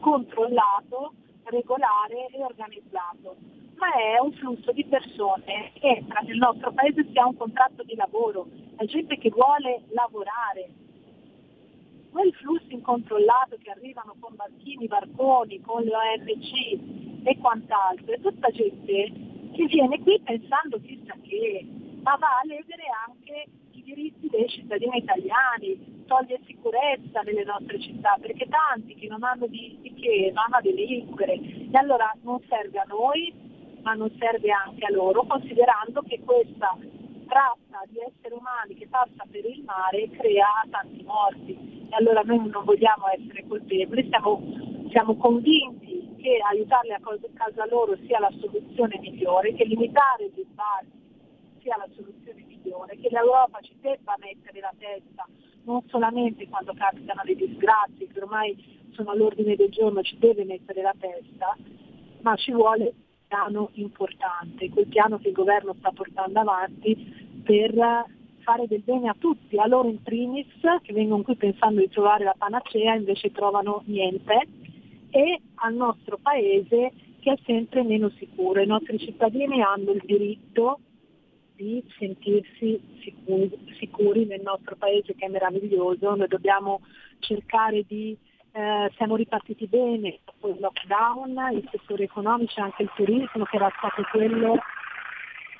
controllato, 0.00 1.12
regolare 1.44 2.28
e 2.32 2.42
organizzato, 2.42 3.36
ma 3.78 3.94
è 3.94 4.18
un 4.20 4.32
flusso 4.32 4.72
di 4.72 4.84
persone 4.84 5.70
che 5.74 5.86
entra 5.86 6.20
nel 6.20 6.36
nostro 6.36 6.72
paese 6.72 7.06
se 7.12 7.18
ha 7.18 7.26
un 7.26 7.36
contratto 7.36 7.82
di 7.84 7.94
lavoro, 7.94 8.48
è 8.76 8.84
gente 8.84 9.16
che 9.18 9.30
vuole 9.30 9.82
lavorare 9.90 10.68
quei 12.10 12.32
flussi 12.32 12.74
incontrollati 12.74 13.58
che 13.62 13.70
arrivano 13.70 14.16
con 14.18 14.34
barchini, 14.34 14.86
barconi, 14.86 15.60
con 15.60 15.82
ONG 15.82 17.22
e 17.24 17.38
quant'altro, 17.38 18.14
è 18.14 18.20
tutta 18.20 18.50
gente 18.50 19.12
che 19.52 19.64
viene 19.66 20.00
qui 20.00 20.20
pensando 20.20 20.80
chissà 20.80 21.14
che, 21.22 21.66
ma 22.02 22.16
va 22.16 22.40
a 22.42 22.46
ledere 22.46 22.84
anche 23.06 23.46
i 23.72 23.82
diritti 23.82 24.28
dei 24.28 24.48
cittadini 24.48 24.98
italiani, 24.98 26.04
toglie 26.06 26.40
sicurezza 26.46 27.20
nelle 27.20 27.44
nostre 27.44 27.78
città, 27.80 28.16
perché 28.20 28.48
tanti 28.48 28.94
che 28.94 29.06
non 29.08 29.22
hanno 29.22 29.46
di, 29.46 29.78
di 29.80 29.94
che 29.94 30.32
vanno 30.32 30.56
a 30.56 30.60
delinquere. 30.60 31.34
E 31.34 31.76
allora 31.76 32.12
non 32.22 32.40
serve 32.48 32.78
a 32.78 32.84
noi, 32.88 33.32
ma 33.82 33.94
non 33.94 34.10
serve 34.18 34.50
anche 34.50 34.84
a 34.84 34.90
loro, 34.90 35.24
considerando 35.24 36.02
che 36.02 36.20
questa 36.24 36.76
tratta 37.28 37.82
di 37.88 37.98
esseri 38.00 38.34
umani 38.34 38.74
che 38.74 38.88
passa 38.88 39.24
per 39.30 39.44
il 39.44 39.62
mare 39.64 40.08
crea 40.10 40.64
tanti 40.70 41.02
morti. 41.04 41.86
E 41.90 41.94
allora 41.96 42.22
noi 42.22 42.48
non 42.48 42.64
vogliamo 42.64 43.06
essere 43.08 43.46
colpevoli, 43.46 44.08
siamo, 44.08 44.42
siamo 44.90 45.16
convinti 45.16 46.16
che 46.18 46.38
aiutarli 46.50 46.92
a 46.92 47.00
casa 47.34 47.66
loro 47.66 47.96
sia 48.06 48.18
la 48.18 48.32
soluzione 48.40 48.98
migliore, 48.98 49.54
che 49.54 49.64
limitare 49.64 50.30
gli 50.34 50.44
sbarchi 50.50 50.98
sia 51.60 51.76
la 51.76 51.88
soluzione 51.94 52.44
migliore, 52.46 52.96
che 52.98 53.08
l'Europa 53.10 53.60
ci 53.60 53.76
debba 53.80 54.16
mettere 54.18 54.60
la 54.60 54.72
testa, 54.76 55.26
non 55.64 55.82
solamente 55.88 56.48
quando 56.48 56.72
capitano 56.74 57.22
le 57.24 57.34
disgrazie, 57.34 58.08
che 58.08 58.20
ormai 58.20 58.56
sono 58.92 59.10
all'ordine 59.10 59.54
del 59.54 59.70
giorno, 59.70 60.02
ci 60.02 60.18
deve 60.18 60.44
mettere 60.44 60.82
la 60.82 60.94
testa, 60.98 61.56
ma 62.20 62.34
ci 62.36 62.52
vuole 62.52 62.92
piano 63.28 63.70
importante, 63.74 64.70
quel 64.70 64.86
piano 64.86 65.18
che 65.18 65.28
il 65.28 65.34
governo 65.34 65.74
sta 65.78 65.90
portando 65.92 66.40
avanti 66.40 67.40
per 67.44 67.74
fare 68.40 68.66
del 68.66 68.80
bene 68.80 69.10
a 69.10 69.16
tutti, 69.18 69.58
a 69.58 69.66
loro 69.66 69.88
in 69.88 70.02
primis, 70.02 70.46
che 70.82 70.92
vengono 70.92 71.22
qui 71.22 71.36
pensando 71.36 71.80
di 71.80 71.88
trovare 71.90 72.24
la 72.24 72.34
panacea, 72.36 72.94
invece 72.94 73.30
trovano 73.30 73.82
niente, 73.84 74.46
e 75.10 75.40
al 75.56 75.74
nostro 75.74 76.18
paese 76.20 76.92
che 77.20 77.32
è 77.32 77.38
sempre 77.44 77.82
meno 77.82 78.10
sicuro. 78.16 78.60
I 78.60 78.66
nostri 78.66 78.98
cittadini 78.98 79.60
hanno 79.60 79.90
il 79.90 80.02
diritto 80.04 80.80
di 81.54 81.82
sentirsi 81.98 82.80
sicuri, 83.00 83.50
sicuri 83.78 84.24
nel 84.24 84.42
nostro 84.42 84.76
paese 84.76 85.14
che 85.14 85.26
è 85.26 85.28
meraviglioso, 85.28 86.14
noi 86.14 86.28
dobbiamo 86.28 86.80
cercare 87.18 87.84
di, 87.86 88.16
eh, 88.58 88.90
siamo 88.96 89.14
ripartiti 89.14 89.68
bene 89.68 90.18
dopo 90.24 90.48
il 90.48 90.58
lockdown, 90.58 91.50
il 91.52 91.68
settore 91.70 92.02
economico, 92.02 92.60
anche 92.60 92.82
il 92.82 92.90
turismo 92.96 93.44
che 93.44 93.56
era 93.56 93.72
stato 93.76 94.02
quello, 94.10 94.58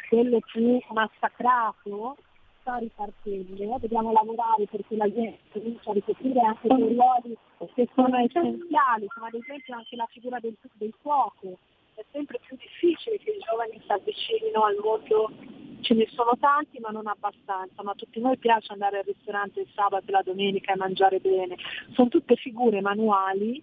quello 0.09 0.41
più 0.41 0.81
massacrato, 0.89 2.16
sta 2.61 2.77
ripartendo, 2.79 3.79
dobbiamo 3.79 4.11
lavorare 4.11 4.66
perché 4.69 4.97
la 4.97 5.09
gente 5.12 5.39
comincia 5.53 5.91
a 5.91 5.93
ricoprire 5.93 6.41
anche 6.41 6.66
dei 6.66 6.97
ruoli 6.97 7.39
che 7.75 7.89
sono 7.95 8.16
essenziali, 8.16 9.07
come 9.07 9.29
ad 9.29 9.35
esempio 9.35 9.75
anche 9.77 9.95
la 9.95 10.07
figura 10.11 10.41
del, 10.41 10.57
del 10.73 10.95
fuoco. 11.01 11.57
È 11.99 12.05
sempre 12.12 12.39
più 12.47 12.57
difficile 12.57 13.19
che 13.19 13.31
i 13.31 13.39
giovani 13.45 13.83
si 13.85 13.91
avvicinino 13.91 14.62
al 14.62 14.77
mondo 14.81 15.33
ce 15.81 15.95
ne 15.95 16.07
sono 16.15 16.37
tanti 16.39 16.79
ma 16.79 16.91
non 16.91 17.09
abbastanza, 17.09 17.83
ma 17.83 17.91
a 17.91 17.95
tutti 17.97 18.20
noi 18.20 18.37
piace 18.39 18.73
andare 18.73 18.99
al 18.99 19.05
ristorante 19.05 19.62
il 19.62 19.69
sabato 19.75 20.05
e 20.07 20.12
la 20.12 20.23
domenica 20.23 20.73
e 20.73 20.77
mangiare 20.77 21.19
bene. 21.19 21.57
Sono 21.95 22.07
tutte 22.07 22.37
figure 22.37 22.81
manuali, 22.81 23.61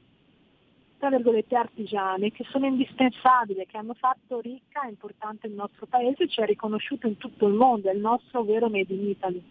tra 0.98 1.10
virgolette 1.10 1.56
artigiane, 1.56 2.32
che 2.32 2.44
sono 2.50 2.66
indispensabili, 2.66 3.66
che 3.68 3.78
hanno 3.78 3.94
fatto 3.94 4.42
ricca 4.42 4.82
e 4.84 4.90
importante 4.90 5.48
il 5.48 5.54
nostro 5.54 5.86
paese, 5.86 6.28
cioè 6.28 6.46
riconosciuto 6.46 7.08
in 7.08 7.16
tutto 7.16 7.48
il 7.48 7.54
mondo, 7.54 7.90
è 7.90 7.94
il 7.94 8.02
nostro 8.02 8.44
vero 8.44 8.68
Made 8.68 8.94
in 8.94 9.08
Italy. 9.08 9.44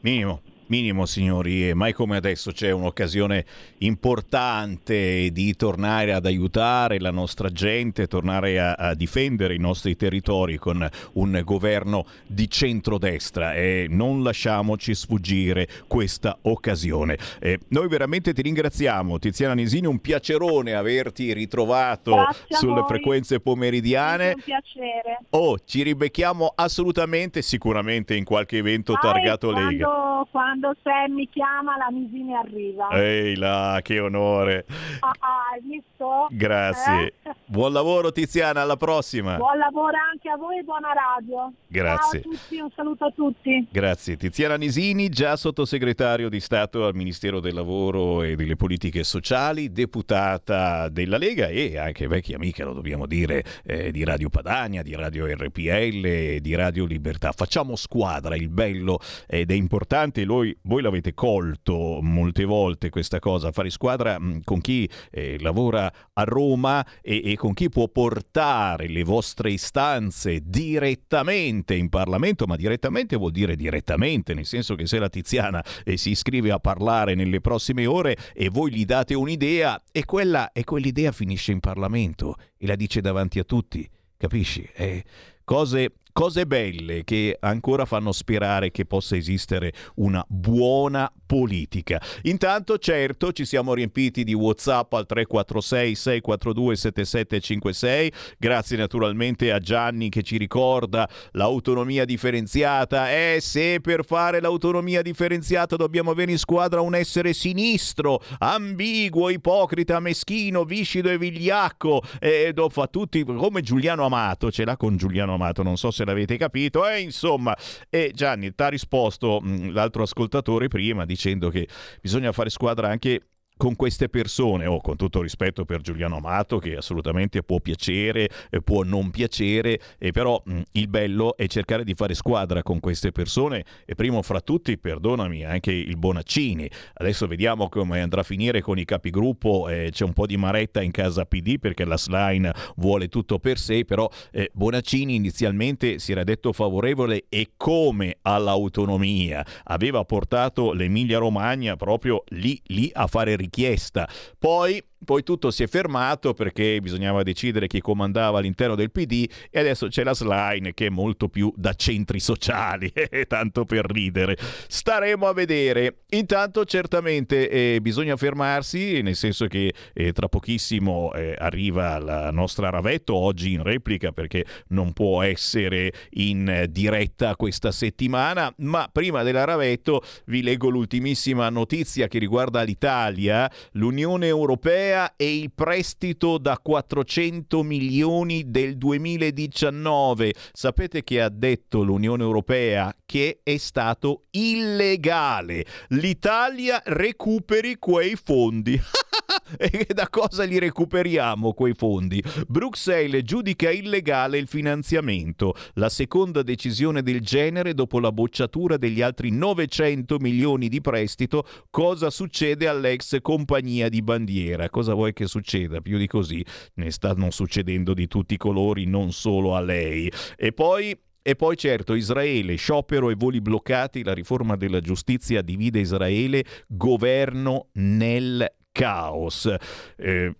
Minimo. 0.00 0.51
Minimo, 0.72 1.04
signori, 1.04 1.68
e 1.68 1.74
mai 1.74 1.92
come 1.92 2.16
adesso 2.16 2.50
c'è 2.50 2.70
un'occasione 2.70 3.44
importante 3.80 5.28
di 5.30 5.54
tornare 5.54 6.14
ad 6.14 6.24
aiutare 6.24 6.98
la 6.98 7.10
nostra 7.10 7.50
gente, 7.50 8.06
tornare 8.06 8.58
a, 8.58 8.72
a 8.72 8.94
difendere 8.94 9.54
i 9.54 9.58
nostri 9.58 9.96
territori 9.96 10.56
con 10.56 10.88
un 11.12 11.42
governo 11.44 12.06
di 12.26 12.48
centrodestra 12.48 13.52
e 13.52 13.86
non 13.90 14.22
lasciamoci 14.22 14.94
sfuggire 14.94 15.68
questa 15.86 16.38
occasione. 16.40 17.18
Eh, 17.38 17.58
noi 17.68 17.88
veramente 17.88 18.32
ti 18.32 18.40
ringraziamo, 18.40 19.18
Tiziana 19.18 19.52
Nisini, 19.52 19.86
un 19.86 19.98
piacerone 19.98 20.72
averti 20.72 21.34
ritrovato 21.34 22.14
Grazie 22.14 22.56
sulle 22.56 22.82
frequenze 22.88 23.40
pomeridiane. 23.40 24.30
È 24.30 24.34
un 24.36 24.40
piacere. 24.40 25.18
Oh, 25.30 25.58
ci 25.66 25.82
ribecchiamo 25.82 26.50
assolutamente, 26.54 27.42
sicuramente 27.42 28.14
in 28.14 28.24
qualche 28.24 28.56
evento 28.56 28.94
Ah, 28.94 29.00
targato 29.00 29.50
e 29.50 29.64
Lega. 29.64 29.86
quando, 30.30 30.61
quando 30.62 30.76
Sam 30.82 31.12
mi 31.14 31.28
chiama 31.28 31.76
la 31.76 31.90
Misini 31.90 32.34
arriva. 32.34 32.88
Ehi 32.92 33.36
là, 33.36 33.80
che 33.82 33.98
onore. 33.98 34.64
Ah, 35.00 35.10
ah, 35.18 35.50
hai 35.52 35.60
visto? 35.62 36.28
Grazie. 36.30 37.14
Eh? 37.22 37.34
Buon 37.44 37.72
lavoro 37.72 38.12
Tiziana, 38.12 38.62
alla 38.62 38.76
prossima. 38.76 39.36
Buon 39.36 39.58
lavoro 39.58 39.96
anche 40.10 40.28
a 40.30 40.36
voi 40.36 40.58
e 40.58 40.62
buona 40.62 40.92
radio. 40.92 41.52
Grazie. 41.66 42.20
Ciao 42.20 42.30
a 42.30 42.34
tutti, 42.34 42.60
un 42.60 42.70
saluto 42.74 43.04
a 43.06 43.10
tutti. 43.10 43.66
Grazie. 43.70 44.16
Tiziana 44.16 44.56
Nisini, 44.56 45.08
già 45.08 45.34
sottosegretario 45.34 46.28
di 46.28 46.38
Stato 46.38 46.86
al 46.86 46.94
Ministero 46.94 47.40
del 47.40 47.54
Lavoro 47.54 48.22
e 48.22 48.36
delle 48.36 48.54
Politiche 48.54 49.02
Sociali, 49.02 49.72
deputata 49.72 50.88
della 50.88 51.18
Lega 51.18 51.48
e 51.48 51.76
anche 51.76 52.06
vecchia 52.06 52.36
amica, 52.36 52.64
lo 52.64 52.72
dobbiamo 52.72 53.06
dire, 53.06 53.42
eh, 53.64 53.90
di 53.90 54.04
Radio 54.04 54.28
Padania, 54.28 54.82
di 54.82 54.94
Radio 54.94 55.26
RPL 55.26 56.38
di 56.40 56.54
Radio 56.54 56.84
Libertà. 56.84 57.32
Facciamo 57.32 57.74
squadra, 57.74 58.36
il 58.36 58.48
bello 58.48 59.00
ed 59.26 59.50
è 59.50 59.54
importante, 59.54 60.24
voi, 60.62 60.82
l'avete 60.82 61.14
colto 61.14 62.00
molte 62.02 62.44
volte 62.44 62.90
questa 62.90 63.18
cosa, 63.18 63.52
fare 63.52 63.70
squadra 63.70 64.18
mh, 64.18 64.42
con 64.44 64.60
chi 64.60 64.88
eh, 65.10 65.38
lavora 65.40 65.92
a 66.12 66.24
Roma 66.24 66.86
e, 67.00 67.32
e 67.32 67.36
con 67.36 67.52
chi 67.54 67.68
può 67.68 67.88
portare 67.88 68.88
le 68.88 69.04
vostre 69.04 69.50
istanze 69.52 70.40
direttamente 70.44 71.74
in 71.74 71.88
Parlamento, 71.88 72.46
ma 72.46 72.56
direttamente 72.56 73.16
vuol 73.16 73.32
dire 73.32 73.56
direttamente, 73.56 74.34
nel 74.34 74.46
senso 74.46 74.74
che 74.74 74.86
se 74.86 74.98
la 74.98 75.08
Tiziana 75.08 75.64
eh, 75.84 75.96
si 75.96 76.10
iscrive 76.10 76.50
a 76.50 76.58
parlare 76.58 77.14
nelle 77.14 77.40
prossime 77.40 77.86
ore 77.86 78.16
e 78.34 78.48
voi 78.48 78.72
gli 78.72 78.84
date 78.84 79.14
un'idea 79.14 79.80
e 79.90 80.04
quella 80.04 80.52
e 80.52 80.64
quell'idea 80.64 81.12
finisce 81.12 81.52
in 81.52 81.60
Parlamento 81.60 82.36
e 82.56 82.66
la 82.66 82.76
dice 82.76 83.00
davanti 83.00 83.38
a 83.38 83.44
tutti, 83.44 83.88
capisci? 84.16 84.68
Eh, 84.74 85.04
cose 85.44 85.92
Cose 86.12 86.46
belle 86.46 87.04
che 87.04 87.38
ancora 87.40 87.86
fanno 87.86 88.12
sperare 88.12 88.70
che 88.70 88.84
possa 88.84 89.16
esistere 89.16 89.72
una 89.94 90.22
buona 90.28 91.10
politica. 91.24 91.98
Intanto, 92.24 92.76
certo, 92.76 93.32
ci 93.32 93.46
siamo 93.46 93.72
riempiti 93.72 94.22
di 94.22 94.34
WhatsApp 94.34 94.92
al 94.92 95.06
346 95.06 95.94
642 95.94 96.76
7756. 96.76 98.12
Grazie 98.36 98.76
naturalmente 98.76 99.50
a 99.52 99.58
Gianni 99.58 100.10
che 100.10 100.22
ci 100.22 100.36
ricorda 100.36 101.08
l'autonomia 101.30 102.04
differenziata. 102.04 103.10
Eh, 103.10 103.38
se 103.40 103.80
per 103.80 104.04
fare 104.04 104.42
l'autonomia 104.42 105.00
differenziata 105.00 105.76
dobbiamo 105.76 106.10
avere 106.10 106.32
in 106.32 106.38
squadra 106.38 106.82
un 106.82 106.94
essere 106.94 107.32
sinistro, 107.32 108.20
ambiguo, 108.38 109.30
ipocrita, 109.30 109.98
meschino, 109.98 110.64
viscido 110.64 111.08
e 111.08 111.16
vigliacco. 111.16 112.02
E 112.20 112.52
lo 112.54 112.68
fa 112.68 112.86
tutti 112.86 113.24
come 113.24 113.62
Giuliano 113.62 114.04
Amato, 114.04 114.50
ce 114.50 114.66
l'ha 114.66 114.76
con 114.76 114.98
Giuliano 114.98 115.32
Amato, 115.32 115.62
non 115.62 115.78
so 115.78 115.90
se 115.90 116.01
l'avete 116.04 116.36
capito. 116.36 116.86
E 116.88 117.00
insomma, 117.00 117.56
e 117.88 118.12
Gianni 118.14 118.54
ti 118.54 118.62
ha 118.62 118.68
risposto 118.68 119.40
mh, 119.40 119.72
l'altro 119.72 120.02
ascoltatore 120.02 120.68
prima 120.68 121.04
dicendo 121.04 121.50
che 121.50 121.68
bisogna 122.00 122.32
fare 122.32 122.50
squadra 122.50 122.88
anche 122.88 123.20
con 123.56 123.76
queste 123.76 124.08
persone, 124.08 124.66
o 124.66 124.80
con 124.80 124.96
tutto 124.96 125.22
rispetto 125.22 125.64
per 125.64 125.80
Giuliano 125.80 126.16
Amato, 126.16 126.58
che 126.58 126.76
assolutamente 126.76 127.42
può 127.42 127.60
piacere, 127.60 128.28
eh, 128.50 128.60
può 128.60 128.82
non 128.82 129.10
piacere, 129.10 129.78
e 129.98 130.10
però 130.10 130.40
mh, 130.44 130.60
il 130.72 130.88
bello 130.88 131.36
è 131.36 131.46
cercare 131.46 131.84
di 131.84 131.94
fare 131.94 132.14
squadra 132.14 132.62
con 132.62 132.80
queste 132.80 133.12
persone, 133.12 133.64
e 133.84 133.94
primo 133.94 134.22
fra 134.22 134.40
tutti, 134.40 134.76
perdonami, 134.78 135.44
anche 135.44 135.70
il 135.72 135.96
Bonaccini. 135.96 136.68
Adesso 136.94 137.26
vediamo 137.26 137.68
come 137.68 138.00
andrà 138.00 138.22
a 138.22 138.24
finire 138.24 138.60
con 138.60 138.78
i 138.78 138.84
capigruppo, 138.84 139.68
eh, 139.68 139.88
c'è 139.92 140.04
un 140.04 140.12
po' 140.12 140.26
di 140.26 140.36
maretta 140.36 140.82
in 140.82 140.90
casa 140.90 141.24
PD 141.24 141.58
perché 141.58 141.84
la 141.84 141.96
Slime 141.98 142.52
vuole 142.76 143.08
tutto 143.08 143.38
per 143.38 143.58
sé, 143.58 143.84
però 143.84 144.08
eh, 144.32 144.50
Bonaccini 144.52 145.14
inizialmente 145.14 145.98
si 145.98 146.12
era 146.12 146.24
detto 146.24 146.52
favorevole 146.52 147.26
e 147.28 147.52
come 147.56 148.16
all'autonomia, 148.22 149.44
aveva 149.64 150.04
portato 150.04 150.72
l'Emilia 150.72 151.18
Romagna 151.18 151.76
proprio 151.76 152.24
lì, 152.28 152.60
lì 152.66 152.90
a 152.92 153.06
fare 153.06 153.36
richiesta. 153.42 154.08
Poi 154.38 154.82
poi 155.04 155.22
tutto 155.22 155.50
si 155.50 155.62
è 155.62 155.66
fermato 155.66 156.34
perché 156.34 156.80
bisognava 156.80 157.22
decidere 157.22 157.66
chi 157.66 157.80
comandava 157.80 158.38
all'interno 158.38 158.74
del 158.74 158.90
PD 158.90 159.28
e 159.50 159.58
adesso 159.58 159.88
c'è 159.88 160.04
la 160.04 160.14
Slime 160.14 160.74
che 160.74 160.86
è 160.86 160.88
molto 160.90 161.28
più 161.28 161.52
da 161.56 161.74
centri 161.74 162.20
sociali, 162.20 162.92
tanto 163.26 163.64
per 163.64 163.86
ridere. 163.90 164.36
Staremo 164.68 165.26
a 165.26 165.32
vedere. 165.32 166.02
Intanto 166.10 166.64
certamente 166.64 167.48
eh, 167.48 167.80
bisogna 167.80 168.16
fermarsi, 168.16 169.02
nel 169.02 169.16
senso 169.16 169.46
che 169.46 169.72
eh, 169.92 170.12
tra 170.12 170.28
pochissimo 170.28 171.12
eh, 171.14 171.34
arriva 171.38 171.98
la 171.98 172.30
nostra 172.30 172.70
Ravetto, 172.70 173.14
oggi 173.14 173.52
in 173.52 173.62
replica 173.62 174.12
perché 174.12 174.44
non 174.68 174.92
può 174.92 175.22
essere 175.22 175.92
in 176.10 176.66
diretta 176.70 177.36
questa 177.36 177.72
settimana, 177.72 178.52
ma 178.58 178.88
prima 178.92 179.22
della 179.22 179.44
Ravetto 179.44 180.02
vi 180.26 180.42
leggo 180.42 180.68
l'ultimissima 180.68 181.48
notizia 181.48 182.08
che 182.08 182.18
riguarda 182.18 182.62
l'Italia, 182.62 183.50
l'Unione 183.72 184.26
Europea 184.26 184.91
e 185.16 185.38
il 185.38 185.50
prestito 185.52 186.38
da 186.38 186.58
400 186.58 187.62
milioni 187.62 188.50
del 188.50 188.76
2019. 188.76 190.34
Sapete 190.52 191.02
che 191.02 191.20
ha 191.20 191.28
detto 191.28 191.82
l'Unione 191.82 192.22
Europea 192.22 192.94
che 193.04 193.40
è 193.42 193.56
stato 193.56 194.24
illegale. 194.30 195.64
L'Italia 195.88 196.82
recuperi 196.84 197.76
quei 197.78 198.16
fondi. 198.16 198.80
e 199.58 199.86
da 199.92 200.08
cosa 200.08 200.44
li 200.44 200.58
recuperiamo 200.58 201.52
quei 201.52 201.74
fondi? 201.74 202.22
Bruxelles 202.46 203.22
giudica 203.22 203.70
illegale 203.70 204.38
il 204.38 204.46
finanziamento, 204.46 205.54
la 205.74 205.88
seconda 205.88 206.42
decisione 206.42 207.02
del 207.02 207.20
genere 207.20 207.74
dopo 207.74 208.00
la 208.00 208.12
bocciatura 208.12 208.76
degli 208.76 209.02
altri 209.02 209.30
900 209.30 210.18
milioni 210.18 210.68
di 210.68 210.80
prestito. 210.80 211.46
Cosa 211.70 212.10
succede 212.10 212.66
all'ex 212.66 213.20
compagnia 213.20 213.88
di 213.88 214.02
bandiera? 214.02 214.68
Cosa 214.82 214.94
vuoi 214.94 215.12
che 215.12 215.28
succeda? 215.28 215.80
Più 215.80 215.96
di 215.96 216.08
così 216.08 216.44
ne 216.74 216.90
stanno 216.90 217.30
succedendo 217.30 217.94
di 217.94 218.08
tutti 218.08 218.34
i 218.34 218.36
colori, 218.36 218.84
non 218.84 219.12
solo 219.12 219.54
a 219.54 219.60
lei. 219.60 220.10
E 220.36 220.50
poi 220.52 220.98
e 221.22 221.36
poi 221.36 221.56
certo 221.56 221.94
Israele, 221.94 222.56
sciopero 222.56 223.08
e 223.08 223.14
voli 223.14 223.40
bloccati, 223.40 224.02
la 224.02 224.12
riforma 224.12 224.56
della 224.56 224.80
giustizia 224.80 225.40
divide 225.40 225.78
Israele, 225.78 226.44
governo 226.66 227.68
nel 227.74 228.44
caos. 228.72 229.54
Eh, 229.96 230.34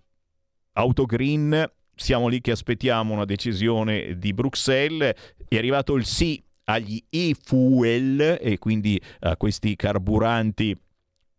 Autogreen, 0.73 1.65
siamo 1.95 2.27
lì 2.27 2.41
che 2.41 2.51
aspettiamo 2.51 3.13
una 3.13 3.23
decisione 3.23 4.17
di 4.17 4.33
Bruxelles, 4.33 5.15
è 5.47 5.55
arrivato 5.55 5.95
il 5.95 6.03
sì 6.03 6.43
agli 6.65 7.01
e-fuel 7.09 8.39
e 8.41 8.57
quindi 8.57 9.01
a 9.21 9.37
questi 9.37 9.77
carburanti 9.77 10.77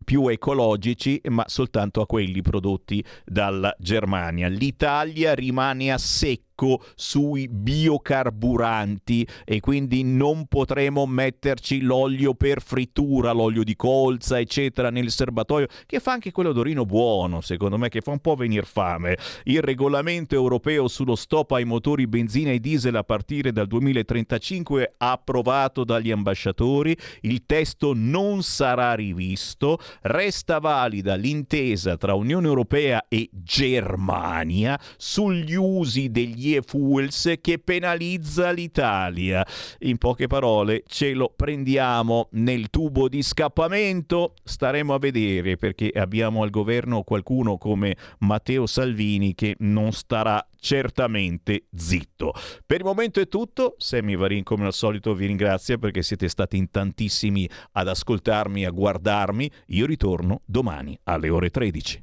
più 0.05 0.29
ecologici, 0.29 1.21
ma 1.31 1.45
soltanto 1.49 2.01
a 2.01 2.07
quelli 2.07 2.43
prodotti 2.43 3.05
dalla 3.25 3.75
Germania. 3.79 4.49
L'Italia 4.49 5.35
rimane 5.35 5.91
a 5.91 5.99
secco 5.99 6.54
secco 6.55 6.83
sui 6.95 7.49
biocarburanti 7.49 9.27
e 9.45 9.61
quindi 9.61 10.05
non 10.05 10.47
potremo 10.47 11.05
metterci 11.07 11.81
l'olio 11.83 12.35
per 12.35 12.63
frittura, 12.63 13.33
l'olio 13.33 13.65
di 13.65 13.75
colza, 13.77 14.39
eccetera, 14.39 14.91
nel 14.91 15.11
serbatoio, 15.11 15.67
che 15.87 15.99
fa 15.99 16.13
anche 16.13 16.31
quell'odorino 16.31 16.87
buono, 16.87 17.41
secondo 17.41 17.77
me, 17.77 17.89
che 17.89 18.01
fa 18.01 18.13
un 18.13 18.21
po' 18.21 18.37
venire 18.37 18.65
fame. 18.65 19.19
Il 19.45 19.61
regolamento 19.61 20.35
europeo 20.35 20.89
sullo 20.89 21.17
stop 21.17 21.53
ai 21.53 21.65
motori 21.65 22.07
benzina 22.07 22.51
e 22.51 22.61
diesel 22.61 22.97
a 22.97 23.03
partire 23.03 23.53
dal 23.53 23.67
2035 23.67 24.95
approvato 24.99 25.85
dagli 25.85 26.11
ambasciatori, 26.11 26.97
il 27.23 27.45
testo 27.45 27.93
non 27.95 28.43
sarà 28.43 28.95
rivisto, 28.95 29.79
resta 30.03 30.59
valida 30.59 31.15
l'intesa 31.15 31.97
tra 31.97 32.15
Unione 32.15 32.47
Europea 32.47 33.05
e 33.09 33.29
Germania 33.33 34.79
sugli 34.97 35.55
usi 35.55 36.11
degli 36.11 36.44
e 36.53 36.61
fuels 36.61 37.35
che 37.41 37.59
penalizza 37.59 38.51
l'Italia. 38.51 39.47
In 39.81 39.97
poche 39.97 40.27
parole, 40.27 40.83
ce 40.87 41.15
lo 41.15 41.33
prendiamo 41.35 42.29
nel 42.33 42.69
tubo 42.69 43.09
di 43.09 43.23
scappamento? 43.23 44.35
Staremo 44.45 44.93
a 44.93 44.99
vedere 44.99 45.57
perché 45.57 45.91
abbiamo 45.95 46.43
al 46.43 46.51
governo 46.51 47.03
qualcuno 47.03 47.57
come 47.57 47.97
Matteo 48.19 48.67
Salvini 48.67 49.35
che 49.35 49.57
non 49.61 49.93
starà 49.93 50.47
certamente 50.59 51.67
zitto. 51.75 52.33
Per 52.67 52.79
il 52.79 52.85
momento 52.85 53.21
è 53.21 53.29
tutto, 53.29 53.75
Sammy 53.79 54.17
Varin 54.17 54.43
come 54.43 54.67
al 54.67 54.73
solito 54.73 55.15
vi 55.15 55.27
ringrazio 55.27 55.79
perché 55.79 56.03
siete 56.03 56.29
stati 56.29 56.57
in 56.57 56.71
tantissimi 56.71 57.49
ad 57.73 57.89
ascoltarmi, 57.89 58.65
a 58.65 58.71
guardarmi. 58.71 59.51
Io 59.69 59.87
ritorno 59.87 60.43
domani 60.45 60.99
alle 61.05 61.29
ore 61.29 61.51
13. 61.51 62.03